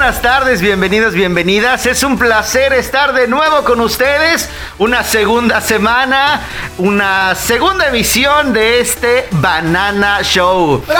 buenas 0.00 0.22
tardes, 0.22 0.62
bienvenidos, 0.62 1.12
bienvenidas. 1.12 1.84
Es 1.84 2.02
un 2.02 2.16
placer 2.16 2.72
estar 2.72 3.12
de 3.12 3.28
nuevo 3.28 3.64
con 3.64 3.82
ustedes. 3.82 4.48
Una 4.78 5.04
segunda 5.04 5.60
semana, 5.60 6.40
una 6.78 7.34
segunda 7.34 7.88
emisión 7.88 8.54
de 8.54 8.80
este 8.80 9.28
Banana 9.32 10.22
Show. 10.22 10.82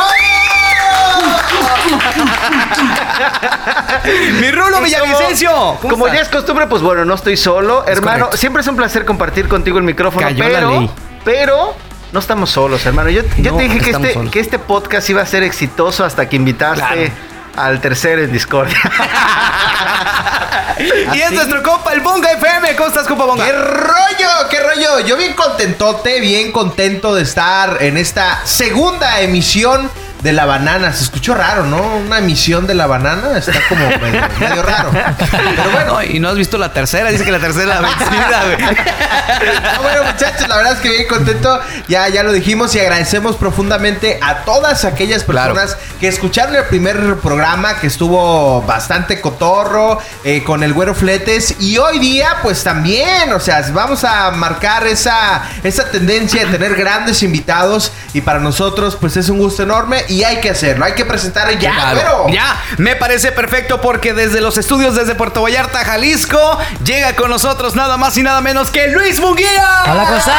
Mi 4.38 4.50
Rulo 4.50 4.82
Villavicencio. 4.82 5.78
Como 5.80 6.06
ya 6.08 6.20
es 6.20 6.28
costumbre, 6.28 6.66
pues 6.66 6.82
bueno, 6.82 7.06
no 7.06 7.14
estoy 7.14 7.38
solo. 7.38 7.86
hermano, 7.86 8.28
siempre 8.34 8.60
es 8.60 8.68
un 8.68 8.76
placer 8.76 9.06
compartir 9.06 9.48
contigo 9.48 9.78
el 9.78 9.84
micrófono, 9.84 10.28
pero, 10.36 10.92
pero 11.24 11.74
no 12.12 12.20
estamos 12.20 12.50
solos, 12.50 12.84
hermano. 12.84 13.08
Yo, 13.08 13.22
yo 13.38 13.56
te 13.56 13.62
dije 13.62 13.80
que 13.80 13.92
este, 13.92 14.30
que 14.30 14.40
este 14.40 14.58
podcast 14.58 15.08
iba 15.08 15.22
a 15.22 15.26
ser 15.26 15.42
exitoso 15.42 16.04
hasta 16.04 16.28
que 16.28 16.36
invitaste 16.36 17.10
al 17.56 17.80
tercer 17.80 18.18
en 18.18 18.32
Discord. 18.32 18.68
y 21.14 21.20
es 21.20 21.32
nuestro 21.32 21.62
compa, 21.62 21.92
el 21.92 22.00
Bonga 22.00 22.32
FM. 22.32 22.76
¿Cómo 22.76 22.88
estás, 22.88 23.06
compa 23.06 23.24
Bonga? 23.24 23.44
¡Qué 23.44 23.52
rollo! 23.52 24.48
¡Qué 24.50 24.60
rollo! 24.60 25.00
Yo 25.00 25.16
bien 25.16 25.34
contentote, 25.34 26.20
bien 26.20 26.52
contento 26.52 27.14
de 27.14 27.22
estar 27.22 27.82
en 27.82 27.96
esta 27.96 28.44
segunda 28.44 29.20
emisión 29.20 29.90
de 30.22 30.32
la 30.32 30.46
banana. 30.46 30.92
Se 30.92 31.04
escuchó 31.04 31.34
raro, 31.34 31.64
¿no? 31.64 31.96
Una 31.96 32.18
emisión 32.18 32.66
de 32.66 32.74
la 32.74 32.86
banana 32.86 33.38
está 33.38 33.52
como 33.68 33.86
medio, 33.88 34.62
raro. 34.62 34.90
Pero 34.92 35.70
bueno. 35.72 36.02
y 36.02 36.20
no 36.20 36.28
has 36.28 36.36
visto 36.36 36.58
la 36.58 36.72
tercera. 36.72 37.10
Dice 37.10 37.24
que 37.24 37.32
la 37.32 37.38
tercera 37.38 37.66
la 37.66 37.80
vencida, 37.80 38.42
güey. 38.44 39.82
bueno, 39.82 40.04
muchachos, 40.04 40.48
la 40.48 40.56
verdad 40.56 40.72
es 40.74 40.78
que 40.80 40.90
bien 40.90 41.08
contento. 41.08 41.60
Ya, 41.88 42.08
ya 42.08 42.22
lo 42.22 42.32
dijimos 42.32 42.74
y 42.74 42.80
agradecemos 42.80 43.36
profundamente 43.36 44.18
a 44.22 44.44
todas 44.44 44.84
aquellas 44.84 45.24
personas 45.24 45.76
que 45.98 46.08
escucharon 46.08 46.54
el 46.54 46.64
primer 46.64 47.16
programa 47.16 47.78
que 47.78 47.86
estuvo 47.86 48.62
bastante 48.62 49.20
cotorro 49.20 49.98
eh, 50.24 50.42
con 50.44 50.62
el 50.62 50.72
güero 50.72 50.94
fletes. 50.94 51.56
Y 51.60 51.78
hoy 51.78 51.98
día, 51.98 52.38
pues 52.42 52.62
también, 52.62 53.32
o 53.32 53.40
sea, 53.40 53.64
vamos 53.72 54.04
a 54.04 54.30
marcar 54.32 54.86
esa, 54.86 55.42
esa 55.62 55.90
tendencia 55.90 56.44
de 56.44 56.52
tener 56.52 56.74
grandes 56.74 57.22
invitados. 57.22 57.92
Y 58.12 58.20
para 58.20 58.40
nosotros, 58.40 58.96
pues 58.96 59.16
es 59.16 59.28
un 59.28 59.38
gusto 59.38 59.62
enorme 59.62 60.04
y 60.10 60.24
hay 60.24 60.40
que 60.40 60.50
hacerlo, 60.50 60.84
hay 60.84 60.94
que 60.94 61.04
presentar 61.04 61.56
ya, 61.58 61.92
pero... 61.94 62.26
Ya, 62.28 62.60
me 62.78 62.96
parece 62.96 63.30
perfecto 63.30 63.80
porque 63.80 64.12
desde 64.12 64.40
los 64.40 64.58
estudios 64.58 64.96
desde 64.96 65.14
Puerto 65.14 65.40
Vallarta, 65.40 65.84
Jalisco, 65.84 66.58
llega 66.84 67.14
con 67.14 67.30
nosotros 67.30 67.76
nada 67.76 67.96
más 67.96 68.16
y 68.16 68.22
nada 68.22 68.40
menos 68.40 68.70
que 68.70 68.88
Luis 68.88 69.20
Munguía. 69.20 69.84
Hola, 69.86 70.04
¿cómo 70.04 70.16
están? 70.16 70.36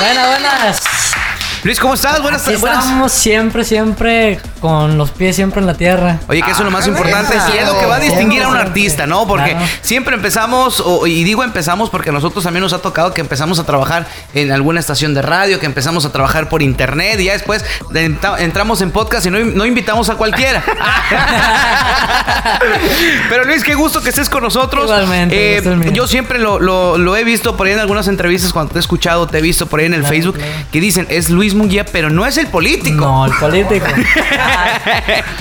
buenas, 0.00 0.28
buenas. 0.28 0.82
Luis, 1.62 1.78
¿cómo 1.78 1.94
estás? 1.94 2.20
Buenas 2.20 2.42
tardes. 2.42 2.62
Estamos 2.62 3.12
siempre, 3.12 3.64
siempre 3.64 4.40
con 4.64 4.96
los 4.96 5.10
pies 5.10 5.36
siempre 5.36 5.60
en 5.60 5.66
la 5.66 5.74
tierra. 5.74 6.20
Oye, 6.26 6.40
que 6.40 6.50
eso 6.50 6.60
es 6.60 6.64
lo 6.64 6.70
más 6.70 6.86
ah, 6.86 6.88
importante 6.88 7.36
y 7.52 7.58
es 7.58 7.66
lo 7.66 7.78
que 7.78 7.84
va 7.84 7.96
a 7.96 8.00
distinguir 8.00 8.44
a 8.44 8.48
un 8.48 8.56
artista, 8.56 9.06
¿no? 9.06 9.28
Porque 9.28 9.54
siempre 9.82 10.14
empezamos, 10.14 10.82
y 11.04 11.22
digo 11.22 11.44
empezamos 11.44 11.90
porque 11.90 12.08
a 12.08 12.14
nosotros 12.14 12.44
también 12.44 12.62
nos 12.62 12.72
ha 12.72 12.78
tocado 12.78 13.12
que 13.12 13.20
empezamos 13.20 13.58
a 13.58 13.64
trabajar 13.64 14.06
en 14.32 14.52
alguna 14.52 14.80
estación 14.80 15.12
de 15.12 15.20
radio, 15.20 15.60
que 15.60 15.66
empezamos 15.66 16.06
a 16.06 16.12
trabajar 16.12 16.48
por 16.48 16.62
internet 16.62 17.20
y 17.20 17.24
ya 17.24 17.34
después 17.34 17.62
entramos 17.92 18.80
en 18.80 18.90
podcast 18.90 19.26
y 19.26 19.30
no, 19.30 19.66
invitamos 19.66 20.08
a 20.08 20.14
cualquiera. 20.14 20.64
Pero 23.28 23.44
Luis, 23.44 23.64
qué 23.64 23.74
gusto 23.74 24.00
que 24.00 24.08
estés 24.08 24.30
con 24.30 24.42
nosotros. 24.42 24.84
Igualmente. 24.84 25.58
Eh, 25.58 25.90
yo 25.92 26.06
siempre 26.06 26.38
lo, 26.38 27.16
he 27.16 27.24
visto 27.24 27.54
por 27.54 27.66
ahí 27.66 27.74
en 27.74 27.80
algunas 27.80 28.08
entrevistas 28.08 28.54
cuando 28.54 28.72
te 28.72 28.78
he 28.78 28.80
escuchado, 28.80 29.26
te 29.26 29.36
he 29.36 29.42
visto 29.42 29.66
por 29.66 29.80
ahí 29.80 29.86
en 29.86 29.92
el 29.92 30.06
Facebook, 30.06 30.38
que 30.72 30.80
dicen, 30.80 31.06
es 31.10 31.28
Luis 31.28 31.52
Munguía, 31.52 31.84
pero 31.84 32.08
no 32.08 32.24
es 32.24 32.38
el 32.38 32.46
político. 32.46 33.04
No, 33.04 33.26
el 33.26 33.32
político. 33.32 33.84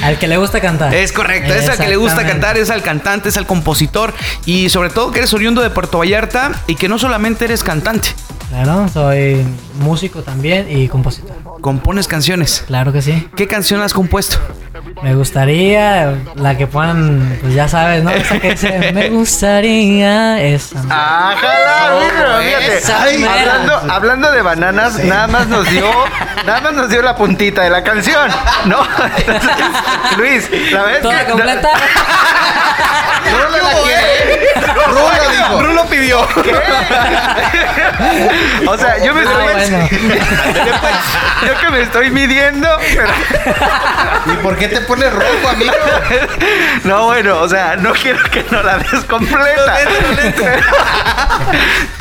al 0.03 0.19
que 0.19 0.27
le 0.27 0.37
gusta 0.37 0.59
cantar. 0.61 0.93
Es 0.93 1.11
correcto, 1.11 1.53
es 1.53 1.69
al 1.69 1.77
que 1.77 1.87
le 1.87 1.95
gusta 1.95 2.25
cantar, 2.25 2.57
es 2.57 2.69
al 2.69 2.81
cantante, 2.81 3.29
es 3.29 3.37
al 3.37 3.45
compositor 3.45 4.13
y 4.45 4.69
sobre 4.69 4.89
todo 4.89 5.11
que 5.11 5.19
eres 5.19 5.33
oriundo 5.33 5.61
de 5.61 5.69
Puerto 5.69 5.99
Vallarta 5.99 6.51
y 6.67 6.75
que 6.75 6.89
no 6.89 6.99
solamente 6.99 7.45
eres 7.45 7.63
cantante. 7.63 8.09
Claro, 8.53 8.87
soy 8.87 9.43
músico 9.79 10.21
también 10.21 10.67
y 10.69 10.87
compositor. 10.87 11.35
¿Compones 11.59 12.07
canciones? 12.07 12.63
Claro 12.67 12.93
que 12.93 13.01
sí. 13.01 13.27
¿Qué 13.35 13.47
canción 13.47 13.81
has 13.81 13.95
compuesto? 13.95 14.37
Me 15.01 15.15
gustaría 15.15 16.13
la 16.35 16.55
que 16.55 16.67
puedan, 16.67 17.39
pues 17.41 17.55
ya 17.55 17.67
sabes, 17.67 18.03
¿no? 18.03 18.11
Esa 18.11 18.37
que 18.39 18.51
dice, 18.51 18.91
me 18.93 19.09
gustaría 19.09 20.39
esa. 20.39 20.79
¡Ajala! 20.81 22.41
fíjate. 22.43 23.25
hablando, 23.27 23.73
hablando 23.91 24.31
de 24.31 24.41
bananas, 24.43 25.03
nada 25.03 25.25
más 25.25 25.47
nos 25.47 25.67
dio, 25.71 25.89
nada 26.45 26.61
más 26.61 26.73
nos 26.73 26.89
dio 26.89 27.01
la 27.01 27.15
puntita 27.15 27.63
de 27.63 27.71
la 27.71 27.83
canción, 27.83 28.29
¿no? 28.65 28.77
Luis, 30.17 30.47
la 30.71 30.83
vez 30.83 31.01
¿Toda 31.01 31.25
completa? 31.25 31.69
Rulo 33.31 33.57
la 33.57 33.73
quiere. 33.81 34.32
Rulo 34.87 35.09
dijo. 35.31 35.61
Rulo 35.61 35.85
pidió. 35.85 36.19
o 38.67 38.77
sea, 38.77 39.03
yo 39.03 39.13
me 39.13 39.23
estoy. 39.23 39.43
Bueno. 39.43 39.89
yo 41.47 41.59
que 41.59 41.69
me 41.69 41.81
estoy 41.81 42.11
midiendo. 42.11 42.67
¿Y 44.25 44.31
por 44.37 44.57
qué 44.57 44.67
te 44.67 44.81
pones 44.81 45.11
rojo, 45.11 45.49
amigo? 45.49 45.73
no, 46.83 47.05
bueno, 47.05 47.39
o 47.39 47.49
sea, 47.49 47.75
no 47.75 47.93
quiero 47.93 48.23
que 48.29 48.45
no 48.51 48.61
la 48.63 48.77
des 48.77 49.03
completa. 49.05 49.77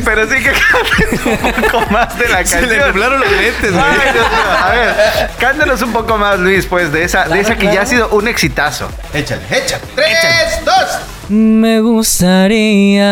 pero 0.05 0.29
sí 0.29 0.43
que 0.43 0.53
cantes 0.53 1.27
un 1.27 1.37
poco 1.53 1.87
más 1.91 2.19
de 2.19 2.29
la 2.29 2.37
canción. 2.37 2.61
Se 2.61 2.67
le 2.67 2.87
nublaron 2.87 3.21
los 3.21 3.31
lentes, 3.31 3.73
güey. 3.73 3.85
A 3.85 4.71
ver, 4.71 5.31
cántanos 5.39 5.83
un 5.83 5.93
poco 5.93 6.19
más, 6.19 6.39
Luis, 6.39 6.67
pues, 6.67 6.93
de 6.93 7.05
esa, 7.05 7.25
de 7.25 7.41
esa 7.41 7.57
que 7.57 7.73
ya 7.73 7.83
ha 7.83 7.87
sido 7.87 8.09
un 8.11 8.29
exitazo. 8.29 8.91
Échale, 9.13 9.43
échale. 9.51 9.83
Tres, 9.95 10.65
dos. 10.65 10.99
Me 11.33 11.81
gustaría 11.81 13.09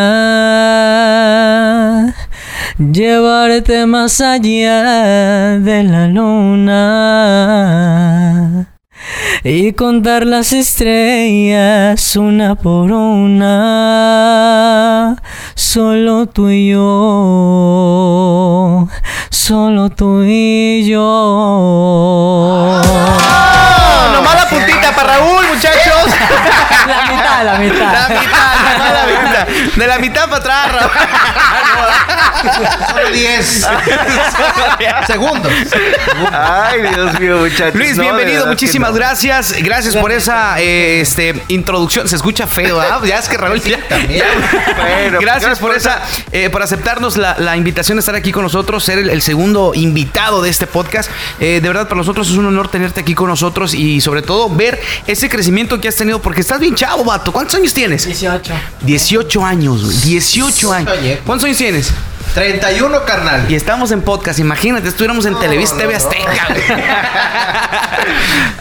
llevarte 2.78 3.86
más 3.86 4.20
allá 4.20 5.58
de 5.58 5.82
la 5.84 6.06
luna 6.06 6.76
y 9.42 9.72
contar 9.72 10.26
las 10.26 10.52
estrellas 10.52 12.14
una 12.14 12.56
por 12.56 12.92
una. 12.92 13.46
Solo 15.54 16.26
tú 16.26 16.50
y 16.50 16.72
yo, 16.72 18.86
solo 19.30 19.88
tú 19.88 20.24
y 20.26 20.86
yo. 20.86 22.82
¡No 24.12 24.20
mala 24.20 24.46
puntita 24.50 24.94
para 24.94 25.16
Raúl, 25.16 25.46
muchachos! 25.54 26.12
La 27.44 27.58
mitad, 27.58 27.78
la 27.80 28.08
mitad. 28.08 28.20
La 28.20 28.70
mitad, 28.70 28.94
la 28.94 29.06
mitad. 29.20 29.29
De 29.80 29.86
la 29.86 29.98
mitad 29.98 30.28
para 30.28 30.36
atrás, 30.36 30.72
Raúl. 30.72 30.90
Solo 32.92 33.10
10 33.10 33.66
segundos. 35.06 35.52
Ay, 36.30 36.82
Dios 36.82 37.18
mío, 37.18 37.38
muchachos. 37.38 37.74
Luis, 37.74 37.98
bienvenido. 37.98 38.46
Muchísimas 38.46 38.94
gracias. 38.94 39.54
Gracias 39.62 39.96
por 39.96 40.12
esa 40.12 40.60
eh, 40.60 41.00
este, 41.00 41.42
introducción. 41.48 42.06
Se 42.08 42.16
escucha 42.16 42.46
feo, 42.46 42.78
¿ah? 42.78 43.00
Ya 43.06 43.18
es 43.18 43.28
que 43.28 43.38
Raúl 43.38 43.60
ya, 43.62 43.78
también. 43.88 44.22
gracias 45.20 45.58
por 45.58 45.74
esa, 45.74 46.02
eh, 46.32 46.50
por 46.50 46.62
aceptarnos 46.62 47.16
la, 47.16 47.56
invitación 47.56 47.96
de 47.96 48.00
estar 48.00 48.14
aquí 48.14 48.32
con 48.32 48.42
nosotros, 48.42 48.84
ser 48.84 48.98
el, 48.98 49.22
segundo 49.22 49.72
invitado 49.74 50.42
de 50.42 50.50
este 50.50 50.66
podcast. 50.66 51.10
Eh, 51.40 51.60
de 51.62 51.68
verdad, 51.68 51.88
para 51.88 51.96
nosotros 51.96 52.28
es 52.28 52.36
un 52.36 52.46
honor 52.46 52.68
tenerte 52.68 53.00
aquí 53.00 53.14
con 53.14 53.28
nosotros 53.28 53.72
y 53.72 54.02
sobre 54.02 54.20
todo 54.20 54.50
ver 54.54 54.78
ese 55.06 55.30
crecimiento 55.30 55.80
que 55.80 55.88
has 55.88 55.96
tenido, 55.96 56.20
porque 56.20 56.42
estás 56.42 56.60
bien 56.60 56.74
chavo, 56.74 57.04
vato. 57.04 57.32
¿Cuántos 57.32 57.54
años 57.54 57.72
tienes? 57.72 58.04
18. 58.04 58.52
18 58.82 59.44
años, 59.44 59.69
18 59.76 60.72
años. 60.72 60.96
¿Cuántos 61.24 61.44
años 61.44 61.58
tienes? 61.58 61.92
31, 62.34 63.04
carnal. 63.04 63.50
Y 63.50 63.56
estamos 63.56 63.90
en 63.90 64.02
podcast. 64.02 64.38
Imagínate, 64.38 64.88
estuviéramos 64.88 65.26
en 65.26 65.38
Televisa 65.38 65.76
TV 65.76 65.96
Azteca. 65.96 66.48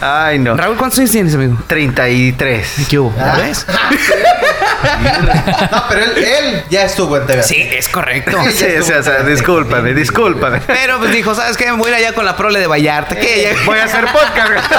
Ay, 0.00 0.38
no. 0.38 0.56
Raúl, 0.56 0.76
¿cuántos 0.76 0.98
años 0.98 1.12
tienes, 1.12 1.34
amigo? 1.34 1.56
33. 1.68 2.86
¿Qué 2.88 2.98
hubo? 2.98 3.14
¿Ya 3.16 3.36
ves? 3.36 3.66
no, 5.72 5.84
pero 5.88 6.04
él, 6.16 6.64
ya 6.68 6.82
estuvo 6.82 7.16
en 7.16 7.26
TV. 7.26 7.42
Sí, 7.42 7.56
es 7.56 7.88
correcto. 7.88 8.38
sí, 8.50 8.66
o 8.76 9.02
sea, 9.02 9.22
discúlpame, 9.22 9.94
discúlpame. 9.94 10.60
Pero 10.66 10.98
pues 10.98 11.12
dijo, 11.12 11.34
¿sabes 11.34 11.56
qué? 11.56 11.70
Me 11.70 11.78
voy 11.78 11.92
a 11.92 11.98
ir 11.98 12.06
allá 12.06 12.14
con 12.14 12.24
la 12.24 12.36
prole 12.36 12.58
de 12.58 12.66
Vallarta. 12.66 13.14
¿Qué? 13.14 13.56
Voy 13.64 13.78
a 13.78 13.84
hacer 13.84 14.06
podcast. 14.06 14.74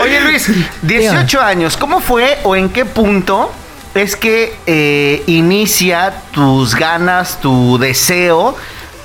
Oye, 0.02 0.20
Luis, 0.20 0.50
18 0.82 1.40
años. 1.40 1.76
¿Cómo 1.76 2.00
fue 2.00 2.38
o 2.42 2.56
en 2.56 2.70
qué 2.70 2.84
punto 2.84 3.52
es 3.94 4.16
que 4.16 4.54
eh, 4.66 5.22
inicia 5.26 6.12
tus 6.32 6.74
ganas, 6.74 7.40
tu 7.40 7.78
deseo 7.78 8.56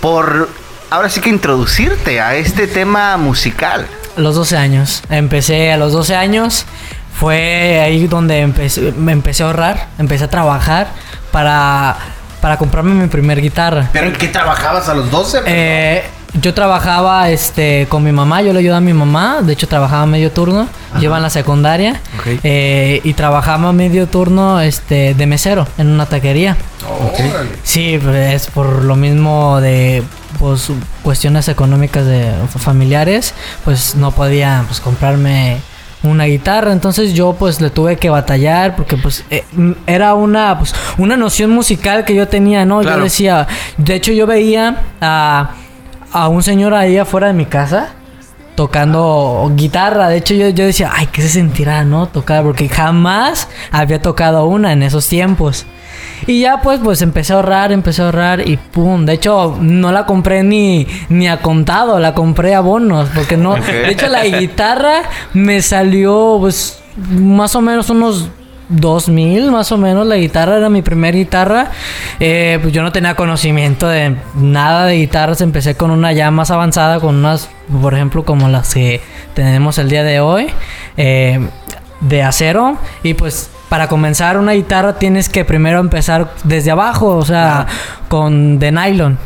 por 0.02 0.50
ahora 0.90 1.10
sí 1.10 1.22
que 1.22 1.30
introducirte 1.30 2.22
a 2.22 2.36
este 2.36 2.68
tema 2.68 3.18
musical. 3.18 3.88
Los 4.16 4.36
12 4.36 4.58
años. 4.58 5.04
Empecé 5.10 5.72
a 5.72 5.78
los 5.78 5.94
12 5.94 6.16
años. 6.16 6.66
Fue 7.14 7.80
ahí 7.82 8.08
donde 8.08 8.40
empecé, 8.40 8.94
me 8.94 9.12
empecé 9.12 9.44
a 9.44 9.48
ahorrar, 9.48 9.88
empecé 9.98 10.26
a 10.26 10.30
trabajar 10.30 10.88
para, 11.32 11.98
para 12.42 12.58
comprarme 12.58 12.94
mi 12.94 13.08
primer 13.08 13.42
guitarra. 13.42 13.90
¿Pero 13.92 14.08
en 14.08 14.14
qué 14.14 14.28
trabajabas 14.28 14.88
a 14.88 14.94
los 14.94 15.10
12? 15.10 15.42
Eh, 15.46 16.04
yo 16.42 16.54
trabajaba 16.54 17.30
este 17.30 17.88
con 17.90 18.04
mi 18.04 18.12
mamá, 18.12 18.42
yo 18.42 18.54
le 18.54 18.60
ayudaba 18.60 18.78
a 18.78 18.82
mi 18.82 18.94
mamá, 18.94 19.42
de 19.42 19.54
hecho 19.54 19.68
trabajaba 19.68 20.06
medio 20.06 20.32
turno, 20.32 20.68
lleva 21.00 21.18
en 21.18 21.24
la 21.24 21.30
secundaria 21.30 22.02
eh, 22.44 23.02
y 23.04 23.14
trabajaba 23.14 23.72
medio 23.74 24.08
turno 24.08 24.62
este 24.62 25.14
de 25.14 25.26
mesero 25.26 25.68
en 25.78 25.88
una 25.88 26.06
taquería. 26.06 26.58
Sí, 27.64 28.00
es 28.14 28.48
por 28.48 28.84
lo 28.84 28.96
mismo 28.96 29.60
de 29.62 30.04
pues 30.40 30.70
cuestiones 31.04 31.48
económicas 31.48 32.06
de 32.06 32.32
familiares, 32.58 33.34
pues 33.66 33.96
no 33.96 34.12
podía 34.12 34.64
pues 34.68 34.80
comprarme 34.80 35.58
una 36.04 36.26
guitarra, 36.26 36.72
entonces 36.72 37.14
yo 37.14 37.34
pues 37.34 37.60
le 37.60 37.72
tuve 37.72 37.98
que 37.98 38.10
batallar 38.10 38.76
porque 38.76 38.98
pues 38.98 39.24
eh, 39.32 39.44
era 39.88 40.14
una 40.14 40.58
pues 40.60 40.74
una 40.98 41.18
noción 41.18 41.50
musical 41.50 42.06
que 42.06 42.14
yo 42.14 42.28
tenía, 42.28 42.66
¿no? 42.66 42.84
Yo 42.84 43.00
decía, 43.00 43.48
de 43.78 43.96
hecho 43.96 44.12
yo 44.12 44.28
veía 44.28 44.84
a, 45.02 45.52
a 46.24 46.28
un 46.30 46.44
señor 46.44 46.74
ahí 46.74 46.98
afuera 46.98 47.28
de 47.28 47.34
mi 47.34 47.46
casa 47.46 47.90
tocando 48.56 49.52
guitarra. 49.56 50.10
De 50.10 50.18
hecho, 50.18 50.34
yo, 50.34 50.50
yo 50.50 50.66
decía, 50.66 50.92
ay, 50.94 51.08
¿qué 51.12 51.22
se 51.22 51.30
sentirá, 51.30 51.84
no? 51.84 52.08
Tocar, 52.08 52.44
porque 52.44 52.68
jamás 52.68 53.48
había 53.72 54.02
tocado 54.02 54.46
una 54.46 54.74
en 54.74 54.82
esos 54.82 55.08
tiempos. 55.08 55.68
Y 56.26 56.42
ya 56.42 56.62
pues, 56.62 56.80
pues 56.84 57.04
empecé 57.04 57.34
a 57.34 57.36
ahorrar, 57.36 57.72
empecé 57.72 58.02
a 58.02 58.06
ahorrar 58.06 58.48
y 58.48 58.58
pum. 58.58 59.06
De 59.06 59.14
hecho, 59.14 59.58
no 59.62 59.92
la 59.92 60.08
compré 60.08 60.42
ni, 60.42 60.88
ni 61.10 61.28
a 61.28 61.38
contado, 61.38 62.00
la 62.00 62.16
compré 62.16 62.56
a 62.56 62.62
bonos. 62.62 63.10
Porque 63.14 63.38
no. 63.38 63.54
De 63.56 63.92
hecho, 63.92 64.08
la 64.08 64.26
guitarra 64.26 65.04
me 65.34 65.62
salió 65.62 66.38
pues 66.40 66.80
más 67.12 67.56
o 67.56 67.62
menos 67.62 67.92
unos 67.92 68.30
2000 68.70 69.52
más 69.52 69.72
o 69.72 69.78
menos 69.78 70.06
la 70.06 70.18
guitarra 70.18 70.58
era 70.58 70.70
mi 70.70 70.82
primera 70.82 71.18
guitarra 71.18 71.72
eh, 72.20 72.60
pues 72.62 72.74
yo 72.74 72.84
no 72.84 72.92
tenía 72.92 73.16
conocimiento 73.16 73.88
de 73.88 74.16
nada 74.36 74.86
de 74.86 74.96
guitarras 74.98 75.42
empecé 75.42 75.76
con 75.76 75.92
una 75.92 76.12
ya 76.12 76.32
más 76.32 76.52
avanzada 76.52 77.00
con 77.00 77.16
unas 77.16 77.50
por 77.82 77.94
ejemplo 77.94 78.26
como 78.26 78.50
las 78.50 78.74
que 78.74 79.02
tenemos 79.34 79.78
el 79.78 79.90
día 79.90 80.04
de 80.04 80.20
hoy 80.20 80.48
eh, 80.98 81.40
de 82.02 82.24
acero 82.24 82.78
y 83.04 83.14
pues 83.14 83.50
para 83.70 83.88
comenzar 83.88 84.38
una 84.38 84.54
guitarra 84.54 84.94
tienes 84.94 85.30
que 85.30 85.44
primero 85.44 85.80
empezar 85.80 86.32
desde 86.44 86.72
abajo, 86.72 87.16
o 87.16 87.26
sea, 87.26 87.68
con 88.08 88.60
de 88.60 88.72
nylon. 88.72 89.18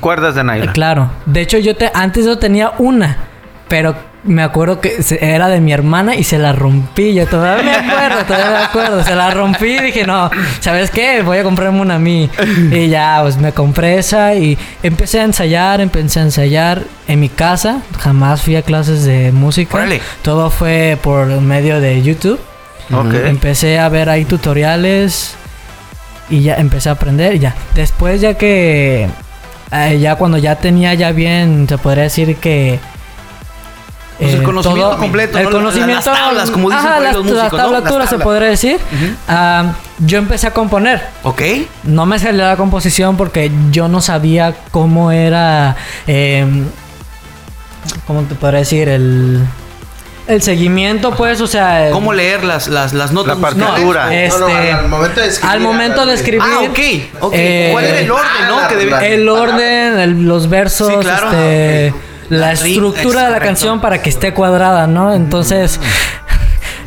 Cuerdas 0.00 0.34
de 0.34 0.44
nylon. 0.44 0.68
claro. 0.72 1.10
De 1.24 1.40
hecho, 1.40 1.58
yo 1.58 1.76
te, 1.76 1.90
antes 1.94 2.26
yo 2.26 2.38
tenía 2.38 2.72
una, 2.78 3.16
pero 3.68 3.94
me 4.26 4.42
acuerdo 4.42 4.80
que 4.80 4.96
era 5.20 5.48
de 5.48 5.60
mi 5.60 5.72
hermana 5.72 6.16
y 6.16 6.24
se 6.24 6.38
la 6.38 6.52
rompí. 6.52 7.14
Yo 7.14 7.26
todavía 7.26 7.62
me 7.62 7.74
acuerdo, 7.74 8.24
todavía 8.24 8.50
me 8.50 8.64
acuerdo. 8.64 9.04
Se 9.04 9.14
la 9.14 9.30
rompí 9.30 9.66
y 9.66 9.80
dije, 9.80 10.06
no, 10.06 10.30
¿sabes 10.60 10.90
qué? 10.90 11.22
Voy 11.22 11.38
a 11.38 11.42
comprarme 11.44 11.80
una 11.80 11.96
a 11.96 11.98
mí. 11.98 12.28
Y 12.70 12.88
ya, 12.88 13.20
pues 13.22 13.38
me 13.38 13.52
compré 13.52 13.98
esa 13.98 14.34
y 14.34 14.58
empecé 14.82 15.20
a 15.20 15.24
ensayar, 15.24 15.80
empecé 15.80 16.20
a 16.20 16.22
ensayar 16.24 16.82
en 17.08 17.20
mi 17.20 17.28
casa. 17.28 17.80
Jamás 17.98 18.42
fui 18.42 18.56
a 18.56 18.62
clases 18.62 19.04
de 19.04 19.32
música. 19.32 19.70
Todo 20.22 20.50
fue 20.50 20.98
por 21.02 21.26
medio 21.40 21.80
de 21.80 22.02
YouTube. 22.02 22.40
Empecé 23.26 23.78
a 23.78 23.88
ver 23.88 24.08
ahí 24.08 24.24
tutoriales 24.24 25.34
y 26.28 26.42
ya 26.42 26.54
empecé 26.54 26.88
a 26.88 26.92
aprender 26.92 27.34
y 27.34 27.38
ya. 27.40 27.54
Después 27.74 28.20
ya 28.20 28.34
que 28.34 29.08
eh, 29.72 29.98
ya 30.00 30.14
cuando 30.16 30.38
ya 30.38 30.56
tenía 30.56 30.94
ya 30.94 31.12
bien, 31.12 31.66
se 31.68 31.78
podría 31.78 32.04
decir 32.04 32.36
que 32.36 32.78
pues 34.18 34.34
el 34.34 34.40
eh, 34.40 34.44
conocimiento 34.44 34.98
completo, 34.98 35.38
el 35.38 35.50
conocimiento, 35.50 36.10
las 36.10 36.20
tablas, 36.20 36.50
como 36.50 36.70
dicen 36.70 36.86
ajá, 36.86 37.00
las, 37.00 37.14
los 37.14 37.24
músicos, 37.24 38.08
se 38.08 38.18
podría 38.18 38.48
decir. 38.48 38.80
Ah, 39.28 39.74
yo 39.98 40.18
empecé 40.18 40.46
a 40.46 40.52
componer. 40.52 41.02
Ok. 41.22 41.42
No 41.84 42.06
me 42.06 42.18
salió 42.18 42.44
la 42.44 42.56
composición 42.56 43.16
porque 43.16 43.50
yo 43.70 43.88
no 43.88 44.00
sabía 44.00 44.54
cómo 44.70 45.12
era, 45.12 45.76
eh, 46.06 46.46
cómo 48.06 48.22
te 48.22 48.34
podría 48.34 48.60
decir 48.60 48.88
el 48.88 49.46
el 50.26 50.42
seguimiento, 50.42 51.12
pues, 51.12 51.40
o 51.40 51.46
sea. 51.46 51.90
¿Cómo 51.92 52.12
leer 52.12 52.44
las, 52.44 52.68
las, 52.68 52.92
las 52.92 53.12
notas? 53.12 53.38
La 53.38 53.42
partitura. 53.42 54.14
este, 54.14 54.72
al 54.72 54.88
momento 54.88 55.20
de 55.20 55.28
escribir. 55.28 55.52
Al 55.52 55.60
momento 55.60 56.06
de 56.06 56.14
escribir. 56.14 56.42
Ah, 56.42 56.60
ok. 56.62 56.78
okay. 57.20 57.72
¿Cuál 57.72 57.84
era 57.84 58.00
el 58.00 58.10
orden, 58.10 58.48
no? 58.48 58.98
Que 58.98 59.14
el 59.14 59.28
orden, 59.28 60.26
los 60.26 60.48
versos, 60.48 60.88
sí, 60.88 60.94
claro. 61.00 61.30
este, 61.30 61.94
la, 62.28 62.52
estructura 62.52 63.24
de 63.24 63.30
la 63.30 63.40
canción 63.40 63.80
para 63.80 64.02
que 64.02 64.10
esté 64.10 64.32
cuadrada, 64.34 64.86
¿no? 64.86 65.12
Entonces. 65.14 65.80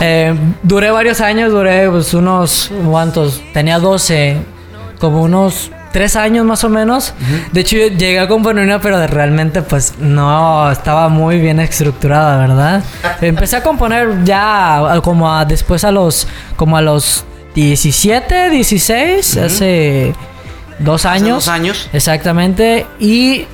Eh, 0.01 0.33
duré 0.63 0.91
varios 0.91 1.19
años, 1.19 1.51
duré 1.51 1.89
pues 1.89 2.13
unos, 2.13 2.71
¿cuántos? 2.89 3.41
Tenía 3.51 3.79
12, 3.79 4.37
como 4.97 5.21
unos 5.23 5.71
tres 5.91 6.15
años 6.15 6.45
más 6.45 6.63
o 6.63 6.69
menos. 6.69 7.13
De 7.51 7.61
hecho, 7.61 7.75
yo 7.75 7.87
llegué 7.87 8.19
a 8.19 8.27
componer 8.27 8.63
una, 8.63 8.79
pero 8.79 9.05
realmente 9.07 9.61
pues 9.61 9.95
no 9.99 10.71
estaba 10.71 11.09
muy 11.09 11.39
bien 11.39 11.59
estructurada, 11.59 12.37
¿verdad? 12.37 12.83
Empecé 13.21 13.57
a 13.57 13.63
componer 13.63 14.23
ya 14.23 14.99
como 15.03 15.31
a, 15.31 15.45
después 15.45 15.83
a 15.83 15.91
los 15.91 16.27
como 16.55 16.77
a 16.77 16.81
los 16.81 17.25
17, 17.55 18.49
16, 18.49 19.37
hace 19.37 20.13
dos 20.79 21.05
años. 21.05 21.45
dos 21.45 21.47
años. 21.49 21.89
Exactamente. 21.93 22.85
Y 22.99 23.45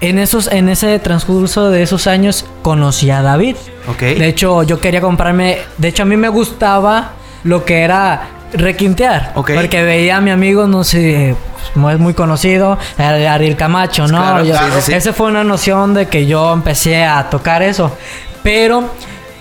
en 0.00 0.18
esos, 0.18 0.48
en 0.52 0.68
ese 0.68 0.98
transcurso 0.98 1.70
de 1.70 1.82
esos 1.82 2.06
años 2.06 2.44
conocí 2.62 3.10
a 3.10 3.22
David. 3.22 3.56
De 4.00 4.26
hecho, 4.26 4.62
yo 4.62 4.80
quería 4.80 5.00
comprarme. 5.00 5.58
De 5.78 5.88
hecho, 5.88 6.02
a 6.02 6.06
mí 6.06 6.16
me 6.16 6.28
gustaba 6.28 7.12
lo 7.44 7.64
que 7.64 7.82
era 7.82 8.28
requintear. 8.52 9.32
Porque 9.34 9.82
veía 9.82 10.18
a 10.18 10.20
mi 10.20 10.30
amigo, 10.30 10.66
no 10.66 10.84
sé, 10.84 11.34
no 11.74 11.90
es 11.90 11.98
muy 11.98 12.14
conocido, 12.14 12.78
Ariel 12.98 13.56
Camacho, 13.56 14.06
¿no? 14.06 14.40
Esa 14.40 15.12
fue 15.12 15.28
una 15.28 15.44
noción 15.44 15.94
de 15.94 16.06
que 16.06 16.26
yo 16.26 16.52
empecé 16.52 17.04
a 17.04 17.28
tocar 17.30 17.62
eso. 17.62 17.96
Pero 18.42 18.90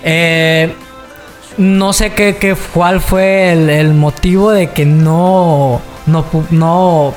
eh, 0.04 0.74
no 1.57 1.94
sé 1.94 2.13
qué, 2.13 2.38
qué, 2.38 2.56
cuál 2.74 3.02
fue 3.02 3.52
el, 3.80 3.94
motivo 3.94 4.52
de 4.52 4.72
que 4.72 4.86
no, 4.86 5.81
no, 6.06 6.25
no, 6.52 7.13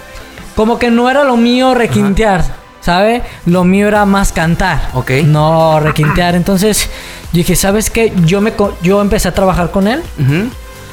como 0.55 0.79
que 0.79 0.91
no 0.91 1.11
era 1.11 1.25
lo 1.25 1.37
mío 1.37 1.75
requintear, 1.75 2.45
¿sabe? 2.89 3.21
Lo 3.45 3.65
mío 3.65 3.87
era 3.87 4.07
más 4.07 4.33
cantar, 4.33 4.81
no 5.27 5.79
requintear. 5.79 6.35
Entonces 6.35 6.89
dije, 7.33 7.55
¿sabes 7.55 7.91
qué? 7.91 8.15
Yo, 8.25 8.41
me, 8.41 8.55
yo 8.83 9.03
empecé 9.03 9.29
a 9.29 9.35
trabajar 9.35 9.71
con 9.71 9.89
él 9.89 10.03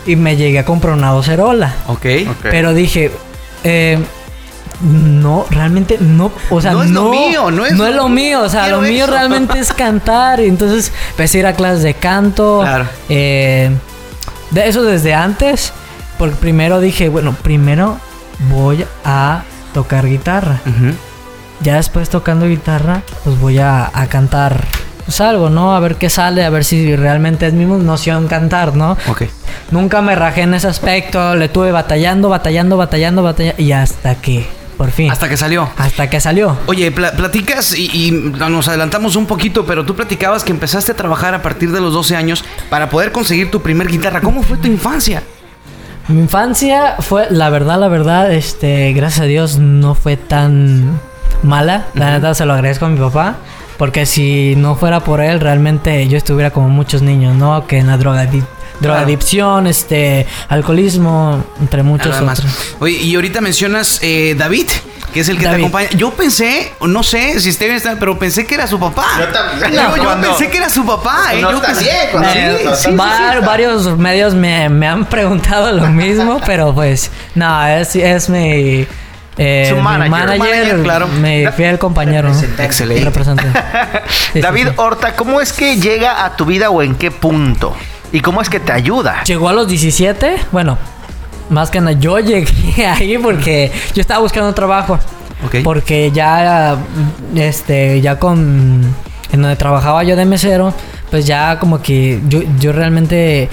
y 0.06 0.18
me 0.18 0.36
llegué 0.36 0.60
a 0.60 0.66
comprar 0.66 0.94
una 0.94 1.12
docerola. 1.12 1.74
Ok. 1.88 2.06
Pero 2.42 2.74
dije, 2.74 3.12
eh, 3.64 3.98
no, 4.82 5.46
realmente 5.50 5.96
no, 6.02 6.34
o 6.50 6.60
sea, 6.60 6.74
no 6.74 6.84
es 6.84 6.92
lo 6.92 7.12
mío, 7.12 7.50
no 7.50 7.66
es, 7.66 7.72
lo, 7.72 8.10
mío, 8.10 8.42
o 8.42 8.50
sea, 8.50 8.68
lo 8.68 8.82
mío 8.82 9.08
realmente 9.08 9.58
es 9.58 9.72
cantar. 9.72 10.42
Y 10.42 10.48
entonces 10.48 10.92
empecé 11.12 11.38
a 11.38 11.40
ir 11.40 11.48
a 11.48 11.54
clases 11.54 11.82
de 11.82 11.94
canto. 11.94 12.60
Claro. 12.62 12.90
Eh, 13.08 13.72
de 14.52 14.68
eso 14.68 14.84
desde 14.84 15.14
antes, 15.14 15.72
porque 16.18 16.36
primero 16.36 16.82
dije, 16.82 17.08
bueno, 17.08 17.34
primero 17.42 17.98
voy 18.52 18.86
a 19.06 19.44
tocar 19.74 20.06
guitarra. 20.06 20.60
Ya 21.62 21.76
después 21.76 22.10
tocando 22.10 22.48
guitarra, 22.48 23.02
pues 23.24 23.40
voy 23.40 23.60
a, 23.60 23.90
a 23.94 24.08
cantar 24.08 24.66
pues 25.06 25.22
algo, 25.22 25.50
¿no? 25.50 25.76
A 25.76 25.80
ver 25.80 25.96
qué 25.96 26.10
sale, 26.10 26.44
a 26.44 26.50
ver 26.50 26.66
si 26.66 26.96
realmente 26.96 27.46
es 27.46 27.54
mi 27.54 27.66
noción 27.66 28.28
cantar, 28.28 28.76
¿no? 28.76 28.98
Ok. 29.08 29.24
Nunca 29.72 30.02
me 30.02 30.16
rajé 30.16 30.42
en 30.42 30.54
ese 30.56 30.68
aspecto, 30.68 31.36
le 31.36 31.48
tuve 31.48 31.72
batallando, 31.72 32.30
batallando, 32.30 32.76
batallando, 32.76 33.24
batallando, 33.24 33.62
y 33.62 33.72
hasta 33.72 34.16
que, 34.16 34.48
por 34.78 34.92
fin. 34.92 35.12
Hasta 35.12 35.30
que 35.30 35.38
salió. 35.38 35.70
Hasta 35.78 36.10
que 36.10 36.20
salió. 36.20 36.58
Oye, 36.66 36.92
platicas 36.92 37.78
y, 37.78 38.12
nos 38.12 38.68
adelantamos 38.68 39.16
un 39.16 39.28
poquito, 39.28 39.66
pero 39.66 39.86
tú 39.86 39.96
platicabas 39.96 40.44
que 40.44 40.52
empezaste 40.52 40.92
a 40.92 40.96
trabajar 40.96 41.36
a 41.36 41.42
partir 41.42 41.72
de 41.72 41.82
los 41.82 41.94
12 41.94 42.16
años 42.16 42.44
para 42.70 42.90
poder 42.90 43.12
conseguir 43.12 43.52
tu 43.52 43.62
primer 43.62 43.88
guitarra. 43.88 44.22
¿Cómo 44.22 44.42
fue 44.42 44.58
tu 44.58 44.68
infancia? 44.68 45.22
Mi 46.08 46.20
infancia 46.20 46.96
fue, 47.00 47.28
la 47.30 47.50
verdad, 47.50 47.80
la 47.80 47.88
verdad, 47.88 48.32
este, 48.32 48.94
gracias 48.94 49.22
a 49.22 49.26
Dios, 49.26 49.58
no 49.58 49.96
fue 49.96 50.18
tan 50.18 51.00
mala. 51.44 51.88
La 51.94 52.12
verdad 52.12 52.34
se 52.34 52.46
lo 52.46 52.54
agradezco 52.54 52.86
a 52.86 52.90
mi 52.90 53.00
papá. 53.00 53.38
Porque 53.78 54.06
si 54.06 54.56
no 54.56 54.76
fuera 54.76 55.02
por 55.02 55.20
él, 55.20 55.42
realmente 55.42 56.08
yo 56.08 56.18
estuviera 56.18 56.52
como 56.52 56.70
muchos 56.70 57.02
niños, 57.02 57.36
¿no? 57.36 57.68
Que 57.68 57.80
en 57.80 57.88
la 57.88 57.98
droga 57.98 58.26
drogadicción, 58.80 59.68
este, 59.68 60.26
alcoholismo, 60.50 61.44
entre 61.60 61.84
muchos 61.84 62.16
otros. 62.16 62.46
Oye, 62.80 62.98
y 62.98 63.16
ahorita 63.16 63.42
mencionas 63.42 64.00
eh, 64.02 64.36
David, 64.38 64.68
que 65.14 65.22
es 65.22 65.30
el 65.30 65.38
que 65.38 65.46
te 65.46 65.56
acompaña. 65.56 65.90
Yo 65.92 66.12
pensé, 66.12 66.74
no 66.82 67.04
sé 67.04 67.40
si 67.40 67.52
Steven 67.52 67.76
está, 67.76 67.96
pero 68.00 68.18
pensé 68.20 68.46
que 68.46 68.56
era 68.56 68.68
su 68.68 68.80
papá. 68.80 69.06
Yo 69.20 69.28
también. 69.28 69.82
yo 69.96 70.22
pensé 70.22 70.50
que 70.50 70.58
era 70.58 70.70
su 70.70 70.86
papá. 70.86 71.34
¿eh? 71.34 71.42
yo 71.42 72.76
sí, 72.76 72.90
varios 72.92 73.98
medios 73.98 74.34
me, 74.34 74.70
me, 74.70 74.88
han 74.88 75.06
preguntado 75.06 75.72
lo 75.72 75.88
mismo, 75.88 76.42
pero 76.46 76.74
pues, 76.74 77.12
no, 77.34 77.66
es, 77.66 77.96
es 77.96 78.30
mi 78.30 78.88
eh, 79.38 79.68
Su 79.70 79.78
manager, 79.78 80.82
claro. 80.84 81.08
Mi 81.08 81.46
fiel 81.48 81.78
compañero. 81.78 82.32
Excelente. 82.60 83.12
David 84.42 84.70
Horta, 84.78 85.16
¿cómo 85.16 85.42
es 85.42 85.54
que 85.54 85.78
llega 85.78 86.26
a 86.26 86.36
tu 86.36 86.46
vida 86.46 86.70
o 86.70 86.82
en 86.82 86.96
qué 86.96 87.12
punto? 87.12 87.76
¿Y 88.12 88.22
cómo 88.22 88.42
es 88.42 88.50
que 88.50 88.60
te 88.60 88.72
ayuda? 88.72 89.24
Llegó 89.24 89.50
a 89.50 89.54
los 89.54 89.68
17. 89.68 90.38
Bueno, 90.52 90.78
más 91.50 91.70
que 91.70 91.82
nada, 91.82 91.94
yo 91.94 92.20
llegué 92.22 92.86
ahí 92.86 93.18
porque 93.18 93.72
yo 93.94 94.02
estaba 94.02 94.22
buscando 94.22 94.54
trabajo. 94.54 95.00
Porque 95.64 96.12
ya, 96.12 96.78
este, 97.36 98.02
ya 98.02 98.18
con, 98.18 98.96
en 99.32 99.42
donde 99.42 99.56
trabajaba 99.56 100.04
yo 100.04 100.16
de 100.16 100.26
mesero, 100.26 100.74
pues 101.12 101.28
ya 101.28 101.60
como 101.60 101.82
que 101.82 102.20
yo, 102.28 102.42
yo 102.60 102.72
realmente 102.72 103.50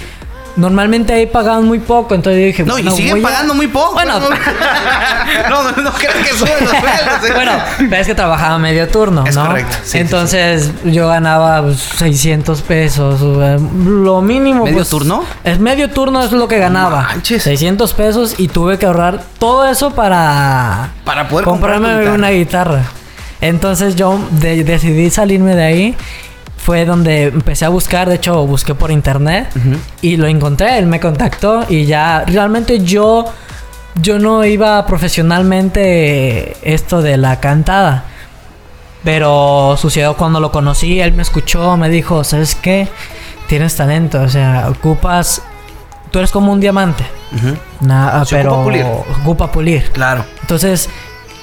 Normalmente 0.57 1.15
ahí 1.15 1.27
pagaban 1.27 1.65
muy 1.65 1.79
poco, 1.79 2.15
entonces 2.15 2.41
yo 2.41 2.47
dije... 2.47 2.65
No, 2.65 2.79
y 2.79 2.91
siguen 2.91 3.23
pagando 3.23 3.55
muy 3.55 3.69
poco. 3.69 3.95
Bueno, 3.95 4.21
no, 4.21 4.29
no, 5.49 5.83
no 5.83 5.93
crees 5.93 6.15
que 6.17 6.37
suben 6.37 6.53
los 6.61 6.71
sueldos. 6.71 7.31
¿eh? 7.31 7.33
Bueno, 7.35 7.53
pero 7.79 7.97
es 7.97 8.07
que 8.07 8.15
trabajaba 8.15 8.59
medio 8.59 8.87
turno, 8.89 9.25
es 9.27 9.35
¿no? 9.35 9.47
Correcto. 9.47 9.77
entonces 9.95 10.71
yo 10.85 11.09
ganaba 11.09 11.63
600 11.73 12.61
pesos, 12.63 13.21
eh, 13.23 13.59
lo 13.85 14.21
mínimo. 14.21 14.65
¿Medio 14.65 14.79
pues, 14.79 14.91
turno? 14.91 15.25
Es 15.43 15.59
medio 15.59 15.91
turno 15.91 16.23
es 16.23 16.33
lo 16.33 16.49
que 16.49 16.59
ganaba. 16.59 17.03
Manches. 17.03 17.43
600 17.45 17.95
pesos 17.95 18.35
y 18.39 18.49
tuve 18.49 18.79
que 18.79 18.87
ahorrar 18.87 19.23
todo 19.39 19.67
eso 19.67 19.93
para... 19.93 20.91
Para 21.05 21.29
poder 21.29 21.47
comprarme 21.47 22.11
una 22.11 22.29
guitarra. 22.31 22.83
Entonces 23.41 23.97
yo 23.97 24.21
decidí 24.31 25.11
salirme 25.11 25.57
de 25.57 25.65
ahí 25.65 25.97
fue 26.62 26.85
donde 26.85 27.25
empecé 27.25 27.64
a 27.64 27.71
buscar, 27.71 28.09
de 28.09 28.14
hecho 28.14 28.47
busqué 28.47 28.75
por 28.75 28.92
internet 28.92 29.49
y 30.00 30.16
lo 30.16 30.28
encontré, 30.28 30.78
él 30.78 30.87
me 30.87 31.00
contactó 31.00 31.64
y 31.69 31.87
ya 31.87 32.25
realmente 32.26 32.85
yo 32.85 33.25
yo 34.00 34.19
no 34.21 34.45
iba 34.45 34.87
profesionalmente 34.87 36.57
esto 36.62 37.02
de 37.02 37.16
la 37.16 37.40
cantada. 37.40 38.04
Pero 39.02 39.76
sucedió 39.76 40.16
cuando 40.16 40.38
lo 40.38 40.52
conocí, 40.52 41.00
él 41.00 41.12
me 41.12 41.23
escuchó, 41.23 41.76
me 41.76 41.88
dijo, 41.88 42.23
"¿Sabes 42.23 42.54
qué? 42.54 42.88
Tienes 43.49 43.75
talento, 43.75 44.23
o 44.23 44.28
sea, 44.28 44.69
ocupas 44.71 45.42
tú 46.12 46.21
eres 46.21 46.31
como 46.31 46.52
un 46.52 46.61
diamante." 46.61 47.04
pero 48.31 48.52
ocupa 48.52 48.62
pulir. 48.62 48.87
ocupa 49.21 49.50
pulir. 49.52 49.90
Claro. 49.90 50.25
Entonces, 50.42 50.88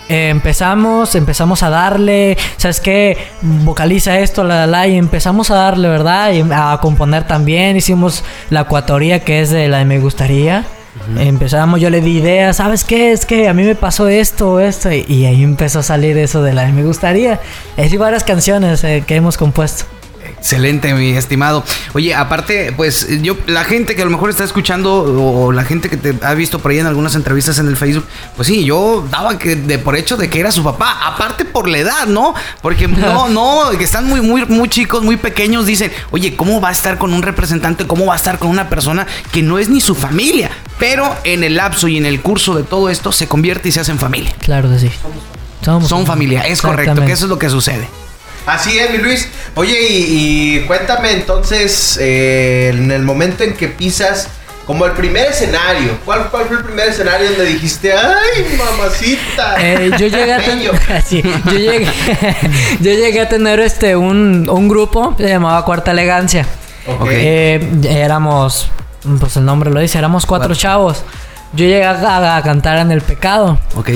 empezamos, 0.10 1.16
empezamos 1.16 1.64
a 1.64 1.70
darle, 1.70 2.38
¿sabes 2.58 2.82
qué? 2.82 3.18
Vocaliza 3.42 4.20
esto, 4.20 4.44
la, 4.44 4.68
la, 4.68 4.88
y 4.88 4.98
empezamos 4.98 5.52
a 5.52 5.56
darle, 5.56 5.88
¿verdad? 5.88 6.32
Y 6.34 6.44
a 6.52 6.78
componer 6.82 7.26
también. 7.26 7.78
Hicimos 7.78 8.24
la 8.50 8.62
ecuatoría, 8.62 9.20
que 9.24 9.42
es 9.42 9.50
de 9.52 9.68
la 9.68 9.78
de 9.78 9.86
Me 9.86 10.00
Gustaría. 10.00 10.66
Empezamos, 11.18 11.80
yo 11.80 11.90
le 11.90 12.02
di 12.02 12.18
ideas, 12.18 12.58
¿sabes 12.58 12.84
qué? 12.84 13.12
Es 13.12 13.26
que 13.26 13.48
a 13.48 13.54
mí 13.54 13.64
me 13.64 13.76
pasó 13.76 14.08
esto, 14.08 14.60
esto, 14.60 14.92
y, 14.92 15.26
ahí 15.26 15.44
empezó 15.44 15.80
a 15.80 15.84
salir 15.84 16.18
eso 16.18 16.42
de 16.42 16.54
la 16.54 16.64
de 16.64 16.74
Me 16.74 16.84
Gustaría. 16.84 17.40
Hay 17.78 17.96
varias 17.96 18.24
canciones 18.24 18.84
eh, 18.84 19.04
que 19.06 19.16
hemos 19.16 19.38
compuesto. 19.38 19.86
Excelente, 20.40 20.94
mi 20.94 21.12
estimado. 21.12 21.64
Oye, 21.94 22.16
aparte, 22.16 22.74
pues 22.76 23.22
yo, 23.22 23.36
la 23.46 23.64
gente 23.66 23.96
que 23.96 24.02
a 24.02 24.06
lo 24.06 24.12
mejor 24.12 24.30
está 24.30 24.44
escuchando 24.44 25.04
o 25.04 25.52
la 25.52 25.64
gente 25.64 25.90
que 25.90 25.98
te 25.98 26.16
ha 26.26 26.34
visto 26.34 26.60
por 26.60 26.72
ahí 26.72 26.80
en 26.80 26.88
algunas 26.88 27.16
entrevistas 27.16 27.60
en 27.60 27.68
el 27.68 27.76
Facebook, 27.76 28.06
pues 28.36 28.48
sí, 28.48 28.64
yo 28.64 29.06
daba 29.12 29.38
que 29.38 29.56
de 29.56 29.78
por 29.80 29.96
hecho 29.96 30.16
de 30.18 30.30
que 30.30 30.40
era 30.40 30.52
su 30.52 30.64
papá, 30.64 30.98
aparte 31.06 31.44
por 31.46 31.68
la 31.68 31.80
edad, 31.80 32.08
¿no? 32.08 32.34
Porque 32.62 32.88
no, 32.88 33.28
no, 33.28 33.70
que 33.78 33.84
están 33.84 34.06
muy, 34.08 34.22
muy, 34.22 34.46
muy 34.46 34.70
chicos, 34.70 35.04
muy 35.04 35.18
pequeños, 35.18 35.66
dicen, 35.66 35.92
oye, 36.12 36.36
¿cómo 36.36 36.62
va 36.62 36.70
a 36.70 36.72
estar 36.72 36.98
con 36.98 37.14
un 37.14 37.22
representante? 37.22 37.86
¿Cómo 37.86 38.06
va 38.06 38.14
a 38.14 38.18
estar 38.18 38.40
con 38.40 38.50
una 38.50 38.70
persona 38.70 39.06
que 39.32 39.42
no 39.42 39.60
es 39.60 39.70
ni 39.70 39.82
su 39.82 39.94
familia? 39.94 40.50
Pero 40.80 41.16
en 41.26 41.44
el 41.44 41.56
lapso 41.56 41.90
y 41.90 41.98
en 41.98 42.06
el 42.06 42.22
curso 42.22 42.56
de 42.56 42.64
todo 42.64 42.90
esto 42.90 43.12
se 43.12 43.28
convierte 43.28 43.70
y 43.70 43.72
se 43.74 43.82
hace 43.82 43.92
en 43.92 44.00
familia. 44.00 44.34
Claro 44.40 44.70
que 44.70 44.80
sí. 44.80 44.92
Somos 45.62 45.90
Son 45.90 46.06
familia, 46.06 46.44
es 46.44 46.62
correcto, 46.62 47.06
que 47.06 47.12
eso 47.12 47.26
es 47.26 47.30
lo 47.30 47.38
que 47.38 47.50
sucede. 47.50 47.88
Así 48.46 48.78
es, 48.78 48.92
mi 48.92 48.98
Luis. 48.98 49.28
Oye, 49.56 49.78
y, 49.80 50.60
cuéntame 50.68 51.12
entonces, 51.12 51.98
eh, 52.02 52.72
en 52.74 52.92
el 52.92 53.04
momento 53.04 53.44
en 53.44 53.54
que 53.54 53.68
pisas, 53.68 54.30
como 54.66 54.86
el 54.86 54.92
primer 54.92 55.28
escenario, 55.28 55.98
¿cuál, 56.06 56.30
fue 56.30 56.44
el 56.44 56.64
primer 56.64 56.90
escenario 56.90 57.30
donde 57.30 57.46
dijiste, 57.46 57.92
ay, 57.92 58.58
mamacita? 58.58 59.56
Eh, 59.60 59.92
yo 59.98 60.08
llegué 60.08 60.34
a 60.34 60.38
tener, 60.46 60.72
yo, 61.10 61.58
llegué, 61.58 61.88
yo 62.80 62.92
llegué 62.92 63.22
a 63.22 63.30
tener 63.30 63.60
este, 63.60 63.96
un, 63.96 64.68
grupo, 64.70 65.16
se 65.18 65.28
llamaba 65.28 65.66
Cuarta 65.66 65.92
Elegancia. 65.92 66.46
Eh, 67.10 67.68
éramos, 67.90 68.70
pues 69.20 69.38
el 69.38 69.46
nombre 69.46 69.72
lo 69.72 69.80
dice, 69.80 69.98
éramos 69.98 70.26
cuatro 70.26 70.54
chavos. 70.56 71.04
Yo 71.54 71.66
llegué 71.66 71.84
a, 71.84 72.42
cantar 72.44 72.78
en 72.78 72.92
El 72.92 73.02
Pecado. 73.02 73.58
Ok. 73.76 73.90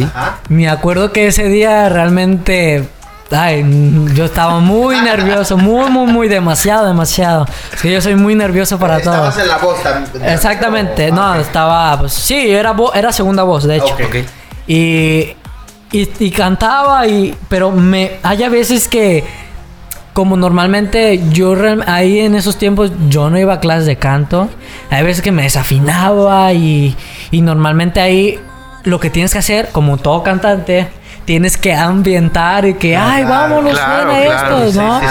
Me 0.50 0.68
acuerdo 0.70 1.12
que 1.12 1.28
ese 1.28 1.50
día 1.50 1.88
realmente 1.90 2.88
Ay, 3.34 3.66
yo 4.14 4.26
estaba 4.26 4.60
muy 4.60 5.00
nervioso, 5.02 5.58
muy, 5.58 5.90
muy, 5.90 6.12
muy, 6.12 6.28
demasiado, 6.28 6.88
demasiado. 6.88 7.46
Es 7.74 7.82
que 7.82 7.92
yo 7.92 8.02
soy 8.02 8.16
muy 8.16 8.36
nervioso 8.36 8.78
para 8.80 9.00
todo. 9.00 9.14
Estabas 9.14 9.38
en 9.40 9.48
la 9.48 9.58
voz 9.58 9.84
también. 9.84 10.30
Exactamente, 10.30 11.12
no, 11.12 11.36
estaba, 11.36 12.00
pues 12.00 12.14
sí, 12.14 12.52
era, 12.52 12.76
era 12.94 13.12
segunda 13.12 13.44
voz, 13.44 13.64
de 13.64 13.78
hecho. 13.78 13.96
Y, 14.68 15.36
y, 15.92 16.32
cantaba, 16.32 17.06
y, 17.08 17.36
pero 17.50 17.72
me, 17.72 18.14
hay 18.24 18.44
a 18.44 18.50
veces 18.50 18.88
que, 18.88 19.24
como 20.14 20.38
normalmente 20.38 21.22
yo 21.30 21.56
ahí 21.86 22.20
en 22.20 22.36
esos 22.36 22.58
tiempos 22.58 22.92
yo 23.10 23.30
no 23.30 23.38
iba 23.38 23.54
a 23.54 23.60
clases 23.60 23.86
de 23.86 23.98
canto, 23.98 24.50
hay 24.90 25.04
veces 25.04 25.22
que 25.22 25.32
me 25.32 25.44
desafinaba 25.44 26.54
y, 26.54 26.96
y 27.32 27.42
normalmente 27.42 28.00
ahí 28.00 28.40
lo 28.84 29.00
que 29.00 29.10
tienes 29.10 29.34
que 29.34 29.40
hacer, 29.40 29.70
como 29.72 29.98
todo 29.98 30.24
cantante, 30.24 30.88
tienes 31.26 31.58
que 31.58 31.74
ambientar 31.74 32.66
y 32.66 32.74
que, 32.74 32.98
ay, 32.98 33.24
vámonos, 33.24 33.74
claro, 33.74 34.12
esto, 34.12 34.82
¿no? 34.82 35.02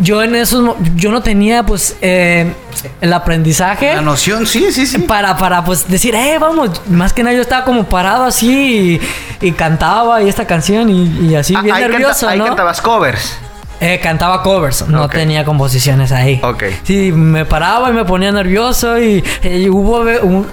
Yo 0.00 0.22
en 0.22 0.34
esos, 0.34 0.76
yo 0.94 1.10
no 1.10 1.22
tenía, 1.22 1.64
pues, 1.64 1.96
eh, 2.00 2.52
el 3.00 3.12
aprendizaje. 3.12 3.94
La 3.94 4.02
noción, 4.02 4.46
sí, 4.46 4.72
sí, 4.72 4.86
sí. 4.86 4.98
Para, 4.98 5.36
para, 5.36 5.64
pues, 5.64 5.88
decir, 5.88 6.14
eh, 6.14 6.38
vamos, 6.38 6.82
más 6.88 7.12
que 7.12 7.22
nada 7.22 7.34
yo 7.34 7.42
estaba 7.42 7.64
como 7.64 7.84
parado 7.84 8.24
así 8.24 9.00
y, 9.40 9.52
cantaba 9.52 10.22
y 10.22 10.28
esta 10.28 10.46
canción 10.46 10.88
y, 10.90 11.34
así 11.34 11.54
ah, 11.56 11.62
bien 11.62 11.78
nervioso, 11.78 12.26
¿no? 12.26 12.32
Ahí 12.32 12.48
cantabas 12.48 12.80
covers. 12.80 13.38
Eh, 13.78 14.00
cantaba 14.02 14.42
covers, 14.42 14.88
no 14.88 15.06
tenía 15.08 15.44
composiciones 15.44 16.10
ahí. 16.10 16.40
Ok. 16.42 16.64
Sí, 16.84 17.12
me 17.12 17.44
paraba 17.44 17.90
y 17.90 17.92
me 17.92 18.04
ponía 18.06 18.32
nervioso 18.32 18.98
y, 18.98 19.22
y 19.42 19.68
hubo, 19.68 20.04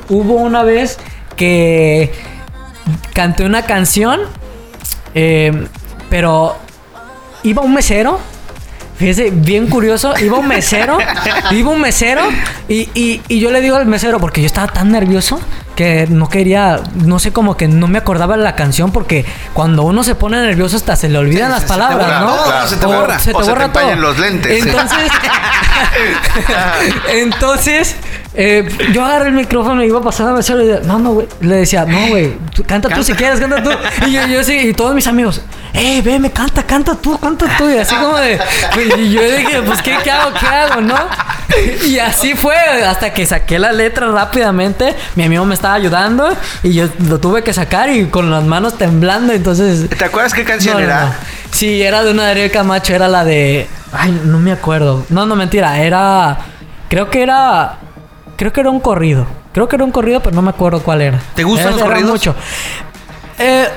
hubo 0.10 0.34
una 0.34 0.64
vez 0.64 1.00
que 1.38 2.14
canté 3.14 3.46
una 3.46 3.62
canción 3.64 4.22
eh, 5.14 5.68
pero 6.10 6.58
iba 7.44 7.62
un 7.62 7.74
mesero. 7.74 8.20
Fíjese, 8.96 9.32
bien 9.32 9.68
curioso. 9.68 10.14
Iba 10.20 10.38
un 10.38 10.48
mesero. 10.48 10.98
iba 11.52 11.70
un 11.72 11.82
mesero. 11.82 12.22
Y, 12.68 12.90
y, 12.94 13.22
y, 13.28 13.40
yo 13.40 13.52
le 13.52 13.60
digo 13.60 13.76
al 13.76 13.86
mesero, 13.86 14.20
porque 14.20 14.42
yo 14.42 14.48
estaba 14.48 14.68
tan 14.68 14.92
nervioso 14.92 15.40
que 15.76 16.06
no 16.08 16.30
quería, 16.30 16.80
no 16.94 17.18
sé, 17.20 17.34
como 17.34 17.58
que 17.58 17.68
no 17.68 17.88
me 17.88 17.98
acordaba 17.98 18.38
de 18.38 18.44
la 18.44 18.56
canción. 18.56 18.92
Porque 18.92 19.26
cuando 19.54 19.84
uno 19.84 20.04
se 20.04 20.16
pone 20.16 20.40
nervioso, 20.42 20.78
hasta 20.78 20.96
se 20.96 21.10
le 21.10 21.18
olvidan 21.18 21.52
las 21.52 21.64
palabras, 21.64 22.22
¿no? 22.22 22.68
se 22.68 22.78
te 22.78 22.86
borra. 22.86 23.20
Se 23.20 23.34
te 23.34 23.42
borra 23.42 23.72
todo. 23.72 23.96
los 23.96 24.20
lentes. 24.20 24.64
Entonces, 24.64 25.12
entonces 27.12 27.96
eh, 28.36 28.68
yo 28.92 29.06
agarré 29.06 29.28
el 29.28 29.36
micrófono 29.36 29.84
y 29.84 29.88
iba 29.88 30.00
a 30.00 30.02
pasar 30.02 30.30
a 30.30 30.34
mesero 30.34 30.62
y 30.62 30.66
le 30.66 30.74
decía, 30.74 30.88
no, 30.88 31.00
no, 31.00 31.12
güey. 31.12 31.28
Le 31.42 31.56
decía, 31.58 31.86
no, 31.86 32.08
güey, 32.08 32.34
canta, 32.66 32.90
tú 32.90 33.04
si 33.04 33.14
quieres, 33.14 33.40
canta 33.40 33.62
tú. 33.62 33.70
Y 34.08 34.12
yo, 34.12 34.26
yo 34.28 34.44
sí, 34.44 34.54
y 34.54 34.74
todos 34.74 34.96
mis 34.96 35.06
amigos, 35.06 35.42
eh, 35.74 36.02
ve, 36.02 36.20
me 36.20 36.32
canta, 36.32 36.64
canta 36.64 36.96
tú, 36.96 37.18
canta 37.20 37.46
tú. 37.58 37.70
Y 37.70 37.78
así 37.78 37.94
como 37.96 38.18
de, 38.18 38.40
y 38.98 39.12
yo 39.12 39.22
dije, 39.22 39.62
pues, 39.64 39.82
¿qué, 39.82 39.98
qué 40.04 40.12
hago, 40.12 40.32
qué 40.40 40.48
hago, 40.48 40.82
no? 40.82 40.96
Y 41.86 42.00
así 42.00 42.34
fue, 42.34 42.56
hasta 42.56 43.14
que 43.14 43.26
saqué 43.26 43.60
la 43.60 43.72
letra 43.72 44.12
rápidamente. 44.12 44.96
Mi 45.16 45.24
amigo 45.24 45.46
me 45.46 45.54
estaba 45.54 45.76
ayudando 45.76 46.36
y 46.64 46.74
yo 46.74 46.90
lo 47.08 47.20
tuve 47.20 47.44
que 47.44 47.54
sacar 47.54 47.90
y 47.92 48.08
con 48.08 48.32
las 48.32 48.44
manos 48.44 48.78
temblando, 48.78 49.34
entonces... 49.34 49.90
¿Te 49.90 50.06
acuerdas 50.06 50.34
qué 50.34 50.44
canción 50.44 50.82
era? 50.82 51.20
Sí, 51.52 51.84
era 51.84 52.04
de 52.04 52.12
una 52.12 52.26
de 52.26 52.32
Ariel 52.32 52.52
Camacho, 52.52 52.96
era 52.96 53.08
la 53.08 53.24
de... 53.24 53.68
Ay, 53.92 54.20
no 54.26 54.40
me 54.40 54.52
acuerdo. 54.52 55.06
No, 55.10 55.28
no, 55.28 55.36
mentira, 55.36 55.78
era... 55.80 56.40
Creo 56.90 57.10
que 57.10 57.22
era 57.22 57.78
Creo 58.36 58.52
que 58.54 58.62
era 58.62 58.70
un 58.70 58.80
corrido. 58.80 59.26
Creo 59.54 59.68
que 59.68 59.76
era 59.76 59.86
un 59.86 59.92
corrido, 59.92 60.20
pero 60.22 60.36
no 60.36 60.42
me 60.42 60.50
acuerdo 60.50 60.82
cuál 60.82 61.02
era. 61.02 61.20
¿Te 61.36 61.44
gustan 61.44 61.74
los 61.74 61.82
corridos? 61.84 62.10
mucho. 62.10 62.36
Eh, 63.38 63.68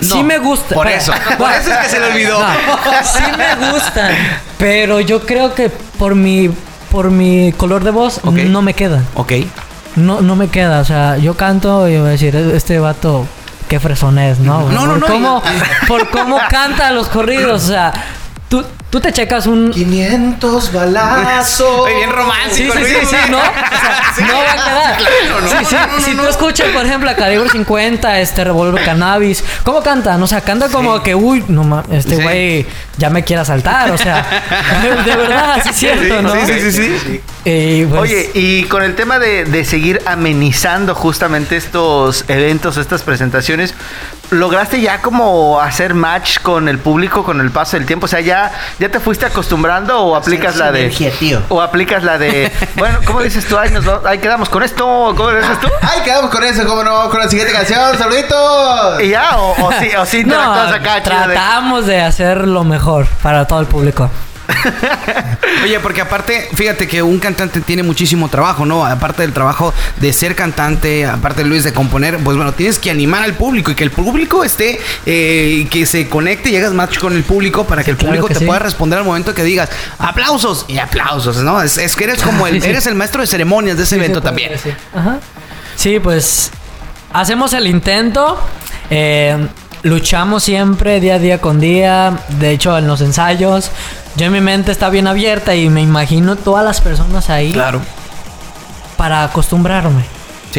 sí 0.00 0.22
me 0.22 0.38
gusta. 0.38 0.74
Por 0.74 0.88
eso. 0.88 1.12
por 1.38 1.50
eso 1.50 1.72
es 1.72 1.78
que 1.78 1.88
se 1.88 2.00
le 2.00 2.06
olvidó. 2.06 2.38
sí 3.02 3.24
me 3.36 3.70
gustan. 3.70 4.12
Pero 4.58 5.00
yo 5.00 5.20
creo 5.20 5.54
que 5.54 5.68
por 5.68 6.14
mi, 6.14 6.50
por 6.90 7.10
mi 7.10 7.52
color 7.52 7.84
de 7.84 7.90
voz 7.90 8.24
no 8.24 8.62
me 8.62 8.74
queda. 8.74 9.02
Ok. 9.14 9.32
No, 9.96 10.20
no 10.20 10.36
me 10.36 10.48
queda. 10.48 10.80
O 10.80 10.84
sea, 10.84 11.16
yo 11.18 11.34
canto 11.34 11.88
y 11.88 11.96
voy 11.98 12.06
a 12.08 12.10
decir, 12.10 12.34
este 12.36 12.78
vato 12.78 13.26
qué 13.68 13.78
fresón 13.78 14.18
es, 14.18 14.38
¿no? 14.38 14.70
No, 14.70 14.86
no, 14.86 14.96
no. 14.96 15.06
Cómo, 15.06 15.42
por 15.86 16.08
cómo 16.10 16.38
canta 16.48 16.90
los 16.90 17.08
corridos. 17.08 17.64
O 17.64 17.68
sea, 17.68 17.92
tú, 18.48 18.64
Tú 18.90 19.00
te 19.00 19.12
checas 19.12 19.46
un... 19.46 19.70
500 19.70 20.72
balazos. 20.72 21.86
bien 21.94 22.10
romántico. 22.10 22.72
Sí, 22.72 22.84
sí, 22.84 22.94
sí, 23.00 23.06
sí, 23.06 23.16
¿no? 23.30 23.38
O 23.38 23.42
sea, 23.42 24.26
no 24.26 24.38
va 24.38 24.52
a 24.52 24.54
quedar. 24.54 24.96
Claro, 24.96 25.40
¿no? 25.42 25.48
Sí, 25.50 25.56
sí, 25.66 26.04
si 26.04 26.16
tú 26.16 26.26
escuchas, 26.26 26.68
por 26.68 26.86
ejemplo, 26.86 27.10
a 27.10 27.14
Calibre 27.14 27.50
50, 27.50 28.20
este 28.20 28.44
Revolver 28.44 28.82
Cannabis, 28.82 29.44
¿cómo 29.62 29.82
cantan? 29.82 30.22
O 30.22 30.26
sea, 30.26 30.40
canta 30.40 30.70
como 30.70 31.02
que, 31.02 31.14
uy, 31.14 31.44
no 31.48 31.64
mames, 31.64 32.06
este 32.06 32.16
güey 32.22 32.66
ya 32.98 33.10
me 33.10 33.24
quiere 33.24 33.42
asaltar. 33.42 33.90
O 33.92 33.96
sea, 33.96 34.26
de, 35.04 35.16
verdad, 35.16 35.60
sí 35.62 35.68
es 35.70 35.76
cierto, 35.76 36.20
¿no? 36.20 36.32
Sí, 36.34 36.40
sí, 36.46 36.72
sí. 36.72 36.98
sí. 36.98 37.20
Y 37.44 37.86
pues, 37.86 38.02
Oye, 38.02 38.30
y 38.34 38.64
con 38.64 38.82
el 38.82 38.94
tema 38.94 39.18
de, 39.18 39.44
de 39.44 39.64
seguir 39.64 40.02
amenizando 40.04 40.94
justamente 40.94 41.56
estos 41.56 42.24
eventos, 42.28 42.76
estas 42.76 43.02
presentaciones, 43.02 43.74
lograste 44.30 44.80
ya 44.80 45.00
como 45.00 45.60
hacer 45.60 45.94
match 45.94 46.40
con 46.40 46.68
el 46.68 46.78
público 46.78 47.24
con 47.24 47.40
el 47.40 47.50
paso 47.50 47.76
del 47.76 47.86
tiempo? 47.86 48.04
O 48.04 48.08
sea, 48.08 48.20
ya, 48.20 48.52
ya 48.78 48.90
te 48.90 49.00
fuiste 49.00 49.26
acostumbrando 49.26 50.00
o 50.00 50.16
aplicas 50.16 50.56
la 50.56 50.72
de. 50.72 50.90
tío. 51.18 51.42
O 51.48 51.62
aplicas 51.62 52.02
la 52.02 52.18
de. 52.18 52.52
bueno, 52.76 52.98
¿cómo 53.04 53.22
dices 53.22 53.46
tú? 53.46 53.56
Ay, 53.56 53.70
nos, 53.70 53.86
ahí 54.04 54.18
quedamos 54.18 54.48
con 54.48 54.62
esto. 54.62 55.14
¿Cómo 55.16 55.30
dices 55.30 55.60
tú? 55.60 55.68
Ay, 55.80 56.02
quedamos 56.02 56.30
con 56.30 56.44
eso, 56.44 56.66
¿cómo 56.66 56.82
no? 56.84 57.08
Con 57.08 57.20
la 57.20 57.28
siguiente 57.28 57.52
canción, 57.52 57.96
saluditos. 57.96 59.00
Y 59.02 59.10
ya, 59.10 59.38
o, 59.38 59.68
o 59.68 59.72
sí, 59.80 59.90
o 59.96 60.04
sí 60.04 60.24
no, 60.24 60.36
Tratamos 61.02 61.86
de... 61.86 61.94
de 61.94 62.00
hacer 62.02 62.46
lo 62.46 62.64
mejor 62.64 62.87
para 63.22 63.46
todo 63.46 63.60
el 63.60 63.66
público. 63.66 64.10
Oye, 65.62 65.78
porque 65.80 66.00
aparte, 66.00 66.48
fíjate 66.54 66.88
que 66.88 67.02
un 67.02 67.18
cantante 67.18 67.60
tiene 67.60 67.82
muchísimo 67.82 68.28
trabajo, 68.28 68.64
¿no? 68.64 68.84
Aparte 68.84 69.22
del 69.22 69.32
trabajo 69.32 69.74
de 69.98 70.12
ser 70.12 70.34
cantante, 70.34 71.04
aparte 71.04 71.42
de 71.42 71.48
Luis 71.48 71.64
de 71.64 71.72
componer, 71.72 72.16
pues 72.18 72.36
bueno, 72.36 72.52
tienes 72.54 72.78
que 72.78 72.90
animar 72.90 73.22
al 73.22 73.34
público 73.34 73.70
y 73.70 73.74
que 73.74 73.84
el 73.84 73.90
público 73.90 74.44
esté, 74.44 74.80
eh, 75.04 75.66
que 75.70 75.84
se 75.84 76.08
conecte 76.08 76.50
y 76.50 76.56
hagas 76.56 76.72
match 76.72 76.98
con 76.98 77.14
el 77.14 77.24
público 77.24 77.66
para 77.66 77.84
que 77.84 77.90
el 77.90 77.96
público 77.96 78.28
te 78.28 78.40
pueda 78.40 78.58
responder 78.58 78.98
al 78.98 79.04
momento 79.04 79.34
que 79.34 79.42
digas 79.42 79.68
aplausos 79.98 80.64
y 80.68 80.78
aplausos, 80.78 81.36
¿no? 81.38 81.60
Es, 81.62 81.96
que 81.96 82.04
eres 82.04 82.22
como 82.22 82.46
el, 82.46 82.62
eres 82.64 82.86
el 82.86 82.94
maestro 82.94 83.20
de 83.20 83.26
ceremonias 83.26 83.76
de 83.76 83.82
ese 83.82 83.96
evento 83.96 84.22
también. 84.22 84.52
Ajá. 84.94 85.18
Sí, 85.76 86.00
pues 86.00 86.50
hacemos 87.12 87.52
el 87.52 87.66
intento. 87.66 88.40
Eh, 88.90 89.46
luchamos 89.82 90.42
siempre 90.42 91.00
día 91.00 91.16
a 91.16 91.18
día 91.18 91.40
con 91.40 91.60
día. 91.60 92.18
De 92.38 92.50
hecho, 92.50 92.76
en 92.76 92.86
los 92.86 93.00
ensayos, 93.00 93.70
yo 94.16 94.26
en 94.26 94.32
mi 94.32 94.40
mente 94.40 94.72
está 94.72 94.90
bien 94.90 95.06
abierta 95.06 95.54
y 95.54 95.68
me 95.68 95.82
imagino 95.82 96.36
todas 96.36 96.64
las 96.64 96.80
personas 96.80 97.30
ahí. 97.30 97.52
Claro. 97.52 97.80
Para 98.96 99.24
acostumbrarme. 99.24 100.02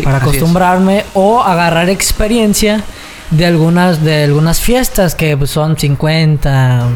para 0.04 0.18
acostumbrarme 0.18 1.06
o 1.14 1.42
agarrar 1.44 1.90
experiencia 1.90 2.84
de 3.32 3.46
algunas 3.46 4.04
de 4.04 4.24
algunas 4.24 4.60
fiestas 4.60 5.14
que 5.14 5.38
pues, 5.38 5.52
son 5.52 5.78
50, 5.78 6.88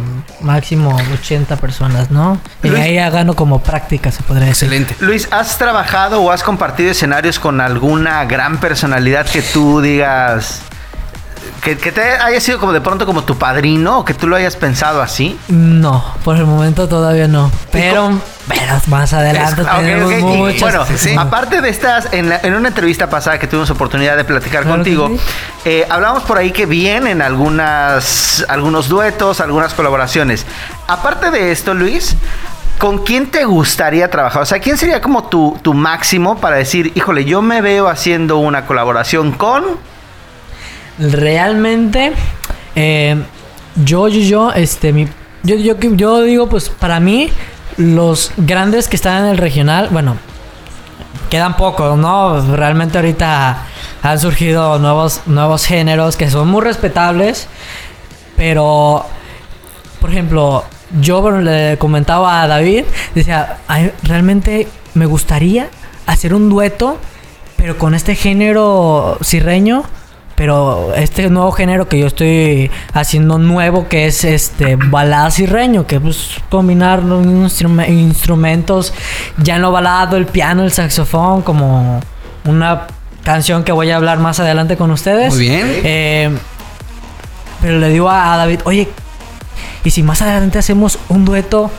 máximo 0.42 0.98
80 1.14 1.58
personas, 1.58 2.10
¿no? 2.10 2.40
y 2.64 2.70
ahí 2.70 2.96
ya 2.96 3.10
gano 3.10 3.36
como 3.36 3.62
práctica, 3.62 4.12
se 4.12 4.24
podría 4.24 4.48
decir. 4.48 4.68
Excelente. 4.68 4.96
Luis, 5.00 5.28
¿has 5.32 5.58
trabajado 5.58 6.22
o 6.22 6.32
has 6.32 6.42
compartido 6.42 6.92
escenarios 6.92 7.38
con 7.40 7.62
alguna 7.62 8.26
gran 8.26 8.60
personalidad 8.60 9.28
que 9.28 9.42
tú 9.42 9.82
digas 9.82 10.62
que, 11.64 11.76
te 11.76 12.02
haya 12.02 12.42
sido 12.42 12.60
como 12.60 12.74
de 12.74 12.82
pronto 12.82 13.06
como 13.06 13.24
tu 13.24 13.38
padrino 13.38 14.00
o 14.00 14.06
que 14.06 14.14
tú 14.14 14.28
lo 14.28 14.36
hayas 14.36 14.58
pensado 14.58 15.02
así? 15.02 15.38
No, 15.48 16.04
por 16.24 16.36
el 16.36 16.46
momento 16.46 16.88
todavía 16.90 17.28
no. 17.28 17.50
Pero, 17.72 18.20
pero 18.48 18.74
más 18.88 19.14
adelante 19.14 19.64
tenemos 19.64 20.60
Bueno, 20.60 20.86
aparte 21.18 21.62
de 21.62 21.70
estas, 21.70 22.10
en, 22.12 22.34
una 22.54 22.68
entrevista 22.68 23.10
pasada 23.10 23.40
que 23.40 23.48
tuvimos 23.48 23.70
oportunidad 23.70 24.18
de 24.18 24.26
platicar 24.26 24.66
contigo, 24.66 25.10
eh, 25.64 25.88
hablamos 25.90 26.24
por 26.24 26.38
ahí 26.38 26.52
que 26.52 26.66
vienen 26.66 27.22
algunas, 27.22 28.46
algunos 28.50 28.90
duetos, 28.90 29.40
algunas 29.40 29.74
colaboraciones. 29.74 30.46
Aparte 30.88 31.32
de 31.32 31.52
esto, 31.52 31.74
Luis, 31.74 32.16
¿Con 32.80 32.98
quién 33.06 33.28
te 33.28 33.46
gustaría 33.46 34.10
trabajar? 34.10 34.42
O 34.42 34.46
sea, 34.46 34.60
¿quién 34.60 34.78
sería 34.78 35.00
como 35.00 35.26
tu, 35.26 35.58
tu 35.62 35.74
máximo 35.74 36.40
para 36.42 36.58
decir, 36.58 36.92
híjole, 36.96 37.24
yo 37.24 37.42
me 37.42 37.62
veo 37.62 37.88
haciendo 37.88 38.40
una 38.40 38.66
colaboración 38.66 39.32
con 39.32 39.78
realmente 41.00 42.14
eh, 42.76 43.22
yo, 43.76 44.08
yo, 44.08 44.20
yo, 44.20 44.52
este, 44.54 44.94
mi, 44.94 45.08
yo, 45.44 45.56
yo, 45.56 45.76
yo 45.80 46.22
digo, 46.22 46.48
pues 46.48 46.70
para 46.70 47.00
mí, 47.00 47.30
los 47.78 48.32
grandes 48.38 48.88
que 48.88 48.96
están 48.96 49.26
en 49.26 49.32
el 49.32 49.38
regional, 49.38 49.90
bueno, 49.92 50.18
quedan 51.30 51.58
pocos, 51.58 51.98
¿no? 51.98 52.56
Realmente 52.56 52.98
ahorita 52.98 53.66
han 54.04 54.20
surgido 54.20 54.78
nuevos, 54.80 55.22
nuevos 55.26 55.66
géneros 55.66 56.16
que 56.16 56.30
son 56.30 56.48
muy 56.50 56.62
respetables, 56.62 57.48
pero, 58.38 59.06
por 60.00 60.12
ejemplo, 60.12 60.64
yo 61.02 61.32
le 61.32 61.78
comentaba 61.78 62.44
a 62.44 62.48
David, 62.48 62.84
decía, 63.16 63.58
realmente 64.04 64.68
me 64.94 65.06
gustaría 65.06 65.70
hacer 66.06 66.34
un 66.34 66.50
dueto, 66.50 66.98
pero 67.58 67.78
con 67.78 67.96
este 67.96 68.16
género 68.16 69.18
cirreño 69.24 69.84
pero 70.36 70.94
este 70.96 71.30
nuevo 71.30 71.52
género 71.52 71.88
que 71.88 72.00
yo 72.00 72.08
estoy 72.08 72.72
haciendo 72.94 73.38
nuevo, 73.38 73.88
que 73.88 74.08
es 74.08 74.24
este 74.24 74.76
balada 74.76 75.30
cirreño, 75.30 75.86
que 75.86 76.00
pues 76.00 76.42
combinar 76.50 77.02
unos 77.02 77.62
instrumentos, 77.88 78.94
ya 79.38 79.58
en 79.58 79.62
lo 79.62 79.72
balado, 79.72 80.18
el 80.18 80.26
piano, 80.26 80.64
el 80.64 80.72
saxofón, 80.72 81.44
como 81.44 82.00
una 82.46 82.88
canción 83.24 83.64
que 83.64 83.72
voy 83.72 83.92
a 83.92 83.96
hablar 83.96 84.20
más 84.20 84.40
adelante 84.40 84.76
con 84.76 84.92
ustedes. 84.92 85.34
Muy 85.34 85.48
bien. 85.48 85.82
Eh, 85.84 86.38
pero 87.62 87.80
le 87.80 87.90
digo 87.90 88.10
a, 88.10 88.36
David, 88.36 88.62
oye, 88.66 88.90
¿y 89.84 89.90
si 89.90 90.04
más 90.04 90.22
adelante 90.22 90.58
hacemos 90.60 91.00
un 91.10 91.26
dueto 91.26 91.72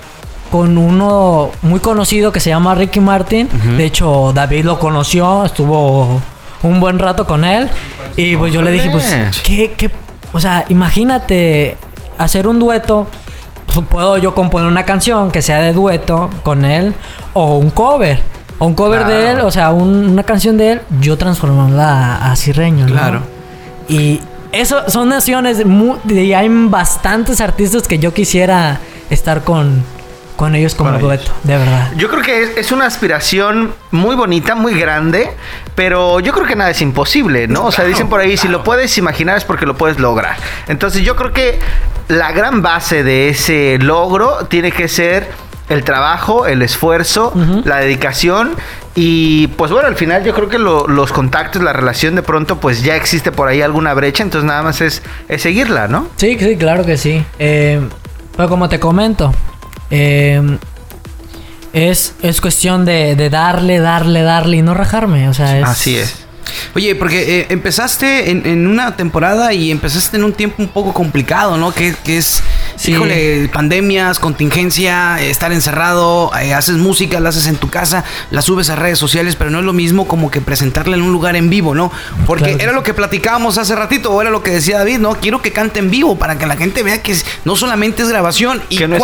con 0.50 0.78
uno 0.78 1.50
muy 1.62 1.80
conocido 1.80 2.32
que 2.32 2.40
se 2.40 2.50
llama 2.50 2.74
Ricky 2.74 3.00
Martin? 3.00 3.48
De 3.76 3.84
hecho, 3.84 4.32
David 4.32 4.64
lo 4.64 4.78
conoció, 4.78 5.44
estuvo 5.44 6.22
un 6.68 6.81
buen 6.81 6.98
rato 6.98 7.27
con 7.27 7.44
él. 7.44 7.68
Y 8.16 8.37
pues 8.37 8.53
yo 8.53 8.62
le 8.62 8.70
dije, 8.70 8.90
pues, 8.90 9.14
¿qué, 9.44 9.72
qué? 9.77 9.90
O 10.33 10.40
sea, 10.40 10.64
imagínate 10.68 11.77
hacer 12.18 12.46
un 12.46 12.59
dueto. 12.59 13.07
Pues, 13.66 13.87
puedo 13.87 14.18
yo 14.18 14.35
componer 14.35 14.68
una 14.68 14.85
canción 14.85 15.31
que 15.31 15.42
sea 15.42 15.61
de 15.61 15.72
dueto 15.72 16.31
con 16.42 16.64
él 16.64 16.94
o 17.33 17.57
un 17.59 17.70
cover. 17.70 18.20
O 18.59 18.66
un 18.66 18.74
cover 18.74 19.05
de 19.07 19.33
él, 19.33 19.40
o 19.40 19.50
sea, 19.50 19.72
una 19.72 20.22
canción 20.22 20.57
de 20.57 20.72
él, 20.72 20.81
yo 21.00 21.18
transformarla 21.18 22.16
a, 22.16 22.33
a 22.33 22.37
Cirreño, 22.37 22.87
Claro. 22.87 23.20
Y 23.88 24.20
eso 24.53 24.88
son 24.88 25.09
naciones, 25.09 25.62
y 26.09 26.33
hay 26.33 26.48
bastantes 26.48 27.40
artistas 27.40 27.88
que 27.88 27.98
yo 27.98 28.14
quisiera 28.14 28.79
estar 29.11 29.42
con, 29.42 29.83
con 30.36 30.54
ellos 30.54 30.74
como 30.74 30.98
dueto, 30.98 31.30
de 31.44 31.56
verdad. 31.56 31.92
Yo 31.96 32.08
creo 32.08 32.22
que 32.22 32.60
es, 32.60 32.72
una 32.72 32.86
aspiración 32.86 33.72
muy 33.90 34.16
bonita, 34.16 34.54
muy 34.54 34.78
grande, 34.78 35.30
pero 35.74 36.20
yo 36.20 36.32
creo 36.32 36.46
que 36.46 36.56
nada 36.56 36.70
es 36.70 36.80
imposible, 36.82 37.46
¿no? 37.46 37.66
O 37.66 37.72
sea, 37.72 37.84
dicen 37.84 38.08
por 38.08 38.20
ahí, 38.20 38.36
si 38.36 38.48
lo 38.48 38.64
puedes 38.64 38.96
imaginar 38.98 39.36
es 39.36 39.44
porque 39.44 39.66
lo 39.66 39.76
puedes 39.76 39.98
lograr. 39.98 40.36
Entonces 40.66 41.02
yo 41.02 41.14
creo 41.16 41.32
que 41.32 41.58
la 42.08 42.32
gran 42.32 42.62
base 42.62 43.02
de 43.02 43.28
ese 43.28 43.78
logro 43.80 44.46
tiene 44.46 44.72
que 44.72 44.88
ser 44.88 45.28
el 45.68 45.82
trabajo, 45.82 46.46
el 46.46 46.62
esfuerzo, 46.62 47.32
la 47.64 47.78
dedicación 47.78 48.54
y 48.94 49.48
pues 49.48 49.70
bueno, 49.72 49.88
al 49.88 49.96
final 49.96 50.22
yo 50.22 50.34
creo 50.34 50.48
que 50.48 50.58
los 50.58 51.12
contactos, 51.12 51.62
la 51.62 51.72
relación 51.72 52.14
de 52.14 52.22
pronto 52.22 52.60
pues 52.60 52.82
ya 52.82 52.96
existe 52.96 53.32
por 53.32 53.48
ahí 53.48 53.62
alguna 53.62 53.94
brecha, 53.94 54.22
entonces 54.22 54.46
nada 54.46 54.62
más 54.62 54.80
es, 54.80 55.02
seguirla, 55.38 55.88
¿no? 55.88 56.08
Sí, 56.16 56.36
sí, 56.38 56.56
claro 56.56 56.84
que 56.84 56.96
sí. 56.96 57.24
Eh, 57.38 57.80
pero 58.36 58.48
como 58.48 58.68
te 58.68 58.78
comento, 58.78 59.32
eh, 59.94 60.59
es, 61.72 62.14
es 62.22 62.40
cuestión 62.40 62.85
de, 62.85 63.14
darle, 63.30 63.78
darle, 63.78 64.22
darle 64.22 64.57
y 64.57 64.62
no 64.62 64.74
rajarme. 64.74 65.28
O 65.28 65.35
sea, 65.35 65.59
es, 65.59 65.64
Así 65.64 65.96
es. 65.96 66.16
Oye, 66.74 66.94
porque 66.94 67.40
eh, 67.40 67.46
empezaste 67.50 68.30
en, 68.30 68.66
una 68.66 68.96
temporada 68.96 69.52
y 69.52 69.70
empezaste 69.70 70.16
en 70.16 70.24
un 70.24 70.33
tiempo 70.33 70.57
un 70.62 70.68
poco 70.68 70.92
complicado, 70.92 71.57
¿no? 71.57 71.72
Que, 71.72 71.94
es, 72.07 72.42
híjole, 72.87 73.48
pandemias, 73.53 74.18
contingencia, 74.18 75.20
estar 75.20 75.53
encerrado, 75.53 76.31
eh, 76.40 76.55
haces 76.55 76.77
música, 76.77 77.20
la 77.20 77.31
haces 77.31 77.46
en 77.46 77.57
tu 77.57 77.68
casa, 77.70 78.05
la 78.31 78.42
subes 78.42 78.70
a 78.70 78.77
redes 78.77 78.98
sociales, 78.98 79.37
pero 79.37 79.50
no 79.50 79.59
es 79.59 79.64
lo 79.64 79.72
mismo 79.72 80.07
como 80.07 80.31
que 80.31 80.40
presentarla 80.40 80.96
en 80.96 81.03
un 81.03 81.12
lugar 81.12 81.37
en 81.37 81.50
vivo, 81.50 81.74
¿no? 81.74 81.92
Porque 82.27 82.57
era 82.61 82.72
lo 82.72 82.83
que 82.83 82.94
platicábamos 82.94 83.59
hace 83.59 83.74
ratito, 83.74 84.12
o 84.12 84.20
era 84.20 84.31
lo 84.31 84.42
que 84.42 84.50
decía 84.50 84.79
David, 84.79 84.98
¿no? 84.98 85.14
Quiero 85.14 85.42
que 85.42 85.53
cante 85.53 85.79
en 85.81 85.90
vivo 85.90 86.16
para 86.16 86.38
que 86.38 86.46
la 86.46 86.57
gente 86.57 86.83
vea 86.83 87.03
que 87.03 87.16
no 87.44 87.57
solamente 87.57 88.03
es 88.03 88.09
grabación. 88.09 88.62
Y 88.68 88.77
que 88.77 88.88
no 88.88 88.96
es 88.96 89.03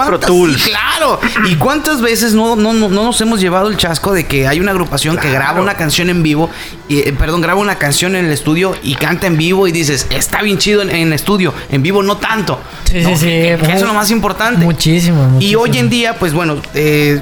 claro. 0.65 1.21
¿Y 1.47 1.57
cuántas 1.57 2.01
veces 2.01 2.35
no, 2.35 2.57
no, 2.57 2.73
no, 2.73 2.89
nos 2.89 3.21
hemos 3.21 3.41
llevado 3.41 3.69
el 3.69 3.77
chasco 3.77 4.13
de 4.13 4.25
que 4.27 4.47
hay 4.47 4.61
una 4.61 4.73
agrupación 4.73 5.17
que 5.17 5.31
graba 5.31 5.61
una 5.61 5.75
canción 5.75 6.11
en 6.11 6.23
vivo, 6.23 6.51
y, 6.89 6.99
eh, 6.99 7.15
perdón, 7.19 7.41
graba 7.41 7.61
una 7.61 7.77
canción 7.77 8.17
en 8.17 8.25
el 8.27 8.33
estudio 8.33 8.77
y 8.83 8.95
canta 8.95 9.27
en 9.27 9.37
vivo 9.37 9.67
y 9.69 9.73
dices, 9.73 10.07
está 10.11 10.43
bien 10.43 10.59
chido 10.59 10.83
en, 10.83 10.91
el 10.91 11.13
estudio, 11.13 11.55
en 11.71 11.83
vivo 11.83 12.03
no 12.03 12.17
tanto. 12.17 12.61
Sí, 12.85 13.05
sí, 13.05 13.17
sí. 13.17 13.27
Eso 13.55 13.71
es 13.71 13.83
lo 13.83 13.95
más 13.95 14.11
importante. 14.11 14.65
Muchísimo, 14.65 15.39
Y 15.41 15.55
hoy 15.55 15.79
en 15.79 15.89
día, 15.91 16.15
pues 16.19 16.33
bueno, 16.33 16.57
eh, 16.75 17.21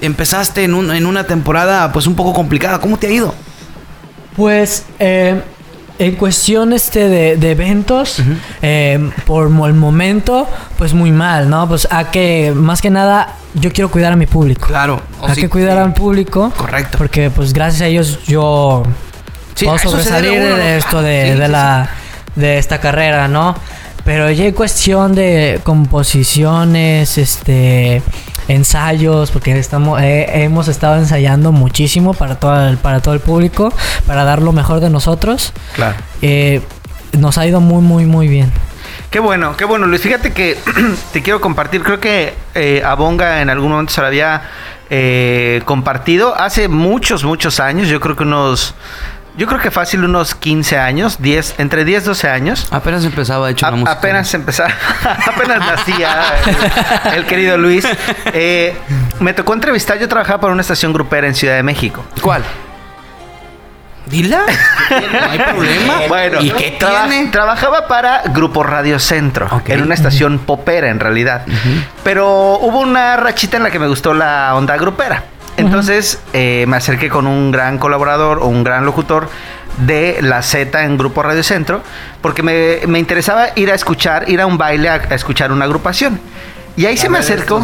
empezaste 0.00 0.64
en, 0.64 0.74
en 0.90 1.06
una 1.06 1.24
temporada 1.24 1.92
pues 1.92 2.06
un 2.06 2.14
poco 2.14 2.32
complicada. 2.32 2.78
¿Cómo 2.80 2.98
te 2.98 3.06
ha 3.08 3.10
ido? 3.10 3.34
Pues 4.36 4.84
eh, 4.98 5.42
en 6.00 6.16
cuestión 6.16 6.72
este 6.72 7.10
de, 7.10 7.50
eventos, 7.50 8.22
eh, 8.62 9.10
por 9.26 9.46
el 9.46 9.74
momento, 9.74 10.48
pues 10.78 10.94
muy 10.94 11.12
mal, 11.12 11.50
¿no? 11.50 11.68
Pues 11.68 11.86
a 11.90 12.10
que, 12.10 12.52
más 12.56 12.80
que 12.80 12.88
nada, 12.88 13.34
yo 13.52 13.70
quiero 13.70 13.90
cuidar 13.90 14.14
a 14.14 14.16
mi 14.16 14.24
público. 14.24 14.66
Claro. 14.66 15.02
Hay 15.22 15.34
que 15.34 15.50
cuidar 15.50 15.76
al 15.76 15.92
público. 15.92 16.50
Correcto. 16.56 16.96
Porque 16.96 17.28
pues 17.28 17.52
gracias 17.52 17.82
a 17.82 17.86
ellos 17.86 18.20
yo 18.26 18.82
puedo 19.62 19.76
sobresalir 19.76 20.40
de 20.40 20.78
esto 20.78 21.02
de, 21.02 21.36
la 21.48 21.90
de 22.34 22.56
esta 22.56 22.80
carrera, 22.80 23.28
¿no? 23.28 23.54
Pero 24.04 24.30
ya 24.30 24.44
hay 24.44 24.52
cuestión 24.52 25.14
de 25.14 25.60
composiciones, 25.62 27.18
este 27.18 28.02
ensayos, 28.48 29.30
porque 29.30 29.56
estamos 29.56 30.00
eh, 30.02 30.42
hemos 30.42 30.66
estado 30.66 30.96
ensayando 30.96 31.52
muchísimo 31.52 32.14
para 32.14 32.34
todo 32.34 32.68
el, 32.68 32.78
para 32.78 33.00
todo 33.00 33.14
el 33.14 33.20
público, 33.20 33.72
para 34.06 34.24
dar 34.24 34.42
lo 34.42 34.52
mejor 34.52 34.80
de 34.80 34.90
nosotros. 34.90 35.52
Claro. 35.74 35.96
Eh, 36.22 36.60
nos 37.18 37.38
ha 37.38 37.46
ido 37.46 37.60
muy, 37.60 37.82
muy, 37.82 38.06
muy 38.06 38.28
bien. 38.28 38.52
Qué 39.10 39.18
bueno, 39.18 39.56
qué 39.56 39.64
bueno, 39.64 39.86
Luis. 39.86 40.02
Fíjate 40.02 40.32
que 40.32 40.56
te 41.12 41.22
quiero 41.22 41.40
compartir. 41.40 41.82
Creo 41.82 41.98
que 41.98 42.34
eh, 42.54 42.82
Abonga 42.84 43.42
en 43.42 43.50
algún 43.50 43.72
momento 43.72 43.92
se 43.92 44.00
lo 44.00 44.06
había 44.06 44.42
eh, 44.88 45.62
compartido 45.64 46.34
hace 46.36 46.68
muchos, 46.68 47.24
muchos 47.24 47.60
años. 47.60 47.88
Yo 47.88 48.00
creo 48.00 48.16
que 48.16 48.22
unos. 48.22 48.74
Yo 49.36 49.46
creo 49.46 49.60
que 49.60 49.70
fácil 49.70 50.04
unos 50.04 50.34
15 50.34 50.78
años, 50.78 51.20
10, 51.20 51.56
entre 51.58 51.84
10 51.84 52.04
12 52.04 52.28
años. 52.28 52.66
Apenas 52.70 53.04
empezaba, 53.04 53.46
de 53.46 53.52
hecho, 53.52 53.66
la 53.66 53.72
música. 53.72 53.92
Apenas 53.92 54.34
empezaba, 54.34 54.70
apenas 55.26 55.58
nacía 55.58 56.34
el, 57.14 57.24
querido 57.26 57.56
Luis. 57.56 57.86
Eh, 58.26 58.76
me 59.20 59.32
tocó 59.32 59.54
entrevistar, 59.54 59.98
yo 59.98 60.08
trabajaba 60.08 60.40
para 60.40 60.52
una 60.52 60.62
estación 60.62 60.92
grupera 60.92 61.26
en 61.26 61.34
Ciudad 61.34 61.56
de 61.56 61.62
México. 61.62 62.04
¿Cuál? 62.20 62.42
Dila. 64.06 64.42
No 64.90 65.30
hay 65.30 65.38
problema. 65.38 65.94
Bueno, 66.08 66.40
¿y 66.40 66.50
qué 66.50 66.76
Trabajaba 67.30 67.86
para 67.86 68.22
Grupo 68.26 68.64
Radio 68.64 68.98
Centro, 68.98 69.62
en 69.66 69.82
una 69.82 69.94
estación 69.94 70.40
popera 70.40 70.88
en 70.88 70.98
realidad. 70.98 71.46
Pero 72.02 72.58
hubo 72.58 72.80
una 72.80 73.16
rachita 73.16 73.56
en 73.56 73.62
la 73.62 73.70
que 73.70 73.78
me 73.78 73.86
gustó 73.86 74.12
la 74.12 74.54
onda 74.56 74.76
grupera. 74.76 75.22
Entonces 75.60 76.20
eh, 76.32 76.64
me 76.68 76.76
acerqué 76.76 77.08
con 77.08 77.26
un 77.26 77.50
gran 77.50 77.78
colaborador 77.78 78.38
o 78.38 78.46
un 78.46 78.64
gran 78.64 78.84
locutor 78.84 79.28
de 79.78 80.18
la 80.20 80.42
Z 80.42 80.84
en 80.84 80.98
Grupo 80.98 81.22
Radio 81.22 81.42
Centro, 81.42 81.82
porque 82.20 82.42
me, 82.42 82.98
interesaba 82.98 83.48
ir 83.56 83.70
a 83.70 83.74
escuchar, 83.74 84.28
ir 84.28 84.40
a 84.40 84.46
un 84.46 84.58
baile 84.58 84.88
a 84.88 84.96
escuchar 85.14 85.52
una 85.52 85.64
agrupación. 85.64 86.20
Y 86.76 86.86
ahí 86.86 86.96
se 86.96 87.08
me 87.08 87.18
acercó. 87.18 87.62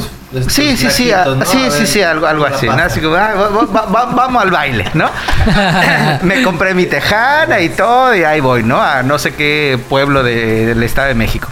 sí, 0.48 0.76
sí, 0.76 0.90
sí, 0.90 1.10
sí, 1.44 1.70
sí, 1.70 1.86
sí, 1.86 2.02
algo, 2.02 2.26
algo 2.26 2.44
así. 2.44 2.68
Así 2.68 3.00
que 3.00 3.06
vamos 3.06 4.42
al 4.42 4.50
baile, 4.50 4.84
¿no? 4.94 5.08
me 6.22 6.42
compré 6.42 6.74
mi 6.74 6.86
tejana 6.86 7.60
y 7.60 7.70
todo 7.70 8.14
y 8.14 8.24
ahí 8.24 8.40
voy, 8.40 8.62
¿no? 8.62 8.80
A 8.80 9.02
no 9.02 9.18
sé 9.18 9.34
qué 9.34 9.78
pueblo 9.88 10.22
del 10.22 10.82
Estado 10.82 11.08
de 11.08 11.14
México. 11.14 11.48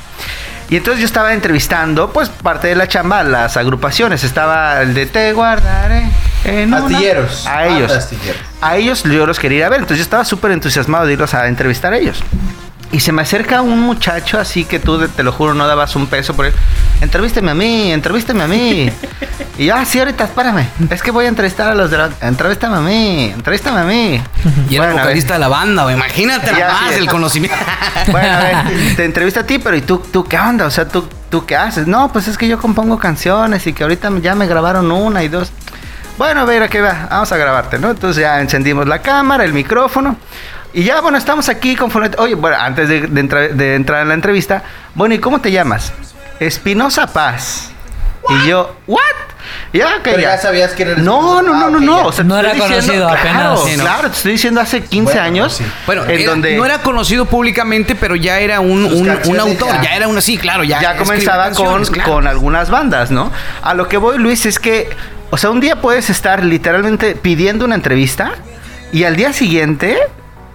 Y 0.70 0.76
entonces 0.76 1.00
yo 1.00 1.06
estaba 1.06 1.34
entrevistando, 1.34 2.10
pues, 2.12 2.28
parte 2.28 2.68
de 2.68 2.74
la 2.74 2.88
chamba, 2.88 3.22
las 3.22 3.56
agrupaciones. 3.56 4.24
Estaba 4.24 4.80
el 4.80 4.94
de 4.94 5.06
Te 5.06 5.32
guardaré. 5.32 6.08
En 6.44 6.72
astilleros. 6.74 7.46
A 7.46 7.66
ellos. 7.66 8.08
A 8.60 8.76
ellos 8.76 9.02
yo 9.04 9.26
los 9.26 9.38
quería 9.38 9.58
ir 9.58 9.64
a 9.64 9.68
ver. 9.68 9.80
Entonces 9.80 9.98
yo 9.98 10.04
estaba 10.04 10.24
súper 10.24 10.52
entusiasmado 10.52 11.06
de 11.06 11.14
irlos 11.14 11.34
a 11.34 11.48
entrevistar 11.48 11.92
a 11.92 11.98
ellos. 11.98 12.22
Y 12.94 13.00
se 13.00 13.10
me 13.10 13.22
acerca 13.22 13.60
un 13.60 13.80
muchacho 13.80 14.38
así 14.38 14.64
que 14.64 14.78
tú, 14.78 15.08
te 15.08 15.24
lo 15.24 15.32
juro, 15.32 15.52
no 15.52 15.66
dabas 15.66 15.96
un 15.96 16.06
peso 16.06 16.32
por 16.34 16.46
él. 16.46 16.54
Entrevísteme 17.00 17.50
a 17.50 17.54
mí, 17.54 17.90
entrevísteme 17.90 18.44
a 18.44 18.46
mí. 18.46 18.88
y 19.58 19.66
yo, 19.66 19.74
ah, 19.74 19.84
sí, 19.84 19.98
ahorita, 19.98 20.22
espárame. 20.22 20.68
Es 20.90 21.02
que 21.02 21.10
voy 21.10 21.24
a 21.24 21.28
entrevistar 21.28 21.72
a 21.72 21.74
los 21.74 21.90
de 21.90 21.98
la... 21.98 22.10
Entrevístame 22.20 22.76
a 22.76 22.80
mí, 22.80 23.32
entrevístame 23.34 23.80
a 23.80 23.84
mí. 23.84 24.22
Y 24.70 24.76
era 24.76 24.92
vocalista 24.92 25.34
de 25.34 25.40
la 25.40 25.48
banda, 25.48 25.92
imagínate 25.92 26.52
nada 26.52 26.82
más 26.82 26.92
el 26.94 27.08
conocimiento. 27.08 27.56
bueno, 28.12 28.32
a 28.32 28.40
ver, 28.40 28.56
te 28.94 29.04
entrevista 29.04 29.40
a 29.40 29.44
ti, 29.44 29.58
pero 29.58 29.76
¿y 29.76 29.82
tú, 29.82 29.98
tú 30.12 30.22
qué 30.22 30.38
onda? 30.38 30.66
O 30.66 30.70
sea, 30.70 30.86
¿tú, 30.86 31.08
¿tú 31.30 31.44
qué 31.44 31.56
haces? 31.56 31.88
No, 31.88 32.12
pues 32.12 32.28
es 32.28 32.38
que 32.38 32.46
yo 32.46 32.60
compongo 32.60 33.00
canciones 33.00 33.66
y 33.66 33.72
que 33.72 33.82
ahorita 33.82 34.08
ya 34.22 34.36
me 34.36 34.46
grabaron 34.46 34.92
una 34.92 35.24
y 35.24 35.28
dos. 35.28 35.50
Bueno, 36.16 36.42
a 36.42 36.44
ver, 36.44 36.62
¿a 36.62 36.68
qué 36.68 36.80
va? 36.80 37.08
Vamos 37.10 37.32
a 37.32 37.36
grabarte, 37.36 37.76
¿no? 37.80 37.90
Entonces 37.90 38.22
ya 38.22 38.40
encendimos 38.40 38.86
la 38.86 39.02
cámara, 39.02 39.42
el 39.42 39.52
micrófono. 39.52 40.16
Y 40.74 40.82
ya, 40.82 41.00
bueno, 41.00 41.16
estamos 41.16 41.48
aquí 41.48 41.76
con 41.76 41.90
Oye, 42.18 42.34
bueno, 42.34 42.56
antes 42.58 42.88
de, 42.88 43.74
entrar 43.76 44.02
en 44.02 44.08
la 44.08 44.14
entrevista, 44.14 44.64
bueno, 44.94 45.14
¿y 45.14 45.20
cómo 45.20 45.40
te 45.40 45.52
llamas? 45.52 45.92
Espinosa 46.40 47.06
Paz. 47.06 47.70
Y 48.28 48.48
yo, 48.48 48.74
¿what? 48.88 49.00
Ya, 49.72 50.02
que 50.02 50.20
ya. 50.20 50.36
sabías 50.38 50.72
que 50.72 50.82
eres 50.82 50.98
No, 50.98 51.42
no, 51.42 51.54
no, 51.54 51.70
no, 51.70 51.78
no. 51.78 52.10
no 52.10 52.38
era 52.38 52.54
conocido 52.56 53.08
apenas. 53.08 53.60
Claro, 53.78 54.10
te 54.10 54.16
estoy 54.16 54.32
diciendo 54.32 54.60
hace 54.60 54.82
15 54.82 55.18
años. 55.18 55.60
Bueno, 55.86 56.04
en 56.08 56.26
donde 56.26 56.56
no 56.56 56.64
era 56.64 56.78
conocido 56.78 57.26
públicamente, 57.26 57.94
pero 57.94 58.16
ya 58.16 58.40
era 58.40 58.58
un, 58.58 58.84
un, 58.84 59.08
autor. 59.38 59.80
Ya. 59.80 59.94
era 59.94 60.08
una, 60.08 60.20
sí, 60.20 60.38
claro. 60.38 60.64
Ya, 60.64 60.80
ya 60.80 60.96
comenzaba 60.96 61.50
con, 61.52 61.84
con 62.04 62.26
algunas 62.26 62.70
bandas, 62.70 63.12
¿no? 63.12 63.30
A 63.62 63.74
lo 63.74 63.88
que 63.88 63.96
voy, 63.96 64.18
Luis, 64.18 64.44
es 64.46 64.58
que, 64.58 64.88
o 65.30 65.36
sea, 65.36 65.50
un 65.50 65.60
día 65.60 65.80
puedes 65.80 66.10
estar 66.10 66.42
literalmente 66.42 67.14
pidiendo 67.14 67.64
una 67.64 67.76
entrevista 67.76 68.32
y 68.92 69.04
al 69.04 69.14
día 69.14 69.32
siguiente 69.32 69.98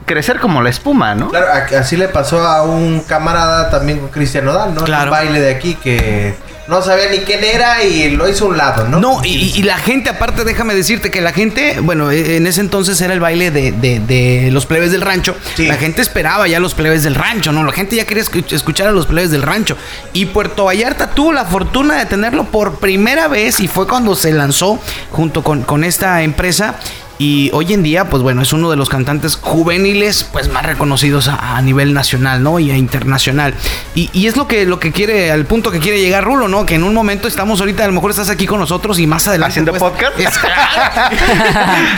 crecer 0.10 0.40
como 0.40 0.64
la 0.64 0.72
espuma, 0.72 1.14
¿no? 1.14 1.30
Claro, 1.30 1.46
así 1.78 1.96
le 1.96 2.08
pasó 2.08 2.42
a 2.42 2.64
un 2.64 3.02
camarada 3.02 3.70
también 3.70 4.00
con 4.00 4.10
Cristian 4.10 4.44
Nodal, 4.44 4.74
¿no? 4.74 4.84
Claro. 4.84 5.12
Un 5.12 5.18
baile 5.18 5.40
de 5.40 5.52
aquí 5.52 5.76
que 5.76 6.34
no 6.68 6.82
sabía 6.82 7.12
ni 7.12 7.20
quién 7.20 7.44
era 7.44 7.84
y 7.84 8.10
lo 8.16 8.28
hizo 8.28 8.46
a 8.46 8.48
un 8.48 8.58
lado, 8.58 8.88
¿no? 8.88 9.00
No, 9.00 9.22
y, 9.24 9.62
la 9.62 9.78
gente, 9.78 10.10
aparte, 10.10 10.44
déjame 10.46 10.74
decirte 10.74 11.12
que 11.12 11.22
la 11.22 11.32
gente, 11.32 11.80
bueno, 11.82 12.10
e, 12.10 12.38
en 12.38 12.48
ese 12.48 12.62
entonces 12.62 13.00
era 13.02 13.14
el 13.14 13.20
baile 13.20 13.52
de, 13.52 14.50
los 14.52 14.66
plebes 14.66 14.92
del 14.92 15.02
rancho. 15.02 15.36
La 15.60 15.76
gente 15.76 16.02
esperaba 16.02 16.48
ya 16.48 16.60
los 16.60 16.74
plebes 16.74 17.04
del 17.04 17.14
rancho, 17.14 17.52
¿no? 17.52 17.64
La 17.64 17.72
gente 17.72 17.96
ya 17.96 18.06
quería 18.06 18.24
escuchar 18.24 18.88
a 18.88 18.92
los 18.92 19.06
plebes 19.06 19.30
del 19.30 19.44
rancho. 19.44 19.78
Y 20.14 20.26
Puerto 20.26 20.66
Vallarta 20.66 21.12
tuvo 21.12 21.34
la 21.34 21.46
fortuna 21.46 21.98
de 21.98 22.08
tenerlo 22.08 22.46
por 22.46 22.80
primera 22.80 23.28
vez 23.28 23.60
y 23.60 23.68
fue 23.68 23.88
cuando 23.88 24.16
se 24.16 24.32
lanzó 24.32 24.80
junto 25.12 25.44
con, 25.44 25.62
con 25.62 25.84
esta 25.84 26.24
empresa 26.24 26.80
y 27.22 27.52
hoy 27.52 27.74
en 27.74 27.84
día, 27.84 28.06
pues 28.06 28.24
bueno, 28.24 28.42
es 28.42 28.54
uno 28.54 28.72
de 28.72 28.78
los 28.78 28.88
cantantes 28.88 29.36
juveniles 29.36 30.24
pues 30.24 30.48
más 30.50 30.66
reconocidos 30.66 31.28
a, 31.28 31.62
nivel 31.62 31.94
nacional, 31.94 32.42
¿no? 32.42 32.60
Y 32.60 32.72
a 32.72 32.78
internacional. 32.78 33.54
Y, 33.94 34.26
es 34.26 34.38
lo 34.38 34.48
que, 34.48 34.66
lo 34.66 34.80
que 34.80 34.94
quiere, 34.94 35.30
al 35.30 35.44
punto 35.44 35.70
que 35.70 35.80
quiere 35.80 36.00
llegar 36.00 36.24
Rulo, 36.24 36.48
¿no? 36.48 36.66
Que 36.66 36.76
en 36.76 36.86
un 36.86 36.94
momento 36.94 37.28
estamos 37.28 37.60
ahorita, 37.60 37.84
a 37.84 37.88
lo 37.88 37.94
mejor 37.94 38.12
estás 38.12 38.30
aquí 38.30 38.48
con 38.48 38.58
nosotros 38.58 39.00
y 39.00 39.06
más 39.06 39.28
adelante. 39.28 39.52
Haciendo 39.52 39.74
pues, 39.74 39.84
podcast. 39.84 40.38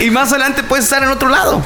y 0.00 0.10
más 0.10 0.30
adelante 0.32 0.64
puedes 0.64 0.86
estar 0.86 1.04
en 1.04 1.10
otro 1.10 1.28
lado. 1.28 1.64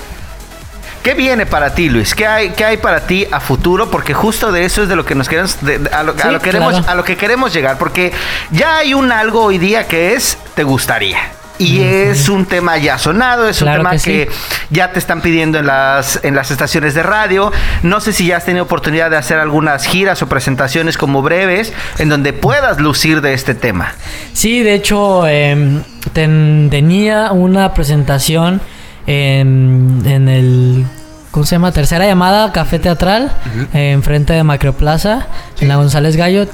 ¿Qué 1.02 1.14
viene 1.14 1.46
para 1.46 1.72
ti, 1.72 1.88
Luis? 1.88 2.14
¿Qué 2.14 2.26
hay, 2.26 2.50
qué 2.50 2.66
hay 2.66 2.76
para 2.76 3.06
ti 3.06 3.26
a 3.30 3.40
futuro? 3.40 3.90
Porque 3.90 4.12
justo 4.12 4.52
de 4.52 4.66
eso 4.66 4.82
es 4.82 4.90
de 4.90 4.96
lo 4.96 5.06
que 5.06 5.14
nos 5.14 5.30
queremos, 5.30 5.56
a, 5.92 6.02
lo, 6.02 6.14
queremos, 6.42 6.86
a 6.86 6.94
lo 6.94 7.04
que 7.04 7.16
queremos 7.16 7.54
llegar. 7.54 7.78
Porque 7.78 8.12
ya 8.50 8.76
hay 8.76 8.92
un 8.92 9.10
algo 9.12 9.44
hoy 9.44 9.56
día 9.56 9.88
que 9.88 10.12
es 10.12 10.36
te 10.54 10.62
gustaría. 10.62 11.36
Y 11.58 11.80
es 11.80 12.28
un 12.28 12.44
tema 12.44 12.76
ya 12.76 12.98
sonado, 12.98 13.48
es 13.48 13.62
un 13.62 13.72
tema 13.72 13.96
que, 13.96 14.28
ya 14.70 14.92
te 14.92 14.98
están 14.98 15.22
pidiendo 15.22 15.58
en 15.58 15.66
las, 15.66 16.20
en 16.22 16.34
las 16.34 16.50
estaciones 16.50 16.94
de 16.94 17.02
radio. 17.02 17.52
No 17.82 18.00
sé 18.00 18.12
si 18.12 18.26
ya 18.26 18.36
has 18.36 18.44
tenido 18.44 18.64
oportunidad 18.64 19.10
de 19.10 19.16
hacer 19.16 19.38
algunas 19.38 19.86
giras 19.86 20.20
o 20.22 20.28
presentaciones 20.28 20.98
como 20.98 21.22
breves 21.22 21.72
en 21.98 22.08
donde 22.08 22.32
puedas 22.32 22.78
lucir 22.78 23.20
de 23.20 23.32
este 23.32 23.54
tema. 23.54 23.94
Sí, 24.32 24.62
de 24.62 24.74
hecho, 24.74 25.26
em, 25.26 25.82
tenía 26.12 27.32
una 27.32 27.72
presentación 27.72 28.60
en, 29.06 30.02
en 30.04 30.28
el 30.28 30.86
¿cómo 31.30 31.44
se 31.44 31.54
llama? 31.54 31.72
Tercera 31.72 32.06
llamada, 32.06 32.50
Café 32.52 32.78
Teatral, 32.78 33.30
enfrente 33.72 34.32
de 34.32 34.42
Macroplaza, 34.42 35.26
en 35.60 35.68
la 35.68 35.76
González 35.76 36.16
Gallo. 36.16 36.46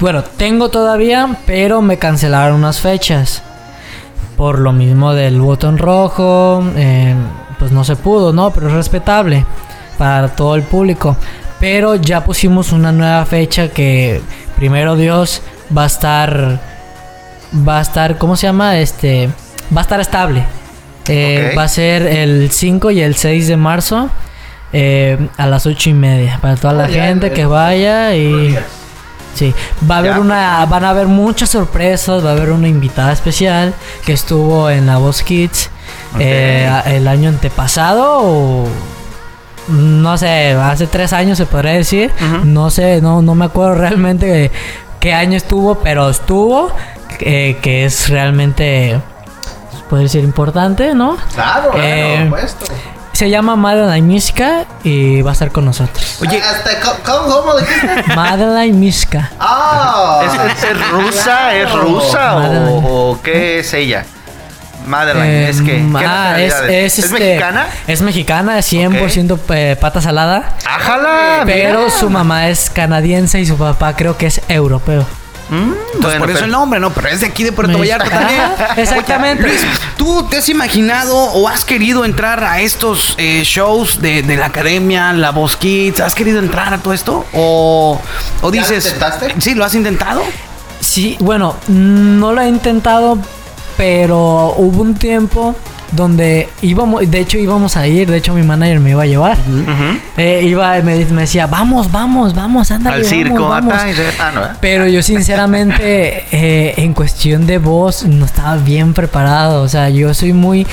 Bueno, 0.00 0.22
tengo 0.22 0.68
todavía, 0.68 1.38
pero 1.46 1.80
me 1.80 1.98
cancelaron 1.98 2.56
unas 2.56 2.80
fechas 2.80 3.42
por 4.38 4.60
lo 4.60 4.72
mismo 4.72 5.14
del 5.14 5.40
botón 5.40 5.78
rojo, 5.78 6.62
eh, 6.76 7.12
pues 7.58 7.72
no 7.72 7.82
se 7.82 7.96
pudo, 7.96 8.32
¿no? 8.32 8.52
Pero 8.52 8.68
es 8.68 8.72
respetable 8.72 9.44
para 9.98 10.28
todo 10.28 10.54
el 10.54 10.62
público. 10.62 11.16
Pero 11.58 11.96
ya 11.96 12.22
pusimos 12.22 12.70
una 12.70 12.92
nueva 12.92 13.26
fecha 13.26 13.68
que 13.68 14.22
primero 14.54 14.94
Dios 14.94 15.42
va 15.76 15.82
a 15.82 15.86
estar, 15.86 16.60
va 17.66 17.78
a 17.78 17.82
estar, 17.82 18.16
¿cómo 18.16 18.36
se 18.36 18.46
llama? 18.46 18.78
Este, 18.78 19.28
va 19.76 19.80
a 19.80 19.82
estar 19.82 20.00
estable. 20.00 20.44
Eh, 21.08 21.52
va 21.58 21.64
a 21.64 21.68
ser 21.68 22.02
el 22.02 22.48
5 22.52 22.92
y 22.92 23.00
el 23.00 23.16
6 23.16 23.48
de 23.48 23.56
marzo 23.56 24.08
eh, 24.72 25.18
a 25.36 25.46
las 25.48 25.66
8 25.66 25.90
y 25.90 25.94
media 25.94 26.38
para 26.40 26.54
toda 26.54 26.74
la 26.74 26.88
gente 26.88 27.32
que 27.32 27.44
vaya 27.44 28.14
y... 28.14 28.56
Sí, 29.34 29.54
va 29.88 29.96
a 29.96 29.98
haber 29.98 30.18
una, 30.18 30.66
van 30.66 30.84
a 30.84 30.90
haber 30.90 31.06
muchas 31.06 31.50
sorpresas, 31.50 32.24
va 32.24 32.30
a 32.30 32.32
haber 32.32 32.50
una 32.50 32.66
invitada 32.66 33.12
especial 33.12 33.72
que 34.04 34.12
estuvo 34.12 34.68
en 34.68 34.86
La 34.86 34.96
Voz 34.96 35.22
Kids 35.22 35.70
eh, 36.18 36.68
el 36.86 37.06
año 37.06 37.28
antepasado 37.28 38.20
o 38.20 38.68
no 39.68 40.16
sé, 40.16 40.52
hace 40.52 40.86
tres 40.86 41.12
años 41.12 41.36
se 41.36 41.46
podría 41.46 41.72
decir, 41.72 42.10
no 42.44 42.70
sé, 42.70 43.00
no, 43.02 43.20
no 43.22 43.34
me 43.34 43.44
acuerdo 43.44 43.74
realmente 43.74 44.50
qué 44.98 45.12
año 45.12 45.36
estuvo, 45.36 45.76
pero 45.76 46.08
estuvo, 46.08 46.72
eh, 47.20 47.58
que 47.60 47.84
es 47.84 48.08
realmente, 48.08 48.98
puede 49.90 50.04
decir 50.04 50.24
importante, 50.24 50.94
¿no? 50.94 51.16
Claro, 51.34 51.72
eh, 51.76 52.30
se 53.18 53.28
llama 53.28 53.56
Madeline 53.56 54.06
Miska 54.06 54.64
y 54.84 55.22
va 55.22 55.30
a 55.30 55.32
estar 55.32 55.50
con 55.50 55.64
nosotros. 55.64 56.18
Oye, 56.20 56.40
¿cómo, 57.04 57.26
cómo 57.26 57.52
Madeline 58.14 58.78
Miska. 58.78 59.32
Ah, 59.40 60.20
¿Es, 60.22 60.92
rusa? 60.92 61.52
¿Es 61.56 61.72
rusa 61.72 62.36
o, 62.68 63.18
qué 63.20 63.58
es 63.58 63.74
ella? 63.74 64.04
Madeline, 64.86 65.48
es 65.48 65.60
que. 65.62 65.84
Ah, 65.96 66.36
es, 66.38 66.54
es, 66.68 66.98
este, 67.00 67.18
mexicana? 67.18 67.66
Es 67.88 68.02
mexicana, 68.02 68.58
100% 68.58 69.40
eh, 69.48 69.76
pata 69.80 70.00
salada. 70.00 70.56
¡Ájala! 70.64 71.42
Pero 71.44 71.90
su 71.90 72.08
mamá 72.10 72.48
es 72.48 72.70
canadiense 72.70 73.40
y 73.40 73.46
su 73.46 73.58
papá 73.58 73.96
creo 73.96 74.16
que 74.16 74.26
es 74.26 74.40
europeo. 74.46 75.04
Mm, 75.50 76.02
por 76.18 76.30
eso 76.30 76.44
el 76.44 76.50
nombre, 76.50 76.78
¿no? 76.80 76.90
Pero 76.90 77.08
es 77.08 77.20
de 77.20 77.26
aquí 77.26 77.44
de 77.44 77.52
Puerto 77.52 77.78
Vallarta 77.78 78.10
también. 78.10 78.40
Exactamente. 78.76 79.44
Luis, 79.44 79.60
¿tú 79.96 80.26
te 80.28 80.38
has 80.38 80.48
imaginado 80.48 81.16
o 81.16 81.48
has 81.48 81.64
querido 81.64 82.04
entrar 82.04 82.44
a 82.44 82.60
estos 82.60 83.14
eh, 83.18 83.42
shows 83.44 84.00
de, 84.00 84.22
la 84.22 84.46
academia, 84.46 85.12
la 85.12 85.30
Voz 85.30 85.56
Kids? 85.56 86.00
¿Has 86.00 86.14
querido 86.14 86.38
entrar 86.38 86.72
a 86.74 86.78
todo 86.78 86.92
esto? 86.92 87.24
¿O, 87.32 88.00
o 88.42 88.50
dices... 88.50 88.84
¿Lo 88.84 88.90
intentaste? 88.90 89.34
Sí, 89.38 89.54
¿lo 89.54 89.64
has 89.64 89.74
intentado? 89.74 90.22
Sí, 90.80 91.16
bueno, 91.20 91.56
no 91.68 92.32
lo 92.32 92.40
he 92.40 92.48
intentado, 92.48 93.18
pero 93.76 94.54
hubo 94.56 94.82
un 94.82 94.94
tiempo 94.94 95.56
donde 95.92 96.48
íbamos, 96.62 97.10
de 97.10 97.20
hecho 97.20 97.38
íbamos 97.38 97.76
a 97.76 97.86
ir, 97.86 98.10
de 98.10 98.18
hecho 98.18 98.34
mi 98.34 98.42
manager 98.42 98.80
me 98.80 98.90
iba 98.90 99.02
a 99.02 99.06
llevar. 99.06 99.38
Eh, 100.16 100.42
iba, 100.44 100.80
me, 100.82 101.04
me, 101.06 101.22
decía, 101.22 101.46
vamos, 101.46 101.90
vamos, 101.90 102.34
vamos, 102.34 102.70
anda 102.70 102.92
Al 102.92 103.04
circo, 103.04 103.48
vamos. 103.48 103.74
Ah, 103.76 104.56
Pero 104.60 104.86
yo 104.86 105.02
sinceramente, 105.02 106.24
eh, 106.32 106.74
en 106.76 106.94
cuestión 106.94 107.46
de 107.46 107.58
voz, 107.58 108.04
no 108.04 108.24
estaba 108.24 108.56
bien 108.56 108.94
preparado. 108.94 109.62
O 109.62 109.68
sea, 109.68 109.88
yo 109.90 110.12
soy 110.14 110.32
muy, 110.32 110.66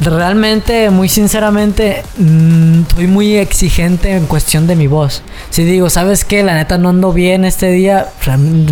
realmente, 0.00 0.90
muy 0.90 1.08
sinceramente, 1.08 2.02
mm, 2.16 2.82
soy 2.94 3.06
muy 3.06 3.36
exigente 3.36 4.12
en 4.12 4.26
cuestión 4.26 4.66
de 4.66 4.76
mi 4.76 4.86
voz. 4.86 5.22
Si 5.50 5.64
digo, 5.64 5.90
¿sabes 5.90 6.24
qué? 6.24 6.42
La 6.42 6.54
neta 6.54 6.78
no 6.78 6.88
ando 6.88 7.12
bien 7.12 7.44
este 7.44 7.70
día, 7.70 8.08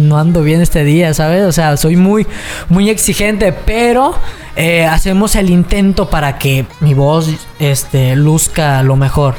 no 0.01 0.19
ando 0.19 0.43
bien 0.43 0.61
este 0.61 0.85
día, 0.85 1.13
¿sabes? 1.15 1.45
O 1.45 1.53
sea, 1.53 1.77
soy 1.77 1.97
muy, 1.97 2.27
muy 2.69 2.89
exigente, 2.89 3.53
pero 3.53 4.15
eh, 4.57 4.87
hacemos 4.87 5.37
el 5.37 5.51
intento 5.51 6.09
para 6.09 6.39
que 6.39 6.67
mi 6.81 6.95
voz 6.95 7.31
este, 7.59 8.17
luzca 8.17 8.83
lo 8.83 8.97
mejor. 8.97 9.35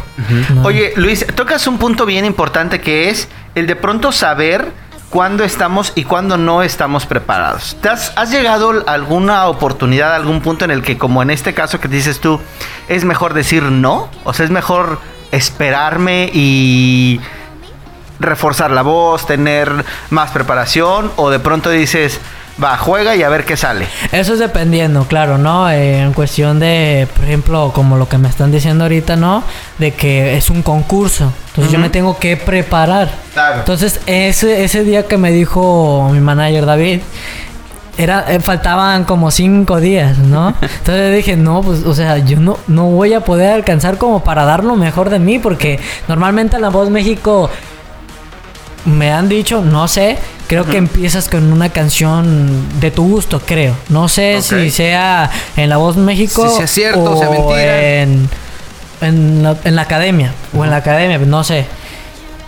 Oye, 0.64 0.94
Luis, 0.96 1.26
tocas 1.36 1.68
un 1.68 1.78
punto 1.78 2.06
bien 2.06 2.26
importante 2.26 2.80
que 2.82 3.10
es 3.10 3.28
el 3.56 3.68
de 3.68 3.76
pronto 3.76 4.12
saber 4.12 4.72
cuándo 5.10 5.44
estamos 5.44 5.92
y 5.96 6.04
cuándo 6.04 6.38
no 6.38 6.62
estamos 6.64 7.06
preparados. 7.06 7.76
has, 7.90 8.14
has, 8.16 8.32
llegado 8.32 8.84
a 8.86 8.92
alguna 8.94 9.48
oportunidad, 9.48 10.14
a 10.14 10.16
algún 10.16 10.42
punto 10.42 10.66
en 10.66 10.72
el 10.72 10.82
que, 10.82 10.98
como 10.98 11.22
en 11.22 11.30
este 11.30 11.54
caso 11.54 11.80
que 11.80 11.88
dices 11.88 12.20
tú, 12.20 12.40
es 12.88 13.06
mejor 13.06 13.34
decir 13.34 13.64
no? 13.64 14.10
O 14.24 14.34
sea, 14.34 14.46
es 14.46 14.52
mejor 14.52 15.00
esperarme 15.32 16.30
y 16.34 17.20
reforzar 18.20 18.72
la 18.72 18.82
voz, 18.82 19.26
tener 19.26 19.86
más 20.10 20.32
preparación, 20.32 21.12
o 21.16 21.30
de 21.30 21.40
pronto 21.40 21.70
dices, 21.70 22.20
va, 22.62 22.78
juega 22.78 23.16
y 23.16 23.24
a 23.24 23.30
ver 23.30 23.46
qué 23.46 23.58
sale. 23.58 23.88
Eso 24.12 24.34
es 24.34 24.40
dependiendo, 24.40 25.06
claro, 25.06 25.38
¿no? 25.38 25.70
Eh, 25.70 26.02
en 26.02 26.14
cuestión 26.14 26.60
de, 26.60 27.08
por 27.16 27.26
ejemplo, 27.26 27.72
como 27.74 27.98
lo 27.98 28.08
que 28.08 28.18
me 28.18 28.30
están 28.30 28.52
diciendo 28.52 28.86
ahorita, 28.86 29.16
¿no? 29.16 29.44
De 29.78 29.92
que 29.92 30.38
es 30.38 30.50
un 30.50 30.62
concurso. 30.62 31.32
Entonces 31.50 31.74
yo 31.74 31.80
me 31.80 31.90
tengo 31.90 32.18
que 32.18 32.38
preparar. 32.38 33.10
Claro. 33.34 33.60
Entonces 33.60 34.00
ese, 34.06 34.64
ese 34.64 34.84
día 34.84 35.08
que 35.08 35.18
me 35.18 35.32
dijo 35.32 36.10
mi 36.12 36.20
manager 36.20 36.66
David, 36.66 37.02
era, 37.98 38.26
eh, 38.30 38.40
faltaban 38.40 39.04
como 39.04 39.30
cinco 39.30 39.82
días, 39.82 40.18
¿no? 40.18 40.54
Entonces 40.62 41.16
dije, 41.16 41.36
no, 41.36 41.62
pues, 41.62 41.84
o 41.86 41.94
sea, 41.94 42.18
yo 42.18 42.40
no, 42.40 42.58
no 42.68 42.86
voy 42.86 43.14
a 43.14 43.20
poder 43.20 43.52
alcanzar 43.52 43.98
como 43.98 44.24
para 44.24 44.46
dar 44.46 44.64
lo 44.64 44.78
mejor 44.78 45.10
de 45.10 45.20
mí, 45.20 45.38
porque 45.38 45.80
normalmente 46.08 46.56
en 46.56 46.62
La 46.62 46.70
Voz 46.70 46.90
México 46.90 47.50
me 48.86 49.12
han 49.12 49.30
dicho, 49.30 49.62
no 49.62 49.88
sé, 49.88 50.18
creo 50.48 50.66
que 50.66 50.78
empiezas 50.78 51.30
con 51.30 51.52
una 51.52 51.70
canción 51.70 52.80
de 52.80 52.92
tu 52.92 53.08
gusto, 53.08 53.42
creo. 53.46 53.76
No 53.90 54.08
sé 54.08 54.42
si 54.42 54.72
sea 54.72 55.30
en 55.56 55.70
La 55.70 55.78
Voz 55.78 55.98
México. 55.98 56.50
Si 56.50 56.58
sea 56.58 56.68
cierto 56.68 57.16
o 57.16 57.18
sea 57.18 57.30
mentira. 57.30 58.02
En, 58.02 58.30
en, 59.02 59.44
la, 59.44 59.58
en 59.64 59.76
la 59.76 59.82
academia. 59.84 60.34
O 60.58 60.64
en 60.64 60.72
la 60.72 60.78
academia, 60.78 61.18
no 61.20 61.44
sé. 61.44 61.66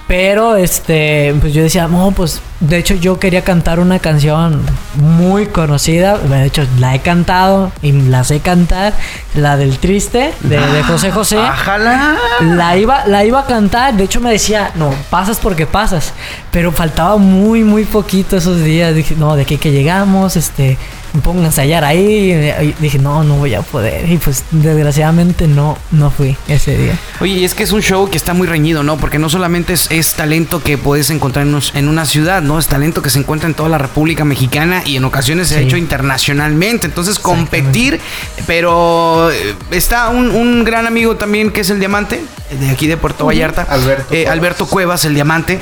Pero 0.07 0.57
este, 0.57 1.33
pues 1.39 1.53
yo 1.53 1.63
decía, 1.63 1.87
no, 1.87 2.11
pues 2.11 2.41
de 2.61 2.77
hecho 2.77 2.93
yo 2.93 3.19
quería 3.19 3.43
cantar 3.43 3.79
una 3.79 3.99
canción 3.99 4.61
muy 4.95 5.47
conocida, 5.47 6.17
de 6.17 6.45
hecho 6.45 6.63
la 6.79 6.95
he 6.95 6.99
cantado 6.99 7.71
y 7.81 7.91
la 7.91 8.23
sé 8.23 8.39
cantar, 8.39 8.93
la 9.35 9.57
del 9.57 9.79
triste 9.79 10.33
de, 10.41 10.83
José 10.83 11.11
José. 11.11 11.39
Ajala. 11.39 12.15
La 12.41 12.77
iba, 12.77 13.05
la 13.07 13.25
iba 13.25 13.41
a 13.41 13.45
cantar, 13.45 13.95
de 13.95 14.03
hecho 14.03 14.21
me 14.21 14.31
decía, 14.31 14.71
no, 14.75 14.93
pasas 15.09 15.39
porque 15.39 15.65
pasas, 15.65 16.13
pero 16.51 16.71
faltaba 16.71 17.17
muy, 17.17 17.63
muy 17.63 17.83
poquito 17.83 18.37
esos 18.37 18.63
días, 18.63 18.95
dije, 18.95 19.15
no, 19.17 19.35
de 19.35 19.41
aquí 19.41 19.57
que 19.57 19.71
llegamos, 19.71 20.35
este, 20.35 20.77
pongo 21.19 21.41
a 21.41 21.45
ensayar 21.45 21.83
ahí. 21.83 22.31
Y 22.61 22.75
dije, 22.79 22.99
no, 22.99 23.23
no 23.23 23.35
voy 23.35 23.53
a 23.53 23.61
poder. 23.61 24.09
Y 24.09 24.17
pues 24.17 24.43
desgraciadamente 24.51 25.47
no, 25.47 25.77
no 25.91 26.09
fui 26.09 26.37
ese 26.47 26.77
día. 26.77 26.97
Oye, 27.19 27.33
y 27.33 27.45
es 27.45 27.53
que 27.53 27.63
es 27.63 27.71
un 27.71 27.81
show 27.81 28.09
que 28.09 28.17
está 28.17 28.33
muy 28.33 28.47
reñido, 28.47 28.83
¿no? 28.83 28.97
Porque 28.97 29.19
no 29.19 29.29
solamente 29.29 29.73
es, 29.73 30.13
talento 30.13 30.61
que 30.61 30.77
puedes 30.77 31.09
encontrar 31.09 31.45
en, 31.47 31.87
una 31.87 32.05
ciudad, 32.05 32.41
¿no? 32.41 32.59
Es 32.59 32.67
talento 32.67 33.01
que 33.01 33.09
se 33.09 33.19
encuentra 33.19 33.47
en 33.47 33.55
toda 33.55 33.69
la 33.69 33.77
República 33.77 34.25
Mexicana 34.25 34.83
y 34.85 34.97
en 34.97 35.05
ocasiones 35.05 35.49
se 35.49 35.57
ha 35.57 35.59
hecho 35.61 35.77
internacionalmente. 35.77 36.87
Entonces, 36.87 37.19
competir, 37.19 37.99
pero 38.47 39.31
eh, 39.31 39.55
está 39.71 40.09
un, 40.09 40.63
gran 40.63 40.85
amigo 40.85 41.15
también 41.15 41.51
que 41.51 41.61
es 41.61 41.69
el 41.69 41.79
Diamante, 41.79 42.21
de 42.59 42.69
aquí 42.69 42.87
de 42.87 42.97
Puerto 42.97 43.25
Vallarta. 43.25 43.63
Alberto. 43.63 44.13
Eh, 44.13 44.27
Alberto 44.27 44.65
Cuevas, 44.65 45.05
el 45.05 45.15
Diamante 45.15 45.59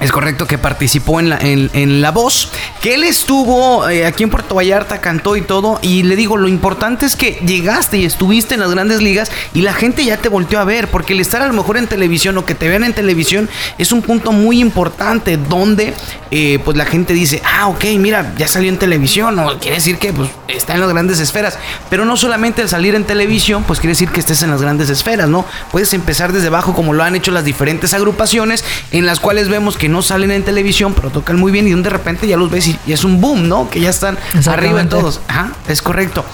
es 0.00 0.10
correcto 0.12 0.46
que 0.46 0.58
participó 0.58 1.20
en 1.20 1.28
la, 1.28 1.38
en, 1.40 2.00
la 2.00 2.10
voz, 2.10 2.50
que 2.80 2.94
él 2.94 3.04
estuvo 3.04 3.88
eh, 3.88 4.06
aquí 4.06 4.22
en 4.22 4.30
Puerto 4.30 4.54
Vallarta, 4.54 5.00
cantó 5.00 5.36
y 5.36 5.42
todo, 5.42 5.78
y 5.82 6.02
le 6.02 6.16
digo, 6.16 6.36
lo 6.38 6.48
importante 6.48 7.04
es 7.04 7.16
que 7.16 7.32
llegaste 7.46 7.98
y 7.98 8.06
estuviste 8.06 8.54
en 8.54 8.60
las 8.60 8.70
grandes 8.70 9.02
ligas 9.02 9.30
y 9.52 9.60
la 9.60 9.74
gente 9.74 10.04
ya 10.04 10.16
te 10.16 10.30
volteó 10.30 10.58
a 10.58 10.64
ver, 10.64 10.88
porque 10.88 11.12
el 11.12 11.20
estar 11.20 11.42
a 11.42 11.46
lo 11.46 11.52
mejor 11.52 11.76
en 11.76 11.86
televisión 11.86 12.38
o 12.38 12.46
que 12.46 12.54
te 12.54 12.68
vean 12.68 12.84
en 12.84 12.94
televisión 12.94 13.48
es 13.76 13.92
un 13.92 14.00
punto 14.00 14.32
muy 14.32 14.60
importante 14.60 15.36
donde 15.36 15.92
eh, 16.30 16.58
pues 16.64 16.76
la 16.76 16.86
gente 16.86 17.12
dice, 17.12 17.42
ah, 17.44 17.68
ok, 17.68 17.84
mira, 17.98 18.32
ya 18.38 18.48
salió 18.48 18.70
en 18.70 18.78
televisión, 18.78 19.38
o 19.38 19.58
quiere 19.58 19.76
decir 19.76 19.98
que 19.98 20.12
pues 20.14 20.30
está 20.48 20.74
en 20.74 20.80
las 20.80 20.88
grandes 20.88 21.20
esferas, 21.20 21.58
pero 21.90 22.06
no 22.06 22.16
solamente 22.16 22.62
el 22.62 22.68
salir 22.70 22.94
en 22.94 23.04
televisión, 23.04 23.64
pues 23.64 23.80
quiere 23.80 23.92
decir 23.92 24.08
que 24.08 24.20
estés 24.20 24.42
en 24.42 24.50
las 24.50 24.62
grandes 24.62 24.88
esferas, 24.88 25.28
¿no? 25.28 25.44
Puedes 25.70 25.92
empezar 25.92 26.32
desde 26.32 26.46
abajo 26.46 26.74
como 26.74 26.94
lo 26.94 27.02
han 27.02 27.16
hecho 27.16 27.32
las 27.32 27.44
diferentes 27.44 27.92
agrupaciones 27.92 28.64
en 28.92 29.04
las 29.04 29.20
cuales 29.20 29.48
vemos 29.48 29.76
que 29.76 29.89
no 29.90 30.02
salen 30.02 30.30
en 30.30 30.44
televisión, 30.44 30.94
pero 30.94 31.10
tocan 31.10 31.38
muy 31.38 31.52
bien 31.52 31.68
y 31.68 31.74
de 31.74 31.90
repente 31.90 32.26
ya 32.26 32.36
los 32.36 32.50
ves 32.50 32.68
y, 32.68 32.78
y 32.86 32.92
es 32.92 33.04
un 33.04 33.20
boom, 33.20 33.48
¿no? 33.48 33.68
Que 33.68 33.80
ya 33.80 33.90
están 33.90 34.18
arriba 34.46 34.80
en 34.80 34.88
todos. 34.88 35.20
Ajá, 35.28 35.52
es 35.68 35.82
correcto. 35.82 36.24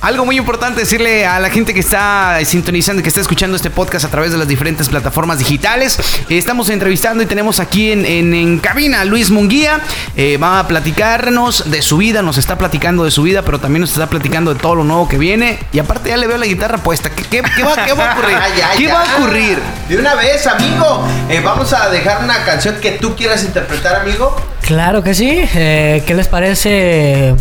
Algo 0.00 0.24
muy 0.26 0.36
importante 0.36 0.80
decirle 0.80 1.26
a 1.26 1.40
la 1.40 1.48
gente 1.48 1.72
que 1.72 1.80
está 1.80 2.38
sintonizando, 2.44 3.02
que 3.02 3.08
está 3.08 3.20
escuchando 3.20 3.56
este 3.56 3.70
podcast 3.70 4.04
a 4.04 4.08
través 4.08 4.32
de 4.32 4.38
las 4.38 4.46
diferentes 4.46 4.88
plataformas 4.88 5.38
digitales. 5.38 5.98
estamos 6.28 6.68
entrevistando 6.68 7.22
y 7.22 7.26
tenemos 7.26 7.58
aquí 7.58 7.90
en, 7.92 8.58
cabina 8.58 9.00
a 9.00 9.04
Luis 9.04 9.30
Munguía. 9.30 9.80
Eh, 10.16 10.36
va 10.36 10.58
a 10.58 10.68
platicarnos 10.68 11.70
de 11.70 11.82
su 11.82 11.96
vida, 11.96 12.22
nos 12.22 12.38
está 12.38 12.58
platicando 12.58 13.04
de 13.04 13.10
su 13.10 13.22
vida, 13.22 13.42
pero 13.42 13.58
también 13.58 13.80
nos 13.80 13.92
está 13.92 14.06
platicando 14.06 14.52
de 14.52 14.60
todo 14.60 14.74
lo 14.74 14.84
nuevo 14.84 15.08
que 15.08 15.18
viene. 15.18 15.58
Y 15.72 15.78
aparte 15.78 16.10
ya 16.10 16.16
le 16.16 16.26
veo 16.26 16.36
la 16.36 16.46
guitarra 16.46 16.78
puesta. 16.78 17.10
¿Qué, 17.10 17.40
va, 17.40 17.48
a 17.48 18.12
ocurrir? 18.12 18.36
¿Qué 18.76 18.86
va 18.88 19.02
a 19.02 19.16
ocurrir? 19.16 19.58
De 19.88 19.96
una 19.96 20.14
vez, 20.14 20.46
amigo. 20.46 21.06
Eh, 21.28 21.40
vamos 21.42 21.72
a 21.72 21.88
dejar 21.88 22.22
una 22.22 22.44
canción 22.44 22.76
que 22.80 22.92
tú 22.92 23.16
quieras 23.16 23.42
interpretar, 23.42 23.96
amigo. 23.96 24.36
Claro 24.60 25.02
que 25.02 25.14
sí. 25.14 25.48
Eh, 25.54 26.02
¿Qué 26.06 26.14
les 26.14 26.28
parece? 26.28 27.34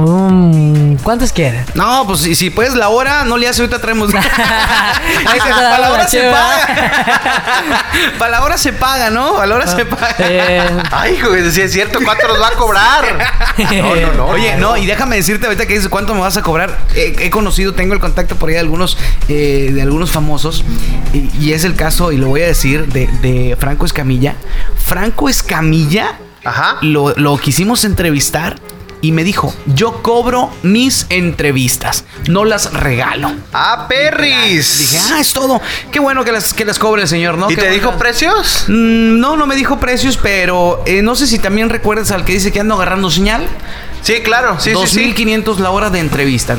Um, 0.00 0.96
¿Cuántos 0.98 1.32
quieren? 1.32 1.64
No, 1.74 2.04
pues 2.06 2.20
si, 2.20 2.34
si 2.34 2.48
puedes 2.48 2.74
la 2.74 2.88
hora, 2.88 3.24
no 3.24 3.36
le 3.36 3.48
hace, 3.48 3.60
ahorita 3.60 3.80
traemos. 3.80 4.10
para 4.12 5.78
la 5.78 5.90
hora 5.90 6.08
se 6.08 6.22
paga. 6.22 7.84
para 8.18 8.30
la 8.30 8.42
hora 8.42 8.58
se 8.58 8.72
paga, 8.72 9.10
¿no? 9.10 9.34
Para 9.34 9.46
la 9.46 9.54
hora 9.56 9.66
se 9.66 9.84
paga. 9.84 10.16
Eh. 10.20 10.82
Ay, 10.90 11.18
joder, 11.18 11.52
si 11.52 11.60
es 11.60 11.72
cierto, 11.72 11.98
¿cuánto 12.02 12.28
nos 12.28 12.40
va 12.40 12.48
a 12.48 12.52
cobrar? 12.52 13.18
No, 13.58 13.94
no, 13.94 14.12
no. 14.14 14.26
Oye, 14.28 14.56
no, 14.56 14.76
y 14.76 14.86
déjame 14.86 15.16
decirte 15.16 15.46
ahorita 15.46 15.66
que 15.66 15.74
dices 15.74 15.88
cuánto 15.88 16.14
me 16.14 16.20
vas 16.20 16.36
a 16.38 16.42
cobrar. 16.42 16.78
he 16.94 17.28
conocido, 17.30 17.74
tengo 17.74 17.92
el 17.92 18.00
contacto 18.00 18.36
por 18.36 18.48
ahí 18.48 18.54
de 18.54 18.60
algunos, 18.60 18.96
eh, 19.28 19.70
de 19.72 19.82
algunos 19.82 20.10
famosos. 20.10 20.64
Y, 21.12 21.52
es 21.52 21.64
el 21.64 21.74
caso, 21.74 22.12
y 22.12 22.16
lo 22.16 22.28
voy 22.28 22.42
a 22.42 22.46
decir, 22.46 22.86
de, 22.86 23.06
de 23.20 23.56
Franco 23.58 23.84
Escamilla. 23.84 24.34
Franco 24.82 25.28
Escamilla. 25.28 26.18
Ajá. 26.42 26.78
Lo, 26.80 27.14
lo 27.16 27.36
quisimos 27.36 27.84
entrevistar 27.84 28.56
y 29.02 29.12
me 29.12 29.24
dijo, 29.24 29.54
yo 29.66 30.02
cobro 30.02 30.50
mis 30.62 31.06
entrevistas, 31.08 32.04
no 32.28 32.44
las 32.44 32.72
regalo. 32.72 33.32
Ah, 33.52 33.86
perris. 33.88 34.78
Dije, 34.78 34.98
ah, 35.10 35.20
es 35.20 35.32
todo. 35.32 35.60
Qué 35.90 36.00
bueno 36.00 36.24
que 36.24 36.32
las, 36.32 36.52
que 36.52 36.64
las 36.64 36.78
cobre 36.78 37.02
el 37.02 37.08
señor, 37.08 37.38
¿no? 37.38 37.50
¿Y 37.50 37.56
te 37.56 37.70
dijo 37.70 37.92
precios? 37.92 38.64
Mm, 38.68 39.20
no, 39.20 39.36
no 39.36 39.46
me 39.46 39.56
dijo 39.56 39.78
precios, 39.78 40.18
pero 40.20 40.82
eh, 40.86 41.02
no 41.02 41.14
sé 41.14 41.26
si 41.26 41.38
también 41.38 41.70
recuerdas 41.70 42.10
al 42.10 42.24
que 42.24 42.32
dice 42.32 42.52
que 42.52 42.60
ando 42.60 42.74
agarrando 42.74 43.10
señal. 43.10 43.46
Sí, 44.02 44.20
claro, 44.22 44.58
sí, 44.58 44.72
2500 44.72 45.56
sí, 45.56 45.62
la 45.62 45.70
hora 45.70 45.90
de 45.90 46.00
entrevista. 46.00 46.56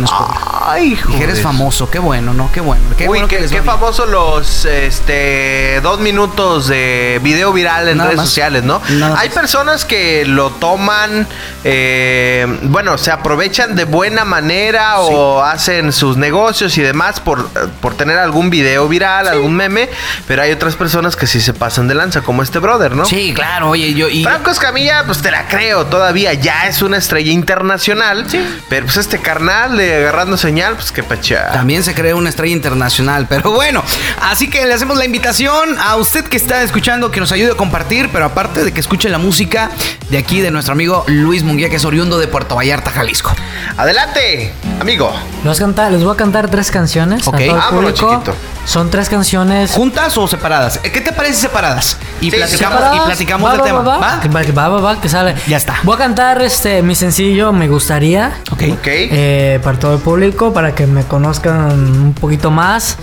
Ay, 0.66 0.94
hijo. 0.94 1.14
eres 1.14 1.42
famoso, 1.42 1.90
qué 1.90 2.00
bueno, 2.00 2.34
¿no? 2.34 2.52
Qué 2.52 2.62
bueno. 2.62 2.84
Qué, 2.98 3.08
bueno 3.08 3.28
qué, 3.28 3.46
qué 3.50 3.62
famoso 3.62 4.06
los 4.06 4.66
este 4.66 5.80
dos 5.82 6.00
minutos 6.00 6.68
de 6.68 7.20
video 7.24 7.52
viral 7.52 7.88
en 7.88 8.00
redes 8.00 8.20
sociales, 8.20 8.64
¿no? 8.64 8.82
Hay 9.18 9.30
personas 9.30 9.86
que 9.86 10.26
lo 10.26 10.52
toman, 10.52 11.28
eh, 11.64 12.60
bueno, 12.64 12.98
se 12.98 13.12
aprovechan 13.12 13.76
de 13.76 13.86
buena 13.86 14.26
manera 14.26 15.00
o 15.00 15.44
hacen 15.44 15.92
sus 15.92 16.18
negocios 16.18 16.78
y 16.78 16.82
demás 16.82 17.20
por, 17.20 17.50
por 17.82 17.96
tener 17.96 18.18
algún 18.18 18.50
video 18.50 18.88
viral, 18.88 19.28
algún 19.28 19.56
meme, 19.56 19.90
pero 20.28 20.44
hay 20.44 20.52
otras 20.52 20.76
personas 20.76 21.16
que 21.16 21.28
sí 21.28 21.42
se 21.42 21.54
pasan 21.54 21.88
de 21.88 21.96
lanza, 21.96 22.22
como 22.22 22.44
este 22.44 22.60
brother, 22.60 22.96
¿no? 22.96 23.06
Sí, 23.06 23.34
claro, 23.34 23.70
oye, 23.70 23.94
yo... 23.94 24.10
Y... 24.10 24.24
Franco 24.24 24.52
Escamilla, 24.52 25.04
pues 25.06 25.22
te 25.22 25.32
la 25.32 25.48
creo, 25.48 25.86
todavía 25.86 26.34
ya 26.34 26.68
es 26.68 26.82
una 26.82 26.98
estrella 26.98 27.31
internacional, 27.32 28.30
sí. 28.30 28.40
pero 28.70 28.86
pues 28.86 28.98
este 28.98 29.20
carnal 29.20 29.78
de 29.78 29.96
agarrando 29.96 30.38
señal, 30.38 30.76
pues 30.76 30.92
qué 30.92 31.04
pacha. 31.04 31.52
También 31.52 31.84
se 31.84 31.94
cree 31.94 32.14
una 32.14 32.30
estrella 32.30 32.54
internacional, 32.54 33.28
pero 33.28 33.52
bueno, 33.52 33.84
así 34.22 34.50
que 34.50 34.66
le 34.66 34.74
hacemos 34.74 34.98
la 34.98 35.06
invitación 35.06 35.78
a 35.80 35.96
usted 35.96 36.26
que 36.26 36.38
está 36.38 36.62
escuchando 36.64 37.12
que 37.12 37.20
nos 37.20 37.32
ayude 37.32 37.52
a 37.52 37.56
compartir, 37.56 38.10
pero 38.12 38.26
aparte 38.26 38.64
de 38.64 38.72
que 38.72 38.80
escuche 38.80 39.10
la 39.10 39.18
música 39.18 39.72
de 40.10 40.18
aquí 40.18 40.42
de 40.42 40.52
nuestro 40.52 40.74
amigo 40.74 41.04
Luis 41.08 41.44
Munguía, 41.44 41.70
que 41.70 41.78
es 41.78 41.86
oriundo 41.86 42.20
de 42.20 42.28
Puerto 42.28 42.56
Vallarta, 42.56 42.92
Jalisco. 42.92 43.34
Adelante, 43.78 44.54
amigo. 44.80 45.14
Les 45.44 46.04
voy 46.04 46.14
a 46.14 46.18
cantar, 46.18 46.50
tres 46.50 46.72
canciones. 46.72 47.28
Ok, 47.28 47.40
vámonos, 47.48 47.94
chiquito. 47.94 48.36
Son 48.66 48.90
tres 48.92 49.10
canciones. 49.10 49.72
¿Juntas 49.72 50.16
o 50.18 50.28
separadas? 50.28 50.78
¿Qué 50.80 51.02
te 51.02 51.12
parece 51.12 51.42
separadas? 51.42 51.98
Y 52.20 52.30
platicamos, 52.30 52.82
y 52.96 53.00
platicamos 53.00 53.52
del 53.54 53.62
tema. 53.64 53.80
Va, 53.82 53.98
va, 53.98 54.70
va, 54.70 54.82
va, 54.82 55.02
que 55.02 55.10
sale. 55.10 55.36
Ya 55.48 55.58
está. 55.58 55.80
Voy 55.84 55.96
a 55.96 55.98
cantar 55.98 56.42
este 56.42 56.84
mi 56.84 56.94
sencillo, 56.94 57.21
me 57.54 57.68
gustaría. 57.68 58.34
Ok. 58.52 58.62
Eh, 58.88 59.60
para 59.64 59.80
todo 59.80 59.96
el 59.96 60.02
público, 60.02 60.54
para 60.54 60.74
que 60.74 60.88
me 60.88 61.04
conozcan 61.04 61.72
un 61.72 62.14
poquito 62.14 62.52
más. 62.52 62.98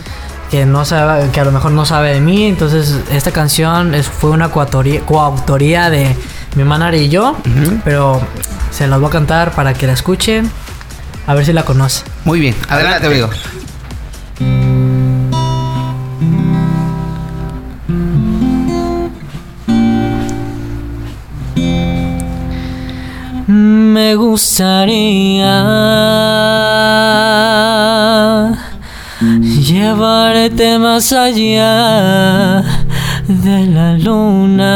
Que 0.51 0.65
no 0.65 0.85
sabe, 0.87 1.29
que 1.31 1.41
a 1.41 1.45
lo 1.45 1.53
mejor 1.53 1.73
no 1.73 1.85
sabe 1.85 2.15
de 2.15 2.21
mí. 2.21 2.47
Entonces, 2.47 3.01
esta 3.13 3.33
canción 3.33 3.95
es, 3.95 4.09
fue 4.09 4.31
una 4.31 4.49
coautoría 4.49 5.91
de 5.91 6.17
mi 6.55 6.63
hermana 6.63 6.95
y 6.97 7.09
yo. 7.09 7.37
Pero 7.85 8.21
se 8.71 8.87
las 8.87 8.99
voy 8.99 9.09
a 9.09 9.13
cantar 9.13 9.53
para 9.53 9.75
que 9.75 9.87
la 9.87 9.93
escuchen. 9.93 10.51
A 11.27 11.35
ver 11.35 11.45
si 11.45 11.53
la 11.53 11.65
conoce. 11.65 12.05
Muy 12.25 12.41
bien. 12.41 12.55
Adelante, 12.69 13.07
amigo. 13.07 13.29
Me 23.99 24.15
gustaría 24.15 25.57
llevarte 29.69 30.79
más 30.79 31.13
allá 31.13 32.63
de 33.27 33.67
la 33.67 33.95
luna 33.99 34.69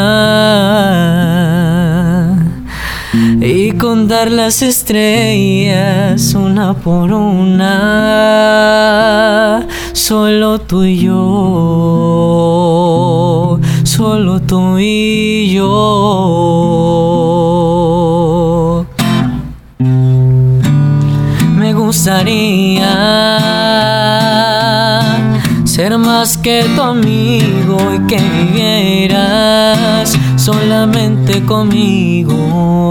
y 3.40 3.70
contar 3.78 4.32
las 4.32 4.60
estrellas 4.60 6.34
una 6.34 6.74
por 6.74 7.12
una, 7.12 7.68
solo 9.92 10.60
tú 10.62 10.82
y 10.82 10.98
yo, 10.98 11.20
solo 13.84 14.40
tú 14.42 14.78
y 14.80 15.52
yo. 15.54 17.02
Gustaría 21.92 22.88
ser 25.64 25.98
más 25.98 26.38
que 26.38 26.64
tu 26.74 26.80
amigo 26.80 27.76
y 27.94 27.98
que 28.06 28.16
vivieras 28.16 30.16
solamente 30.36 31.44
conmigo, 31.44 32.88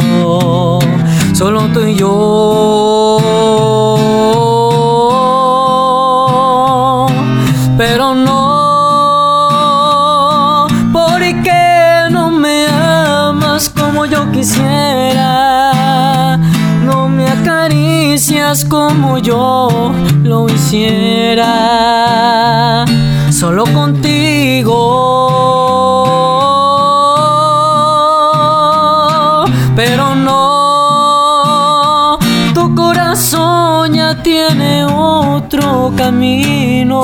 solo 1.34 1.62
tú 1.74 1.80
y 1.80 1.96
yo. 1.96 3.18
Pero 7.80 8.14
no, 8.14 8.38
porque 10.94 12.08
no 12.12 12.30
me 12.30 12.68
amas 12.68 13.68
como 13.70 14.06
yo 14.06 14.32
quisiera, 14.32 15.61
como 18.70 19.18
yo 19.18 19.92
lo 20.24 20.48
hiciera, 20.48 21.46
solo 23.32 23.64
contigo. 23.74 24.76
Pero 29.76 30.14
no, 30.14 30.60
tu 32.54 32.76
corazón 32.76 33.96
ya 33.96 34.22
tiene 34.22 34.86
otro 34.86 35.92
camino. 35.98 37.02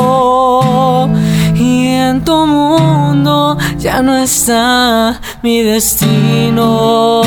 Y 1.56 1.88
en 1.88 2.24
tu 2.24 2.46
mundo 2.46 3.58
ya 3.80 4.04
no 4.04 4.16
está 4.18 5.20
mi 5.42 5.64
destino, 5.64 7.24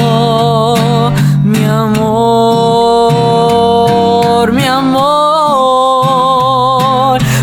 mi 1.50 1.64
amor, 1.64 2.12
mi 4.52 4.64
amor, 4.64 5.20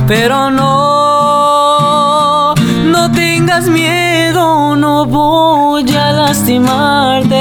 pero 0.08 0.50
no, 0.50 2.56
no 2.86 3.12
tengas 3.12 3.68
miedo, 3.68 4.78
no 4.78 5.06
voy 5.06 5.94
a 5.96 6.14
lastimarte 6.14 7.36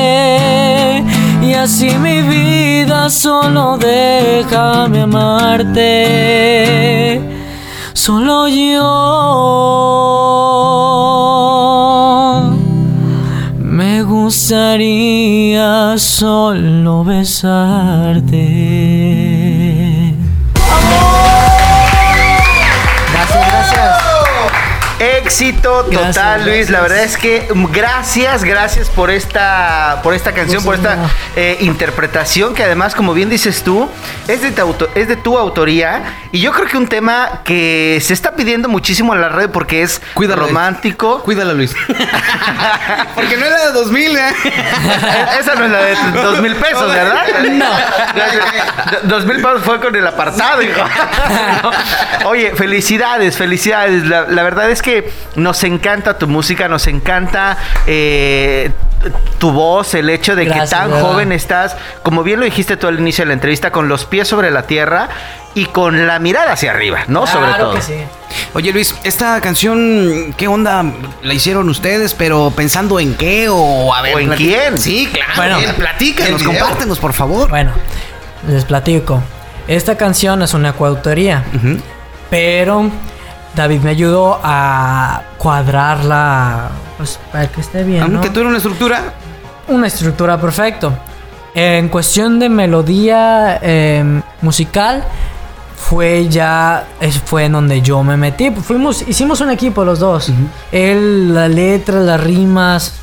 y 1.40 1.54
así 1.54 1.96
mi 1.98 2.20
vida 2.22 3.08
solo 3.10 3.78
déjame 3.78 5.02
amarte. 5.02 7.20
Solo 7.92 8.48
yo 8.48 10.15
gustaría 14.26 15.96
solo 15.98 17.04
besarte. 17.04 18.42
Éxito 24.98 25.84
total, 25.84 26.44
Luis. 26.44 26.70
La 26.70 26.80
verdad 26.80 27.04
es 27.04 27.16
que 27.16 27.46
gracias, 27.72 28.42
gracias 28.42 28.88
por 28.88 29.10
esta, 29.10 30.00
por 30.02 30.14
esta 30.14 30.32
canción, 30.32 30.64
por 30.64 30.74
esta 30.74 31.08
eh, 31.36 31.58
interpretación 31.60 32.54
que 32.54 32.64
además, 32.64 32.94
como 32.94 33.14
bien 33.14 33.28
dices 33.28 33.62
tú, 33.62 33.88
es 34.26 34.42
de, 34.42 34.50
tu 34.50 34.88
es 34.94 35.06
de 35.06 35.16
tu 35.16 35.38
autoría. 35.38 36.25
Y 36.36 36.40
yo 36.40 36.52
creo 36.52 36.66
que 36.66 36.76
un 36.76 36.86
tema 36.86 37.40
que 37.44 37.98
se 38.02 38.12
está 38.12 38.32
pidiendo 38.32 38.68
muchísimo 38.68 39.14
en 39.14 39.20
la 39.20 39.28
red 39.28 39.50
porque 39.50 39.82
es 39.82 40.00
romántico. 40.14 41.22
Cuídala, 41.22 41.54
Luis. 41.54 41.74
porque 43.14 43.36
no 43.36 43.46
era 43.46 43.66
de 43.66 43.72
2000, 43.72 44.16
¿eh? 44.16 44.20
Esa 45.40 45.54
no 45.54 45.64
es 45.64 45.70
la 45.70 45.78
de 45.82 45.96
2000 46.22 46.56
pesos, 46.56 46.92
¿verdad? 46.92 47.24
No. 47.50 47.70
2000 49.04 49.36
pesos 49.36 49.62
fue 49.62 49.80
con 49.80 49.96
el 49.96 50.06
apartado, 50.06 50.60
hijo. 50.62 50.82
Oye, 52.26 52.54
felicidades, 52.54 53.36
felicidades. 53.36 54.04
La, 54.04 54.24
la 54.24 54.42
verdad 54.42 54.70
es 54.70 54.82
que 54.82 54.86
que 54.86 55.10
nos 55.34 55.64
encanta 55.64 56.16
tu 56.16 56.28
música, 56.28 56.68
nos 56.68 56.86
encanta 56.86 57.56
eh, 57.86 58.70
tu 59.38 59.50
voz, 59.50 59.94
el 59.94 60.08
hecho 60.10 60.36
de 60.36 60.46
que 60.46 60.60
tan 60.70 60.90
joven 60.92 61.32
estás, 61.32 61.76
como 62.02 62.22
bien 62.22 62.38
lo 62.38 62.44
dijiste 62.44 62.76
tú 62.76 62.86
al 62.86 63.00
inicio 63.00 63.22
de 63.22 63.28
la 63.28 63.32
entrevista, 63.32 63.72
con 63.72 63.88
los 63.88 64.04
pies 64.04 64.28
sobre 64.28 64.52
la 64.52 64.62
tierra 64.62 65.08
y 65.56 65.64
con 65.64 66.06
la 66.06 66.18
mirada 66.18 66.52
hacia 66.52 66.70
arriba, 66.70 67.04
¿no? 67.08 67.26
sobre 67.26 67.54
todo. 67.54 67.72
Que 67.72 67.80
sí. 67.80 67.94
Oye 68.52 68.74
Luis, 68.74 68.94
esta 69.04 69.40
canción, 69.40 70.34
¿qué 70.36 70.48
onda 70.48 70.84
la 71.22 71.32
hicieron 71.32 71.70
ustedes? 71.70 72.12
Pero 72.12 72.52
pensando 72.54 73.00
en 73.00 73.14
qué 73.14 73.48
o 73.48 73.94
a 73.94 74.02
ver. 74.02 74.20
en 74.20 74.32
quién? 74.32 74.76
Sí, 74.76 75.08
claro. 75.10 75.32
Bueno, 75.34 75.74
platícanos, 75.78 76.42
compártenos, 76.42 76.98
por 76.98 77.14
favor. 77.14 77.48
Bueno, 77.48 77.72
les 78.46 78.66
platico. 78.66 79.22
Esta 79.66 79.96
canción 79.96 80.42
es 80.42 80.52
una 80.52 80.74
coautoría, 80.74 81.42
pero 82.28 82.90
David 83.54 83.80
me 83.80 83.90
ayudó 83.90 84.38
a 84.44 85.22
cuadrarla, 85.38 86.68
pues 86.98 87.18
para 87.32 87.48
que 87.48 87.62
esté 87.62 87.82
bien. 87.82 88.02
Aunque 88.02 88.28
tú 88.28 88.42
una 88.42 88.58
estructura. 88.58 89.14
Una 89.68 89.86
estructura 89.86 90.38
perfecto. 90.38 90.92
En 91.54 91.88
cuestión 91.88 92.38
de 92.38 92.50
melodía 92.50 93.58
em, 93.62 94.20
musical, 94.42 95.02
fue 95.88 96.28
ya 96.28 96.88
fue 97.24 97.44
en 97.44 97.52
donde 97.52 97.80
yo 97.80 98.02
me 98.02 98.16
metí. 98.16 98.50
Fuimos, 98.50 99.06
hicimos 99.06 99.40
un 99.40 99.50
equipo 99.50 99.84
los 99.84 100.00
dos. 100.00 100.32
Él, 100.72 101.32
la 101.32 101.48
letra, 101.48 102.00
las 102.00 102.20
rimas, 102.20 102.94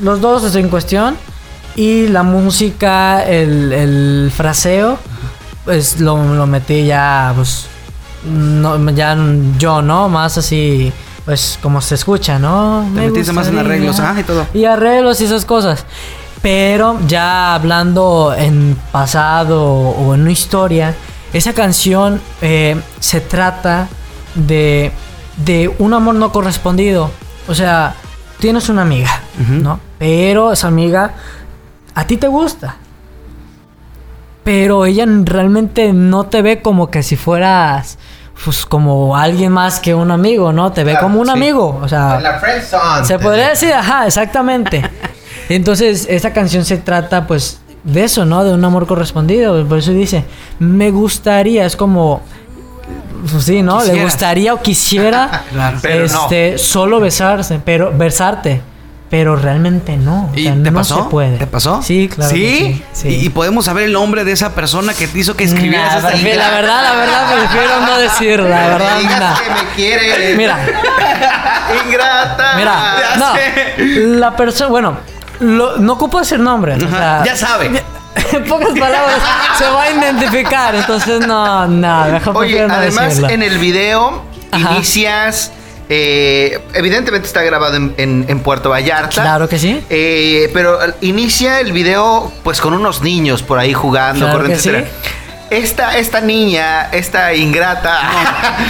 los 0.00 0.20
dos 0.20 0.54
en 0.54 0.68
cuestión. 0.68 1.16
Y 1.74 2.08
la 2.08 2.22
música, 2.22 3.24
el, 3.24 3.72
el 3.72 4.32
fraseo, 4.34 4.98
pues 5.64 6.00
lo, 6.00 6.34
lo 6.34 6.46
metí 6.46 6.86
ya, 6.86 7.32
pues, 7.36 7.66
no, 8.24 8.90
ya 8.90 9.16
yo, 9.58 9.80
¿no? 9.80 10.08
Más 10.08 10.38
así, 10.38 10.92
pues 11.24 11.58
como 11.62 11.80
se 11.80 11.94
escucha, 11.94 12.38
¿no? 12.38 12.84
Te 12.94 13.00
metiste 13.00 13.32
más 13.32 13.48
en 13.48 13.58
arreglos, 13.58 14.00
ah, 14.00 14.16
y 14.18 14.22
todo. 14.24 14.46
Y 14.54 14.64
arreglos 14.64 15.20
y 15.20 15.24
esas 15.24 15.44
cosas. 15.44 15.84
Pero 16.42 16.98
ya 17.06 17.54
hablando 17.54 18.34
en 18.36 18.76
pasado 18.90 19.62
o 19.62 20.14
en 20.14 20.22
una 20.22 20.32
historia, 20.32 20.94
esa 21.32 21.52
canción 21.52 22.20
eh, 22.40 22.80
se 23.00 23.20
trata 23.20 23.88
de, 24.34 24.92
de 25.44 25.70
un 25.78 25.94
amor 25.94 26.14
no 26.14 26.32
correspondido. 26.32 27.10
O 27.46 27.54
sea, 27.54 27.94
tienes 28.38 28.68
una 28.68 28.82
amiga, 28.82 29.20
¿no? 29.48 29.80
Pero 29.98 30.52
esa 30.52 30.68
amiga 30.68 31.14
a 31.94 32.06
ti 32.06 32.16
te 32.16 32.28
gusta. 32.28 32.76
Pero 34.44 34.86
ella 34.86 35.04
realmente 35.24 35.92
no 35.92 36.26
te 36.26 36.42
ve 36.42 36.62
como 36.62 36.90
que 36.90 37.02
si 37.02 37.16
fueras 37.16 37.98
pues 38.44 38.64
como 38.64 39.16
alguien 39.16 39.52
más 39.52 39.80
que 39.80 39.94
un 39.94 40.10
amigo, 40.10 40.52
¿no? 40.52 40.72
Te 40.72 40.84
ve 40.84 40.96
como 41.00 41.20
un 41.20 41.28
amigo, 41.28 41.78
o 41.82 41.88
sea, 41.88 42.20
la 42.20 42.40
se 43.04 43.18
podría 43.18 43.48
decir, 43.48 43.72
ajá, 43.72 44.06
exactamente. 44.06 44.88
Entonces, 45.48 46.06
esta 46.08 46.32
canción 46.32 46.64
se 46.64 46.78
trata 46.78 47.26
pues 47.26 47.60
de 47.84 48.04
eso, 48.04 48.24
¿no? 48.24 48.44
De 48.44 48.52
un 48.52 48.64
amor 48.64 48.86
correspondido, 48.86 49.66
por 49.66 49.78
eso 49.78 49.92
dice, 49.92 50.24
me 50.58 50.90
gustaría, 50.90 51.64
es 51.64 51.76
como 51.76 52.22
pues 53.30 53.44
sí, 53.44 53.62
¿no? 53.62 53.82
Le 53.84 54.02
gustaría 54.02 54.54
o 54.54 54.62
quisiera 54.62 55.44
este 55.82 56.58
solo 56.58 57.00
besarse, 57.00 57.60
pero 57.64 57.92
besarte. 57.96 58.62
Pero 59.10 59.36
realmente 59.36 59.96
no. 59.96 60.30
¿Y 60.34 60.44
te 60.44 60.70
no 60.70 60.74
pasó? 60.74 61.04
se 61.04 61.10
puede. 61.10 61.38
¿Te 61.38 61.46
pasó? 61.46 61.80
Sí, 61.82 62.10
claro. 62.14 62.30
¿Sí? 62.30 62.84
¿Y, 63.04 63.30
podemos 63.30 63.64
saber 63.64 63.84
el 63.84 63.94
nombre 63.94 64.22
de 64.22 64.32
esa 64.32 64.54
persona 64.54 64.92
que 64.92 65.08
te 65.08 65.18
hizo 65.18 65.34
que 65.34 65.44
escribieras 65.44 65.96
esta 65.96 66.10
La 66.10 66.50
verdad, 66.50 66.82
la 66.82 66.94
verdad, 66.94 67.34
prefiero 67.34 67.80
no 67.86 67.98
decir. 67.98 68.38
La 68.40 68.68
verdad, 68.68 68.98
Digas 68.98 69.40
que 69.40 69.50
me 69.50 69.70
quiere. 69.74 70.36
Mira. 70.36 70.58
Ingrata. 71.86 72.52
Mira, 72.56 73.16
no. 73.16 74.18
La 74.18 74.36
persona, 74.36 74.68
bueno, 74.68 74.98
no 75.40 75.92
ocupo 75.92 76.18
decir 76.18 76.38
nombre. 76.38 76.74
O 76.74 76.80
sea, 76.80 77.22
ya 77.24 77.36
sabe. 77.36 77.82
En 78.32 78.44
pocas 78.44 78.70
palabras, 78.70 79.20
se 79.56 79.64
va 79.64 79.84
a 79.84 79.90
identificar. 79.90 80.74
Entonces, 80.74 81.26
no, 81.26 81.66
no, 81.66 82.04
mejor 82.06 82.36
Oye, 82.36 82.66
no 82.66 82.74
además, 82.74 83.20
en 83.28 83.42
el 83.42 83.58
video 83.58 84.22
inicias 84.52 85.52
eh, 85.88 86.60
evidentemente 86.74 87.26
está 87.26 87.42
grabado 87.42 87.76
en, 87.76 88.40
Puerto 88.40 88.70
Vallarta. 88.70 89.22
Claro 89.22 89.48
que 89.48 89.58
sí. 89.58 89.82
Eh, 89.88 90.50
pero 90.52 90.78
inicia 91.00 91.60
el 91.60 91.72
video 91.72 92.30
pues 92.42 92.60
con 92.60 92.74
unos 92.74 93.02
niños 93.02 93.42
por 93.42 93.58
ahí 93.58 93.72
jugando, 93.72 94.30
corriendo, 94.30 94.86
Esta, 95.50 95.96
esta 95.96 96.20
niña, 96.20 96.90
esta 96.92 97.34
ingrata. 97.34 98.00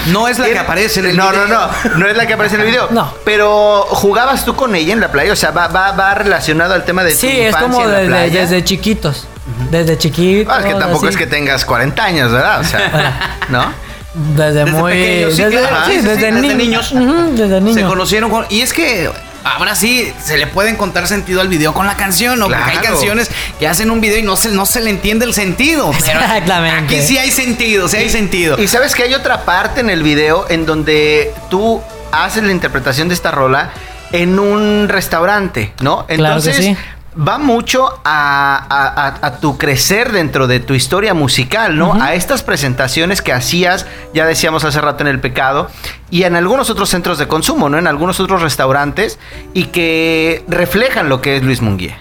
No, 0.07 0.29
es 0.29 0.39
la 0.39 0.47
que 0.47 0.59
aparece 0.59 1.01
en 1.01 1.07
el 1.07 1.13
video. 1.13 1.33
No, 1.33 1.47
no, 1.47 1.47
no. 1.47 1.99
No 1.99 2.07
es 2.07 2.17
la 2.17 2.27
que 2.27 2.35
aparece 2.35 2.55
en 2.55 2.61
el 2.63 2.67
video. 2.69 2.89
No. 2.91 3.13
Pero 3.25 3.83
jugabas 3.89 4.45
tú 4.45 4.55
con 4.55 4.75
ella 4.75 4.93
en 4.93 5.01
la 5.01 5.11
playa. 5.11 5.33
O 5.33 5.37
sea, 5.37 5.51
va, 5.51 5.69
va, 5.69 6.15
relacionado 6.15 6.75
al 6.75 6.85
tema 6.85 7.03
de 7.03 7.15
sí, 7.15 7.29
es 7.29 7.57
como 7.57 7.87
desde, 7.87 8.63
chiquitos. 8.65 9.27
Desde 9.71 9.99
chiquitos. 9.99 10.55
Ah, 10.55 10.61
es 10.61 10.67
que 10.67 10.75
tampoco 10.75 11.09
es 11.09 11.17
que 11.17 11.27
tengas 11.27 11.65
40 11.65 12.05
años, 12.05 12.33
¿verdad? 12.33 12.61
O 12.61 12.65
sea, 12.65 13.39
¿no? 13.49 13.73
Desde, 14.15 14.65
muy. 14.67 14.95
desde, 14.95 15.51
desde, 15.51 16.33
niños. 16.33 16.93
desde 16.93 17.61
niños. 17.61 17.75
Se 17.75 17.85
conocieron 17.85 18.31
con. 18.31 18.47
Y 18.49 18.63
es 18.63 18.73
que. 18.73 19.11
Ahora 19.45 19.75
sí, 19.75 20.13
se 20.23 20.37
le 20.37 20.47
puede 20.47 20.71
encontrar 20.71 21.09
sentido 21.09 21.41
al 21.41 21.49
video 21.49 21.73
con 21.73 21.87
la 21.87 21.97
canción, 21.97 22.39
¿no? 22.39 22.47
Porque 22.47 22.63
hay 22.63 22.79
canciones 22.79 23.31
que 23.59 23.67
hacen 23.67 23.91
un 23.91 24.01
video 24.01 24.19
y 24.19 24.23
no 24.23 24.37
se, 24.37 24.51
no 24.51 24.67
se 24.67 24.81
le 24.81 24.91
entiende 24.91 25.25
el 25.25 25.35
sentido. 25.35 25.91
Exactamente. 25.93 26.97
Aquí 26.97 27.07
sí 27.07 27.19
hay 27.19 27.31
sentido, 27.31 27.89
sí 27.89 27.97
hay 27.97 28.11
sentido. 28.11 28.61
Y 28.61 28.69
sabes 28.69 28.95
que 28.95 29.05
hay 29.05 29.15
otra 29.15 29.45
parte 29.45 29.81
en 29.81 29.91
el 29.91 30.03
video 30.03 30.47
en 30.49 30.67
donde 30.67 31.33
tú 31.51 31.83
haces 32.13 32.43
la 32.43 32.53
interpretación 32.53 33.09
de 33.09 33.15
esta 33.15 33.31
rola 33.31 33.71
en 34.13 34.39
un 34.39 34.89
restaurante, 34.89 35.73
¿no? 35.81 36.07
Entonces, 36.09 36.57
claro 36.57 36.75
que 36.75 36.75
sí 36.75 36.98
va 37.19 37.39
mucho 37.39 38.01
a, 38.05 39.39
tu 39.41 39.59
crecer 39.59 40.13
dentro 40.13 40.47
de 40.47 40.61
tu 40.61 40.75
historia 40.75 41.15
musical, 41.15 41.77
¿no? 41.77 41.95
A 42.01 42.15
estas 42.15 42.43
presentaciones 42.43 43.23
que 43.23 43.33
hacías, 43.33 43.87
ya 44.15 44.27
decíamos 44.27 44.65
hace 44.65 44.81
rato 44.81 45.03
en 45.03 45.09
El 45.09 45.21
Pecado, 45.21 45.69
y 46.11 46.23
en 46.23 46.37
algunos 46.37 46.71
otros 46.71 46.89
centros 46.89 47.19
de 47.19 47.27
consumo, 47.27 47.69
¿no? 47.69 47.79
En 47.79 47.87
algunos 47.87 48.21
otros 48.21 48.43
restaurantes, 48.43 49.19
y 49.53 49.65
que 49.65 50.45
reflejan 50.49 51.09
lo 51.09 51.21
que 51.21 51.37
es 51.37 51.43
Luis 51.43 51.61
Munguía. 51.61 51.99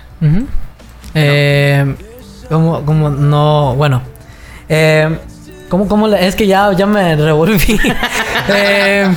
eh, 1.13 1.95
como, 2.49 2.85
como 2.85 3.09
no, 3.09 3.75
bueno. 3.75 4.01
Eh, 4.69 5.17
¿Cómo, 5.69 5.87
cómo 5.87 6.07
Es 6.07 6.35
que 6.35 6.47
ya, 6.47 6.71
ya 6.73 6.85
me 6.85 7.15
revolví. 7.15 7.79
Eh, 8.49 9.13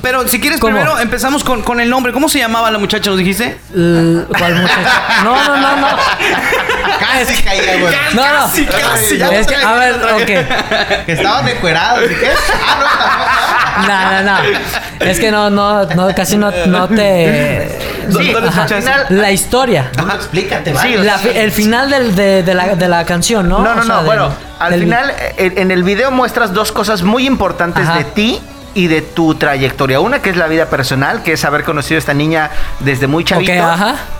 pero 0.00 0.26
si 0.26 0.40
quieres, 0.40 0.58
primero 0.58 0.98
empezamos 0.98 1.44
con, 1.44 1.60
con, 1.60 1.80
el 1.80 1.90
nombre. 1.90 2.14
¿Cómo 2.14 2.30
se 2.30 2.38
llamaba 2.38 2.70
la 2.70 2.78
muchacha? 2.78 3.10
¿Nos 3.10 3.18
dijiste? 3.18 3.58
¿Cuál 3.72 4.54
muchacha? 4.54 5.22
No, 5.22 5.36
no, 5.44 5.56
no, 5.56 5.76
no. 5.76 5.86
Casi 6.98 7.42
caía, 7.42 7.78
güey. 7.78 7.94
No, 8.14 8.26
no. 8.26 8.46
Casi, 8.46 8.64
casi. 8.64 9.20
Es 9.20 9.46
que, 9.46 9.56
a 9.56 9.74
ver, 9.74 9.94
ok. 9.96 11.04
Que 11.04 11.12
estaban 11.12 11.44
decuerados. 11.44 12.10
¿Y 12.10 12.14
qué? 12.14 12.30
Ah, 12.66 12.78
no, 12.80 13.49
no, 13.86 14.10
no, 14.10 14.22
no. 14.22 15.06
Es 15.06 15.18
que 15.18 15.30
no, 15.30 15.50
no, 15.50 15.84
no 15.86 16.14
casi 16.14 16.36
no, 16.36 16.50
no 16.66 16.88
te. 16.88 17.78
Sí, 18.10 18.32
la 19.10 19.30
historia. 19.30 19.90
Ajá. 19.96 20.16
Explícate, 20.16 20.74
Sí, 20.76 20.94
el 21.34 21.52
final 21.52 21.90
del, 21.90 22.14
de, 22.14 22.42
de, 22.42 22.54
la, 22.54 22.74
de 22.74 22.88
la 22.88 23.04
canción, 23.04 23.48
¿no? 23.48 23.60
No, 23.60 23.74
no, 23.74 23.84
no. 23.84 24.02
bueno, 24.02 24.32
al 24.58 24.74
final, 24.78 25.12
en 25.36 25.70
el 25.70 25.82
video 25.82 26.10
muestras 26.10 26.52
dos 26.52 26.72
cosas 26.72 27.02
muy 27.02 27.26
importantes 27.26 27.92
de 27.94 28.04
ti 28.04 28.40
y 28.74 28.86
de 28.86 29.02
tu 29.02 29.34
trayectoria. 29.34 30.00
Una 30.00 30.20
que 30.22 30.30
es 30.30 30.36
la 30.36 30.46
vida 30.46 30.66
personal, 30.66 31.22
que 31.22 31.32
es 31.32 31.44
haber 31.44 31.64
conocido 31.64 31.96
a 31.96 32.00
esta 32.00 32.14
niña 32.14 32.50
desde 32.80 33.06
muy 33.06 33.24
chavito. 33.24 33.52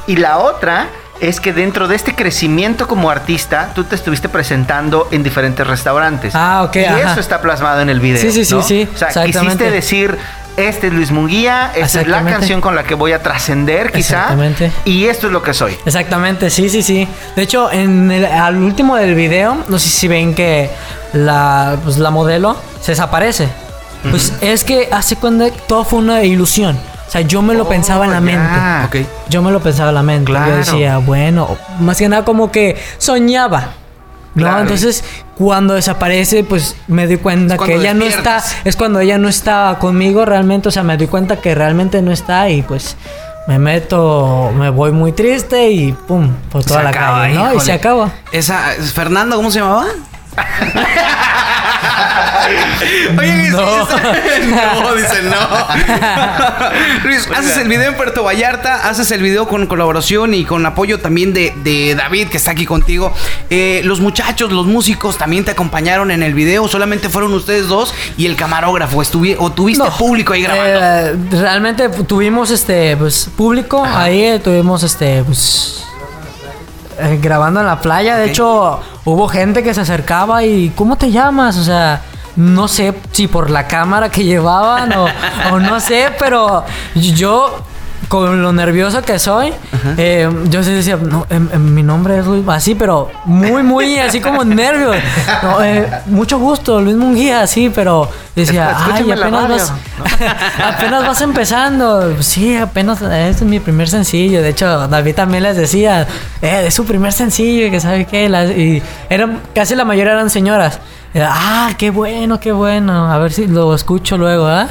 Y 0.07 0.16
la 0.16 0.38
otra 0.38 0.86
es 1.20 1.40
que 1.40 1.52
dentro 1.52 1.86
de 1.86 1.96
este 1.96 2.14
crecimiento 2.14 2.88
como 2.88 3.10
artista, 3.10 3.70
tú 3.74 3.84
te 3.84 3.94
estuviste 3.94 4.28
presentando 4.28 5.08
en 5.10 5.22
diferentes 5.22 5.66
restaurantes. 5.66 6.34
Ah, 6.34 6.62
ok. 6.64 6.76
Y 6.76 6.78
eso 6.80 7.20
está 7.20 7.40
plasmado 7.40 7.80
en 7.80 7.90
el 7.90 8.00
video. 8.00 8.20
Sí, 8.20 8.32
sí, 8.32 8.44
sí, 8.44 8.56
sí. 8.62 8.88
O 8.94 8.98
sea, 8.98 9.24
quisiste 9.24 9.70
decir, 9.70 10.16
este 10.56 10.88
es 10.88 10.92
Luis 10.92 11.10
Munguía, 11.10 11.72
esta 11.74 12.00
es 12.00 12.08
la 12.08 12.24
canción 12.24 12.60
con 12.60 12.74
la 12.74 12.84
que 12.84 12.94
voy 12.94 13.12
a 13.12 13.22
trascender 13.22 13.92
quizá. 13.92 14.16
Exactamente. 14.16 14.72
Y 14.84 15.06
esto 15.06 15.26
es 15.26 15.32
lo 15.32 15.42
que 15.42 15.54
soy. 15.54 15.76
Exactamente, 15.84 16.50
sí, 16.50 16.68
sí, 16.68 16.82
sí. 16.82 17.06
De 17.36 17.42
hecho, 17.42 17.70
en 17.70 18.10
el, 18.10 18.24
al 18.24 18.56
último 18.56 18.96
del 18.96 19.14
video, 19.14 19.58
no 19.68 19.78
sé 19.78 19.88
si 19.88 20.08
ven 20.08 20.34
que 20.34 20.70
la, 21.12 21.76
pues, 21.84 21.98
la 21.98 22.10
modelo 22.10 22.56
se 22.80 22.92
desaparece. 22.92 23.48
Pues 24.10 24.32
es 24.40 24.64
que 24.64 24.88
hace 24.90 25.16
cuando 25.16 25.50
todo 25.68 25.84
fue 25.84 25.98
una 25.98 26.22
ilusión. 26.22 26.78
O 27.11 27.12
sea, 27.12 27.22
yo 27.22 27.42
me 27.42 27.54
lo 27.54 27.68
pensaba 27.68 28.04
en 28.04 28.12
la 28.12 28.18
oh, 28.18 28.20
mente. 28.20 29.04
Yo 29.28 29.42
me 29.42 29.50
lo 29.50 29.58
pensaba 29.58 29.88
en 29.88 29.96
la 29.96 30.02
mente. 30.04 30.30
Yo 30.30 30.56
decía, 30.56 30.98
bueno, 30.98 31.58
más 31.80 31.98
que 31.98 32.08
nada 32.08 32.24
como 32.24 32.52
que 32.52 32.76
soñaba. 32.98 33.70
¿no? 34.36 34.61
Entonces, 34.61 35.02
cuando 35.36 35.74
desaparece, 35.74 36.44
pues 36.44 36.76
me 36.86 37.08
doy 37.08 37.16
cuenta 37.16 37.58
que 37.58 37.74
ella 37.74 37.94
no 37.94 38.04
está. 38.04 38.40
Es 38.64 38.76
cuando 38.76 39.00
ella 39.00 39.18
no 39.18 39.28
está 39.28 39.76
conmigo 39.80 40.24
realmente. 40.24 40.68
O 40.68 40.70
sea, 40.70 40.84
me 40.84 40.96
doy 40.96 41.08
cuenta 41.08 41.40
que 41.40 41.52
realmente 41.52 42.00
no 42.00 42.12
está 42.12 42.48
y 42.48 42.62
pues 42.62 42.96
me 43.48 43.58
meto, 43.58 44.52
me 44.54 44.70
voy 44.70 44.92
muy 44.92 45.11
triste 45.11 45.68
y 45.68 45.90
pum, 45.90 46.32
por 46.48 46.64
toda 46.64 46.84
la 46.84 46.92
calle, 46.92 47.34
¿no? 47.34 47.54
Y 47.54 47.58
se 47.58 47.72
acaba. 47.72 48.12
Esa, 48.30 48.58
Fernando, 48.94 49.34
¿cómo 49.34 49.50
se 49.50 49.58
llamaba? 49.58 49.86
Oye, 53.18 53.51
no. 53.51 53.61
no, 54.82 54.95
dice 54.97 55.22
no. 55.22 55.38
Luis, 57.05 57.28
haces 57.34 57.57
el 57.59 57.68
video 57.68 57.88
en 57.88 57.97
Puerto 57.97 58.22
Vallarta, 58.22 58.88
haces 58.88 59.11
el 59.11 59.22
video 59.22 59.49
con 59.49 59.66
colaboración 59.66 60.34
y 60.34 60.45
con 60.45 60.64
apoyo 60.66 61.01
también 61.01 61.32
de, 61.32 61.95
David, 61.97 62.28
que 62.28 62.36
está 62.36 62.53
aquí 62.53 62.66
contigo. 62.66 63.12
Eh, 63.51 63.82
los 63.84 64.01
muchachos, 64.01 64.53
los 64.53 64.66
músicos 64.66 65.18
también 65.18 65.45
te 65.45 65.53
acompañaron 65.53 66.11
en 66.11 66.22
el 66.22 66.34
video, 66.34 66.68
solamente 66.68 67.09
fueron 67.09 67.32
ustedes 67.34 67.68
dos 67.68 67.95
y 68.16 68.26
el 68.26 68.36
camarógrafo, 68.36 69.03
o 69.38 69.51
tuviste 69.51 69.91
público 69.99 70.32
ahí 70.32 70.43
grabando. 70.43 70.80
Eh, 70.80 71.16
realmente 71.32 71.88
tuvimos 71.88 72.51
este 72.51 72.97
pues 72.97 73.28
público, 73.36 73.84
ahí 73.84 74.41
tuvimos 74.43 74.82
este 74.82 75.22
pues 75.24 75.84
eh, 76.99 77.18
grabando 77.20 77.61
en 77.61 77.66
la 77.66 77.80
playa. 77.80 78.16
De 78.16 78.26
hecho, 78.26 78.80
hubo 79.05 79.28
gente 79.28 79.62
que 79.62 79.72
se 79.72 79.80
acercaba 79.80 80.45
y 80.45 80.70
¿cómo 80.76 80.97
te 80.97 81.11
llamas? 81.11 81.57
O 81.57 81.64
sea, 81.64 82.03
no 82.41 82.68
sé 82.68 82.95
si 83.12 83.28
por 83.28 83.51
la 83.51 83.66
cámara 83.66 84.09
que 84.09 84.24
llevaban 84.24 84.93
o, 84.95 85.61
no 85.61 85.78
sé, 85.78 86.09
pero 86.18 86.64
yo 86.95 87.62
con 88.09 88.43
lo 88.43 88.53
nervioso 88.53 89.03
que 89.03 89.18
soy, 89.18 89.53
eh, 89.97 90.28
yo 90.49 90.64
sí 90.64 90.72
decía, 90.72 90.97
no, 90.97 91.26
en, 91.30 91.74
mi 91.74 91.82
nombre 91.82 92.18
es 92.18 92.26
Luis, 92.26 92.43
así, 92.49 92.74
pero 92.74 93.09
muy, 93.24 93.62
muy, 93.62 93.99
así 93.99 94.20
como 94.20 94.43
nervios. 94.43 94.97
Eh, 95.62 95.88
mucho 96.07 96.38
gusto, 96.38 96.80
Luis 96.80 96.97
Munguía, 96.97 97.43
así, 97.43 97.70
pero 97.72 98.09
decía, 98.34 98.74
ay, 98.93 99.12
apenas 99.12 99.49
vas, 99.49 99.72
apenas 100.64 101.07
vas 101.07 101.20
empezando. 101.20 102.20
Sí, 102.22 102.57
apenas, 102.57 103.01
este 103.03 103.30
es 103.30 103.43
mi 103.43 103.61
primer 103.61 103.88
sencillo. 103.88 104.43
De 104.43 104.49
hecho, 104.49 104.88
David 104.88 105.14
también 105.14 105.45
les 105.45 105.57
decía, 105.57 106.09
eh, 106.43 106.64
es 106.66 106.74
su 106.74 106.84
primer 106.84 107.12
sencillo, 107.12 107.70
que 107.70 107.78
sabe 107.78 108.07
qué, 108.07 108.24
y 108.57 108.82
eran, 109.09 109.41
casi 109.55 109.76
la 109.76 109.84
mayoría 109.84 110.14
eran 110.14 110.30
señoras. 110.30 110.80
Ah, 111.16 111.72
qué 111.78 111.90
bueno, 111.90 112.40
qué 112.40 112.52
bueno. 112.52 113.11
A 113.11 113.18
ver 113.18 113.32
si 113.32 113.46
lo 113.46 113.74
escucho 113.74 114.16
luego, 114.16 114.46
¿ah? 114.46 114.68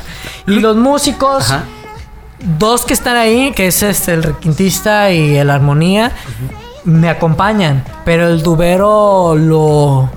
Y 0.47 0.59
los 0.59 0.75
músicos 0.75 1.53
dos 2.57 2.85
que 2.85 2.93
están 2.93 3.15
ahí, 3.15 3.51
que 3.51 3.67
es 3.67 3.83
este, 3.83 4.13
el 4.13 4.23
requintista 4.23 5.11
y 5.11 5.35
el 5.37 5.49
armonía, 5.49 6.11
me 6.85 7.09
acompañan. 7.09 7.83
Pero 8.05 8.27
el 8.27 8.41
dubero 8.41 9.35
lo. 9.35 10.09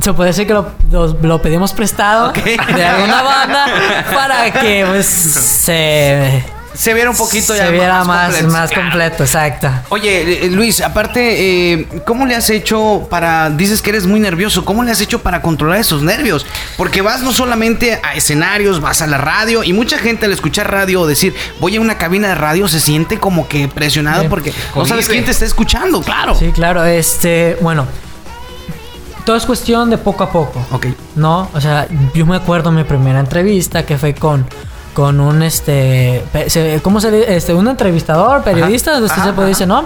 Se 0.00 0.12
puede 0.12 0.30
decir 0.30 0.46
que 0.46 0.54
lo, 0.54 1.42
pedimos 1.42 1.72
prestado 1.72 2.32
de 2.32 2.84
alguna 2.84 3.22
banda 3.22 3.66
para 4.12 4.50
que 4.50 4.84
pues 4.88 5.06
se 5.06 6.44
se 6.74 6.92
viera 6.92 7.08
un 7.10 7.16
poquito 7.16 7.54
ya 7.54 7.66
se 7.66 7.72
viera 7.72 8.04
más, 8.04 8.42
más, 8.44 8.72
completo. 8.72 9.22
exacto. 9.22 9.70
Oye, 9.90 10.46
eh, 10.46 10.50
Luis, 10.50 10.80
aparte, 10.80 11.72
eh, 11.72 11.88
¿cómo 12.04 12.26
le 12.26 12.34
has 12.34 12.50
hecho 12.50 13.06
para, 13.08 13.48
dices 13.50 13.80
que 13.80 13.90
eres 13.90 14.06
muy 14.06 14.18
nervioso, 14.18 14.64
¿cómo 14.64 14.82
le 14.82 14.90
has 14.90 15.00
hecho 15.00 15.22
para 15.22 15.40
controlar 15.40 15.78
esos 15.78 16.02
nervios? 16.02 16.44
Porque 16.76 17.00
vas 17.00 17.22
no 17.22 17.32
solamente 17.32 18.00
a 18.02 18.14
escenarios, 18.14 18.80
vas 18.80 19.02
a 19.02 19.06
la 19.06 19.18
radio 19.18 19.62
y 19.62 19.72
mucha 19.72 19.98
gente 19.98 20.26
al 20.26 20.32
escuchar 20.32 20.70
radio 20.70 21.02
o 21.02 21.06
decir, 21.06 21.34
voy 21.60 21.76
a 21.76 21.80
una 21.80 21.96
cabina 21.96 22.28
de 22.28 22.34
radio, 22.34 22.66
se 22.66 22.80
siente 22.80 23.18
como 23.18 23.46
que 23.46 23.68
presionado 23.68 24.28
porque 24.28 24.52
no 24.74 24.84
sabes 24.84 25.08
quién 25.08 25.24
te 25.24 25.30
está 25.30 25.44
escuchando, 25.44 26.02
claro. 26.02 26.34
Sí, 26.34 26.50
claro, 26.52 26.84
este, 26.84 27.56
bueno. 27.60 27.86
Todo 29.24 29.36
es 29.36 29.46
cuestión 29.46 29.88
de 29.88 29.96
poco 29.96 30.24
a 30.24 30.30
poco. 30.30 30.62
Ok. 30.70 30.88
¿No? 31.14 31.48
O 31.54 31.60
sea, 31.60 31.88
yo 32.12 32.26
me 32.26 32.36
acuerdo 32.36 32.70
mi 32.70 32.84
primera 32.84 33.20
entrevista 33.20 33.86
que 33.86 33.96
fue 33.96 34.14
con 34.14 34.46
con 34.94 35.20
un 35.20 35.42
este 35.42 36.22
¿cómo 36.82 37.00
se 37.00 37.10
dice? 37.10 37.36
este 37.36 37.52
un 37.52 37.68
entrevistador, 37.68 38.42
periodista, 38.42 38.98
usted 38.98 39.22
se 39.22 39.32
puede 39.32 39.48
decir, 39.48 39.66
¿no? 39.66 39.84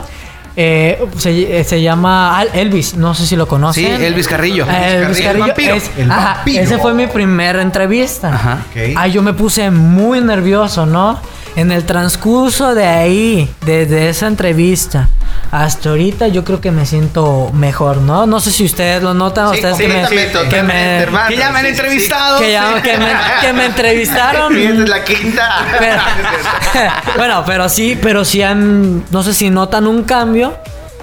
Eh, 0.60 1.06
se, 1.16 1.62
se, 1.62 1.80
llama 1.80 2.44
Elvis, 2.52 2.96
no 2.96 3.14
sé 3.14 3.26
si 3.26 3.36
lo 3.36 3.46
conocen. 3.46 3.96
Sí, 3.96 4.04
Elvis 4.04 4.26
Carrillo. 4.26 4.66
Elvis 4.68 5.20
Carrillo. 5.20 5.54
El 5.96 6.08
vampiro. 6.08 6.78
fue 6.80 6.94
mi 6.94 7.06
primera 7.06 7.62
entrevista. 7.62 8.34
Ajá. 8.34 8.58
Okay. 8.70 8.96
yo 9.12 9.22
me 9.22 9.34
puse 9.34 9.70
muy 9.70 10.20
nervioso, 10.20 10.84
¿no? 10.84 11.20
En 11.56 11.72
el 11.72 11.84
transcurso 11.84 12.74
de 12.74 12.86
ahí, 12.86 13.50
desde 13.64 14.08
esa 14.08 14.26
entrevista 14.26 15.08
hasta 15.50 15.90
ahorita, 15.90 16.28
yo 16.28 16.44
creo 16.44 16.60
que 16.60 16.70
me 16.70 16.84
siento 16.84 17.50
mejor, 17.54 17.98
¿no? 17.98 18.26
No 18.26 18.38
sé 18.38 18.50
si 18.52 18.64
ustedes 18.64 19.02
lo 19.02 19.14
notan, 19.14 19.46
ustedes 19.46 19.76
que, 19.76 19.88
me, 19.88 20.06
que, 20.06 20.62
me, 20.62 21.06
que 21.28 21.36
ya 21.36 21.50
me 21.50 21.60
han 21.60 21.66
entrevistado. 21.66 22.40
Que, 22.40 22.52
ya, 22.52 22.82
que, 22.82 22.98
me, 22.98 23.12
que 23.40 23.52
me 23.52 23.66
entrevistaron. 23.66 24.56
es 24.56 24.88
la 24.88 25.04
quinta. 25.04 25.66
bueno, 27.16 27.44
pero 27.46 27.68
sí, 27.68 27.98
pero 28.00 28.24
sí 28.24 28.42
han, 28.42 29.04
no 29.10 29.22
sé 29.22 29.32
si 29.32 29.48
notan 29.48 29.86
un 29.86 30.02
cambio, 30.04 30.54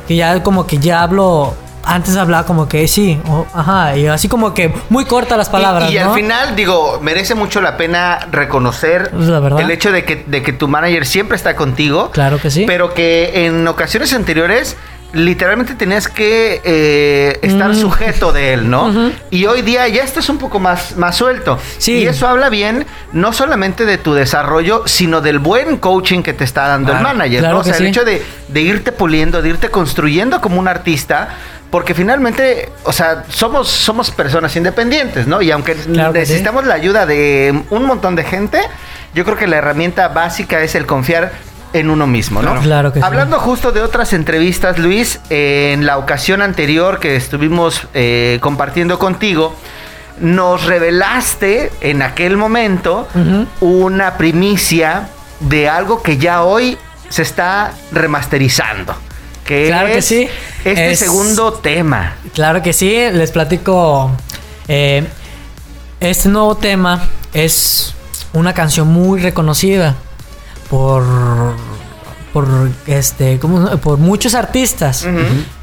que 0.07 0.15
ya 0.15 0.43
como 0.43 0.67
que 0.67 0.77
ya 0.77 1.01
hablo 1.01 1.55
antes 1.85 2.15
hablaba 2.15 2.45
como 2.45 2.67
que 2.67 2.87
sí, 2.87 3.19
ajá, 3.53 3.97
y 3.97 4.07
así 4.07 4.27
como 4.27 4.53
que 4.53 4.73
muy 4.89 5.05
cortas 5.05 5.37
las 5.37 5.49
palabras. 5.49 5.91
Y, 5.91 5.97
al 5.97 6.13
final, 6.13 6.55
digo, 6.55 6.99
merece 7.01 7.35
mucho 7.35 7.61
la 7.61 7.77
pena 7.77 8.19
reconocer 8.31 9.11
el 9.13 9.71
hecho 9.71 9.91
de 9.91 10.03
que, 10.03 10.23
de 10.27 10.41
que 10.41 10.53
tu 10.53 10.67
manager 10.67 11.05
siempre 11.05 11.37
está 11.37 11.55
contigo. 11.55 12.11
Claro 12.11 12.39
que 12.39 12.49
sí. 12.49 12.65
Pero 12.67 12.93
que 12.93 13.45
en 13.45 13.67
ocasiones 13.67 14.13
anteriores 14.13 14.77
literalmente 15.15 15.75
tenías 15.75 16.09
que 16.09 16.61
eh, 16.65 17.39
estar 17.41 17.69
mm. 17.69 17.75
sujeto 17.75 18.33
de 18.33 18.53
él, 18.53 18.69
¿no? 18.69 19.11
Y 19.29 19.45
hoy 19.45 19.61
día 19.61 19.87
ya 19.87 20.03
estás 20.03 20.27
un 20.27 20.37
poco 20.37 20.59
más, 20.59 20.97
más 20.97 21.15
suelto. 21.15 21.57
Sí. 21.77 21.99
Y 21.99 22.07
eso 22.07 22.27
habla 22.27 22.49
bien 22.49 22.85
no 23.13 23.31
solamente 23.31 23.85
de 23.85 23.97
tu 23.97 24.13
desarrollo, 24.13 24.83
sino 24.87 25.21
del 25.21 25.39
buen 25.39 25.77
coaching 25.77 26.21
que 26.21 26.33
te 26.33 26.43
está 26.43 26.67
dando 26.67 26.91
el 26.91 26.99
manager. 26.99 27.43
¿no? 27.43 27.59
O 27.59 27.63
sea, 27.63 27.77
el 27.77 27.87
hecho 27.87 28.03
de, 28.03 28.21
de 28.49 28.61
irte 28.61 28.91
puliendo, 28.91 29.41
de 29.41 29.49
irte 29.49 29.69
construyendo 29.69 30.41
como 30.41 30.59
un 30.59 30.67
artista 30.67 31.29
porque 31.69 31.93
finalmente, 31.93 32.69
o 32.83 32.93
sea, 32.93 33.25
somos, 33.29 33.67
somos 33.67 34.11
personas 34.11 34.55
independientes, 34.55 35.27
¿no? 35.27 35.41
Y 35.41 35.51
aunque 35.51 35.75
necesitamos 35.87 36.65
la 36.65 36.75
ayuda 36.75 37.05
de 37.05 37.63
un 37.69 37.85
montón 37.85 38.15
de 38.15 38.23
gente, 38.23 38.61
yo 39.13 39.25
creo 39.25 39.37
que 39.37 39.47
la 39.47 39.57
herramienta 39.57 40.07
básica 40.09 40.61
es 40.61 40.75
el 40.75 40.85
confiar 40.85 41.31
en 41.73 41.89
uno 41.89 42.07
mismo, 42.07 42.41
¿no? 42.41 42.59
Claro. 42.61 42.93
Que 42.93 43.01
Hablando 43.01 43.39
justo 43.39 43.71
de 43.71 43.81
otras 43.81 44.13
entrevistas, 44.13 44.79
Luis, 44.79 45.19
en 45.29 45.85
la 45.85 45.97
ocasión 45.97 46.41
anterior 46.41 46.99
que 46.99 47.17
estuvimos 47.17 47.87
eh, 47.93 48.37
compartiendo 48.41 48.97
contigo, 48.97 49.53
nos 50.19 50.63
revelaste 50.63 51.71
en 51.81 52.01
aquel 52.01 52.37
momento 52.37 53.07
una 53.59 54.17
primicia 54.17 55.09
de 55.41 55.67
algo 55.67 56.01
que 56.01 56.17
ya 56.17 56.43
hoy 56.43 56.77
se 57.09 57.21
está 57.21 57.73
remasterizando 57.91 58.95
claro 59.45 59.87
que 59.87 60.01
sí. 60.01 60.27
este 60.63 60.95
segundo 60.95 61.53
tema. 61.53 62.15
Claro 62.33 62.61
que 62.61 62.73
sí, 62.73 62.91
les 63.11 63.31
platico. 63.31 64.11
Eh, 64.67 65.05
este 65.99 66.29
nuevo 66.29 66.55
tema 66.55 67.07
es 67.33 67.93
una 68.33 68.53
canción 68.53 68.87
muy 68.87 69.21
reconocida 69.21 69.95
por 70.69 71.03
por 72.33 72.69
este 72.85 73.37
por 73.81 73.97
muchos 73.97 74.35
artistas. 74.35 75.05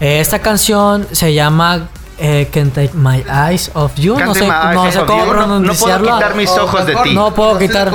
Eh, 0.01 0.21
esta 0.21 0.39
canción 0.39 1.07
se 1.13 1.35
llama 1.35 1.89
eh, 2.25 2.49
Can 2.53 2.71
Take 2.71 2.93
My 2.95 3.25
Eyes 3.29 3.73
Off 3.75 3.97
You. 3.97 4.17
no 4.17 4.33
sé, 4.33 4.47
no 4.47 4.93
sé 4.93 5.01
cómo 5.05 5.27
pronunciarlo. 5.27 5.61
No, 5.61 5.75
puedo 5.75 6.19
quitar 6.19 6.35
mis 6.37 6.51
ojos 6.51 6.87
de 6.87 6.95
ti. 7.03 7.15
No 7.15 7.35
puedo 7.35 7.59
quitar. 7.59 7.91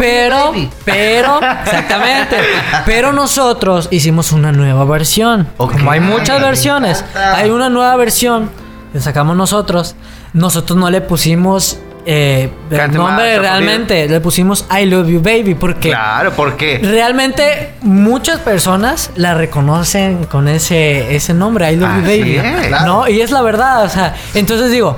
pero, 0.00 0.52
pero, 0.84 1.40
exactamente. 1.64 2.36
pero 2.84 3.12
nosotros 3.12 3.86
hicimos 3.92 4.32
una 4.32 4.50
nueva 4.50 4.84
versión. 4.86 5.46
Como 5.56 5.92
hay 5.92 6.00
muchas 6.00 6.40
versiones, 6.40 7.04
hay 7.14 7.50
una 7.50 7.70
nueva 7.70 7.94
versión 7.94 8.50
que 8.92 9.00
sacamos 9.00 9.36
nosotros. 9.36 9.94
Nosotros 10.32 10.76
no 10.76 10.90
le 10.90 11.00
pusimos 11.00 11.78
eh, 12.04 12.50
el 12.70 12.92
nombre 12.92 13.38
realmente 13.38 14.08
le 14.08 14.20
pusimos 14.20 14.66
I 14.70 14.86
Love 14.86 15.08
You 15.08 15.20
Baby 15.20 15.54
porque 15.54 15.90
claro 15.90 16.32
porque 16.32 16.80
realmente 16.82 17.74
muchas 17.82 18.40
personas 18.40 19.10
la 19.14 19.34
reconocen 19.34 20.24
con 20.24 20.48
ese 20.48 21.14
ese 21.14 21.32
nombre 21.32 21.72
I 21.72 21.76
Love 21.76 21.96
You 21.98 22.02
Baby 22.02 22.40
no 22.84 23.08
y 23.08 23.20
es 23.20 23.30
la 23.30 23.42
verdad 23.42 23.84
o 23.84 23.88
sea 23.88 24.16
entonces 24.34 24.70
digo 24.72 24.96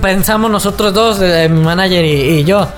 pensamos 0.00 0.50
nosotros 0.50 0.94
dos 0.94 1.20
eh, 1.20 1.48
mi 1.50 1.62
manager 1.62 2.04
y, 2.04 2.44
yo 2.44 2.68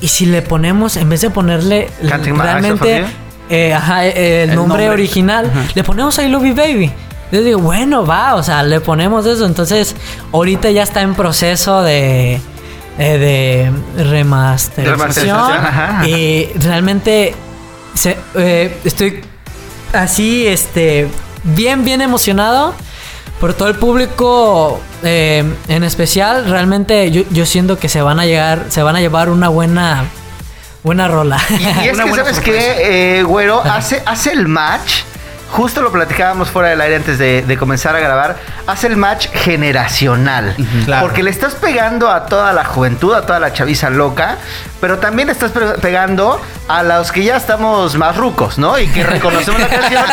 y 0.00 0.08
si 0.08 0.26
le 0.26 0.42
ponemos 0.42 0.96
en 0.96 1.08
vez 1.08 1.20
de 1.20 1.30
ponerle 1.30 1.88
realmente 2.02 3.04
eh, 3.50 4.46
el, 4.48 4.54
nombre, 4.54 4.88
original 4.88 5.50
le 5.74 5.84
ponemos 5.84 6.18
I 6.18 6.28
Love 6.28 6.44
You 6.44 6.54
Baby. 6.54 6.92
Yo 7.32 7.42
digo, 7.42 7.58
bueno, 7.58 8.06
va, 8.06 8.34
o 8.36 8.42
sea, 8.42 8.62
le 8.62 8.80
ponemos 8.80 9.26
eso. 9.26 9.44
Entonces, 9.46 9.96
ahorita 10.32 10.70
ya 10.70 10.82
está 10.82 11.02
en 11.02 11.14
proceso 11.14 11.82
de, 11.82 12.40
eh, 12.98 13.72
de 13.96 14.04
remasterización. 14.04 15.52
y 16.06 16.46
realmente 16.58 17.34
eh, 18.34 18.80
estoy 18.84 19.20
así, 19.92 20.46
este, 20.46 21.08
bien, 21.42 21.84
bien 21.84 22.02
emocionado 22.02 22.74
por 23.40 23.54
todo 23.54 23.68
el 23.68 23.76
público 23.76 24.80
eh, 25.02 25.44
en 25.68 25.84
especial. 25.84 26.48
Realmente 26.48 27.10
yo, 27.10 27.22
yo 27.30 27.46
siento 27.46 27.78
que 27.78 27.88
se 27.88 28.00
van 28.00 28.20
a 28.20 28.26
llegar, 28.26 28.66
se 28.68 28.82
van 28.82 28.96
a 28.96 29.00
llevar 29.00 29.28
una 29.28 29.48
buena, 29.48 30.04
buena 30.82 31.08
rola. 31.08 31.40
Y, 31.50 31.88
es 31.88 31.98
que, 32.00 32.14
¿sabes 32.14 32.40
qué, 32.40 33.24
güero? 33.26 33.60
Hace, 33.64 34.02
hace 34.06 34.32
el 34.32 34.46
match 34.46 35.02
justo 35.54 35.82
lo 35.82 35.92
platicábamos 35.92 36.50
fuera 36.50 36.70
del 36.70 36.80
aire 36.80 36.96
antes 36.96 37.16
de, 37.16 37.56
comenzar 37.56 37.94
a 37.94 38.00
grabar, 38.00 38.36
hace 38.66 38.88
el 38.88 38.96
match 38.96 39.28
generacional. 39.28 40.56
Porque 41.00 41.22
le 41.22 41.30
estás 41.30 41.54
pegando 41.54 42.10
a 42.10 42.26
toda 42.26 42.52
la 42.52 42.64
juventud, 42.64 43.14
a 43.14 43.24
toda 43.24 43.38
la 43.38 43.52
chaviza 43.52 43.88
loca, 43.88 44.36
pero 44.80 44.98
también 44.98 45.30
estás 45.30 45.52
pegando 45.80 46.40
a 46.66 46.82
los 46.82 47.12
que 47.12 47.22
ya 47.22 47.36
estamos 47.36 47.94
más 47.94 48.16
rucos, 48.16 48.58
¿no? 48.58 48.76
Y 48.80 48.88
que 48.88 49.04
reconocemos 49.04 49.60
la 49.60 49.68
canción 49.68 50.04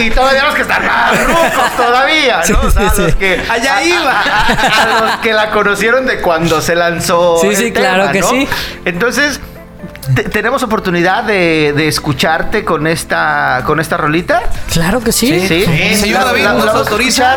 y 0.00 0.10
todavía 0.10 0.44
los 0.44 0.54
que 0.54 0.62
están 0.62 0.84
más 0.84 1.26
rucos 1.26 1.76
todavía, 1.78 2.42
¿no? 2.50 2.60
o 2.60 2.70
sea, 2.70 2.92
los 2.94 3.14
que... 3.14 3.42
Allá 3.48 3.82
iba. 3.82 4.20
A, 4.20 5.00
los 5.00 5.16
que 5.20 5.32
la 5.32 5.50
conocieron 5.50 6.04
de 6.04 6.20
cuando 6.20 6.60
se 6.60 6.74
lanzó. 6.74 7.38
Sí, 7.40 7.56
sí, 7.56 7.72
claro 7.72 8.12
que 8.12 8.22
sí. 8.22 8.46
Entonces 8.84 9.40
¿Tenemos 10.32 10.62
oportunidad 10.62 11.24
de, 11.24 11.88
escucharte 11.88 12.64
con 12.64 12.86
esta 12.86 13.62
con 13.64 13.80
esta 13.80 13.96
rolita? 13.96 14.42
Claro 14.70 15.00
que 15.00 15.12
sí. 15.12 15.46
Sí, 15.46 15.64
señor 15.96 16.24
David, 16.24 16.44
¿nos 16.44 16.68
autoriza? 16.68 17.36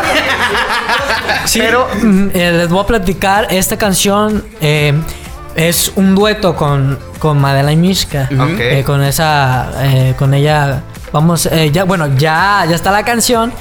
sí, 1.45 1.59
pero 1.59 1.87
mm, 2.01 2.27
eh, 2.33 2.51
les 2.51 2.69
voy 2.69 2.83
a 2.83 2.87
platicar 2.87 3.47
esta 3.49 3.77
canción. 3.77 4.43
Eh, 4.61 4.93
es 5.55 5.91
un 5.95 6.15
dueto 6.15 6.55
con, 6.55 6.97
con 7.19 7.39
Madela 7.39 7.71
y 7.71 7.75
Mishka. 7.75 8.29
Eh, 8.31 8.83
con 8.85 9.03
esa, 9.03 9.71
con 10.17 10.33
ella, 10.33 10.83
vamos, 11.13 11.45
eh, 11.45 11.71
ya, 11.71 11.85
bueno, 11.85 12.07
ya, 12.17 12.65
ya 12.67 12.75
está 12.75 12.91
la 12.91 13.03
canción. 13.03 13.53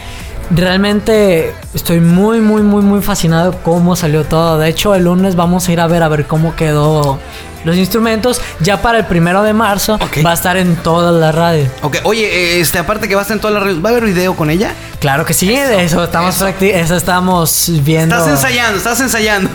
Realmente 0.50 1.54
estoy 1.72 2.00
muy, 2.00 2.40
muy, 2.40 2.62
muy, 2.62 2.82
muy 2.82 3.00
fascinado 3.00 3.58
cómo 3.62 3.94
salió 3.94 4.24
todo. 4.24 4.58
De 4.58 4.68
hecho, 4.68 4.94
el 4.94 5.04
lunes 5.04 5.36
vamos 5.36 5.68
a 5.68 5.72
ir 5.72 5.80
a 5.80 5.86
ver 5.86 6.02
a 6.02 6.08
ver 6.08 6.26
cómo 6.26 6.56
quedó 6.56 7.18
los 7.64 7.76
instrumentos. 7.76 8.40
Ya 8.60 8.82
para 8.82 8.98
el 8.98 9.06
primero 9.06 9.42
de 9.42 9.52
marzo 9.52 9.98
va 10.24 10.30
a 10.30 10.34
estar 10.34 10.56
en 10.56 10.76
todas 10.76 11.14
las 11.14 11.34
radios. 11.34 11.70
Ok, 11.82 11.98
oye, 12.04 12.60
este, 12.60 12.78
aparte 12.78 13.08
que 13.08 13.14
va 13.14 13.20
a 13.20 13.22
estar 13.22 13.36
en 13.36 13.40
todas 13.40 13.54
las 13.54 13.62
radios, 13.62 13.84
¿va 13.84 13.90
a 13.90 13.92
haber 13.92 14.04
video 14.04 14.34
con 14.34 14.50
ella? 14.50 14.74
Claro 15.00 15.24
que 15.24 15.34
sí, 15.34 15.48
de 15.48 15.84
eso 15.84 16.04
estamos 16.04 16.40
eso. 16.60 16.96
estamos 16.96 17.70
viendo. 17.82 18.16
Estás 18.16 18.30
ensayando, 18.30 18.78
estás 18.78 19.00
ensayando. 19.00 19.50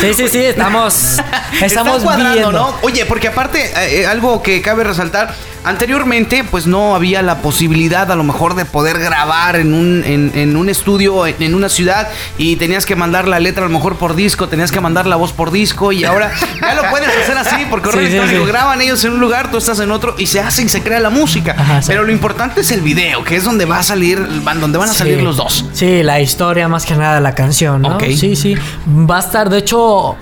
Sí, 0.00 0.14
sí, 0.14 0.28
sí, 0.28 0.44
estamos 0.44 1.16
estamos 1.62 2.04
viendo. 2.16 2.52
¿no? 2.52 2.74
Oye, 2.82 3.06
porque 3.06 3.28
aparte 3.28 3.64
eh, 3.64 4.00
eh, 4.00 4.06
algo 4.06 4.42
que 4.42 4.60
cabe 4.60 4.84
resaltar 4.84 5.34
Anteriormente, 5.64 6.44
pues 6.50 6.66
no 6.66 6.96
había 6.96 7.22
la 7.22 7.38
posibilidad 7.38 8.10
a 8.10 8.16
lo 8.16 8.24
mejor 8.24 8.54
de 8.54 8.64
poder 8.64 8.98
grabar 8.98 9.56
en 9.56 9.74
un, 9.74 10.02
en, 10.04 10.56
un 10.56 10.68
estudio, 10.68 11.26
en, 11.26 11.54
una 11.54 11.68
ciudad, 11.68 12.08
y 12.36 12.56
tenías 12.56 12.84
que 12.84 12.96
mandar 12.96 13.28
la 13.28 13.38
letra 13.38 13.64
a 13.64 13.68
lo 13.68 13.72
mejor 13.72 13.96
por 13.96 14.16
disco, 14.16 14.48
tenías 14.48 14.72
que 14.72 14.80
mandar 14.80 15.06
la 15.06 15.16
voz 15.16 15.32
por 15.32 15.52
disco, 15.52 15.92
y 15.92 16.04
ahora 16.04 16.32
ya 16.60 16.74
lo 16.74 16.90
puedes 16.90 17.08
hacer 17.08 17.38
así, 17.38 17.64
porque 17.70 17.90
correo 17.90 18.44
graban 18.44 18.80
ellos 18.80 19.04
en 19.04 19.12
un 19.12 19.20
lugar, 19.20 19.50
tú 19.50 19.58
estás 19.58 19.78
en 19.78 19.92
otro, 19.92 20.16
y 20.18 20.26
se 20.26 20.40
hace 20.40 20.62
y 20.62 20.68
se 20.68 20.82
crea 20.82 20.98
la 20.98 21.10
música. 21.10 21.54
Pero 21.86 22.02
lo 22.02 22.10
importante 22.10 22.62
es 22.62 22.72
el 22.72 22.80
video, 22.80 23.22
que 23.22 23.36
es 23.36 23.44
donde 23.44 23.64
va 23.64 23.78
a 23.78 23.82
salir, 23.82 24.18
donde 24.18 24.78
van 24.78 24.88
a 24.88 24.94
salir 24.94 25.22
los 25.22 25.36
dos. 25.36 25.64
Sí, 25.72 26.02
la 26.02 26.20
historia 26.20 26.66
más 26.68 26.84
que 26.84 26.96
nada, 26.96 27.20
la 27.20 27.34
canción, 27.34 27.82
¿no? 27.82 27.98
Sí, 28.00 28.34
sí. 28.34 28.56
Va 28.88 29.18
a 29.18 29.20
estar, 29.20 29.48
de 29.48 29.58
hecho, 29.58 30.16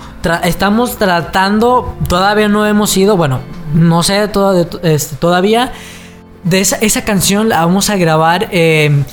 estamos 0.44 0.96
tratando, 0.96 1.96
todavía 2.08 2.48
no 2.48 2.66
hemos 2.66 2.96
ido, 2.96 3.16
bueno, 3.16 3.40
no 3.74 4.02
sé 4.02 4.30
este, 4.82 5.16
todavía. 5.16 5.72
De 6.44 6.60
esa, 6.60 6.76
esa, 6.76 7.04
canción 7.04 7.50
la 7.50 7.64
vamos 7.64 7.90
a 7.90 7.96
grabar 7.96 8.48
em, 8.50 9.04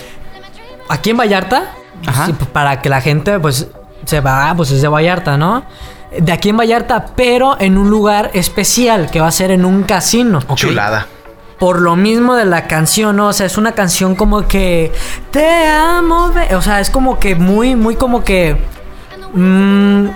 aquí 0.90 1.10
en 1.10 1.18
Vallarta. 1.18 1.74
Pues, 2.04 2.50
para 2.54 2.82
que 2.82 2.90
la 2.90 3.02
gente, 3.02 3.40
pues, 3.40 3.68
se 4.06 4.22
va, 4.22 4.54
pues 4.56 4.72
es 4.72 4.82
de 4.82 4.88
Vallarta, 4.88 5.38
¿no? 5.38 5.64
De 6.18 6.32
aquí 6.32 6.50
en 6.50 6.58
Vallarta, 6.58 7.08
pero 7.16 7.58
en 7.60 7.78
un 7.78 7.90
lugar 7.90 8.32
especial 8.34 9.12
que 9.12 9.20
va 9.20 9.28
a 9.28 9.32
ser 9.32 9.52
en 9.52 9.66
un 9.66 9.84
casino. 9.84 10.40
Chulada. 10.56 11.08
Por 11.60 11.82
lo 11.82 11.96
mismo 11.96 12.36
de 12.36 12.46
la 12.46 12.68
canción, 12.68 13.18
¿no? 13.18 13.30
O 13.30 13.34
sea, 13.34 13.48
es 13.48 13.58
una 13.58 13.74
canción 13.74 14.16
como 14.16 14.48
que. 14.48 14.94
Te 15.32 15.68
amo, 15.68 16.32
o 16.56 16.62
sea, 16.62 16.80
es 16.80 16.90
como 16.90 17.20
que 17.20 17.36
muy, 17.36 17.76
muy 17.76 17.96
como 17.96 18.24
que. 18.24 18.56
Mmm, 19.34 20.08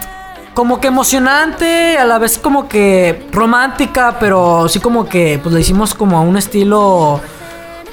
como 0.54 0.80
que 0.80 0.88
emocionante, 0.88 1.98
a 1.98 2.06
la 2.06 2.20
vez 2.20 2.38
como 2.38 2.68
que 2.68 3.28
romántica, 3.32 4.18
pero 4.20 4.68
sí 4.68 4.80
como 4.80 5.08
que 5.08 5.40
pues 5.42 5.54
le 5.54 5.62
hicimos 5.62 5.94
como 5.94 6.18
a 6.18 6.22
un 6.22 6.38
estilo 6.38 7.22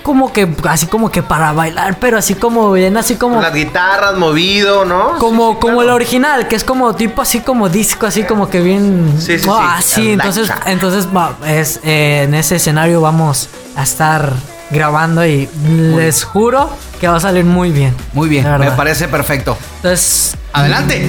como 0.03 0.33
que 0.33 0.49
así 0.69 0.87
como 0.87 1.11
que 1.11 1.23
para 1.23 1.53
bailar, 1.53 1.99
pero 2.01 2.17
así 2.17 2.35
como 2.35 2.73
bien 2.73 2.97
así 2.97 3.17
como 3.17 3.41
las 3.43 3.55
guitarras 3.55 4.17
movido, 4.17 4.85
¿no? 4.85 5.19
Como 5.19 5.61
como 5.61 5.83
el 5.83 5.91
original, 5.91 6.49
que 6.49 6.57
es 6.57 6.65
como 6.65 6.95
tipo 6.95 7.23
así 7.23 7.41
como 7.41 7.69
disco, 7.69 8.07
así 8.07 8.23
como 8.25 8.49
que 8.49 8.61
bien 8.61 9.15
sí, 9.19 9.39
sí, 9.39 9.49
así, 9.51 10.13
entonces 10.13 10.51
entonces 10.67 11.07
es, 11.47 11.81
eh, 11.85 12.23
en 12.25 12.35
ese 12.35 12.57
escenario 12.57 13.01
vamos 13.01 13.49
a 13.77 13.83
estar 13.83 14.33
grabando 14.71 15.27
y 15.27 15.49
les 15.65 16.25
juro 16.25 16.71
que 17.01 17.09
va 17.09 17.17
a 17.17 17.21
salir 17.21 17.45
muy 17.45 17.71
bien. 17.71 17.95
Muy 18.13 18.29
bien, 18.29 18.47
me 18.59 18.71
parece 18.73 19.09
perfecto. 19.09 19.57
Entonces, 19.77 20.37
adelante. 20.53 21.07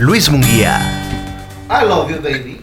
Luis 0.00 0.30
Munguía. 0.30 0.80
I 1.68 1.84
love 1.84 2.10
you, 2.10 2.22
baby. 2.22 2.62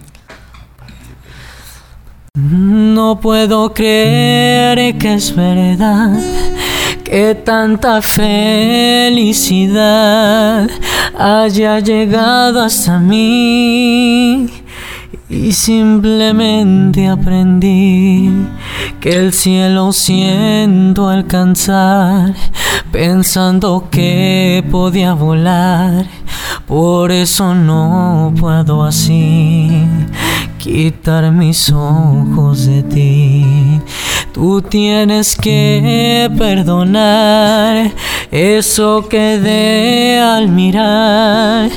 No 2.33 3.19
puedo 3.21 3.75
creer 3.75 4.97
que 4.97 5.13
es 5.13 5.35
verdad 5.35 6.19
que 7.03 7.35
tanta 7.35 8.01
felicidad 8.01 9.37
haya 11.15 11.79
llegado 11.79 12.63
hasta 12.63 12.97
mí 12.97 14.49
y 15.29 15.51
simplemente 15.51 17.07
aprendí 17.07 18.31
que 18.99 19.09
el 19.15 19.33
cielo 19.33 19.91
siento 19.91 21.09
alcanzar 21.09 22.33
pensando 22.91 23.89
que 23.91 24.63
podía 24.71 25.13
volar 25.13 26.05
por 26.67 27.13
eso 27.13 27.55
no 27.55 28.33
puedo 28.37 28.83
así 28.83 29.85
quitar 30.57 31.31
mis 31.31 31.71
ojos 31.71 32.65
de 32.65 32.83
ti. 32.83 33.45
Tú 34.33 34.61
tienes 34.61 35.37
que 35.37 36.29
perdonar 36.37 37.91
eso 38.31 39.07
que 39.07 39.39
de 39.39 40.19
al 40.19 40.49
mirar 40.49 41.69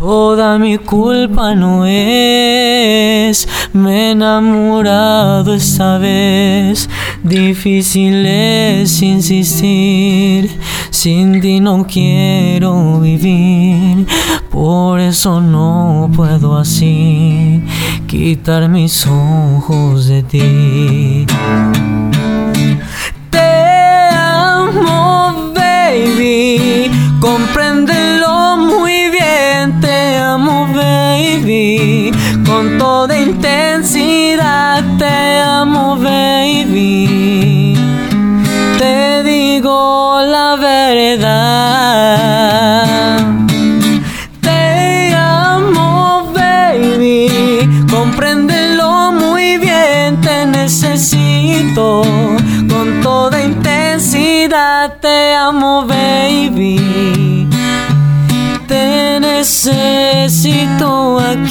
Toda 0.00 0.58
mi 0.58 0.78
culpa 0.78 1.54
no 1.54 1.84
es, 1.84 3.46
me 3.74 3.90
he 3.90 4.10
enamorado 4.12 5.52
esta 5.52 5.98
vez. 5.98 6.88
Difícil 7.22 8.24
es 8.24 9.02
insistir, 9.02 10.58
sin 10.88 11.42
ti 11.42 11.60
no 11.60 11.86
quiero 11.86 12.98
vivir. 12.98 14.06
Por 14.50 15.00
eso 15.00 15.38
no 15.42 16.10
puedo 16.16 16.56
así 16.56 17.62
quitar 18.06 18.70
mis 18.70 19.06
ojos 19.06 20.06
de 20.06 20.22
ti. 20.22 21.26
Te 23.28 23.50
amo, 24.16 25.52
baby, 25.54 26.90
compréndelo 27.20 27.69
con 31.40 32.76
toda 32.78 33.16
intensidad, 33.16 34.84
te 34.98 35.40
amo, 35.40 35.96
baby. 35.96 37.74
Te 38.78 39.22
digo 39.22 40.20
la 40.20 40.56
verdad. 40.56 41.26
Te 44.42 45.14
amo, 45.14 46.30
baby, 46.34 47.66
compréndelo 47.90 49.12
muy 49.12 49.56
bien, 49.56 50.20
te 50.20 50.44
necesito 50.44 52.02
con 52.68 53.00
toda 53.02 53.40
intensidad, 53.42 54.98
te 55.00 55.29
necesito 59.40 61.18
aquí. 61.18 61.50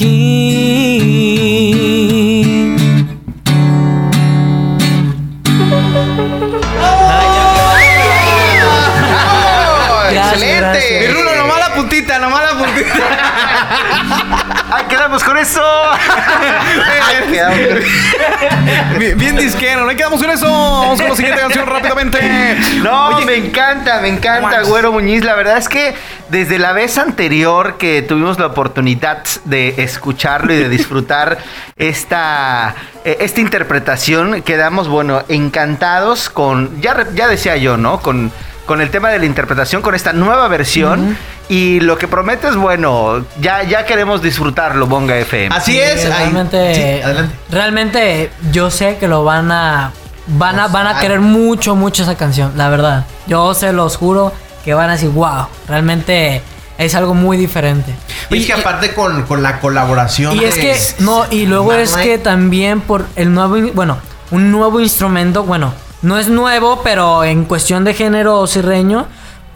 Quedamos 15.19 15.23
con 15.23 15.37
eso! 15.37 15.61
bien, 18.99 19.17
bien, 19.17 19.35
disquero, 19.35 19.85
¿no? 19.85 19.95
quedamos 19.95 20.21
con 20.21 20.29
eso? 20.29 20.47
Vamos 20.47 20.99
con 20.99 21.09
la 21.09 21.15
siguiente 21.15 21.41
canción 21.41 21.67
rápidamente. 21.67 22.57
No, 22.81 23.21
me 23.21 23.35
encanta, 23.35 24.01
me 24.01 24.09
encanta, 24.09 24.63
Güero 24.63 24.91
Muñiz. 24.91 25.23
La 25.23 25.35
verdad 25.35 25.57
es 25.57 25.69
que 25.69 25.93
desde 26.29 26.59
la 26.59 26.73
vez 26.73 26.97
anterior 26.97 27.77
que 27.77 28.01
tuvimos 28.01 28.39
la 28.39 28.47
oportunidad 28.47 29.23
de 29.45 29.75
escucharlo 29.77 30.53
y 30.53 30.57
de 30.57 30.69
disfrutar 30.69 31.37
esta, 31.77 32.75
eh, 33.03 33.17
esta 33.19 33.41
interpretación, 33.41 34.41
quedamos, 34.41 34.87
bueno, 34.87 35.23
encantados 35.27 36.29
con, 36.29 36.81
ya, 36.81 37.07
ya 37.13 37.27
decía 37.27 37.57
yo, 37.57 37.77
¿no? 37.77 37.99
Con, 37.99 38.31
con 38.65 38.81
el 38.81 38.89
tema 38.91 39.09
de 39.09 39.19
la 39.19 39.25
interpretación, 39.25 39.81
con 39.81 39.95
esta 39.95 40.13
nueva 40.13 40.47
versión. 40.47 41.17
Y 41.49 41.79
lo 41.79 41.97
que 41.97 42.07
promete 42.07 42.47
es 42.47 42.55
bueno, 42.55 43.25
ya, 43.41 43.63
ya 43.63 43.83
queremos 43.83 44.21
disfrutarlo, 44.21 44.85
Bonga 44.85 45.17
FM. 45.17 45.53
Así 45.53 45.79
es. 45.79 46.07
Realmente, 46.07 47.03
realmente 47.49 48.31
yo 48.51 48.69
sé 48.69 48.97
que 48.97 49.07
lo 49.07 49.23
van 49.23 49.51
a, 49.51 49.91
van 50.27 50.59
a, 50.59 50.67
van 50.67 50.85
a 50.85 50.99
querer 50.99 51.19
mucho, 51.21 51.75
mucho 51.75 52.03
esa 52.03 52.15
canción, 52.15 52.53
la 52.55 52.69
verdad. 52.69 53.05
Yo 53.25 53.55
se 53.55 53.73
los 53.73 53.97
juro 53.97 54.31
que 54.63 54.75
van 54.75 54.89
a 54.89 54.93
decir, 54.93 55.09
wow, 55.09 55.47
realmente 55.67 56.43
es 56.77 56.93
algo 56.93 57.15
muy 57.15 57.35
diferente. 57.35 57.95
Y 58.29 58.41
es 58.41 58.45
que 58.45 58.53
aparte 58.53 58.93
con, 58.93 59.25
la 59.41 59.59
colaboración. 59.59 60.35
Y 60.37 60.43
es 60.43 60.55
que, 60.55 61.03
no, 61.03 61.25
y 61.31 61.47
luego 61.47 61.73
es 61.73 61.95
que 61.95 62.19
también 62.19 62.79
por 62.81 63.05
el 63.15 63.33
nuevo, 63.33 63.57
bueno, 63.73 63.97
un 64.29 64.51
nuevo 64.51 64.79
instrumento, 64.79 65.43
bueno, 65.43 65.73
no 66.03 66.19
es 66.19 66.29
nuevo, 66.29 66.81
pero 66.83 67.23
en 67.23 67.45
cuestión 67.45 67.83
de 67.83 67.93
género 67.93 68.45
sirreño, 68.45 69.07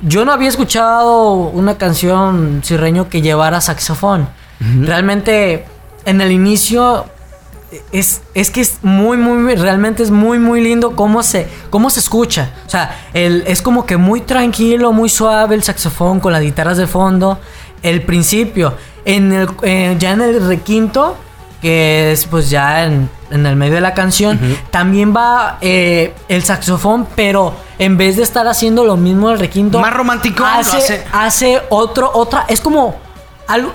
yo 0.06 0.26
no 0.26 0.32
había 0.32 0.50
escuchado 0.50 1.34
una 1.34 1.78
canción 1.78 2.62
sirreño 2.64 3.10
que 3.10 3.22
llevara 3.22 3.62
saxofón. 3.62 4.28
Realmente 4.80 5.66
en 6.06 6.22
el 6.22 6.32
inicio 6.32 7.06
es, 7.92 8.22
es 8.34 8.50
que 8.50 8.62
es 8.62 8.78
muy, 8.82 9.18
muy, 9.18 9.56
realmente 9.56 10.04
es 10.04 10.12
muy, 10.12 10.40
muy 10.40 10.62
lindo 10.62 10.96
cómo 10.96 11.24
se, 11.24 11.48
cómo 11.70 11.90
se 11.90 12.00
escucha. 12.00 12.52
O 12.66 12.70
sea, 12.70 12.98
el, 13.14 13.44
es 13.48 13.62
como 13.62 13.86
que 13.86 13.98
muy 13.98 14.22
tranquilo, 14.22 14.92
muy 14.94 15.10
suave 15.10 15.56
el 15.56 15.64
saxofón 15.64 16.20
con 16.20 16.32
las 16.32 16.42
guitarras 16.42 16.78
de 16.78 16.88
fondo. 16.88 17.40
El 17.82 18.02
principio, 18.04 18.76
en 19.06 19.34
el, 19.34 19.50
eh, 19.64 19.96
ya 20.00 20.12
en 20.12 20.22
el 20.22 20.48
requinto, 20.48 21.18
que 21.64 22.12
es 22.12 22.28
pues 22.28 22.50
ya 22.50 22.84
en, 22.84 23.10
el 23.32 23.56
medio 23.56 23.76
de 23.76 23.82
la 23.82 23.94
canción, 23.94 24.38
también 24.70 25.16
va 25.16 25.58
eh, 25.62 26.14
el 26.28 26.44
saxofón, 26.44 27.08
pero 27.16 27.56
en 27.80 27.98
vez 27.98 28.18
de 28.18 28.24
estar 28.24 28.46
haciendo 28.48 28.84
lo 28.84 28.98
mismo 28.98 29.32
el 29.32 29.40
requinto, 29.40 29.80
más 29.80 29.94
romántico, 29.94 30.44
hace, 30.44 31.06
hace 31.14 31.62
otro, 31.70 32.12
otra, 32.14 32.46
es 32.50 32.60
como 32.60 32.98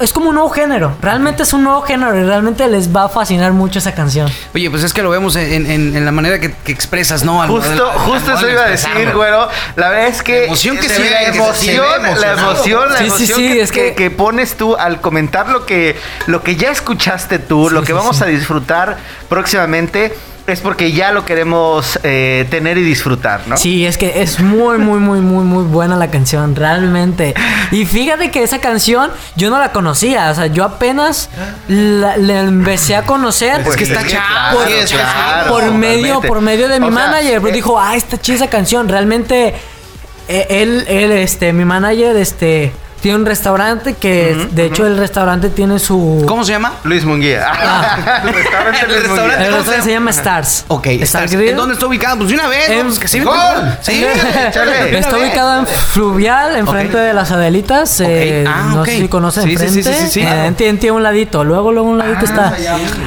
es 0.00 0.12
como 0.12 0.30
un 0.30 0.34
nuevo 0.34 0.50
género. 0.50 0.96
Realmente 1.00 1.42
es 1.42 1.52
un 1.52 1.64
nuevo 1.64 1.82
género 1.82 2.16
y 2.18 2.22
realmente 2.24 2.66
les 2.68 2.94
va 2.94 3.04
a 3.04 3.08
fascinar 3.08 3.52
mucho 3.52 3.78
esa 3.78 3.94
canción. 3.94 4.30
Oye, 4.54 4.70
pues 4.70 4.82
es 4.82 4.92
que 4.92 5.02
lo 5.02 5.10
vemos 5.10 5.36
en, 5.36 6.04
la 6.04 6.10
manera 6.10 6.40
que, 6.40 6.54
expresas, 6.66 7.24
¿no? 7.24 7.46
justo, 7.46 7.90
justo 7.98 8.34
eso 8.34 8.48
iba 8.48 8.62
a 8.62 8.68
decir, 8.68 9.12
güero. 9.14 9.48
La 9.76 9.90
verdad 9.90 10.08
es 10.08 10.22
que. 10.22 10.40
La 10.40 10.44
emoción 10.46 10.76
que 10.76 10.88
se, 10.88 11.10
la 11.10 11.22
emoción, 11.24 12.02
la 12.02 12.32
emoción, 12.32 12.92
la 12.92 13.00
emoción 13.00 13.38
que, 13.40 13.60
es 13.60 13.72
que, 13.72 14.10
pones 14.10 14.56
tú 14.56 14.76
al 14.76 15.00
comentar 15.00 15.48
lo 15.48 15.66
que, 15.66 15.96
lo 16.26 16.42
que 16.42 16.56
ya 16.56 16.70
escuchaste 16.70 17.38
tú, 17.38 17.70
lo 17.70 17.82
que 17.82 17.92
vamos 17.92 18.22
a 18.22 18.26
disfrutar 18.26 18.96
próximamente 19.28 20.14
es 20.52 20.60
porque 20.60 20.92
ya 20.92 21.12
lo 21.12 21.24
queremos 21.24 21.98
eh, 22.02 22.46
tener 22.50 22.78
y 22.78 22.82
disfrutar, 22.82 23.42
¿no? 23.46 23.56
Sí, 23.56 23.86
es 23.86 23.98
que 23.98 24.22
es 24.22 24.40
muy, 24.40 24.78
muy, 24.78 24.98
muy, 24.98 25.20
muy, 25.20 25.44
muy 25.44 25.64
buena 25.64 25.96
la 25.96 26.10
canción, 26.10 26.56
realmente. 26.56 27.34
Y 27.70 27.84
fíjate 27.84 28.30
que 28.30 28.42
esa 28.42 28.60
canción 28.60 29.10
yo 29.36 29.50
no 29.50 29.58
la 29.58 29.72
conocía, 29.72 30.30
o 30.30 30.34
sea, 30.34 30.46
yo 30.46 30.64
apenas 30.64 31.30
la, 31.68 32.14
empecé 32.16 32.96
a 32.96 33.02
conocer. 33.04 33.60
es 33.60 33.76
que 33.76 33.84
está 33.84 34.06
chavo. 34.06 34.60
Por, 35.48 35.72
medio, 35.72 36.20
por 36.20 36.40
medio 36.40 36.68
de 36.68 36.80
mi 36.80 36.90
manager, 36.90 37.40
pero 37.40 37.54
dijo, 37.54 37.78
ah, 37.78 37.96
está 37.96 38.18
chida 38.18 38.36
esa 38.36 38.48
canción. 38.48 38.88
Realmente, 38.88 39.54
eh, 40.28 40.46
él, 40.50 40.84
él, 40.88 41.12
este, 41.12 41.52
mi 41.52 41.64
manager, 41.64 42.16
este 42.16 42.72
tiene 43.00 43.18
un 43.18 43.26
restaurante 43.26 43.94
que, 43.94 44.48
de 44.50 44.66
hecho, 44.66 44.86
el 44.86 44.96
restaurante 44.98 45.50
tiene 45.50 45.78
su. 45.78 46.24
¿Cómo 46.26 46.44
se 46.44 46.52
llama? 46.52 46.74
Luis 46.84 47.04
Munguía. 47.04 47.46
Ah. 47.46 48.22
el 48.24 48.34
restaurante, 48.34 48.80
el 48.80 49.02
restaurante, 49.02 49.46
el 49.46 49.52
restaurante 49.54 49.84
se 49.84 49.90
llama 49.90 50.10
Stars. 50.10 50.64
Ok, 50.68 50.86
Stars. 50.86 51.32
¿En 51.32 51.56
dónde 51.56 51.74
está 51.74 51.86
ubicado? 51.86 52.16
Pues 52.18 52.30
de 52.30 52.34
una 52.34 52.48
vez. 52.48 52.68
En, 52.68 52.88
que 52.98 53.08
sí, 53.08 53.20
sí, 53.82 54.04
está 54.92 55.16
ubicado 55.16 55.60
en 55.60 55.66
Fluvial, 55.66 56.56
enfrente 56.56 56.96
de 56.96 57.14
las 57.14 57.30
Adelitas. 57.30 58.00
Eh, 58.00 58.44
ah, 58.46 58.72
no 58.74 58.84
sé 58.84 58.98
si 58.98 59.08
conocen 59.08 59.44
sí, 59.44 59.50
enfrente. 59.52 59.82
Sí, 59.82 59.92
sí, 59.92 60.10
sí. 60.10 60.20
Eh, 60.22 60.52
tiene, 60.56 60.90
un 60.90 61.02
ladito. 61.02 61.44
Luego, 61.44 61.70
luego 61.72 61.88
un 61.88 61.98
ladito 61.98 62.20
ah, 62.20 62.24
está. 62.24 62.56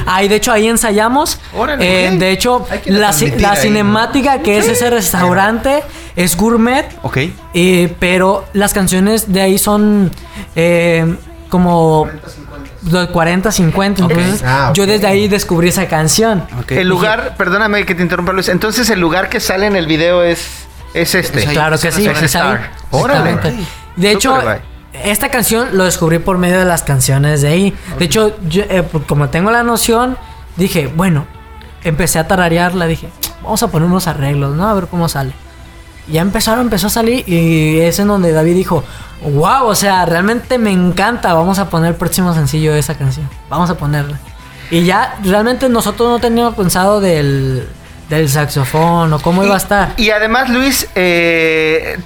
Ahí, 0.06 0.28
de 0.28 0.36
hecho, 0.36 0.52
ahí 0.52 0.68
ensayamos. 0.68 1.38
Órale, 1.54 2.06
eh, 2.06 2.10
de 2.16 2.30
hecho, 2.30 2.66
la, 2.86 3.14
la 3.38 3.56
cinemática 3.56 4.38
que 4.38 4.58
es 4.58 4.68
ese 4.68 4.88
restaurante 4.88 5.82
es 6.16 6.36
gourmet. 6.36 6.86
Ok. 7.02 7.18
Pero 7.98 8.46
las 8.54 8.72
canciones 8.72 9.32
de 9.32 9.42
ahí 9.42 9.58
son 9.58 9.81
eh, 10.54 11.16
como 11.48 12.08
40, 13.12 13.52
50. 13.52 14.02
Entonces, 14.02 14.42
ah, 14.44 14.72
yo 14.74 14.86
desde 14.86 15.06
ahí 15.06 15.28
descubrí 15.28 15.68
esa 15.68 15.86
canción. 15.86 16.44
El 16.68 16.88
lugar, 16.88 17.34
perdóname 17.36 17.84
que 17.84 17.94
te 17.94 18.02
interrumpa 18.02 18.32
Luis, 18.32 18.48
entonces 18.48 18.88
el 18.90 19.00
lugar 19.00 19.28
que 19.28 19.40
sale 19.40 19.66
en 19.66 19.76
el 19.76 19.86
video 19.86 20.22
es, 20.22 20.66
es 20.94 21.14
este. 21.14 21.44
claro 21.44 21.78
que 21.78 21.92
sí, 21.92 22.06
es 22.06 22.38
De 23.96 24.10
hecho, 24.10 24.38
esta 24.92 25.30
canción 25.30 25.68
lo 25.72 25.84
descubrí 25.84 26.18
por 26.18 26.38
medio 26.38 26.58
de 26.58 26.64
las 26.64 26.82
canciones 26.82 27.42
de 27.42 27.48
ahí. 27.48 27.76
De 27.98 28.04
hecho, 28.04 28.36
eh, 28.50 28.82
como 29.06 29.28
tengo 29.28 29.50
la 29.50 29.62
noción, 29.62 30.16
dije, 30.56 30.86
bueno, 30.94 31.26
empecé 31.84 32.18
a 32.18 32.26
tararearla, 32.26 32.86
dije, 32.86 33.08
vamos 33.42 33.62
a 33.62 33.68
poner 33.68 33.88
unos 33.88 34.06
arreglos, 34.06 34.56
¿no? 34.56 34.68
A 34.68 34.74
ver 34.74 34.86
cómo 34.86 35.08
sale 35.08 35.32
ya 36.08 36.20
empezaron, 36.20 36.62
empezó 36.62 36.88
a 36.88 36.90
salir 36.90 37.28
y 37.28 37.80
es 37.80 37.98
en 37.98 38.08
donde 38.08 38.32
David 38.32 38.54
dijo, 38.54 38.84
wow, 39.22 39.66
o 39.66 39.74
sea, 39.74 40.04
realmente 40.04 40.58
me 40.58 40.72
encanta, 40.72 41.34
vamos 41.34 41.58
a 41.58 41.70
poner 41.70 41.90
el 41.90 41.96
próximo 41.96 42.34
sencillo 42.34 42.72
de 42.72 42.80
esa 42.80 42.96
canción, 42.96 43.28
vamos 43.48 43.70
a 43.70 43.76
ponerla. 43.76 44.18
Y 44.70 44.84
ya 44.84 45.16
realmente 45.22 45.68
nosotros 45.68 46.08
no 46.08 46.18
teníamos 46.18 46.54
pensado 46.54 47.00
del, 47.00 47.68
del 48.08 48.28
saxofón 48.28 49.12
o 49.12 49.18
cómo 49.20 49.44
iba 49.44 49.54
a 49.54 49.58
estar. 49.58 49.92
Y 49.96 50.10
además, 50.10 50.48
Luis, 50.48 50.88
eh, 50.94 51.98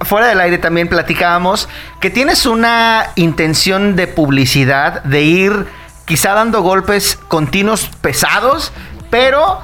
fuera 0.00 0.28
del 0.28 0.40
aire 0.40 0.58
también 0.58 0.88
platicábamos 0.88 1.68
que 2.00 2.10
tienes 2.10 2.46
una 2.46 3.10
intención 3.16 3.96
de 3.96 4.06
publicidad, 4.06 5.02
de 5.04 5.22
ir 5.22 5.66
quizá 6.04 6.34
dando 6.34 6.62
golpes 6.62 7.18
continuos 7.28 7.88
pesados, 8.00 8.72
pero 9.10 9.60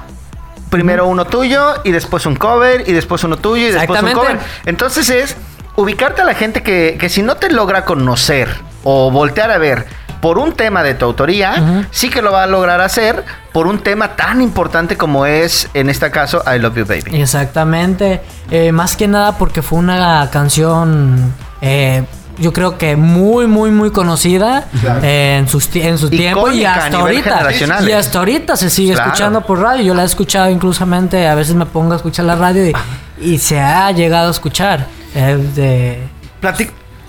primero 0.69 1.07
uno 1.07 1.25
tuyo 1.25 1.75
y 1.83 1.91
después 1.91 2.25
un 2.25 2.35
cover 2.35 2.87
y 2.87 2.93
después 2.93 3.23
uno 3.23 3.37
tuyo 3.37 3.67
y 3.67 3.71
después 3.71 4.01
un 4.01 4.11
cover. 4.11 4.39
Entonces 4.65 5.09
es 5.09 5.35
ubicarte 5.75 6.21
a 6.21 6.25
la 6.25 6.33
gente 6.33 6.63
que, 6.63 6.97
que 6.99 7.09
si 7.09 7.21
no 7.21 7.35
te 7.35 7.49
logra 7.49 7.85
conocer 7.85 8.49
o 8.83 9.11
voltear 9.11 9.51
a 9.51 9.57
ver 9.57 9.85
por 10.21 10.39
un 10.39 10.53
tema 10.53 10.83
de 10.83 10.95
tu 10.95 11.05
autoría, 11.05 11.85
sí 11.91 12.09
que 12.09 12.21
lo 12.21 12.31
va 12.31 12.43
a 12.43 12.47
lograr 12.47 12.81
hacer 12.81 13.23
por 13.51 13.67
un 13.67 13.79
tema 13.79 14.15
tan 14.15 14.41
importante 14.41 14.97
como 14.97 15.25
es, 15.25 15.69
en 15.73 15.89
este 15.89 16.09
caso, 16.11 16.43
I 16.45 16.59
Love 16.59 16.77
You 16.77 16.85
Baby. 16.85 17.21
Exactamente. 17.21 18.21
Eh, 18.49 18.71
más 18.71 18.95
que 18.95 19.07
nada 19.07 19.37
porque 19.37 19.61
fue 19.61 19.79
una 19.79 20.29
canción 20.31 21.33
eh, 21.61 22.03
yo 22.39 22.53
creo 22.53 22.77
que 22.77 22.95
muy, 22.95 23.47
muy, 23.47 23.71
muy 23.71 23.91
conocida 23.91 24.67
en, 25.01 25.47
sus, 25.47 25.69
en 25.75 25.97
su 25.97 26.09
tiempo 26.09 26.51
y 26.51 26.65
hasta 26.65 26.97
ahorita. 26.97 27.49
Y 27.87 27.91
hasta 27.91 28.19
ahorita 28.19 28.55
se 28.55 28.69
sigue 28.69 28.93
escuchando 28.93 29.41
por 29.41 29.59
radio. 29.59 29.83
Yo 29.83 29.93
la 29.93 30.03
he 30.03 30.05
escuchado 30.05 30.49
inclusamente, 30.49 31.27
a 31.27 31.35
veces 31.35 31.55
me 31.55 31.65
pongo 31.65 31.93
a 31.93 31.97
escuchar 31.97 32.25
la 32.25 32.35
radio 32.35 32.71
y, 33.19 33.37
se 33.37 33.59
ha 33.59 33.91
llegado 33.91 34.27
a 34.27 34.31
escuchar. 34.31 34.87
Eh, 35.15 36.07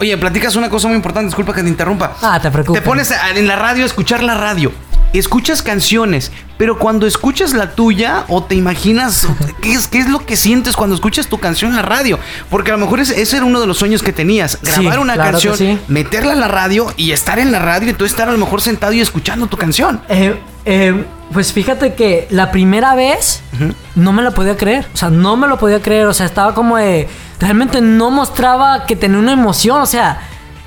Oye, 0.01 0.16
platicas 0.16 0.55
una 0.55 0.70
cosa 0.70 0.87
muy 0.87 0.97
importante, 0.97 1.26
disculpa 1.26 1.53
que 1.53 1.62
te 1.62 1.68
interrumpa. 1.68 2.16
Ah, 2.22 2.39
te 2.41 2.51
preocupes. 2.51 2.81
Te 2.81 2.87
pones 2.87 3.12
en 3.35 3.47
la 3.47 3.57
radio 3.57 3.83
a 3.83 3.87
escuchar 3.87 4.22
la 4.22 4.35
radio 4.35 4.72
escuchas 5.13 5.63
canciones, 5.63 6.33
pero 6.59 6.79
cuando 6.79 7.07
escuchas 7.07 7.55
la 7.55 7.73
tuya 7.73 8.25
o 8.29 8.43
te 8.43 8.55
imaginas 8.55 9.27
qué 9.63 9.73
es, 9.73 9.87
qué 9.87 9.99
es 9.99 10.09
lo 10.09 10.27
que 10.27 10.37
sientes 10.37 10.77
cuando 10.77 10.95
escuchas 10.95 11.29
tu 11.29 11.39
canción 11.39 11.71
en 11.71 11.77
la 11.77 11.83
radio, 11.83 12.19
porque 12.51 12.71
a 12.71 12.75
lo 12.75 12.81
mejor 12.81 13.01
ese, 13.01 13.21
era 13.21 13.45
uno 13.45 13.61
de 13.61 13.67
los 13.67 13.79
sueños 13.79 14.03
que 14.03 14.13
tenías, 14.13 14.59
grabar 14.63 14.99
una 14.99 15.17
canción, 15.17 15.81
meterla 15.89 16.33
en 16.33 16.41
la 16.41 16.49
radio 16.49 16.93
y 16.97 17.13
estar 17.13 17.39
en 17.39 17.53
la 17.53 17.59
radio, 17.59 17.87
y 17.87 17.91
entonces 17.91 18.13
estar 18.13 18.29
a 18.29 18.33
lo 18.33 18.39
mejor 18.39 18.61
sentado 18.61 18.93
y 18.93 19.01
escuchando 19.01 19.47
tu 19.47 19.57
canción. 19.57 20.01
Eh, 20.09 20.39
eh, 20.65 21.05
pues 21.33 21.53
fíjate 21.53 21.95
que 21.95 22.27
la 22.31 22.51
primera 22.51 22.95
vez 22.95 23.43
no 23.95 24.13
me 24.13 24.23
lo 24.23 24.33
podía 24.35 24.57
creer, 24.57 24.87
o 24.93 24.97
sea, 24.97 25.11
no 25.11 25.37
me 25.37 25.47
lo 25.47 25.59
podía 25.59 25.81
creer, 25.81 26.07
o 26.07 26.15
sea, 26.15 26.27
estaba 26.27 26.55
como 26.55 26.77
de, 26.77 27.09
realmente 27.41 27.81
no 27.81 28.11
mostraba 28.11 28.85
que 28.87 28.97
tenía 28.97 29.19
una 29.19 29.33
emoción, 29.33 29.81
o 29.81 29.87
sea, 29.87 30.21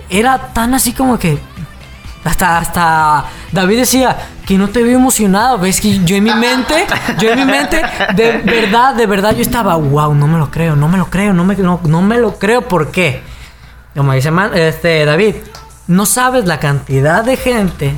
era 0.10 0.54
tan 0.54 0.74
así 0.74 0.92
como 0.94 1.18
que 1.18 1.40
hasta, 2.24 2.60
hasta 2.60 3.26
David 3.52 3.80
decía 3.80 4.16
que 4.46 4.58
no 4.58 4.70
te 4.70 4.84
veo 4.84 4.98
emocionado. 4.98 5.58
Ves 5.58 5.82
que 5.82 6.04
yo 6.04 6.16
en 6.16 6.24
mi 6.24 6.34
mente, 6.34 6.86
yo 7.20 7.32
en 7.32 7.40
mi 7.40 7.46
mente, 7.46 7.82
de 8.16 8.38
verdad, 8.44 8.96
de 8.96 9.06
verdad, 9.06 9.36
yo 9.36 9.42
estaba, 9.42 9.76
wow, 9.76 10.14
no 10.14 10.28
me 10.28 10.38
lo 10.38 10.52
creo, 10.52 10.76
no 10.76 10.88
me 10.88 10.98
lo 10.98 11.08
creo, 11.08 11.34
no 11.34 11.44
me, 11.44 11.56
no, 11.56 12.02
me 12.02 12.18
lo 12.18 12.38
creo. 12.38 12.62
¿Por 12.62 12.92
qué? 12.92 13.24
Como 13.96 14.14
dice 14.14 14.32
este, 14.54 15.06
David, 15.06 15.36
no 15.88 16.06
sabes 16.06 16.46
la 16.46 16.60
cantidad 16.60 17.24
de 17.24 17.38
gente 17.38 17.96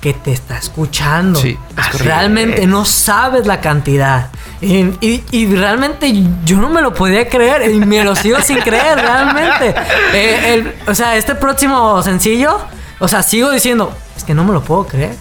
que 0.00 0.14
te 0.14 0.32
está 0.32 0.58
escuchando. 0.58 1.38
Sí, 1.38 1.56
realmente 1.98 2.66
no 2.66 2.84
sabes 2.84 3.46
la 3.46 3.60
cantidad. 3.60 4.30
Y, 4.60 5.46
realmente 5.46 6.12
yo 6.44 6.58
no 6.58 6.70
me 6.70 6.82
lo 6.82 6.94
podía 6.94 7.28
creer 7.28 7.70
y 7.70 7.78
me 7.78 8.04
lo 8.04 8.14
sigo 8.14 8.40
sin 8.40 8.58
creer, 8.58 8.98
realmente. 8.98 9.74
Eh, 10.14 10.76
o 10.86 10.94
sea, 10.94 11.16
este 11.16 11.34
próximo 11.34 12.02
sencillo 12.02 12.60
o 13.02 13.08
sea, 13.08 13.24
sigo 13.24 13.50
diciendo, 13.50 13.92
es 14.16 14.22
que 14.22 14.32
no 14.32 14.44
me 14.44 14.52
lo 14.52 14.62
puedo 14.62 14.86
creer. 14.86 15.16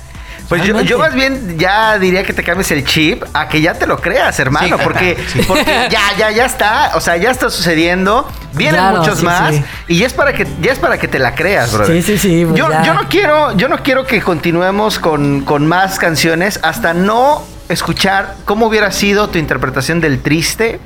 Pues 0.47 0.63
yo, 0.63 0.79
yo, 0.81 0.99
más 0.99 1.15
bien 1.15 1.57
ya 1.57 1.97
diría 1.97 2.23
que 2.23 2.31
te 2.31 2.43
cambies 2.43 2.69
el 2.71 2.85
chip 2.85 3.23
a 3.33 3.47
que 3.47 3.59
ya 3.59 3.73
te 3.73 3.87
lo 3.87 3.99
creas, 3.99 4.37
hermano, 4.37 4.77
porque, 4.77 5.17
porque 5.47 5.87
ya, 5.89 6.15
ya, 6.15 6.29
ya 6.29 6.45
está, 6.45 6.91
o 6.93 7.01
sea, 7.01 7.17
ya 7.17 7.31
está 7.31 7.49
sucediendo, 7.49 8.29
vienen 8.53 8.83
muchos 8.97 9.23
más 9.23 9.55
y 9.87 9.97
ya 9.97 10.05
es 10.05 10.13
para 10.13 10.33
que, 10.33 10.45
ya 10.61 10.73
es 10.73 10.77
para 10.77 10.99
que 10.99 11.07
te 11.07 11.17
la 11.17 11.33
creas, 11.33 11.71
brother. 11.73 12.03
Sí, 12.03 12.03
sí, 12.03 12.19
sí. 12.19 12.45
Pues 12.45 12.59
yo, 12.59 12.69
yo, 12.83 12.93
no 12.93 13.09
quiero, 13.09 13.57
yo 13.57 13.67
no 13.67 13.81
quiero 13.81 14.05
que 14.05 14.21
continuemos 14.21 14.99
con, 14.99 15.41
con 15.41 15.65
más 15.65 15.97
canciones 15.97 16.59
hasta 16.61 16.93
no 16.93 17.43
escuchar 17.67 18.35
cómo 18.45 18.67
hubiera 18.67 18.91
sido 18.91 19.29
tu 19.29 19.39
interpretación 19.39 20.01
del 20.01 20.21
triste 20.21 20.79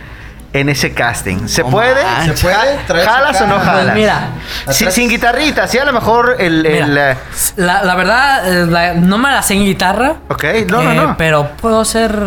en 0.55 0.69
ese 0.69 0.93
casting. 0.93 1.47
¿Se 1.47 1.63
puede? 1.65 2.01
¿Se 2.25 2.41
puede? 2.41 3.03
¿Jalas 3.03 3.41
o 3.41 3.47
no 3.47 3.59
jalas? 3.59 3.83
Pues 3.83 3.95
mira, 3.95 4.91
sin 4.91 5.09
guitarrita, 5.09 5.67
sí, 5.67 5.77
a 5.77 5.85
lo 5.85 5.91
mejor 5.91 6.37
el. 6.39 6.65
Eh, 6.65 7.15
la, 7.57 7.95
verdad, 7.95 8.93
eh, 8.93 8.93
no 8.95 9.17
me 9.17 9.31
la 9.31 9.41
sé 9.41 9.55
en 9.55 9.65
guitarra. 9.65 10.15
Ok, 10.29 10.45
no, 10.67 10.81
no, 10.81 10.91
eh, 10.91 10.95
no. 10.95 11.17
Pero 11.17 11.49
puedo 11.61 11.83
ser. 11.83 12.17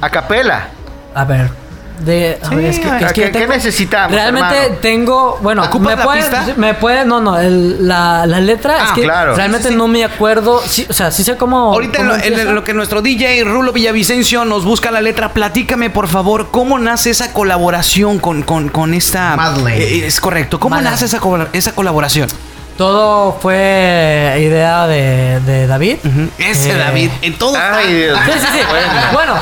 A 0.00 0.10
capela. 0.10 0.68
A 1.14 1.24
ver. 1.24 1.61
De, 2.04 2.38
a 2.42 2.48
ver, 2.50 2.64
es 2.64 2.78
que, 2.80 2.88
es 2.88 3.12
que 3.12 3.22
¿Qué, 3.22 3.28
tengo- 3.30 3.52
necesitamos? 3.52 4.12
Realmente 4.12 4.56
hermano? 4.56 4.78
tengo, 4.80 5.38
bueno, 5.40 5.62
¿Ocupas 5.62 5.90
me 5.90 5.96
la 5.96 6.02
puede, 6.04 6.20
pista? 6.22 6.46
me 6.56 6.74
puede, 6.74 7.04
no, 7.04 7.20
no, 7.20 7.38
el- 7.38 7.86
la, 7.86 8.26
la 8.26 8.40
letra 8.40 8.76
Ah, 8.80 8.84
es 8.86 8.90
que 8.92 9.02
claro. 9.02 9.36
realmente 9.36 9.68
Sí, 9.68 9.68
sí, 9.68 9.74
sí. 9.74 9.78
no 9.78 9.86
me 9.88 10.04
acuerdo, 10.04 10.60
sí, 10.66 10.84
o 10.88 10.92
sea, 10.92 11.10
sí 11.12 11.22
sé 11.22 11.36
cómo. 11.36 11.72
Ahorita 11.72 12.00
en 12.00 12.06
cómo 12.08 12.18
lo, 12.18 12.24
en 12.24 12.54
lo 12.56 12.64
que 12.64 12.74
nuestro 12.74 13.02
DJ 13.02 13.44
Rulo 13.44 13.72
Villavicencio 13.72 14.44
nos 14.44 14.64
busca 14.64 14.90
la 14.90 15.00
letra, 15.00 15.32
platícame 15.32 15.90
por 15.90 16.08
favor 16.08 16.50
cómo 16.50 16.78
nace 16.80 17.10
esa 17.10 17.32
colaboración 17.32 18.18
con, 18.18 18.42
con, 18.42 18.68
con 18.68 18.94
esta... 18.94 19.36
Madeleine. 19.36 19.84
Eh, 19.84 20.06
es 20.06 20.20
correcto, 20.20 20.58
¿cómo 20.58 20.74
Madeleine. 20.74 20.92
nace 20.94 21.04
esa, 21.04 21.20
esa 21.52 21.72
colaboración? 21.74 22.28
Todo 22.76 23.32
fue 23.40 24.38
idea 24.40 24.86
de, 24.86 25.40
de 25.40 25.66
David. 25.66 25.96
Ese 26.38 26.70
Eh, 26.72 26.78
David, 26.78 27.10
en 27.20 27.38
todo 27.38 27.54
está. 27.54 27.76
Ay, 27.76 27.92
Dios. 27.94 28.18
Sí, 28.26 28.32
sí, 28.40 28.46
sí. 28.52 28.58
Bueno, 29.12 29.34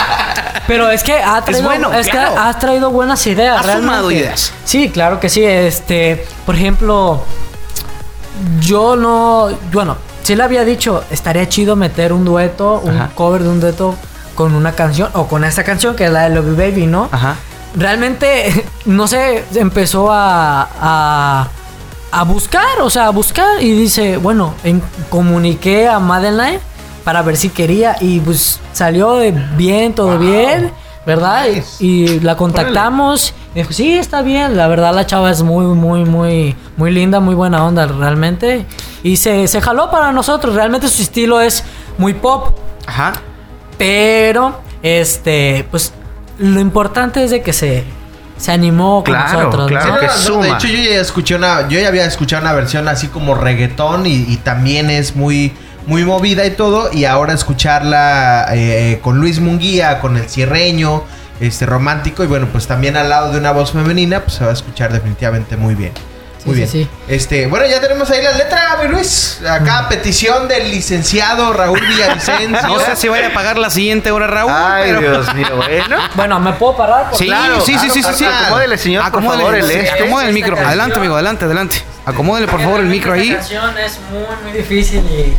pero 0.67 0.91
es 0.91 1.03
que 1.03 1.15
ha 1.23 1.41
traído, 1.43 1.63
bueno, 1.63 1.93
es 1.93 2.09
que 2.09 2.19
has 2.19 2.59
traído 2.59 2.91
buenas 2.91 3.25
ideas. 3.27 3.59
Has 3.61 3.67
realmente. 3.67 3.89
sumado 3.93 4.11
ideas. 4.11 4.53
Sí, 4.65 4.91
claro 4.91 5.21
que 5.21 5.29
sí. 5.29 5.45
Este, 5.45 6.27
por 6.45 6.55
ejemplo, 6.57 7.23
yo 8.61 8.97
no, 8.97 9.49
bueno, 9.73 9.97
sí 10.23 10.35
le 10.35 10.43
había 10.43 10.65
dicho, 10.65 11.05
estaría 11.11 11.49
chido 11.49 11.77
meter 11.77 12.13
un 12.13 12.25
dueto, 12.25 12.81
un 12.85 12.97
Ajá. 12.97 13.11
cover 13.15 13.43
de 13.43 13.49
un 13.49 13.61
dueto 13.61 13.95
con 14.35 14.55
una 14.55 14.73
canción 14.73 15.11
o 15.15 15.27
con 15.29 15.45
esta 15.45 15.65
canción 15.65 15.95
que 15.95 16.05
es 16.07 16.11
la 16.11 16.23
de 16.29 16.31
Love 16.35 16.57
Baby, 16.57 16.87
¿no? 16.87 17.09
Ajá. 17.13 17.37
realmente, 17.77 18.65
no 18.87 19.07
sé, 19.07 19.45
empezó 19.55 20.11
a, 20.11 20.69
a, 20.81 21.49
a 22.13 22.25
buscar, 22.25 22.81
o 22.83 22.91
sea, 22.91 23.07
a 23.07 23.11
buscar 23.11 23.63
y 23.63 23.73
dice, 23.73 24.17
bueno, 24.17 24.55
en- 24.65 24.83
comuniqué 25.09 25.89
a 25.89 25.99
Madeline 25.99 26.61
para 27.05 27.23
ver 27.23 27.37
si 27.37 27.49
quería 27.51 27.97
y 28.01 28.21
pues 28.21 28.61
salió 28.73 29.15
de 29.17 29.31
bien, 29.57 29.95
todo 29.95 30.19
bien, 30.19 30.73
¿verdad? 31.07 31.47
Y, 31.79 32.21
la 32.21 32.37
contactamos, 32.37 33.33
y 33.55 33.61
dijo, 33.61 33.73
sí, 33.73 33.95
está 33.97 34.23
bien, 34.23 34.57
la 34.57 34.69
verdad 34.69 34.95
la 34.95 35.07
chava 35.07 35.31
es 35.31 35.43
muy, 35.43 35.65
muy, 35.67 36.05
muy, 36.05 36.55
muy 36.77 36.91
linda, 36.91 37.21
muy 37.21 37.35
buena 37.35 37.65
onda 37.65 37.87
realmente. 37.87 38.67
Y 39.03 39.17
se, 39.17 39.49
se 39.49 39.61
jaló 39.61 39.91
para 39.91 40.13
nosotros, 40.13 40.55
realmente 40.55 40.89
su 40.89 41.03
estilo 41.03 41.41
es 41.41 41.65
muy 41.97 42.15
pop. 42.15 42.55
Ajá. 42.87 43.15
Pero, 43.79 44.61
este, 44.83 45.67
pues 45.71 45.93
lo 46.39 46.61
importante 46.61 47.25
es 47.25 47.31
de 47.31 47.43
que 47.43 47.53
se, 47.53 47.85
se 48.41 48.53
animó 48.53 49.05
con 49.05 49.13
Claro, 49.15 49.39
nosotros. 49.43 49.71
¿no? 49.71 49.79
claro. 49.79 50.01
que 50.01 50.07
de 50.07 50.13
suma. 50.13 50.47
hecho, 50.49 50.67
yo 50.69 50.77
ya 50.91 51.01
escuché 51.01 51.35
una, 51.37 51.69
yo 51.69 51.79
ya 51.79 51.89
había 51.89 52.07
escuchado 52.07 52.43
una 52.43 52.53
versión 52.55 52.89
así 52.89 53.09
como 53.09 53.35
reggaetón 53.35 54.07
y, 54.07 54.15
y 54.29 54.37
también 54.39 54.89
es 54.91 55.15
muy, 55.15 55.53
muy 55.87 56.05
movida 56.05 56.47
y 56.47 56.51
todo. 56.53 56.91
Y 56.93 57.05
ahora 57.05 57.35
escucharla 57.35 58.47
eh, 58.53 58.99
con 59.03 59.19
Luis 59.19 59.41
Munguía, 59.41 60.01
con 60.01 60.17
el 60.17 60.29
cierreño, 60.29 61.05
este 61.41 61.67
romántico 61.67 62.25
y 62.25 62.27
bueno, 62.27 62.49
pues 62.51 62.67
también 62.67 62.97
al 62.97 63.09
lado 63.11 63.33
de 63.33 63.39
una 63.39 63.53
voz 63.53 63.73
femenina, 63.73 64.21
pues 64.21 64.35
se 64.39 64.45
va 64.45 64.51
a 64.51 64.55
escuchar 64.55 64.93
definitivamente 64.93 65.57
muy 65.57 65.75
bien. 65.75 65.93
Muy 66.45 66.55
Sí, 66.55 66.61
bien. 66.61 66.69
sí, 66.71 66.85
sí. 66.85 66.91
Este, 67.09 67.47
bueno, 67.47 67.67
ya 67.67 67.81
tenemos 67.81 68.11
ahí 68.11 68.23
la 68.23 68.33
letra, 68.33 68.79
mi 68.83 68.89
Luis. 68.89 69.41
Acá 69.49 69.87
petición 69.89 70.49
del 70.49 70.71
licenciado 70.71 71.53
Raúl 71.53 71.81
Villavicencio. 71.81 72.61
No 72.69 72.79
sé 72.79 72.97
si 72.97 73.09
vaya 73.09 73.29
a 73.29 73.35
pagar 73.35 73.59
la 73.59 73.69
siguiente 73.71 74.11
hora, 74.11 74.27
Raúl. 74.27 74.51
Ay, 74.55 74.93
pero- 74.95 75.01
Dios 75.23 75.35
mío, 75.35 75.49
bueno. 75.57 75.97
Bueno, 76.15 76.41
¿me 76.41 76.53
puedo 76.55 76.77
parar? 76.77 77.11
Por 77.11 77.19
Sí, 77.19 77.27
Claro, 77.27 77.61
sí, 77.61 77.73
sí, 77.79 77.89
claro, 77.89 77.95
sí, 77.95 78.03
sí, 78.03 78.15
sí. 78.15 78.25
Acomódele, 78.25 78.79
señor, 78.79 79.03
por 79.03 79.09
Acomódele, 79.09 79.43
favor, 79.43 79.55
el 79.57 79.71
este. 79.71 79.91
acomódele 79.91 80.29
el 80.31 80.35
micro. 80.35 80.57
Adelante, 80.59 80.97
amigo, 80.97 81.15
adelante, 81.15 81.45
adelante. 81.45 81.83
Acomódele, 82.07 82.49
por 82.49 82.61
favor, 82.63 82.81
el 82.81 82.87
micro 82.87 83.13
ahí. 83.13 83.31
Esta 83.31 83.37
canción 83.41 83.79
es 83.79 83.99
muy, 84.11 84.23
muy 84.43 84.53
difícil 84.59 85.01
y... 85.01 85.35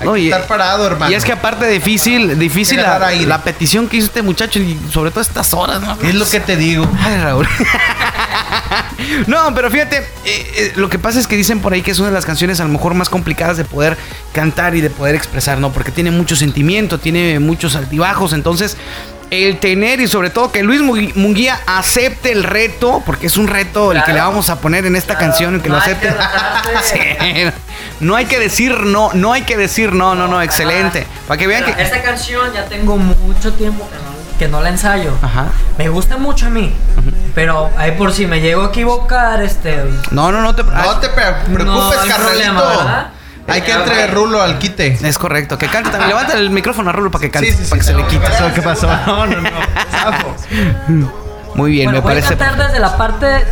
Hay 0.00 0.06
No, 0.06 0.14
que 0.14 0.20
y- 0.20 0.24
estar 0.26 0.46
parado, 0.46 0.86
hermano. 0.86 1.10
Y 1.12 1.14
es 1.14 1.24
que 1.24 1.32
aparte 1.32 1.66
difícil, 1.68 2.38
difícil 2.38 2.80
la 2.82 3.42
petición 3.42 3.86
que 3.88 3.98
hizo 3.98 4.06
este 4.06 4.22
muchacho 4.22 4.58
y 4.58 4.78
sobre 4.92 5.10
todo 5.10 5.20
estas 5.20 5.52
horas, 5.54 5.80
¿no? 5.80 5.96
es 6.02 6.14
lo 6.14 6.28
que 6.28 6.40
te 6.40 6.56
digo. 6.56 6.88
Ay, 6.98 7.18
Raúl. 7.18 7.46
no, 9.26 9.54
pero 9.54 9.70
fíjate, 9.70 9.98
eh, 9.98 10.04
eh, 10.24 10.72
lo 10.76 10.88
que 10.88 10.98
pasa 10.98 11.18
es 11.18 11.26
que 11.26 11.36
dicen 11.36 11.60
por 11.60 11.72
ahí 11.72 11.82
que 11.82 11.90
es 11.90 11.98
una 11.98 12.08
de 12.08 12.14
las 12.14 12.24
canciones 12.26 12.60
a 12.60 12.64
lo 12.64 12.70
mejor 12.70 12.94
más 12.94 13.08
complicadas 13.08 13.56
de 13.56 13.64
poder 13.64 13.96
cantar 14.32 14.74
y 14.74 14.80
de 14.80 14.90
poder 14.90 15.14
expresar, 15.14 15.58
¿no? 15.58 15.72
Porque 15.72 15.90
tiene 15.92 16.10
mucho 16.10 16.36
sentimiento, 16.36 16.98
tiene 16.98 17.38
muchos 17.38 17.76
altibajos, 17.76 18.32
entonces 18.32 18.76
el 19.30 19.58
tener 19.60 20.00
y 20.00 20.08
sobre 20.08 20.30
todo 20.30 20.50
que 20.50 20.62
Luis 20.62 20.80
Munguía 20.82 21.60
acepte 21.66 22.32
el 22.32 22.42
reto, 22.44 23.02
porque 23.06 23.26
es 23.28 23.36
un 23.36 23.46
reto 23.46 23.92
el 23.92 24.02
que 24.04 24.12
le 24.12 24.20
vamos 24.20 24.50
a 24.50 24.60
poner 24.60 24.86
en 24.86 24.96
esta 24.96 25.16
canción, 25.16 25.54
el 25.54 25.62
que 25.62 25.68
No 25.68 25.76
lo 25.76 25.80
acepte. 25.82 26.08
que. 26.92 27.52
No 28.00 28.16
hay 28.16 28.24
que 28.24 28.38
decir 28.38 28.72
no, 28.80 29.10
no 29.12 29.32
hay 29.34 29.42
que 29.42 29.56
decir 29.58 29.92
no, 29.92 30.14
no, 30.14 30.26
no, 30.26 30.40
excelente. 30.40 31.06
Para 31.28 31.36
que 31.38 31.46
vean 31.46 31.64
que... 31.64 31.82
Esta 31.82 32.02
canción 32.02 32.50
ya 32.54 32.64
tengo 32.64 32.96
mucho 32.96 33.52
tiempo 33.52 33.86
que 33.90 33.96
no, 33.96 34.38
que 34.38 34.48
no 34.48 34.62
la 34.62 34.70
ensayo. 34.70 35.12
Ajá. 35.20 35.48
Me 35.76 35.88
gusta 35.90 36.16
mucho 36.16 36.46
a 36.46 36.50
mí, 36.50 36.72
pero 37.34 37.70
ahí 37.76 37.92
por 37.92 38.12
si 38.14 38.26
me 38.26 38.40
llego 38.40 38.62
a 38.62 38.66
equivocar, 38.68 39.42
este... 39.42 39.76
No, 40.12 40.32
no, 40.32 40.40
no 40.40 40.54
te... 40.54 40.62
No 40.64 40.98
te 40.98 41.08
pre- 41.10 41.24
preocupes, 41.44 41.64
No 41.66 41.90
hay 41.90 42.08
carnalito. 42.08 42.26
problema, 42.26 42.62
¿verdad? 42.62 43.06
Hay 43.50 43.62
que 43.62 43.72
entre 43.72 44.06
Rulo 44.08 44.40
al 44.42 44.58
quite. 44.58 44.98
Es 45.06 45.18
correcto, 45.18 45.56
que 45.58 45.66
cante 45.66 45.90
también. 45.90 46.08
Levanta 46.08 46.34
el 46.38 46.50
micrófono 46.50 46.90
a 46.90 46.92
Rulo 46.92 47.10
para 47.10 47.22
que 47.22 47.30
cante, 47.30 47.50
Sí, 47.52 47.56
sí, 47.58 47.64
sí. 47.64 47.70
para 47.70 47.80
que 47.80 47.86
se 47.86 47.94
le 47.94 48.06
quite. 48.06 48.26
¿Qué 48.54 48.62
pasó? 48.62 48.88
No, 49.06 49.26
no, 49.26 49.40
no. 49.40 49.50
Muy 51.54 51.72
bien, 51.72 51.86
Bueno, 51.86 51.98
me 51.98 52.02
voy 52.04 52.12
parece. 52.14 52.34
a 52.34 52.38
cantar 52.38 52.66
desde 52.68 52.80
la 52.80 52.96
parte... 52.96 53.44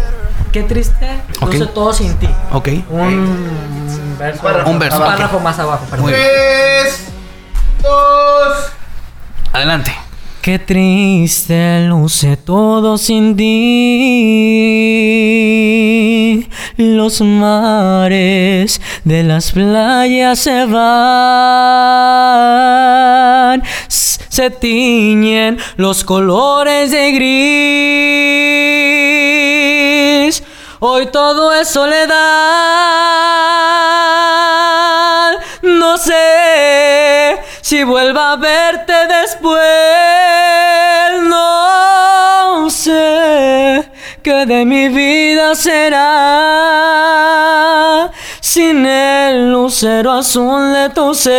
Qué 0.53 0.63
triste, 0.63 1.07
Ok. 1.41 1.53
luce 1.53 1.67
todo 1.67 1.93
sin 1.93 2.15
ti. 2.15 2.29
Ok. 2.53 2.69
Un 2.89 4.17
verso, 4.19 4.43
Un 4.65 4.79
verso, 4.79 4.99
párrafo 4.99 5.41
más 5.41 5.59
abajo, 5.59 5.85
perdón. 5.91 6.07
Muy 6.07 6.15
bien. 6.15 6.27
Tres, 6.83 7.05
dos. 7.83 8.57
Adelante. 9.53 9.93
Qué 10.41 10.59
triste 10.59 11.81
luce 11.87 12.39
todo 12.39 12.97
sin 12.97 13.37
ti. 13.37 13.45
Los 16.76 17.20
mares 17.20 18.80
de 19.05 19.22
las 19.22 19.53
playas 19.53 20.39
se 20.39 20.64
van. 20.66 20.78
Se 23.89 24.51
tiñen 24.51 25.59
los 25.76 26.05
colores 26.05 26.93
de 26.93 27.12
gris. 27.12 27.28
Hoy 30.80 31.07
todo 31.07 31.53
es 31.53 31.68
soledad. 31.68 32.14
No 35.62 35.99
sé 35.99 37.36
si 37.62 37.82
vuelva 37.82 38.30
a 38.32 38.36
verte 38.36 38.93
después. 39.09 39.61
No 41.28 42.70
sé 42.70 43.91
qué 44.23 44.47
de 44.47 44.64
mi 44.64 44.89
vida 44.89 45.55
será 45.55 46.01
sin 48.41 48.87
el 48.87 49.53
lucero 49.53 50.12
azul 50.12 50.73
de 50.73 50.89
tu 50.91 51.14
ser 51.14 51.39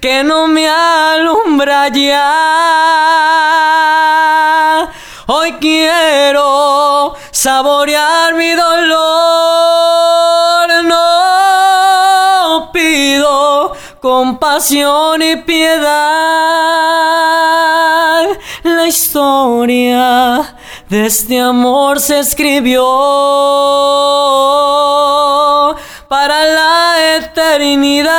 que 0.00 0.22
no 0.22 0.46
me 0.46 0.68
alumbra 0.68 1.88
ya. 1.88 2.30
Hoy 5.26 5.52
quiero 5.54 7.14
saborear 7.30 8.34
mi 8.34 8.50
dolor. 8.50 8.74
No 10.84 12.70
pido 12.74 13.72
compasión 14.00 15.22
y 15.22 15.36
piedad. 15.36 15.84
La 18.64 18.86
historia 18.86 20.56
de 20.88 21.04
este 21.04 21.38
amor 21.38 22.00
se 22.00 22.18
escribió 22.20 22.82
para 26.08 26.44
la 26.46 27.16
eternidad. 27.16 28.14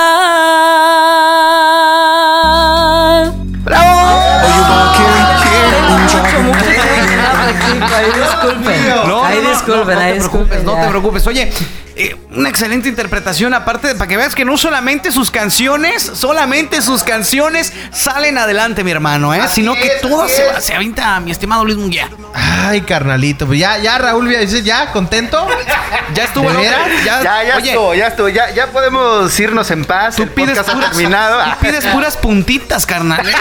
Ahí 7.96 8.12
disculpen. 8.42 8.74
ahí 8.74 8.82
disculpen, 8.82 9.08
no, 9.08 9.26
ahí 9.26 9.38
te 9.38 9.42
disculpen. 10.20 10.50
preocupes, 10.50 10.64
no 10.64 10.82
te 10.82 10.88
preocupes. 10.90 11.28
Oye, 11.28 11.52
eh, 11.98 12.14
una 12.32 12.50
excelente 12.50 12.90
interpretación, 12.90 13.54
aparte 13.54 13.88
de 13.90 13.96
para 13.96 14.08
que 14.10 14.18
veas 14.18 14.36
que 14.36 14.44
no 14.44 14.58
solamente 14.58 15.12
sus 15.14 15.32
canciones, 15.32 16.04
solamente 16.14 16.82
sus 16.82 17.04
canciones 17.04 17.72
salen 17.94 18.38
adelante, 18.38 18.84
mi 18.84 18.92
hermano, 18.92 19.34
¿eh? 19.34 19.40
Así 19.40 19.56
sino 19.62 19.74
que 19.76 19.88
es, 19.88 20.04
así 20.04 20.36
se, 20.36 20.50
es. 20.50 20.66
se 20.66 20.76
avienta 20.76 21.18
mi 21.22 21.32
estimado 21.32 21.64
Luis 21.64 21.78
Munguía. 21.78 22.10
Ay, 22.34 22.82
carnalito. 22.82 23.46
Pues 23.48 23.60
ya, 23.60 23.78
ya, 23.78 23.98
Raúl 23.98 24.28
dice, 24.28 24.62
¿ya? 24.64 24.92
¿Contento? 24.92 25.48
Ya 26.14 26.26
estuvo, 26.26 26.50
¿De 26.50 26.54
¿no? 26.54 26.62
Ya, 26.62 26.86
Ya, 27.06 27.22
ya 27.44 27.56
oye, 27.58 27.70
estuvo, 27.70 27.94
ya 27.96 28.08
estuvo. 28.08 28.30
Ya, 28.30 28.50
ya 28.52 28.68
podemos 28.68 29.40
irnos 29.40 29.72
en 29.72 29.86
paz. 29.86 30.18
Tú 30.18 30.24
el 30.24 30.30
pides 30.30 30.50
podcast 30.50 30.70
ha 30.70 30.74
puras, 30.74 30.90
terminado. 30.92 31.44
tú 31.44 31.52
pides 31.62 31.86
puras 31.86 32.18
puntitas, 32.18 32.86
carnal. 32.86 33.26
¿eh? 33.28 33.34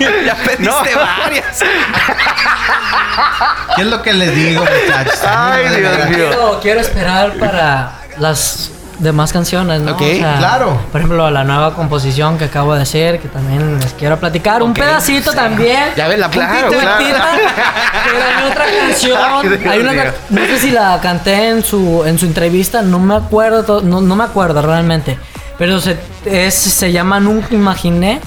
ya 0.26 0.34
pediste 0.34 0.64
No. 0.64 0.82
varias. 0.82 1.60
¿Qué 3.76 3.82
es 3.82 3.88
lo 3.88 4.02
que 4.02 4.12
les 4.12 4.34
digo, 4.34 4.62
muchachos? 4.64 5.20
Ay, 5.26 5.68
Dios 5.80 6.08
mío. 6.08 6.16
Quiero, 6.28 6.60
quiero 6.60 6.80
esperar 6.80 7.34
para 7.34 7.92
las 8.18 8.70
demás 8.98 9.32
canciones, 9.32 9.82
¿no? 9.82 9.92
Ok, 9.92 10.02
claro. 10.18 10.80
Por 10.90 11.00
ejemplo, 11.00 11.30
la 11.30 11.44
nueva 11.44 11.74
composición 11.74 12.38
que 12.38 12.46
acabo 12.46 12.74
de 12.74 12.82
hacer, 12.82 13.20
que 13.20 13.28
también 13.28 13.78
les 13.78 13.92
quiero 13.92 14.18
platicar. 14.18 14.62
Un 14.62 14.72
pedacito 14.72 15.32
también. 15.32 15.90
Ya 15.96 16.08
ves 16.08 16.18
la 16.18 16.30
puntita. 16.30 16.68
Claro, 16.68 16.70
Pero 16.70 18.18
hay 18.24 18.50
otra 18.50 18.64
canción. 18.80 19.68
Hay 19.68 19.80
una, 19.80 19.92
no 20.30 20.40
sé 20.46 20.58
si 20.58 20.70
la 20.70 20.98
canté 21.02 21.50
en 21.50 21.62
su, 21.62 22.04
en 22.06 22.18
su 22.18 22.26
entrevista, 22.26 22.82
no 22.82 22.98
me 22.98 23.16
acuerdo, 23.16 23.82
no, 23.82 24.00
no 24.00 24.16
me 24.16 24.24
acuerdo 24.24 24.62
realmente. 24.62 25.18
Pero 25.58 25.80
se, 25.80 25.96
es, 26.24 26.54
se 26.54 26.92
llama 26.92 27.20
Nunca 27.20 27.54
Imaginé. 27.54 28.20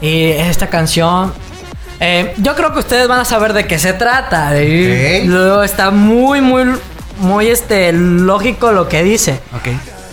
Y 0.00 0.30
esta 0.30 0.66
canción 0.68 1.32
eh, 2.00 2.34
yo 2.38 2.54
creo 2.54 2.72
que 2.72 2.80
ustedes 2.80 3.08
van 3.08 3.20
a 3.20 3.24
saber 3.24 3.52
de 3.52 3.66
qué 3.66 3.78
se 3.78 3.92
trata. 3.92 4.52
Luego 4.54 5.62
está 5.62 5.90
muy, 5.90 6.40
muy, 6.40 6.64
muy 7.18 7.48
este, 7.48 7.92
lógico 7.92 8.72
lo 8.72 8.88
que 8.88 9.02
dice. 9.02 9.40
Ok. 9.54 9.68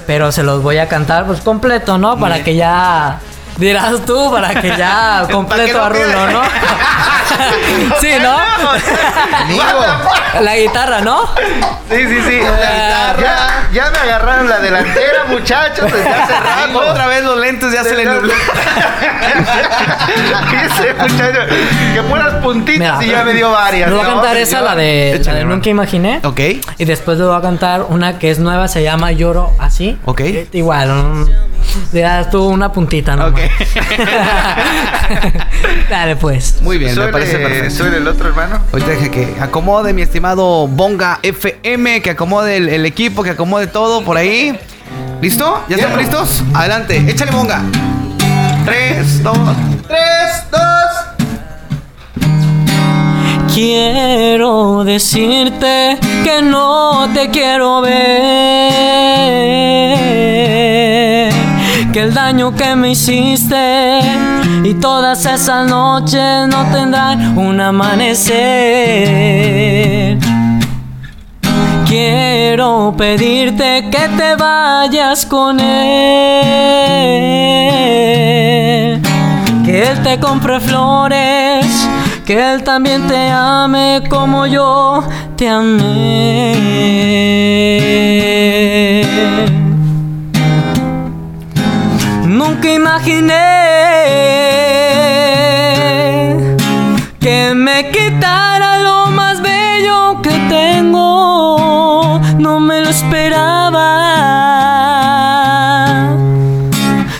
Pero 0.07 0.31
se 0.31 0.43
los 0.43 0.61
voy 0.61 0.77
a 0.77 0.87
cantar 0.87 1.25
pues 1.25 1.41
completo, 1.41 1.97
¿no? 1.97 2.17
Para 2.19 2.43
que 2.43 2.55
ya 2.55 3.19
dirás 3.57 4.05
tú, 4.05 4.31
para 4.31 4.61
que 4.61 4.69
ya 4.75 5.27
completo 5.31 5.81
a 5.81 5.89
Rulo, 5.89 6.31
¿no? 6.31 6.41
sí, 8.01 8.11
¿no? 8.21 8.37
la 10.41 10.55
guitarra, 10.55 11.01
¿no? 11.01 11.27
Sí, 11.89 12.07
sí, 12.07 12.21
sí. 12.27 12.39
La 12.41 13.15
Ya, 13.19 13.69
ya 13.71 13.91
me 13.91 13.97
agarraron 13.97 14.49
la 14.49 14.59
delantera, 14.59 15.25
muchachos. 15.27 15.91
Desde 15.91 16.09
hace 16.09 16.33
rato. 16.33 16.79
Otra 16.79 17.07
vez 17.07 17.23
los 17.23 17.37
lentes 17.37 17.71
ya 17.71 17.83
se 17.83 17.95
le 17.95 18.05
nubló. 18.05 18.33
Ese 20.63 20.93
muchacho. 20.93 21.39
Que 21.93 22.01
puras 22.03 22.35
puntitas 22.35 23.03
y 23.03 23.09
ya 23.09 23.23
me 23.23 23.33
dio 23.33 23.51
varias. 23.51 23.89
Le 23.89 23.95
voy 23.95 24.05
a 24.05 24.09
cantar 24.09 24.37
esa, 24.37 24.61
la 24.61 24.75
de, 24.75 25.21
la 25.23 25.33
de 25.33 25.45
Nunca 25.45 25.69
Imaginé. 25.69 26.19
Ok. 26.23 26.39
Y 26.77 26.85
después 26.85 27.17
le 27.17 27.25
voy 27.25 27.37
a 27.37 27.41
cantar 27.41 27.85
una 27.89 28.19
que 28.19 28.31
es 28.31 28.39
nueva, 28.39 28.67
se 28.67 28.83
llama 28.83 29.11
Lloro 29.11 29.51
Así. 29.59 29.97
Ok. 30.05 30.21
Igual, 30.51 31.27
um, 31.75 31.97
ya 31.97 32.29
tuvo 32.29 32.49
una 32.49 32.71
puntita, 32.71 33.15
¿no? 33.15 33.27
Ok. 33.27 33.39
Dale, 35.89 36.15
pues. 36.15 36.61
Muy 36.61 36.77
bien, 36.77 36.97
me 36.97 37.07
parece 37.07 37.37
perfecto. 37.37 37.75
suele 37.75 37.97
el 37.97 38.07
otro 38.07 38.29
hermano. 38.29 38.59
Ahorita 38.71 38.91
deje 38.91 39.11
que 39.11 39.35
acomode 39.39 39.93
mi 39.93 40.01
estimado 40.01 40.67
Bonga 40.67 41.19
FM, 41.23 42.01
que 42.01 42.11
acomode 42.11 42.57
el, 42.57 42.69
el 42.69 42.85
equipo, 42.85 43.23
que 43.23 43.31
acomode 43.31 43.67
todo 43.67 44.03
por 44.03 44.17
ahí. 44.17 44.57
¿Listo? 45.21 45.63
¿Ya 45.69 45.77
estamos 45.77 45.97
listos? 45.97 46.43
Adelante, 46.53 47.03
échale 47.07 47.31
Bonga. 47.31 47.61
Tres, 48.65 49.23
dos. 49.23 49.37
Tres, 49.87 50.43
dos. 50.51 50.59
Quiero 53.53 54.83
decirte 54.83 55.97
que 56.23 56.41
no 56.41 57.07
te 57.13 57.29
quiero 57.29 57.81
ver. 57.81 57.93
Que 61.93 62.01
el 62.01 62.13
daño 62.13 62.55
que 62.55 62.75
me 62.75 62.89
hiciste 62.89 63.99
y 64.63 64.73
todas 64.73 65.27
esas 65.27 65.69
noches 65.69 66.47
no 66.47 66.65
tendrán 66.71 67.37
un 67.37 67.61
amanecer. 67.61 68.33
Quiero 71.85 72.95
pedirte 72.97 73.91
que 73.91 74.09
te 74.17 74.35
vayas 74.35 75.23
con 75.27 75.59
él. 75.59 75.69
Que 79.63 79.87
él 79.87 80.01
te 80.01 80.19
compre 80.19 80.59
flores, 80.59 81.87
que 82.25 82.53
él 82.53 82.63
también 82.63 83.05
te 83.07 83.29
ame 83.29 84.01
como 84.09 84.47
yo 84.47 85.03
te 85.35 85.47
amé. 85.47 86.53
Nunca 92.63 92.75
imaginé 92.75 93.35
que 97.19 97.53
me 97.53 97.91
quitara 97.91 98.79
lo 98.79 99.07
más 99.07 99.41
bello 99.41 100.21
que 100.21 100.31
tengo. 100.47 102.21
No 102.37 102.61
me 102.61 102.79
lo 102.79 102.89
esperaba. 102.89 103.89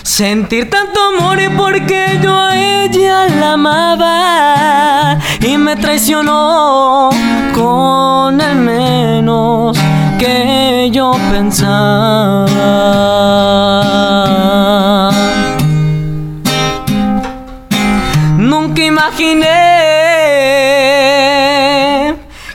Sentir 0.02 0.70
tanto 0.70 0.98
amor 1.14 1.38
y 1.38 1.50
porque 1.50 2.18
yo 2.22 2.34
a 2.40 2.56
ella 2.56 3.26
la 3.26 3.52
amaba 3.52 5.18
y 5.40 5.58
me 5.58 5.76
traicionó 5.76 7.10
con 7.52 8.40
el 8.40 8.54
menos 8.56 9.76
que 10.18 10.88
yo 10.90 11.12
pensaba. 11.30 12.54
Imaginé 18.94 19.50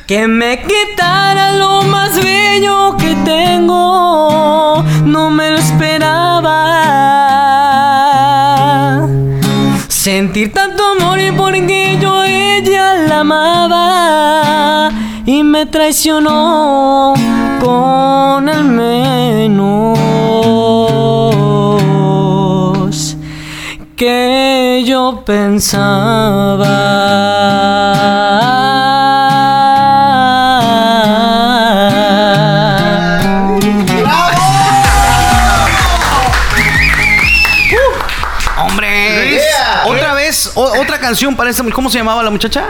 que 0.07 0.25
me 0.27 0.61
quitara 0.61 1.51
lo 1.53 1.81
más 1.83 2.15
bello 2.23 2.95
que 2.97 3.13
tengo. 3.25 4.83
No 5.03 5.29
me 5.29 5.51
lo 5.51 5.57
esperaba. 5.57 6.57
Sentir 9.89 10.53
tanto 10.53 10.81
amor 10.93 11.19
y 11.19 11.31
porque 11.33 11.97
yo 12.01 12.23
ella 12.23 12.93
la 13.09 13.19
amaba 13.19 14.89
y 15.25 15.43
me 15.43 15.65
traicionó 15.65 17.13
con 17.59 18.47
el 18.47 18.63
menos 18.63 19.98
que 23.99 24.81
yo 24.87 25.21
pensaba. 25.25 26.67
¡Hombre! 38.57 39.29
Yeah. 39.31 39.83
Otra 39.85 40.13
vez, 40.13 40.51
o- 40.55 40.79
otra 40.81 40.99
canción 40.99 41.35
para 41.35 41.49
esta. 41.49 41.63
¿Cómo 41.71 41.89
se 41.89 41.97
llamaba 41.97 42.21
la 42.23 42.29
muchacha? 42.29 42.65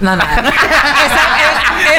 No, 0.00 0.16
no. 0.16 0.22
Esa, 0.24 0.40
es- 0.40 1.21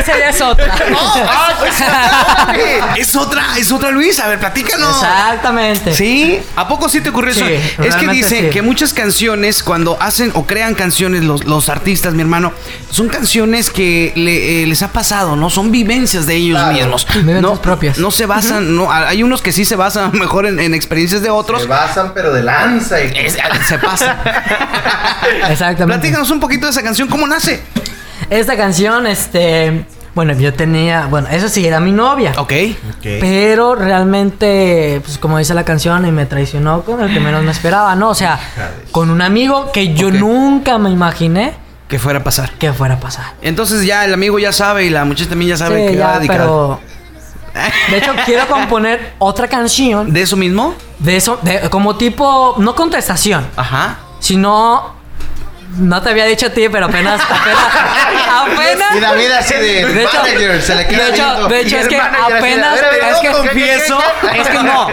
esa 0.03 0.19
ya 0.19 0.29
es 0.29 0.41
otra. 0.41 0.73
Es 2.97 3.15
otra, 3.15 3.57
es 3.57 3.71
otra 3.71 3.91
Luis. 3.91 4.19
A 4.19 4.27
ver, 4.27 4.39
platícanos. 4.39 4.95
Exactamente. 5.01 5.93
¿Sí? 5.93 6.39
¿A 6.55 6.67
poco 6.67 6.89
sí 6.89 7.01
te 7.01 7.09
ocurrió 7.09 7.33
Sí, 7.33 7.41
eso? 7.41 7.83
Es 7.83 7.95
que 7.95 8.07
dicen 8.07 8.45
sí. 8.45 8.49
que 8.49 8.61
muchas 8.61 8.93
canciones, 8.93 9.63
cuando 9.63 9.97
hacen 9.99 10.31
o 10.35 10.45
crean 10.45 10.75
canciones 10.75 11.23
los, 11.23 11.45
los 11.45 11.69
artistas, 11.69 12.13
mi 12.13 12.21
hermano, 12.21 12.53
son 12.89 13.09
canciones 13.09 13.69
que 13.69 14.11
le- 14.15 14.63
eh, 14.63 14.67
les 14.67 14.81
ha 14.83 14.91
pasado, 14.91 15.35
¿no? 15.35 15.49
Son 15.49 15.71
vivencias 15.71 16.25
de 16.27 16.35
ellos 16.35 16.57
Claro. 16.59 16.73
mismos. 16.73 17.07
Vivencias 17.07 17.41
no, 17.41 17.61
propias. 17.61 17.97
No 17.97 18.11
se 18.11 18.25
basan, 18.25 18.75
no, 18.75 18.91
hay 18.91 19.23
unos 19.23 19.41
que 19.41 19.51
sí 19.51 19.65
se 19.65 19.75
basan 19.75 20.11
mejor 20.19 20.45
en, 20.45 20.59
en 20.59 20.73
experiencias 20.73 21.21
de 21.21 21.29
otros. 21.29 21.63
Se 21.63 21.67
basan, 21.67 22.11
pero 22.13 22.31
de 22.33 22.43
lanza. 22.43 23.01
Y... 23.03 23.11
Es- 23.15 23.37
se 23.67 23.77
pasa. 23.79 24.17
Exactamente. 25.49 25.85
Platícanos 25.99 26.29
un 26.29 26.39
poquito 26.39 26.65
de 26.67 26.71
esa 26.71 26.83
canción, 26.83 27.07
¿cómo 27.07 27.27
nace? 27.27 27.61
Esta 28.33 28.57
canción, 28.57 29.05
este. 29.05 29.85
Bueno, 30.15 30.33
yo 30.33 30.53
tenía. 30.53 31.05
Bueno, 31.05 31.27
esa 31.29 31.49
sí 31.49 31.65
era 31.67 31.79
mi 31.79 31.91
novia. 31.91 32.33
Ok. 32.37 32.51
Pero 33.01 33.75
realmente, 33.75 35.01
pues 35.03 35.17
como 35.19 35.37
dice 35.37 35.53
la 35.53 35.63
canción, 35.63 36.05
y 36.07 36.11
me 36.11 36.25
traicionó 36.25 36.81
con 36.81 37.01
el 37.01 37.13
que 37.13 37.19
menos 37.19 37.43
me 37.43 37.51
esperaba, 37.51 37.95
¿no? 37.95 38.09
O 38.09 38.15
sea, 38.15 38.39
con 38.91 39.09
un 39.11 39.21
amigo 39.21 39.71
que 39.71 39.93
yo 39.93 40.09
nunca 40.11 40.79
me 40.79 40.89
imaginé 40.89 41.53
Que 41.87 41.99
fuera 41.99 42.19
a 42.19 42.23
pasar. 42.23 42.51
que 42.53 42.73
fuera 42.73 42.95
a 42.95 42.99
pasar. 42.99 43.33
Entonces 43.43 43.85
ya 43.85 44.03
el 44.05 44.13
amigo 44.13 44.39
ya 44.39 44.51
sabe 44.51 44.85
y 44.85 44.89
la 44.89 45.05
muchacha 45.05 45.29
también 45.29 45.49
ya 45.49 45.57
sabe 45.57 45.87
Sí, 45.87 45.93
que 45.93 45.99
va 45.99 46.09
a 46.09 46.13
ya, 46.13 46.17
dedicar. 46.19 46.37
pero. 46.39 46.79
De 47.91 47.97
hecho, 47.99 48.13
quiero 48.25 48.47
componer 48.47 49.13
otra 49.19 49.47
canción 49.47 50.11
¿De 50.11 50.23
eso 50.23 50.35
mismo? 50.35 50.73
de 50.97 51.17
eso, 51.17 51.37
de, 51.43 51.69
como 51.69 51.97
tipo, 51.97 52.55
no 52.57 52.73
contestación, 52.73 53.45
Ajá. 53.55 53.97
sino. 54.19 55.02
No 55.77 56.01
te 56.01 56.09
había 56.11 56.25
dicho 56.25 56.47
a 56.47 56.49
ti, 56.49 56.67
pero 56.69 56.85
apenas. 56.85 57.19
Apenas. 57.21 57.59
apenas 58.53 58.95
Y 58.95 58.99
David 58.99 59.31
así 59.31 59.53
de, 59.55 59.85
De 59.85 60.03
hecho, 60.03 60.17
manager, 60.21 60.61
se 60.61 60.75
le 60.75 60.87
queda 60.87 61.03
de 61.05 61.09
hecho, 61.11 61.23
viendo. 61.25 61.47
de 61.47 61.59
hecho 61.61 61.77
es 61.77 61.87
que 61.87 61.99
apenas, 61.99 62.79
es 62.79 63.17
que 63.21 63.27
confieso, 63.31 63.99
es 64.35 64.47
que 64.49 64.63
no, 64.63 64.87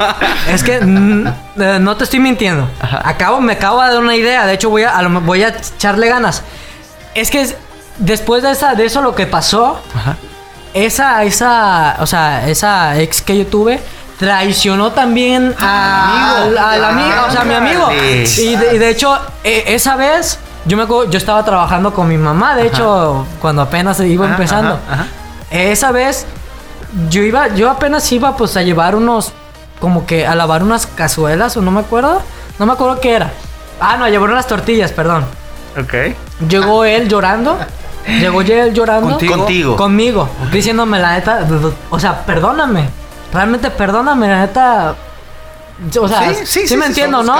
es 0.48 0.62
que 0.62 0.80
mm, 0.80 1.26
eh, 1.60 1.78
no 1.80 1.96
te 1.96 2.04
estoy 2.04 2.20
mintiendo. 2.20 2.68
Acabo, 2.80 3.40
me 3.40 3.52
acabo 3.54 3.82
de 3.82 3.88
dar 3.92 3.98
una 3.98 4.16
idea. 4.16 4.46
De 4.46 4.54
hecho, 4.54 4.70
voy 4.70 4.84
a, 4.84 4.96
a 4.96 5.02
lo- 5.02 5.20
voy 5.20 5.42
a 5.44 5.48
echarle 5.48 6.08
ganas. 6.08 6.42
Es 7.14 7.30
que 7.30 7.42
es- 7.42 7.56
después 7.98 8.42
de 8.42 8.52
esa, 8.52 8.74
de 8.74 8.86
eso 8.86 9.02
lo 9.02 9.14
que 9.14 9.26
pasó, 9.26 9.82
Ajá. 9.94 10.16
esa, 10.72 11.22
esa, 11.24 11.96
o 11.98 12.06
sea, 12.06 12.48
esa 12.48 12.98
ex 12.98 13.20
que 13.22 13.36
yo 13.36 13.46
tuve. 13.46 13.80
Traicionó 14.18 14.92
también 14.92 15.54
a- 15.58 16.42
al, 16.42 16.58
al 16.58 16.84
amigo, 16.84 17.24
o 17.26 17.30
sea, 17.30 17.40
a 17.40 17.44
mi 17.44 17.54
amigo. 17.54 17.86
Ándale. 17.86 18.24
Y 18.36 18.54
de, 18.56 18.74
y 18.74 18.78
de 18.78 18.88
hecho, 18.90 19.18
e- 19.44 19.64
esa 19.68 19.96
vez, 19.96 20.38
yo 20.64 20.76
me 20.76 20.82
acuerdo, 20.84 21.10
yo 21.10 21.18
estaba 21.18 21.44
trabajando 21.44 21.92
con 21.92 22.08
mi 22.08 22.16
mamá, 22.18 22.54
de 22.56 22.66
hecho, 22.66 23.26
cuando 23.40 23.62
apenas 23.62 24.00
iba 24.00 24.26
Ajá, 24.26 24.34
empezando. 24.34 24.74
ajá, 24.74 25.02
ajá. 25.02 25.06
Esa 25.50 25.90
vez, 25.92 26.26
yo 27.08 27.22
iba, 27.22 27.48
yo 27.48 27.70
apenas 27.70 28.10
iba 28.12 28.36
pues 28.36 28.56
a 28.56 28.62
llevar 28.62 28.94
unos 28.94 29.32
como 29.80 30.06
que 30.06 30.26
a 30.26 30.34
lavar 30.34 30.62
unas 30.62 30.86
cazuelas 30.86 31.56
o 31.56 31.62
no 31.62 31.70
me 31.70 31.80
acuerdo. 31.80 32.20
No 32.58 32.66
me 32.66 32.72
acuerdo 32.74 33.00
qué 33.00 33.14
era. 33.14 33.30
Ah, 33.80 33.96
no, 33.96 34.04
a 34.04 34.10
llevar 34.10 34.30
unas 34.30 34.46
tortillas, 34.46 34.92
perdón. 34.92 35.24
Ok. 35.80 36.14
Llegó 36.48 36.84
él 36.84 37.08
llorando. 37.08 37.56
Llegó 38.06 38.42
él 38.42 38.74
llorando. 38.74 39.18
Contigo. 39.18 39.76
Conmigo. 39.76 40.28
Diciéndome 40.52 40.98
la 40.98 41.12
neta. 41.14 41.46
O 41.88 41.98
sea, 41.98 42.24
perdóname. 42.26 42.88
Realmente 43.32 43.70
perdóname, 43.70 44.28
la 44.28 44.40
neta. 44.40 44.94
O 46.00 46.08
sea, 46.08 46.34
sí, 46.44 46.66
sí, 46.66 46.76
me 46.76 46.86
entiendo, 46.86 47.22
¿no? 47.22 47.36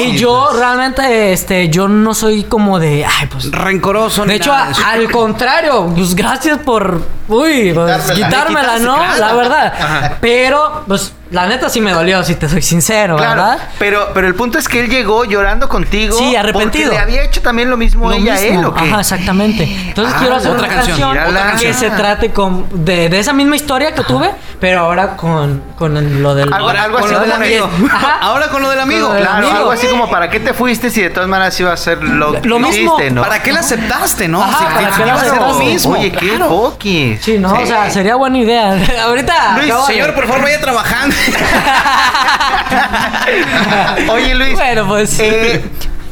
Y 0.00 0.16
yo 0.16 0.50
realmente, 0.52 1.32
este, 1.32 1.68
yo 1.68 1.86
no 1.86 2.12
soy 2.12 2.44
como 2.44 2.78
de, 2.78 3.04
ay, 3.04 3.26
pues. 3.28 3.50
Rencoroso. 3.50 4.24
De 4.24 4.34
hecho, 4.34 4.52
al 4.52 5.10
contrario, 5.10 5.92
pues 5.94 6.14
gracias 6.14 6.58
por, 6.58 7.00
uy, 7.28 7.72
pues, 7.72 8.10
quitármela, 8.12 8.78
¿no? 8.80 8.98
La 9.18 9.32
verdad. 9.34 10.16
Pero, 10.20 10.84
pues, 10.88 11.12
la 11.30 11.46
neta 11.46 11.68
sí 11.68 11.80
me 11.80 11.92
dolió, 11.92 12.22
si 12.24 12.34
te 12.36 12.48
soy 12.48 12.62
sincero, 12.62 13.16
¿verdad? 13.16 13.58
Pero, 13.78 14.10
pero 14.14 14.26
el 14.26 14.34
punto 14.34 14.58
es 14.58 14.66
que 14.66 14.80
él 14.80 14.88
llegó 14.88 15.24
llorando 15.24 15.68
contigo. 15.68 16.16
Sí, 16.16 16.34
arrepentido. 16.34 16.90
Porque 16.90 16.96
le 16.96 17.02
había 17.02 17.22
hecho 17.22 17.42
también 17.42 17.68
lo 17.68 17.76
mismo 17.76 18.10
ella 18.12 18.34
a 18.34 18.40
él, 18.40 18.64
¿o 18.64 18.72
qué? 18.72 18.88
Ajá, 18.88 19.00
exactamente. 19.00 19.64
Entonces 19.64 20.14
quiero 20.18 20.36
hacer 20.36 20.52
otra 20.52 20.68
canción, 20.68 21.18
que 21.60 21.74
se 21.74 21.90
trate 21.90 22.30
con, 22.30 22.66
de, 22.84 23.08
de, 23.08 23.18
esa 23.18 23.32
misma 23.32 23.56
historia 23.56 23.94
que 23.94 24.02
tuve, 24.04 24.30
pero 24.60 24.80
ahora 24.80 25.16
con, 25.16 25.62
con 25.76 26.22
lo 26.22 26.34
del... 26.34 26.52
Algo, 26.52 26.68
algo 26.68 26.98
así 26.98 27.14
del 27.14 27.32
amigo. 27.32 27.70
Ahora 28.20 28.48
con 28.48 28.62
lo 28.62 28.70
del 28.70 28.80
amigo. 28.80 29.14
claro, 29.16 29.50
algo 29.50 29.70
así 29.70 29.86
como, 29.86 30.10
¿para 30.10 30.30
qué 30.30 30.40
te 30.40 30.52
fuiste 30.54 30.90
si 30.90 31.02
de 31.02 31.10
todas 31.10 31.28
maneras 31.28 31.58
iba 31.60 31.72
a 31.72 31.76
ser 31.76 32.02
lo, 32.02 32.32
lo 32.32 32.40
que 32.42 32.48
mismo. 32.48 32.68
Hiciste, 32.68 33.10
¿no? 33.10 33.22
¿Para 33.22 33.42
qué 33.42 33.52
la 33.52 33.60
aceptaste, 33.60 34.28
no? 34.28 34.42
Ajá, 34.42 34.74
¿para 34.74 34.96
qué 34.96 35.06
la 35.06 35.14
aceptaste? 35.14 35.64
mismo. 35.64 35.92
Oye, 35.92 36.12
qué 36.12 36.18
claro. 36.36 36.76
Sí, 36.80 37.38
no, 37.38 37.52
o 37.52 37.66
sea, 37.66 37.90
sería 37.90 38.16
buena 38.16 38.38
idea. 38.38 38.78
Ahorita... 39.04 39.58
Luis, 39.58 39.74
señor, 39.86 40.14
por 40.14 40.26
favor, 40.26 40.42
vaya 40.42 40.60
trabajando. 40.60 41.14
Oye, 44.10 44.34
Luis. 44.34 44.54
Bueno, 44.54 44.86
pues. 44.86 45.18
Eh, 45.20 45.62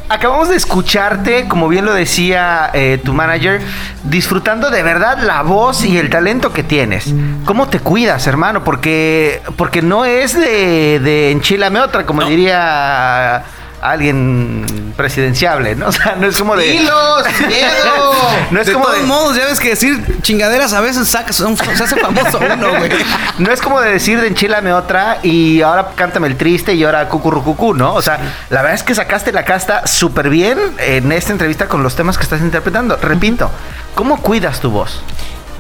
acabamos 0.09 0.49
de 0.49 0.57
escucharte, 0.57 1.49
como 1.49 1.69
bien 1.69 1.85
lo 1.85 1.93
decía 1.93 2.71
eh, 2.73 3.01
tu 3.05 3.13
manager, 3.13 3.61
disfrutando 4.05 4.71
de 4.71 4.83
verdad 4.83 5.19
la 5.19 5.43
voz 5.43 5.85
y 5.85 5.99
el 5.99 6.11
talento 6.11 6.53
que 6.53 6.63
tienes. 6.63 7.13
¿Cómo 7.45 7.69
te 7.69 7.81
cuidas, 7.81 8.27
hermano? 8.27 8.65
Porque, 8.65 9.43
porque 9.57 9.83
no 9.83 10.05
es 10.05 10.35
de, 10.35 11.01
de 11.01 11.31
enchilame 11.33 11.81
otra, 11.81 12.07
como 12.07 12.25
diría 12.25 13.45
alguien 13.91 14.93
presidenciable, 14.97 15.75
¿no? 15.75 15.87
O 15.97 15.99
sea, 15.99 16.17
no 16.17 16.27
es 16.27 16.37
como 16.37 16.57
de. 16.57 16.75
¡Hilos! 16.75 17.25
¡Miedo! 17.47 18.13
no 18.51 18.61
es 18.61 18.67
de 18.67 18.73
como 18.73 18.87
todos 18.87 19.01
de. 19.01 19.07
modos, 19.07 19.37
ya 19.37 19.47
ves 19.47 19.61
que 19.61 19.71
decir 19.71 20.21
chingaderas 20.21 20.73
a 20.73 20.81
veces 20.81 21.09
saca, 21.09 21.33
se 21.33 21.45
hace 21.45 21.97
famoso 21.97 22.39
uno, 22.39 22.69
güey. 22.77 22.91
No 23.39 23.53
es 23.53 23.61
como 23.61 23.81
de 23.81 23.93
decir 23.93 24.21
de 24.21 24.29
enchilame 24.29 24.73
otra 24.73 25.19
y 25.23 25.63
ahora 25.63 25.91
cántame 25.95 26.27
el 26.27 26.37
triste 26.37 26.75
y 26.75 26.85
ahora 26.85 27.09
cucurrucucú, 27.09 27.75
¿no? 27.75 27.95
O 27.95 28.03
sea, 28.03 28.19
la 28.51 28.63
verdad 28.63 28.75
es 28.75 28.83
que 28.83 28.95
sacaste 28.95 29.33
la 29.33 29.45
casta 29.45 29.87
súper 29.87 30.29
bien 30.29 30.59
en 30.79 31.13
esta 31.13 31.33
entrevista 31.33 31.69
con 31.69 31.83
los 31.83 31.95
temas 31.95 32.17
que 32.17 32.25
estás 32.25 32.41
interpretando. 32.41 32.97
Repito, 32.97 33.51
¿cómo 33.95 34.21
cuidas 34.21 34.61
tu 34.61 34.71
voz? 34.71 35.03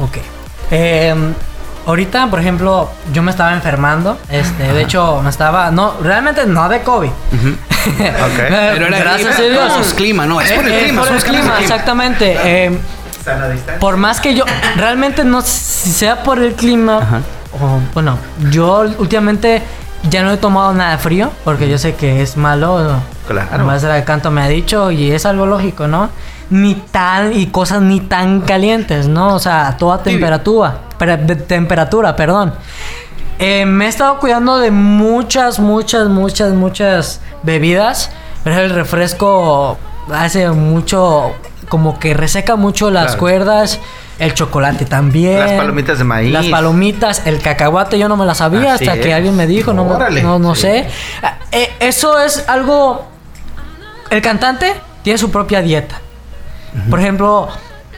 Ok. 0.01 0.18
Eh, 0.70 1.14
Ahorita, 1.87 2.27
por 2.27 2.41
ejemplo, 2.41 2.91
yo 3.12 3.22
me 3.22 3.31
estaba 3.31 3.53
enfermando. 3.53 4.18
Este, 4.29 4.72
de 4.72 4.83
hecho, 4.83 5.20
me 5.22 5.31
estaba. 5.31 5.70
No, 5.70 5.95
realmente 6.03 6.45
no 6.45 6.68
de 6.68 6.83
COVID. 6.83 7.11
Pero 8.49 8.87
era 8.87 8.99
gracias 8.99 9.39
a 9.39 9.43
Dios. 9.43 9.72
Por 9.72 9.95
clima, 9.95 10.26
no, 10.26 10.41
es 10.41 10.53
por 10.53 10.66
el 10.66 10.72
eh, 10.72 10.82
clima. 10.84 11.03
Por 11.03 11.16
el 11.16 11.22
clima, 11.22 11.61
exactamente. 11.61 12.37
Eh, 12.45 12.78
por 13.80 13.97
más 13.97 14.20
que 14.20 14.34
yo. 14.34 14.45
Realmente 14.76 15.24
no 15.24 15.41
si 15.43 15.91
sea 15.91 16.22
por 16.22 16.39
el 16.39 16.55
clima. 16.55 17.22
O, 17.61 17.80
bueno, 17.95 18.18
yo 18.51 18.84
últimamente 18.99 19.62
ya 20.11 20.22
no 20.22 20.32
he 20.32 20.37
tomado 20.37 20.72
nada 20.72 20.93
de 20.93 20.99
frío. 20.99 21.30
Porque 21.45 21.68
yo 21.68 21.78
sé 21.78 21.95
que 21.95 22.22
es 22.22 22.37
malo. 22.37 23.01
Claro. 23.26 23.49
La 23.57 23.64
maestra 23.64 23.95
de 23.95 24.05
canto 24.05 24.30
me 24.30 24.43
ha 24.43 24.49
dicho. 24.49 24.91
Y 24.91 25.11
es 25.11 25.26
algo 25.26 25.47
lógico, 25.47 25.87
¿no? 25.87 26.11
Ni 26.51 26.74
tan. 26.74 27.32
Y 27.32 27.47
cosas 27.47 27.82
ni 27.82 28.01
tan 28.01 28.43
calientes, 28.43 29.09
¿no? 29.09 29.34
O 29.34 29.39
sea, 29.39 29.68
a 29.68 29.76
toda 29.76 30.03
temperatura 30.03 30.80
de 30.99 31.37
temperatura, 31.37 32.16
perdón. 32.16 32.55
Eh, 33.39 33.66
me 33.66 33.87
he 33.87 33.89
estado 33.89 34.18
cuidando 34.18 34.59
de 34.59 34.70
muchas, 34.70 35.59
muchas, 35.59 36.09
muchas, 36.09 36.53
muchas 36.53 37.20
bebidas. 37.43 38.11
Pero 38.45 38.61
el 38.61 38.70
refresco 38.70 39.78
hace 40.12 40.49
mucho, 40.51 41.34
como 41.68 41.99
que 41.99 42.14
reseca 42.14 42.57
mucho 42.57 42.91
las 42.91 43.16
cuerdas. 43.16 43.80
El 44.18 44.32
chocolate 44.32 44.87
también. 44.87 45.39
Las 45.39 45.53
palomitas 45.53 45.99
de 45.99 46.05
maíz. 46.05 46.32
Las 46.32 46.47
palomitas, 46.47 47.26
el 47.26 47.41
cacahuate 47.41 47.99
yo 47.99 48.09
no 48.09 48.16
me 48.16 48.24
las 48.24 48.39
sabía 48.39 48.74
hasta 48.74 48.99
que 48.99 49.12
alguien 49.12 49.37
me 49.37 49.47
dijo, 49.47 49.74
no, 49.74 49.99
no, 50.22 50.39
no 50.39 50.55
sé. 50.55 50.89
Eh, 51.53 51.70
eso 51.80 52.18
es 52.18 52.49
algo... 52.49 53.07
El 54.09 54.22
cantante 54.22 54.72
tiene 55.03 55.18
su 55.18 55.30
propia 55.30 55.61
dieta. 55.61 56.01
Por 56.89 57.01
ejemplo, 57.01 57.49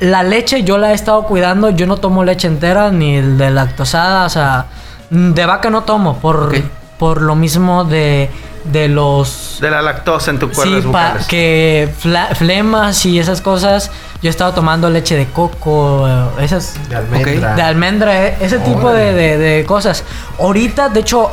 la 0.01 0.23
leche 0.23 0.63
yo 0.63 0.79
la 0.79 0.93
he 0.93 0.95
estado 0.95 1.25
cuidando. 1.25 1.71
Yo 1.71 1.87
no 1.87 1.99
tomo 1.99 2.25
leche 2.25 2.49
entera 2.49 2.91
ni 2.91 3.21
de 3.21 3.51
lactosada. 3.51 4.25
O 4.25 4.29
sea, 4.29 4.67
de 5.11 5.47
vaca 5.47 5.71
no 5.71 5.83
tomo 5.83 6.19
por, 6.19 6.55
por 6.99 7.23
lo 7.23 7.35
mismo 7.35 7.85
de, 7.85 8.31
de 8.65 8.89
los... 8.89 9.59
De 9.61 9.71
la 9.71 9.83
lactosa 9.83 10.31
en 10.31 10.39
tu 10.39 10.51
cuerpo. 10.51 10.93
Sí, 11.21 11.27
que 11.29 11.93
flemas 12.35 13.07
y 13.07 13.19
esas 13.19 13.41
cosas. 13.41 13.91
Yo 14.21 14.29
he 14.29 14.31
estado 14.31 14.53
tomando 14.53 14.91
leche 14.91 15.17
de 15.17 15.27
coco, 15.27 16.07
eh, 16.09 16.45
esas... 16.45 16.75
De 16.89 16.97
almendra. 16.97 17.55
De 17.55 17.63
almendra, 17.63 18.27
eh, 18.27 18.37
ese 18.41 18.59
tipo 18.59 18.91
de, 18.91 19.13
de, 19.39 19.65
cosas. 19.65 20.05
Ahorita, 20.39 20.89
de 20.89 21.01
hecho, 21.01 21.31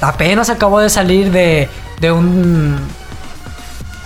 apenas 0.00 0.50
acabo 0.50 0.80
de 0.80 0.88
salir 0.88 1.30
de, 1.30 1.68
de 2.00 2.12
un 2.12 2.76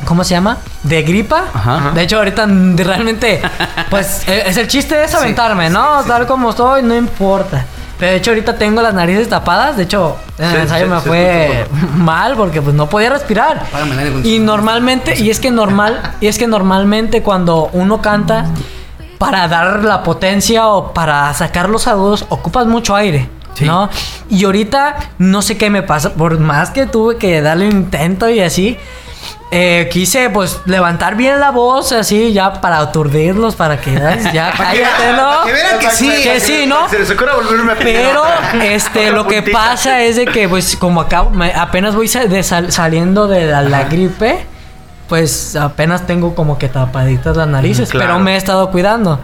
¿Cómo 0.04 0.24
se 0.24 0.30
llama? 0.30 0.58
De 0.82 1.02
gripa. 1.02 1.44
Ajá. 1.54 1.92
De 1.94 2.02
hecho, 2.02 2.18
ahorita 2.18 2.46
realmente, 2.76 3.40
pues 3.88 4.22
e, 4.28 4.48
es 4.48 4.56
el 4.56 4.66
chiste 4.66 4.96
de 4.96 5.04
aventarme, 5.04 5.70
¿no? 5.70 6.02
Tal 6.04 6.26
como 6.26 6.50
estoy, 6.50 6.82
no 6.82 6.96
importa. 6.96 7.64
Pero 8.02 8.14
de 8.14 8.18
hecho 8.18 8.32
ahorita 8.32 8.56
tengo 8.58 8.82
las 8.82 8.94
narices 8.94 9.28
tapadas. 9.28 9.76
De 9.76 9.84
hecho, 9.84 10.16
en 10.36 10.50
el 10.50 10.56
ensayo 10.62 10.88
me 10.88 11.00
fue 11.00 11.68
mal 11.94 12.34
porque 12.34 12.60
pues 12.60 12.74
no 12.74 12.88
podía 12.88 13.10
respirar. 13.10 13.62
Y 14.24 14.40
normalmente, 14.40 15.22
y 15.22 15.30
es 15.30 15.38
que 15.38 15.52
normal, 15.52 16.16
y 16.20 16.26
es 16.26 16.36
que 16.36 16.48
normalmente 16.48 17.22
cuando 17.22 17.70
uno 17.72 18.02
canta, 18.02 18.46
para 19.18 19.46
dar 19.46 19.84
la 19.84 20.02
potencia 20.02 20.66
o 20.66 20.92
para 20.92 21.32
sacar 21.32 21.68
los 21.68 21.86
agudos, 21.86 22.26
ocupas 22.28 22.66
mucho 22.66 22.96
aire. 22.96 23.28
¿No? 23.60 23.88
Y 24.28 24.46
ahorita 24.46 24.96
no 25.18 25.40
sé 25.40 25.56
qué 25.56 25.70
me 25.70 25.84
pasa. 25.84 26.14
Por 26.14 26.40
más 26.40 26.70
que 26.70 26.86
tuve 26.86 27.18
que 27.18 27.40
darle 27.40 27.68
un 27.68 27.76
intento 27.76 28.28
y 28.28 28.40
así 28.40 28.78
eh, 29.54 29.90
quise 29.92 30.30
pues 30.30 30.62
levantar 30.64 31.14
bien 31.14 31.38
la 31.38 31.50
voz 31.50 31.92
así 31.92 32.32
ya 32.32 32.54
para 32.54 32.78
aturdirlos, 32.78 33.54
para 33.54 33.78
que 33.78 33.92
ya 34.32 34.50
cállate, 34.56 35.12
¿no? 35.14 35.44
Que 35.44 35.52
vean 35.52 35.78
que 35.78 35.90
sí, 35.90 36.10
que 36.22 36.40
sí, 36.40 36.64
¿no? 36.66 36.88
Se 36.88 36.98
les 36.98 37.10
ocurre 37.10 37.34
volverme 37.34 37.72
a 37.72 37.76
Pero 37.76 38.22
este 38.62 39.10
lo 39.10 39.26
que 39.26 39.42
pasa 39.42 40.00
es 40.00 40.16
de 40.16 40.24
que 40.24 40.48
pues 40.48 40.74
como 40.74 41.02
acá 41.02 41.26
apenas 41.54 41.94
voy 41.94 42.08
saliendo 42.08 43.28
de 43.28 43.46
la, 43.46 43.84
gripe, 43.84 44.46
pues 45.06 45.54
apenas 45.54 46.06
tengo 46.06 46.34
como 46.34 46.56
que 46.56 46.70
tapaditas 46.70 47.36
las 47.36 47.46
narices, 47.46 47.90
pero 47.92 48.18
me 48.18 48.32
he 48.32 48.36
estado 48.38 48.70
cuidando. 48.70 49.20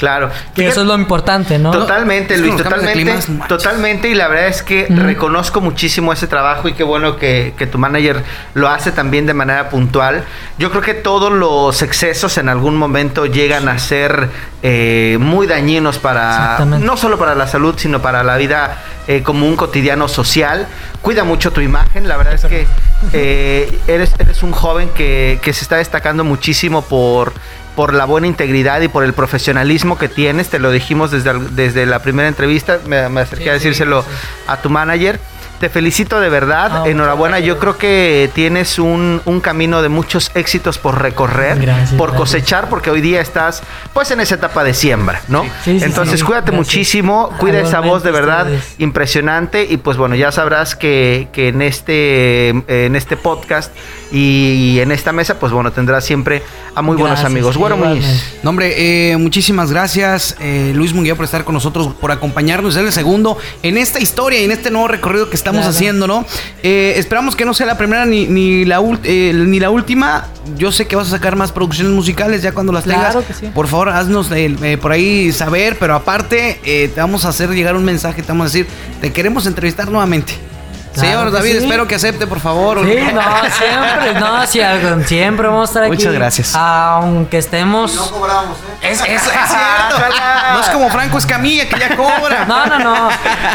Claro. 0.00 0.30
Que 0.54 0.66
eso 0.66 0.80
es 0.80 0.86
lo 0.86 0.94
importante, 0.94 1.58
¿no? 1.58 1.72
Totalmente, 1.72 2.38
Luis, 2.38 2.56
totalmente. 2.56 3.18
Totalmente, 3.46 4.08
y 4.08 4.14
la 4.14 4.28
verdad 4.28 4.46
es 4.46 4.62
que 4.62 4.86
reconozco 4.88 5.60
muchísimo 5.60 6.10
ese 6.14 6.26
trabajo 6.26 6.68
y 6.68 6.72
qué 6.72 6.82
bueno 6.82 7.16
que, 7.16 7.68
tu 7.70 7.76
manager 7.76 8.24
lo 8.54 8.70
hace 8.70 8.92
también 8.92 9.26
de 9.26 9.34
manera 9.34 9.68
puntual. 9.68 10.24
Yo 10.56 10.70
creo 10.70 10.80
que 10.80 10.94
todos 10.94 11.30
los 11.30 11.82
excesos 11.82 12.38
en 12.38 12.48
algún 12.48 12.76
momento 12.76 13.26
llegan 13.26 13.68
a 13.68 13.78
ser 13.78 14.30
eh, 14.62 15.18
muy 15.20 15.46
dañinos 15.46 15.98
para, 15.98 16.64
no 16.64 16.96
solo 16.96 17.18
para 17.18 17.34
la 17.34 17.46
salud, 17.46 17.74
sino 17.76 18.00
para 18.00 18.24
la 18.24 18.38
vida 18.38 18.82
eh, 19.06 19.22
como 19.22 19.46
un 19.46 19.54
cotidiano 19.54 20.08
social. 20.08 20.66
Cuida 21.02 21.24
mucho 21.24 21.52
tu 21.52 21.60
imagen, 21.60 22.08
la 22.08 22.16
verdad 22.16 22.34
es 22.34 22.44
que 22.46 22.66
eh, 23.12 23.78
eres, 23.86 24.14
eres 24.18 24.42
un 24.42 24.52
joven 24.52 24.88
que, 24.94 25.38
que 25.42 25.52
se 25.52 25.62
está 25.62 25.76
destacando 25.76 26.24
muchísimo 26.24 26.80
por 26.82 27.34
por 27.80 27.94
la 27.94 28.04
buena 28.04 28.26
integridad 28.26 28.82
y 28.82 28.88
por 28.88 29.04
el 29.04 29.14
profesionalismo 29.14 29.96
que 29.96 30.10
tienes. 30.10 30.50
Te 30.50 30.58
lo 30.58 30.70
dijimos 30.70 31.10
desde, 31.10 31.32
desde 31.52 31.86
la 31.86 32.00
primera 32.00 32.28
entrevista, 32.28 32.78
me, 32.84 32.98
acerqué 32.98 33.48
a 33.48 33.54
decírselo 33.54 34.04
a 34.46 34.58
tu 34.58 34.68
manager. 34.68 35.18
Te 35.60 35.68
felicito 35.68 36.20
de 36.20 36.30
verdad, 36.30 36.84
ah, 36.84 36.88
enhorabuena. 36.88 37.38
Yo 37.38 37.58
creo 37.58 37.76
que 37.76 38.30
tienes 38.32 38.78
un, 38.78 39.20
camino 39.42 39.82
de 39.82 39.90
muchos 39.90 40.30
éxitos 40.34 40.78
por 40.78 41.02
recorrer, 41.02 41.58
por 41.98 42.14
cosechar, 42.14 42.70
porque 42.70 42.90
hoy 42.90 43.02
día 43.02 43.20
estás 43.20 43.62
pues 43.92 44.10
en 44.10 44.20
esa 44.20 44.36
etapa 44.36 44.64
de 44.64 44.72
siembra, 44.72 45.20
¿no? 45.28 45.44
Entonces 45.66 46.24
cuídate 46.24 46.50
muchísimo, 46.50 47.28
cuida 47.38 47.60
esa 47.60 47.80
voz 47.80 48.02
de 48.02 48.10
verdad 48.10 48.46
impresionante 48.78 49.66
y 49.68 49.76
pues 49.76 49.98
bueno, 49.98 50.14
ya 50.14 50.32
sabrás 50.32 50.74
que, 50.74 51.28
que 51.32 51.48
en, 51.48 51.60
este, 51.60 52.48
en 52.48 52.96
este 52.96 53.18
podcast 53.18 53.70
y 54.10 54.78
en 54.80 54.92
esta 54.92 55.12
mesa 55.12 55.38
pues 55.38 55.52
bueno, 55.52 55.72
tendrás 55.72 56.06
siempre 56.06 56.42
a 56.74 56.80
muy 56.80 56.96
buenos 56.96 57.22
amigos. 57.24 57.56
Bueno, 57.58 57.76
Muñiz. 57.76 58.38
No, 58.42 58.50
hombre, 58.50 59.12
eh, 59.12 59.16
muchísimas 59.18 59.70
gracias 59.70 60.36
eh, 60.40 60.72
Luis 60.74 60.94
Munguía 60.94 61.14
por 61.16 61.26
estar 61.26 61.44
con 61.44 61.54
nosotros, 61.54 61.88
por 62.00 62.10
acompañarnos 62.12 62.76
en 62.76 62.86
el 62.86 62.92
segundo 62.92 63.36
en 63.62 63.76
esta 63.76 64.00
historia 64.00 64.40
y 64.40 64.44
en 64.44 64.52
este 64.52 64.70
nuevo 64.70 64.88
recorrido 64.88 65.28
que 65.28 65.36
está 65.36 65.49
estamos 65.50 65.76
haciendo, 65.76 66.06
¿no? 66.06 66.24
Eh, 66.62 66.94
esperamos 66.96 67.36
que 67.36 67.44
no 67.44 67.54
sea 67.54 67.66
la 67.66 67.76
primera 67.76 68.06
ni, 68.06 68.26
ni, 68.26 68.64
la, 68.64 68.80
eh, 69.04 69.32
ni 69.34 69.60
la 69.60 69.70
última. 69.70 70.26
Yo 70.56 70.72
sé 70.72 70.86
que 70.86 70.96
vas 70.96 71.08
a 71.08 71.10
sacar 71.10 71.36
más 71.36 71.52
producciones 71.52 71.92
musicales 71.92 72.42
ya 72.42 72.52
cuando 72.52 72.72
las 72.72 72.84
tengas. 72.84 73.12
Claro 73.12 73.26
que 73.26 73.34
sí. 73.34 73.46
Por 73.54 73.68
favor, 73.68 73.90
haznos 73.90 74.28
eh, 74.32 74.78
por 74.80 74.92
ahí 74.92 75.32
saber, 75.32 75.76
pero 75.78 75.94
aparte 75.94 76.60
te 76.62 77.00
vamos 77.00 77.24
a 77.24 77.28
hacer 77.28 77.50
llegar 77.50 77.76
un 77.76 77.84
mensaje, 77.84 78.22
te 78.22 78.28
vamos 78.28 78.44
a 78.44 78.48
decir, 78.48 78.66
te 79.00 79.12
queremos 79.12 79.46
entrevistar 79.46 79.90
nuevamente. 79.90 80.49
Señor 80.94 81.30
David, 81.30 81.56
espero 81.56 81.86
que 81.86 81.94
acepte, 81.94 82.26
por 82.26 82.40
favor. 82.40 82.84
Sí, 82.84 82.96
no, 83.12 83.22
siempre, 83.50 84.20
no, 84.20 84.46
si 84.46 84.60
algo, 84.60 85.04
siempre 85.06 85.46
vamos 85.46 85.68
a 85.68 85.70
estar 85.70 85.82
aquí. 85.84 85.92
Muchas 85.92 86.12
gracias. 86.12 86.54
Aunque 86.54 87.38
estemos. 87.38 87.94
no 87.94 88.10
cobramos, 88.10 88.58
¿eh? 88.82 88.90
Es, 88.90 89.00
es, 89.00 89.22
cierto. 89.22 90.14
no 90.52 90.60
es 90.60 90.68
como 90.70 90.90
Franco 90.90 91.18
Escamilla 91.18 91.68
que 91.68 91.78
ya 91.78 91.96
cobra. 91.96 92.44
No, 92.44 92.66
no, 92.66 92.78
no. 92.78 93.08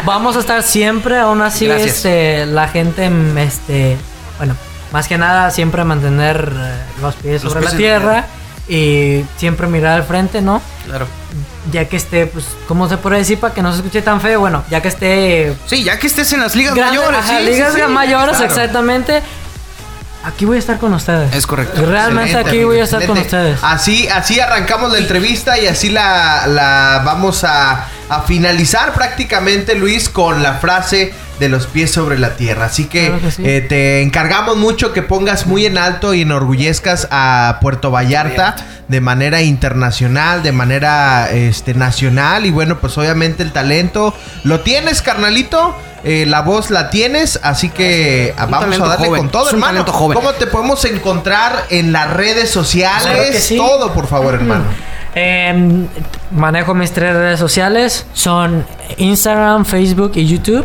Vamos 0.04 0.36
a 0.36 0.40
estar 0.40 0.62
siempre, 0.62 1.18
aún 1.18 1.42
así, 1.42 1.66
este, 1.70 2.46
la 2.46 2.68
gente, 2.68 3.10
este, 3.38 3.96
bueno, 4.38 4.56
más 4.92 5.08
que 5.08 5.18
nada, 5.18 5.50
siempre 5.50 5.84
mantener 5.84 6.52
eh, 6.56 6.82
los 7.02 7.14
pies 7.16 7.42
sobre 7.42 7.60
la 7.60 7.70
tierra 7.72 8.26
y 8.68 9.24
siempre 9.36 9.66
mirar 9.66 9.94
al 9.94 10.04
frente, 10.04 10.40
¿no? 10.40 10.62
Claro. 10.86 11.06
Ya 11.72 11.86
que 11.86 11.96
esté, 11.96 12.26
pues, 12.26 12.46
¿cómo 12.68 12.88
se 12.88 12.96
puede 12.96 13.18
decir 13.18 13.40
para 13.40 13.52
que 13.52 13.62
no 13.62 13.72
se 13.72 13.78
escuche 13.78 14.00
tan 14.02 14.20
feo? 14.20 14.40
Bueno, 14.40 14.64
ya 14.70 14.80
que 14.80 14.88
esté. 14.88 15.56
Sí, 15.66 15.82
ya 15.82 15.98
que 15.98 16.06
estés 16.06 16.32
en 16.32 16.40
las 16.40 16.54
ligas 16.54 16.76
mayores. 16.76 17.18
Ajá, 17.18 17.40
ligas 17.40 17.74
mayores, 17.88 18.40
exactamente. 18.40 19.22
Aquí 20.26 20.44
voy 20.44 20.56
a 20.56 20.58
estar 20.58 20.78
con 20.78 20.92
ustedes. 20.92 21.32
Es 21.34 21.46
correcto. 21.46 21.86
Realmente 21.86 22.36
aquí 22.36 22.64
voy 22.64 22.80
a 22.80 22.84
estar 22.84 23.06
con 23.06 23.16
ustedes. 23.16 23.60
Así, 23.62 24.08
así 24.08 24.40
arrancamos 24.40 24.90
la 24.90 24.98
entrevista 24.98 25.56
y 25.56 25.68
así 25.68 25.88
la, 25.88 26.48
la 26.48 27.02
vamos 27.04 27.44
a, 27.44 27.86
a 28.08 28.22
finalizar 28.22 28.92
prácticamente, 28.94 29.74
Luis, 29.74 30.08
con 30.08 30.42
la 30.42 30.54
frase 30.54 31.12
de 31.38 31.48
los 31.48 31.66
pies 31.66 31.90
sobre 31.90 32.18
la 32.18 32.36
tierra. 32.36 32.66
Así 32.66 32.86
que, 32.86 33.12
eh, 33.38 33.64
te 33.68 34.02
encargamos 34.02 34.56
mucho 34.56 34.92
que 34.92 35.02
pongas 35.02 35.46
muy 35.46 35.66
en 35.66 35.78
alto 35.78 36.14
y 36.14 36.22
enorgullezcas 36.22 37.08
a 37.10 37.58
Puerto 37.60 37.90
Vallarta 37.90 38.56
de 38.88 39.00
manera 39.00 39.42
internacional, 39.42 40.42
de 40.42 40.52
manera 40.52 41.30
este, 41.30 41.74
nacional. 41.74 42.46
Y 42.46 42.50
bueno, 42.50 42.78
pues 42.78 42.96
obviamente 42.98 43.42
el 43.42 43.52
talento 43.52 44.14
lo 44.44 44.60
tienes, 44.60 45.02
carnalito. 45.02 45.76
Eh, 46.04 46.24
la 46.24 46.42
voz 46.42 46.70
la 46.70 46.88
tienes, 46.88 47.40
así 47.42 47.68
que 47.68 48.32
vamos 48.38 48.80
a 48.80 48.86
darle 48.86 49.08
con 49.08 49.28
todo, 49.28 49.50
hermano. 49.50 49.84
¿Cómo 49.84 50.32
te 50.34 50.46
podemos 50.46 50.84
encontrar 50.84 51.64
en 51.68 51.90
las 51.90 52.12
redes 52.12 52.48
sociales? 52.48 53.52
Todo, 53.56 53.92
por 53.92 54.06
favor, 54.06 54.34
hermano. 54.34 54.66
Em, 55.16 55.88
manejo 56.30 56.74
mis 56.74 56.92
tres 56.92 57.14
redes 57.14 57.38
sociales, 57.38 58.06
son 58.12 58.64
Instagram, 58.96 59.64
Facebook 59.64 60.12
y 60.14 60.26
YouTube. 60.26 60.64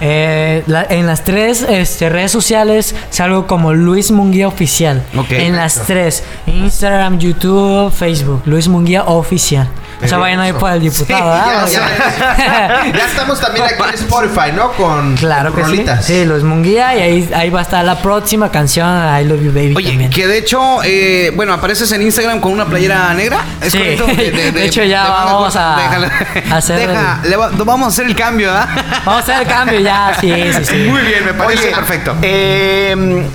Eh, 0.00 0.64
en 0.66 1.06
las 1.06 1.24
tres 1.24 1.64
este, 1.68 2.08
redes 2.08 2.32
sociales 2.32 2.94
salgo 3.10 3.46
como 3.46 3.72
Luis 3.72 4.10
Munguía 4.10 4.48
Oficial. 4.48 5.02
En 5.30 5.56
las 5.56 5.82
tres, 5.86 6.24
Instagram, 6.46 7.18
YouTube, 7.18 7.92
Facebook, 7.92 8.42
Luis 8.46 8.68
Munguía 8.68 9.04
Oficial. 9.04 9.68
O 10.02 10.08
sea, 10.08 10.18
vayan 10.18 10.40
ahí 10.40 10.52
por 10.52 10.72
el 10.72 10.80
diputado. 10.80 11.66
ya, 11.70 13.06
estamos 13.06 13.38
también 13.40 13.66
aquí 13.66 13.82
en 13.82 13.94
Spotify, 13.94 14.52
¿no? 14.54 14.72
Con, 14.72 15.14
claro 15.16 15.54
que 15.54 15.64
sí. 15.64 15.84
Sí, 16.00 16.24
Luis 16.24 16.42
Munguía 16.42 16.96
y 16.96 17.00
ahí, 17.00 17.30
ahí 17.34 17.50
va 17.50 17.60
a 17.60 17.62
estar 17.62 17.84
la 17.84 18.00
próxima 18.00 18.50
canción, 18.50 18.88
I 18.88 19.24
Love 19.24 19.42
You 19.42 19.52
Baby. 19.52 19.74
Oye, 19.76 20.10
que 20.10 20.26
de 20.26 20.38
hecho, 20.38 20.82
eh, 20.84 21.32
bueno, 21.36 21.52
apareces 21.52 21.92
en 21.92 22.02
Instagram 22.02 22.40
con 22.40 22.52
una 22.52 22.66
playera 22.66 23.12
negra. 23.14 23.44
¿Es 23.60 23.72
sí. 23.72 23.78
De, 24.50 24.64
hecho, 24.64 24.82
ya 24.90 25.08
vamos 25.08 25.56
a, 25.56 25.76
hacer. 26.50 26.90
vamos 27.64 27.86
a 27.86 27.88
hacer 27.88 28.06
el 28.06 28.16
cambio, 28.16 28.52
¿ah? 28.52 28.68
Vamos 29.04 29.20
a 29.20 29.22
hacer 29.22 29.42
el 29.42 29.46
cambio 29.46 29.80
ya, 29.80 30.16
sí, 30.20 30.32
sí, 30.52 30.64
sí. 30.64 30.76
Muy 30.88 31.00
bien, 31.02 31.24
me 31.24 31.34
parece 31.34 31.68
perfecto. 31.68 32.16
Eh 32.22 33.26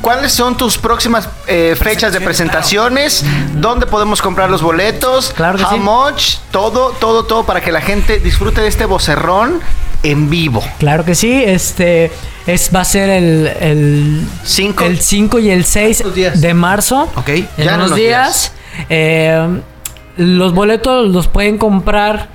¿Cuáles 0.00 0.32
son 0.32 0.56
tus 0.56 0.78
próximas 0.78 1.28
eh, 1.46 1.76
fechas 1.78 2.12
de 2.12 2.20
presentaciones? 2.20 3.24
¿Dónde 3.54 3.86
podemos 3.86 4.22
comprar 4.22 4.48
los 4.50 4.62
boletos? 4.62 5.32
Claro 5.34 5.58
How 5.68 5.78
much? 5.78 6.36
Todo, 6.50 6.92
todo, 6.92 7.24
todo 7.24 7.44
para 7.44 7.60
que 7.60 7.72
la 7.72 7.80
gente 7.80 8.18
disfrute 8.18 8.60
de 8.60 8.68
este 8.68 8.84
vocerrón 8.84 9.60
en 10.02 10.30
vivo. 10.30 10.62
Claro 10.78 11.04
que 11.04 11.14
sí. 11.14 11.42
Este 11.44 12.12
es, 12.46 12.70
va 12.74 12.80
a 12.80 12.84
ser 12.84 13.10
el 13.10 14.26
5 14.44 14.84
el, 14.84 15.00
cinco 15.00 15.38
y 15.40 15.50
el 15.50 15.64
6 15.64 16.04
de 16.34 16.54
marzo. 16.54 17.10
Ok. 17.16 17.28
En 17.28 17.48
ya 17.58 17.74
unos 17.74 17.94
días. 17.94 18.52
Eh, 18.88 19.60
los 20.18 20.52
boletos 20.52 21.08
los 21.08 21.28
pueden 21.28 21.56
comprar 21.58 22.28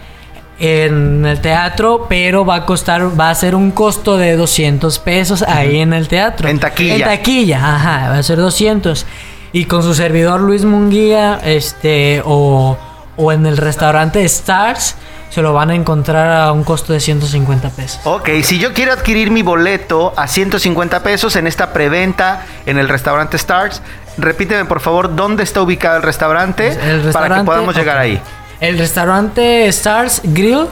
en 0.60 1.26
el 1.26 1.41
teatro, 1.41 2.05
pero 2.07 2.45
va 2.45 2.55
a 2.55 2.65
costar, 2.65 3.19
va 3.19 3.30
a 3.30 3.35
ser 3.35 3.55
un 3.55 3.72
costo 3.72 4.18
de 4.18 4.35
200 4.35 4.97
pesos 4.99 5.43
ahí 5.43 5.80
en 5.80 5.93
el 5.93 6.07
teatro. 6.07 6.47
En 6.47 6.60
taquilla. 6.60 6.95
En 6.95 7.03
taquilla, 7.03 7.76
ajá, 7.76 8.10
va 8.10 8.18
a 8.18 8.23
ser 8.23 8.38
200. 8.38 9.05
Y 9.51 9.65
con 9.65 9.84
su 9.84 9.93
servidor 9.93 10.41
Luis 10.41 10.64
Munguía, 10.64 11.39
este, 11.43 12.22
o, 12.26 12.77
o 13.18 13.31
en 13.31 13.45
el 13.45 13.57
restaurante 13.57 14.23
Stars, 14.23 14.95
se 15.30 15.41
lo 15.41 15.51
van 15.51 15.72
a 15.72 15.76
encontrar 15.76 16.31
a 16.31 16.51
un 16.51 16.64
costo 16.64 16.93
de 16.93 16.99
150 16.99 17.69
pesos. 17.72 17.99
Ok, 18.03 18.30
si 18.43 18.60
yo 18.60 18.72
quiero 18.72 18.93
adquirir 18.93 19.31
mi 19.31 19.41
boleto 19.41 20.14
a 20.15 20.27
150 20.27 21.01
pesos 21.01 21.35
en 21.35 21.47
esta 21.47 21.73
preventa 21.73 22.45
en 22.68 22.77
el 22.77 22.88
restaurante 22.88 23.38
Stars, 23.38 23.81
repíteme 24.18 24.65
por 24.65 24.80
favor 24.80 25.15
dónde 25.15 25.44
está 25.44 25.61
ubicado 25.61 25.98
el 25.98 26.03
restaurante, 26.03 26.77
para 27.11 27.38
que 27.38 27.44
podamos 27.44 27.76
llegar 27.76 27.98
ahí. 27.98 28.22
El 28.60 28.77
restaurante 28.77 29.68
Stars 29.68 30.22
Grill. 30.23 30.68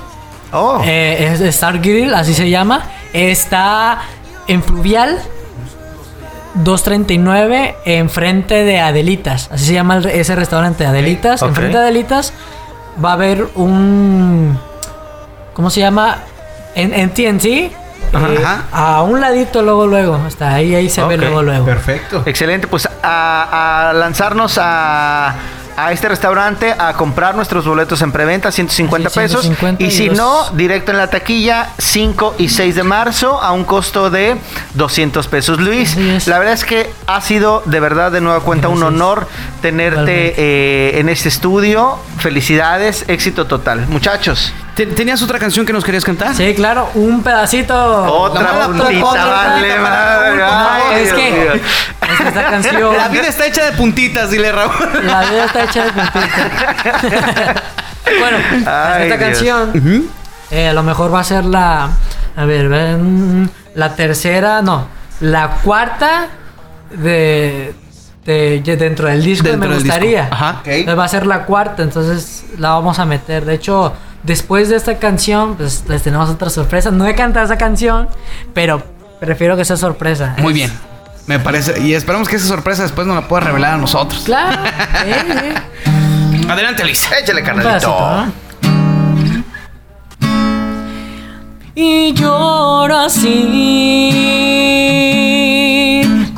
Oh. 0.53 0.81
Eh, 0.85 1.31
es 1.33 1.41
Star 1.41 1.79
Grill, 1.79 2.13
así 2.13 2.33
se 2.33 2.49
llama. 2.49 2.83
Está 3.13 3.99
en 4.47 4.63
Fluvial 4.63 5.19
239, 6.55 7.75
enfrente 7.85 8.63
de 8.63 8.79
Adelitas. 8.79 9.49
Así 9.51 9.65
se 9.65 9.73
llama 9.73 9.99
ese 9.99 10.35
restaurante, 10.35 10.85
Adelitas. 10.85 11.41
Enfrente 11.41 11.77
de 11.77 11.83
Adelitas 11.83 12.33
va 13.03 13.11
a 13.11 13.13
haber 13.13 13.47
un. 13.55 14.57
¿Cómo 15.53 15.69
se 15.69 15.79
llama? 15.79 16.19
En, 16.75 16.93
en 16.93 17.09
TNT. 17.09 17.80
Eh, 18.13 18.45
a 18.71 19.01
un 19.03 19.21
ladito 19.21 19.61
luego 19.61 19.87
luego. 19.87 20.15
Hasta 20.15 20.53
ahí 20.53 20.75
ahí 20.75 20.89
se 20.89 21.03
ve 21.03 21.17
luego 21.17 21.41
luego. 21.43 21.65
Perfecto. 21.65 22.23
Excelente. 22.25 22.67
Pues 22.67 22.87
a 23.03 23.91
lanzarnos 23.95 24.57
a 24.59 25.35
a 25.75 25.91
este 25.91 26.07
restaurante 26.09 26.73
a 26.77 26.93
comprar 26.93 27.35
nuestros 27.35 27.65
boletos 27.65 28.01
en 28.01 28.11
preventa, 28.11 28.51
150 28.51 29.09
pesos. 29.09 29.49
y, 29.79 29.91
si 29.91 30.09
no, 30.09 30.49
directo 30.51 30.91
en 30.91 30.97
la 30.97 31.09
taquilla, 31.09 31.69
5 31.77 32.35
y 32.37 32.49
6 32.49 32.75
de 32.75 32.83
marzo, 32.83 33.41
a 33.41 33.51
un 33.51 33.63
costo 33.63 34.09
de 34.09 34.37
200 34.75 35.27
pesos. 35.27 35.59
Luis, 35.59 35.97
la 36.27 36.39
verdad 36.39 36.53
es 36.53 36.65
que 36.65 36.89
ha 37.07 37.21
sido 37.21 37.63
de 37.65 37.79
verdad 37.79 38.11
de 38.11 38.21
nueva 38.21 38.41
cuenta 38.41 38.67
un 38.67 38.83
honor 38.83 39.27
tenerte 39.61 40.35
eh, 40.37 40.99
en 40.99 41.09
este 41.09 41.29
estudio. 41.29 41.97
Felicidades, 42.19 43.05
éxito 43.07 43.47
total. 43.47 43.87
Muchachos. 43.87 44.53
¿Tenías 44.85 45.21
otra 45.21 45.39
canción 45.39 45.65
que 45.65 45.73
nos 45.73 45.83
querías 45.83 46.03
cantar? 46.03 46.35
Sí, 46.35 46.53
claro, 46.55 46.89
un 46.95 47.21
pedacito. 47.23 47.75
Otra 47.75 48.67
puntita, 48.67 49.25
vale, 49.25 49.79
madre. 49.79 51.03
es 51.03 51.13
que 51.13 51.61
esta 52.27 52.49
canción. 52.49 52.97
La 52.97 53.07
vida 53.07 53.27
está 53.27 53.45
hecha 53.45 53.65
de 53.65 53.71
puntitas, 53.73 54.29
dile 54.29 54.51
Raúl. 54.51 54.89
La 55.03 55.21
vida 55.21 55.45
está 55.45 55.63
hecha 55.63 55.85
de 55.85 55.91
puntitas. 55.91 57.63
bueno, 58.19 58.37
esta 58.99 59.17
canción 59.19 60.09
eh, 60.51 60.67
a 60.67 60.73
lo 60.73 60.83
mejor 60.83 61.13
va 61.13 61.21
a 61.21 61.23
ser 61.23 61.45
la. 61.45 61.89
A 62.35 62.45
ver, 62.45 62.69
ven, 62.69 63.49
la 63.75 63.95
tercera, 63.95 64.61
no, 64.61 64.87
la 65.19 65.57
cuarta 65.63 66.27
de, 66.91 67.73
de, 68.25 68.61
dentro 68.77 69.07
del 69.07 69.23
disco 69.23 69.47
me 69.57 69.67
gustaría. 69.67 70.29
Ajá. 70.31 70.61
Va 70.97 71.03
a 71.03 71.07
ser 71.07 71.25
la 71.25 71.45
cuarta, 71.45 71.83
entonces 71.83 72.45
la 72.57 72.69
vamos 72.69 72.99
a 72.99 73.05
meter. 73.05 73.45
De 73.45 73.55
hecho, 73.55 73.93
Después 74.23 74.69
de 74.69 74.75
esta 74.75 74.99
canción, 74.99 75.55
pues 75.55 75.83
les 75.87 76.03
tenemos 76.03 76.29
otra 76.29 76.49
sorpresa. 76.49 76.91
No 76.91 77.07
he 77.07 77.15
cantado 77.15 77.45
esa 77.45 77.57
canción, 77.57 78.07
pero 78.53 78.83
prefiero 79.19 79.57
que 79.57 79.65
sea 79.65 79.77
sorpresa. 79.77 80.35
Muy 80.39 80.53
bien. 80.53 80.71
Me 81.27 81.39
parece. 81.39 81.79
Y 81.81 81.93
esperamos 81.93 82.27
que 82.27 82.35
esa 82.35 82.47
sorpresa 82.47 82.83
después 82.83 83.07
nos 83.07 83.15
la 83.15 83.27
pueda 83.27 83.41
revelar 83.41 83.73
a 83.73 83.77
nosotros. 83.77 84.23
Claro. 84.25 84.61
Adelante, 86.49 86.83
Liz. 86.83 87.07
Échale, 87.11 87.43
carnalito. 87.43 88.27
Y 91.73 92.13
lloro 92.13 92.97
así 92.97 94.11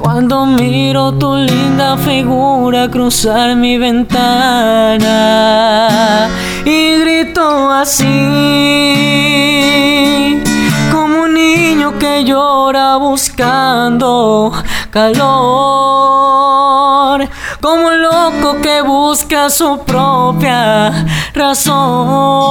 cuando 0.03 0.45
miro 0.45 1.13
tu 1.13 1.33
linda 1.33 1.95
figura 1.95 2.91
cruzar 2.91 3.55
mi 3.55 3.77
ventana 3.77 5.07
y 6.65 6.97
grito 6.97 7.71
así 7.71 8.03
como 10.91 11.21
un 11.21 11.33
niño 11.33 11.97
que 11.97 12.25
llora 12.25 12.97
buscando 12.97 14.51
calor, 14.91 15.19
como 17.61 17.87
un 17.87 18.01
loco 18.01 18.57
que 18.61 18.81
busca 18.81 19.49
su 19.49 19.79
propia 19.85 21.05
razón 21.33 22.43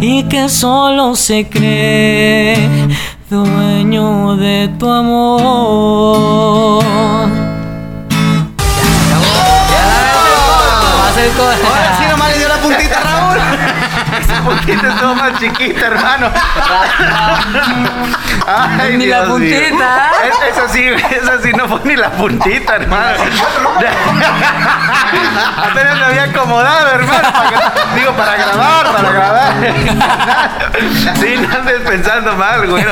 y 0.00 0.22
que 0.24 0.48
solo 0.48 1.14
se 1.14 1.46
cree 1.48 2.88
dueño 3.30 4.36
de 4.36 4.68
tu 4.78 4.90
amor. 4.90 6.80
Puntita 14.44 14.88
estuvo 14.88 15.14
más 15.14 15.38
chiquita, 15.38 15.86
hermano. 15.86 16.30
Ay, 18.46 18.96
Ni 18.96 19.06
la 19.06 19.18
Dios 19.20 19.30
puntita. 19.30 20.10
Es- 20.24 20.56
Esa 20.56 20.68
sí, 20.68 20.84
esa 20.88 21.40
sí 21.42 21.52
no 21.52 21.68
fue 21.68 21.80
ni 21.84 21.96
la 21.96 22.10
puntita, 22.10 22.76
hermano. 22.76 23.18
Apenas 25.70 25.98
me 25.98 26.04
había 26.04 26.24
acomodado, 26.24 26.88
hermano. 26.90 27.32
para 27.32 27.72
digo, 27.94 28.12
para 28.12 28.36
grabar, 28.36 28.92
para 28.92 29.10
grabar. 29.12 29.54
Sí, 31.20 31.34
no 31.36 31.54
andes 31.54 31.80
pensando 31.86 32.34
mal, 32.36 32.66
güey. 32.66 32.84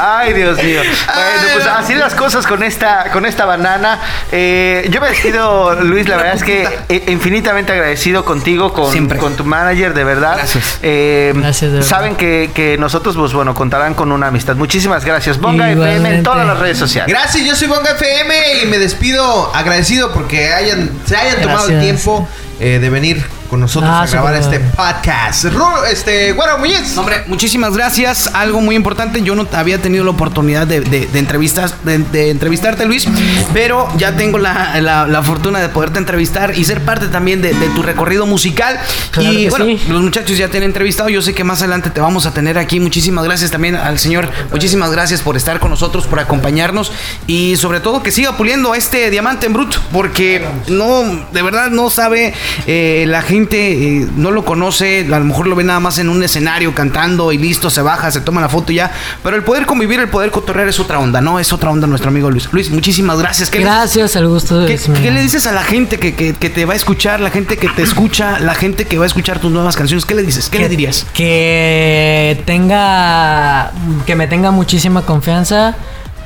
Ay, 0.00 0.32
Dios 0.32 0.56
mío. 0.62 0.80
Bueno, 0.80 1.48
pues 1.54 1.66
así 1.66 1.94
las 1.94 2.14
cosas 2.14 2.46
con 2.46 2.62
esta, 2.62 3.10
con 3.12 3.26
esta 3.26 3.44
banana. 3.44 3.98
Eh, 4.32 4.86
yo 4.90 5.00
me 5.00 5.08
despido, 5.08 5.74
Luis, 5.82 6.08
la 6.08 6.16
verdad 6.16 6.34
es 6.34 6.42
que 6.44 6.62
eh, 6.88 7.04
infinitamente 7.08 7.72
agradecido 7.72 8.24
contigo, 8.24 8.72
con, 8.72 8.90
Siempre. 8.90 9.18
con 9.18 9.36
tu 9.36 9.44
manager, 9.44 9.92
de 9.94 10.04
verdad. 10.04 10.36
Gracias. 10.36 10.78
Eh, 10.88 11.32
Gracias, 11.34 11.72
de 11.72 11.78
verdad. 11.78 11.88
Saben 11.90 12.14
que, 12.14 12.52
que 12.54 12.78
nosotros, 12.78 13.16
pues 13.16 13.32
bueno, 13.32 13.56
contarán 13.56 13.94
con 13.94 14.12
una 14.12 14.28
amistad. 14.28 14.54
Muchísimas 14.54 15.04
gracias. 15.04 15.40
Bonga 15.40 15.68
FM 15.72 16.18
en 16.18 16.22
todas 16.22 16.46
las 16.46 16.60
redes 16.60 16.78
sociales. 16.78 17.12
Gracias, 17.12 17.44
yo 17.44 17.56
soy 17.56 17.66
Bonga 17.66 17.90
FM 17.90 18.62
y 18.62 18.66
me 18.66 18.78
despido 18.78 19.52
agradecido 19.52 20.12
porque 20.12 20.52
hayan, 20.52 20.90
se 21.04 21.16
hayan 21.16 21.42
tomado 21.42 21.68
el 21.70 21.80
tiempo 21.80 22.28
eh, 22.60 22.78
de 22.78 22.88
venir 22.88 23.24
con 23.46 23.60
nosotros 23.60 23.90
Ah, 23.92 24.02
a 24.02 24.06
grabar 24.06 24.34
este 24.34 24.60
podcast. 24.60 25.46
Este, 25.90 26.32
bueno, 26.32 26.58
Muñiz. 26.58 26.96
Hombre, 26.96 27.22
muchísimas 27.26 27.74
gracias. 27.76 28.30
Algo 28.34 28.60
muy 28.60 28.74
importante, 28.76 29.22
yo 29.22 29.34
no 29.34 29.46
había 29.52 29.78
tenido 29.80 30.04
la 30.04 30.10
oportunidad 30.10 30.66
de, 30.66 30.80
de- 30.80 31.06
de 31.06 31.18
entrevistas, 31.18 31.74
de, 31.84 31.98
de 31.98 32.30
entrevistarte, 32.30 32.84
Luis, 32.86 33.06
pero 33.52 33.88
ya 33.96 34.16
tengo 34.16 34.38
la, 34.38 34.80
la- 34.80 35.06
la 35.06 35.22
fortuna 35.22 35.60
de 35.60 35.68
poderte 35.68 35.98
entrevistar 35.98 36.56
y 36.56 36.64
ser 36.64 36.82
parte 36.84 37.08
también 37.08 37.42
de, 37.42 37.52
de 37.54 37.68
tu 37.70 37.82
recorrido 37.82 38.26
musical. 38.26 38.78
Claro 39.10 39.32
y 39.32 39.48
bueno, 39.48 39.64
sí. 39.66 39.80
los 39.88 40.02
muchachos 40.02 40.36
ya 40.38 40.48
te 40.48 40.56
han 40.58 40.62
entrevistado, 40.64 41.08
yo 41.08 41.22
sé 41.22 41.34
que 41.34 41.44
más 41.44 41.60
adelante 41.60 41.90
te 41.90 42.00
vamos 42.00 42.26
a 42.26 42.32
tener 42.32 42.58
aquí. 42.58 42.80
Muchísimas 42.80 43.24
gracias 43.24 43.50
también 43.50 43.76
al 43.76 43.98
señor, 43.98 44.28
muchísimas 44.50 44.90
gracias 44.90 45.22
por 45.22 45.36
estar 45.36 45.60
con 45.60 45.70
nosotros, 45.70 46.06
por 46.06 46.18
acompañarnos 46.20 46.90
y 47.26 47.56
sobre 47.56 47.80
todo 47.80 48.02
que 48.02 48.10
siga 48.10 48.36
puliendo 48.36 48.72
a 48.72 48.76
este 48.76 49.10
diamante 49.10 49.46
en 49.46 49.52
bruto, 49.52 49.78
porque 49.92 50.44
no, 50.68 51.02
de 51.32 51.42
verdad 51.42 51.70
no 51.70 51.90
sabe 51.90 52.34
eh, 52.66 53.04
la 53.06 53.22
gente, 53.22 53.35
eh, 53.44 54.06
no 54.16 54.30
lo 54.30 54.44
conoce, 54.44 55.00
a 55.12 55.18
lo 55.18 55.24
mejor 55.24 55.46
lo 55.46 55.56
ve 55.56 55.64
nada 55.64 55.80
más 55.80 55.98
en 55.98 56.08
un 56.08 56.22
escenario 56.22 56.74
cantando 56.74 57.32
y 57.32 57.38
listo, 57.38 57.70
se 57.70 57.82
baja, 57.82 58.10
se 58.10 58.20
toma 58.20 58.40
la 58.40 58.48
foto 58.48 58.72
y 58.72 58.76
ya, 58.76 58.90
pero 59.22 59.36
el 59.36 59.42
poder 59.42 59.66
convivir, 59.66 60.00
el 60.00 60.08
poder 60.08 60.30
cotorrear 60.30 60.68
es 60.68 60.80
otra 60.80 60.98
onda, 60.98 61.20
¿no? 61.20 61.38
Es 61.38 61.52
otra 61.52 61.70
onda 61.70 61.86
nuestro 61.86 62.08
amigo 62.10 62.30
Luis. 62.30 62.48
Luis, 62.52 62.70
muchísimas 62.70 63.18
gracias. 63.18 63.50
¿Qué 63.50 63.58
le- 63.58 63.64
Gracias, 63.64 64.16
el 64.16 64.28
gusto 64.28 64.64
¿Qué, 64.66 64.74
es 64.74 64.88
mío. 64.88 64.98
qué 65.02 65.10
le 65.10 65.20
dices 65.20 65.46
a 65.46 65.52
la 65.52 65.62
gente 65.62 65.98
que, 65.98 66.14
que- 66.14 66.34
que 66.34 66.50
te 66.50 66.64
va 66.64 66.72
a 66.72 66.76
escuchar, 66.76 67.20
la 67.20 67.30
gente 67.30 67.56
que 67.56 67.68
te 67.68 67.82
escucha, 67.82 68.38
la 68.40 68.54
gente 68.54 68.86
que 68.86 68.98
va 68.98 69.04
a 69.04 69.06
escuchar 69.06 69.38
tus 69.38 69.50
nuevas 69.52 69.76
canciones? 69.76 70.04
¿Qué 70.06 70.14
le 70.14 70.22
dices? 70.22 70.48
¿Qué 70.48 70.58
le 70.58 70.68
dirías? 70.68 71.06
Que 71.14 72.42
tenga. 72.46 73.72
Que 74.06 74.14
me 74.16 74.26
tenga 74.26 74.50
muchísima 74.50 75.02
confianza. 75.02 75.74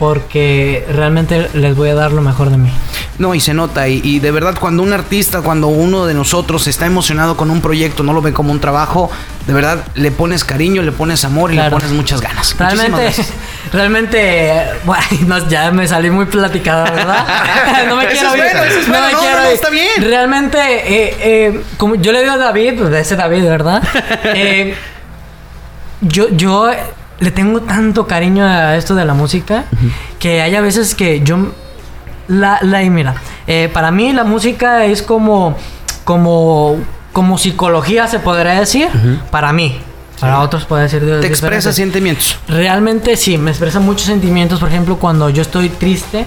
Porque 0.00 0.84
realmente 0.90 1.50
les 1.54 1.76
voy 1.76 1.90
a 1.90 1.94
dar 1.94 2.10
lo 2.10 2.22
mejor 2.22 2.50
de 2.50 2.56
mí. 2.56 2.72
No, 3.18 3.34
y 3.34 3.40
se 3.40 3.54
nota, 3.54 3.86
y, 3.86 4.00
y 4.02 4.18
de 4.18 4.30
verdad 4.30 4.54
cuando 4.58 4.82
un 4.82 4.92
artista, 4.92 5.42
cuando 5.42 5.68
uno 5.68 6.06
de 6.06 6.14
nosotros 6.14 6.66
está 6.66 6.86
emocionado 6.86 7.36
con 7.36 7.50
un 7.50 7.60
proyecto, 7.60 8.02
no 8.02 8.14
lo 8.14 8.22
ve 8.22 8.32
como 8.32 8.50
un 8.50 8.60
trabajo, 8.60 9.10
de 9.46 9.52
verdad 9.52 9.84
le 9.94 10.10
pones 10.10 10.44
cariño, 10.44 10.82
le 10.82 10.92
pones 10.92 11.24
amor 11.24 11.52
y 11.52 11.56
le 11.56 11.70
pones 11.70 11.90
muchas 11.90 12.20
ganas. 12.20 12.56
Realmente, 12.58 13.12
realmente, 13.72 14.52
bueno, 14.84 15.04
no, 15.26 15.48
ya 15.48 15.70
me 15.70 15.86
salí 15.86 16.10
muy 16.10 16.26
platicada, 16.26 16.90
¿verdad? 16.90 17.26
no 17.88 17.96
me 17.96 18.06
quiero 18.06 18.36
ir. 18.36 18.42
bueno, 18.42 18.60
no 18.86 19.06
me 19.06 19.12
no, 19.12 19.18
quiero 19.18 19.38
no, 19.38 19.48
está 19.48 19.70
bien. 19.70 19.90
Realmente, 19.98 20.58
eh, 20.58 21.16
eh, 21.20 21.64
como 21.76 21.96
yo 21.96 22.12
le 22.12 22.20
digo 22.20 22.32
a 22.32 22.38
David, 22.38 22.74
pues, 22.78 22.94
ese 22.94 23.16
David, 23.16 23.44
¿verdad? 23.44 23.82
Eh, 24.24 24.74
yo, 26.00 26.28
yo 26.30 26.70
le 27.20 27.30
tengo 27.30 27.60
tanto 27.60 28.06
cariño 28.06 28.44
a 28.44 28.76
esto 28.76 28.94
de 28.94 29.04
la 29.04 29.14
música 29.14 29.64
que 30.18 30.42
hay 30.42 30.54
a 30.56 30.60
veces 30.60 30.94
que 30.94 31.20
yo 31.20 31.52
la, 32.28 32.58
la 32.62 32.80
mira, 32.82 33.14
eh, 33.46 33.68
para 33.72 33.90
mí 33.90 34.12
la 34.12 34.24
música 34.24 34.84
es 34.86 35.02
como, 35.02 35.56
como, 36.04 36.76
como 37.12 37.38
psicología 37.38 38.06
se 38.06 38.20
podría 38.20 38.58
decir, 38.58 38.88
para 39.30 39.52
mí. 39.52 39.80
Para 40.20 40.40
otros 40.40 40.66
puede 40.66 40.86
ser 40.90 41.02
de 41.04 41.20
Te 41.20 41.26
expresa 41.26 41.72
sentimientos. 41.72 42.38
Realmente 42.46 43.16
sí, 43.16 43.38
me 43.38 43.50
expresa 43.50 43.80
muchos 43.80 44.04
sentimientos. 44.06 44.60
Por 44.60 44.68
ejemplo, 44.68 44.98
cuando 44.98 45.30
yo 45.30 45.40
estoy 45.40 45.70
triste, 45.70 46.26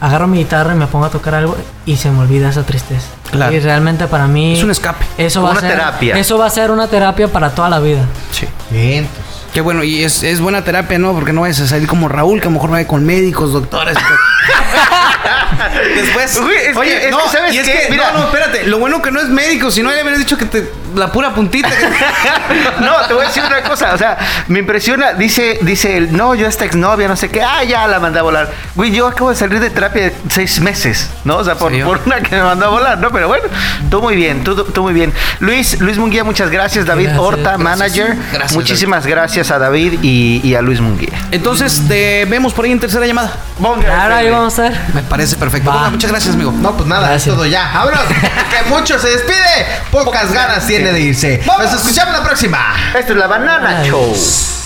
agarro 0.00 0.28
mi 0.28 0.38
guitarra 0.38 0.74
y 0.74 0.76
me 0.76 0.86
pongo 0.86 1.06
a 1.06 1.10
tocar 1.10 1.34
algo 1.34 1.56
y 1.86 1.96
se 1.96 2.10
me 2.10 2.20
olvida 2.20 2.50
esa 2.50 2.64
tristeza. 2.64 3.08
Claro. 3.30 3.54
Y 3.54 3.60
realmente 3.60 4.06
para 4.08 4.26
mí 4.26 4.58
Es 4.58 4.62
un 4.62 4.70
escape. 4.70 5.06
Eso 5.16 5.42
va 5.42 5.52
Una 5.52 5.58
a 5.58 5.62
ser 5.62 5.70
terapia. 5.70 6.18
Eso 6.18 6.36
va 6.36 6.46
a 6.46 6.50
ser 6.50 6.70
una 6.70 6.86
terapia 6.86 7.28
para 7.28 7.50
toda 7.50 7.70
la 7.70 7.80
vida. 7.80 8.04
Sí. 8.30 8.46
Bien. 8.70 9.08
Qué 9.52 9.60
bueno, 9.60 9.82
y 9.82 10.04
es, 10.04 10.22
es 10.22 10.40
buena 10.40 10.62
terapia, 10.62 10.98
¿no? 10.98 11.12
Porque 11.12 11.32
no 11.32 11.40
vayas 11.40 11.60
a 11.60 11.66
salir 11.66 11.88
como 11.88 12.08
Raúl, 12.08 12.40
que 12.40 12.46
a 12.46 12.50
lo 12.50 12.54
mejor 12.54 12.70
vaya 12.70 12.86
con 12.86 13.04
médicos, 13.04 13.52
doctores. 13.52 13.96
Después, 15.94 16.38
Uy, 16.40 16.54
es 16.54 16.72
que- 16.72 16.78
oye, 16.78 17.04
es 17.06 17.10
no, 17.10 17.18
que, 17.24 17.28
¿sabes 17.28 17.54
y 17.54 17.58
es 17.58 17.66
qué? 17.68 17.72
que, 17.86 17.90
Mira. 17.90 18.12
no, 18.12 18.18
no, 18.20 18.24
espérate, 18.26 18.64
lo 18.66 18.78
bueno 18.78 19.02
que 19.02 19.10
no 19.10 19.20
es 19.20 19.28
médico, 19.28 19.70
si 19.70 19.82
no 19.82 19.90
le 19.90 20.00
hubieras 20.02 20.18
dicho 20.20 20.38
que 20.38 20.46
te, 20.46 20.70
la 20.94 21.10
pura 21.12 21.34
puntita. 21.34 21.68
que- 21.68 21.90
No, 22.80 22.92
te 23.06 23.14
voy 23.14 23.24
a 23.24 23.28
decir 23.28 23.42
una 23.46 23.62
cosa, 23.62 23.94
o 23.94 23.98
sea, 23.98 24.16
me 24.48 24.58
impresiona, 24.60 25.12
dice, 25.14 25.58
dice 25.62 25.96
él, 25.96 26.08
no, 26.16 26.34
yo 26.34 26.46
esta 26.46 26.64
exnovia, 26.64 27.08
no 27.08 27.16
sé 27.16 27.28
qué, 27.28 27.42
ah, 27.42 27.62
ya 27.64 27.86
la 27.86 28.00
mandé 28.00 28.18
a 28.18 28.22
volar. 28.22 28.50
Güey, 28.74 28.90
yo 28.92 29.06
acabo 29.06 29.30
de 29.30 29.36
salir 29.36 29.60
de 29.60 29.70
terapia 29.70 30.02
de 30.04 30.14
seis 30.28 30.60
meses, 30.60 31.10
¿no? 31.24 31.36
O 31.36 31.44
sea, 31.44 31.54
por, 31.56 31.72
una 31.72 32.20
que 32.20 32.36
me 32.36 32.42
mandó 32.42 32.66
a 32.66 32.68
volar, 32.70 32.98
¿no? 32.98 33.10
Pero 33.10 33.28
bueno, 33.28 33.44
tú 33.90 34.00
muy 34.02 34.16
bien, 34.16 34.42
tú, 34.44 34.64
tú 34.64 34.82
muy 34.82 34.92
bien. 34.92 35.12
Luis, 35.40 35.80
Luis 35.80 35.98
Munguía, 35.98 36.24
muchas 36.24 36.50
gracias. 36.50 36.86
David 36.86 37.06
Gracias, 37.06 37.22
Horta, 37.24 37.40
gracias. 37.42 37.60
manager. 37.60 38.16
Gracias, 38.32 38.52
Muchísimas 38.52 39.06
gracias 39.06 39.50
a 39.50 39.58
David 39.58 39.98
y, 40.02 40.40
y 40.44 40.54
a 40.54 40.62
Luis 40.62 40.80
Munguía. 40.80 41.12
Entonces, 41.30 41.82
te 41.88 42.24
vemos 42.26 42.52
por 42.52 42.64
ahí 42.64 42.72
en 42.72 42.80
tercera 42.80 43.06
llamada. 43.06 43.32
Claro, 43.80 44.14
ahí 44.14 44.30
vamos 44.30 44.58
a 44.58 44.66
estar. 44.68 44.94
Me 44.94 45.02
parece 45.02 45.36
perfecto. 45.36 45.70
Bueno, 45.70 45.90
muchas 45.90 46.10
gracias, 46.10 46.34
amigo. 46.34 46.52
No, 46.52 46.72
pues 46.76 46.88
nada, 46.88 47.08
Gracias. 47.08 47.28
es 47.28 47.34
todo 47.34 47.46
ya. 47.46 47.70
Vámonos. 47.74 48.00
que 48.04 48.68
mucho 48.70 48.98
se 48.98 49.08
despide. 49.08 49.66
Pocas 49.90 50.32
ganas 50.32 50.66
tiene 50.66 50.79
de 50.88 51.00
irse. 51.00 51.40
Nos 51.46 51.72
escuchamos 51.72 52.14
la 52.14 52.24
próxima. 52.24 52.74
Esto 52.98 53.12
es 53.12 53.18
la 53.18 53.26
Banana. 53.26 53.82
Show. 53.84 54.59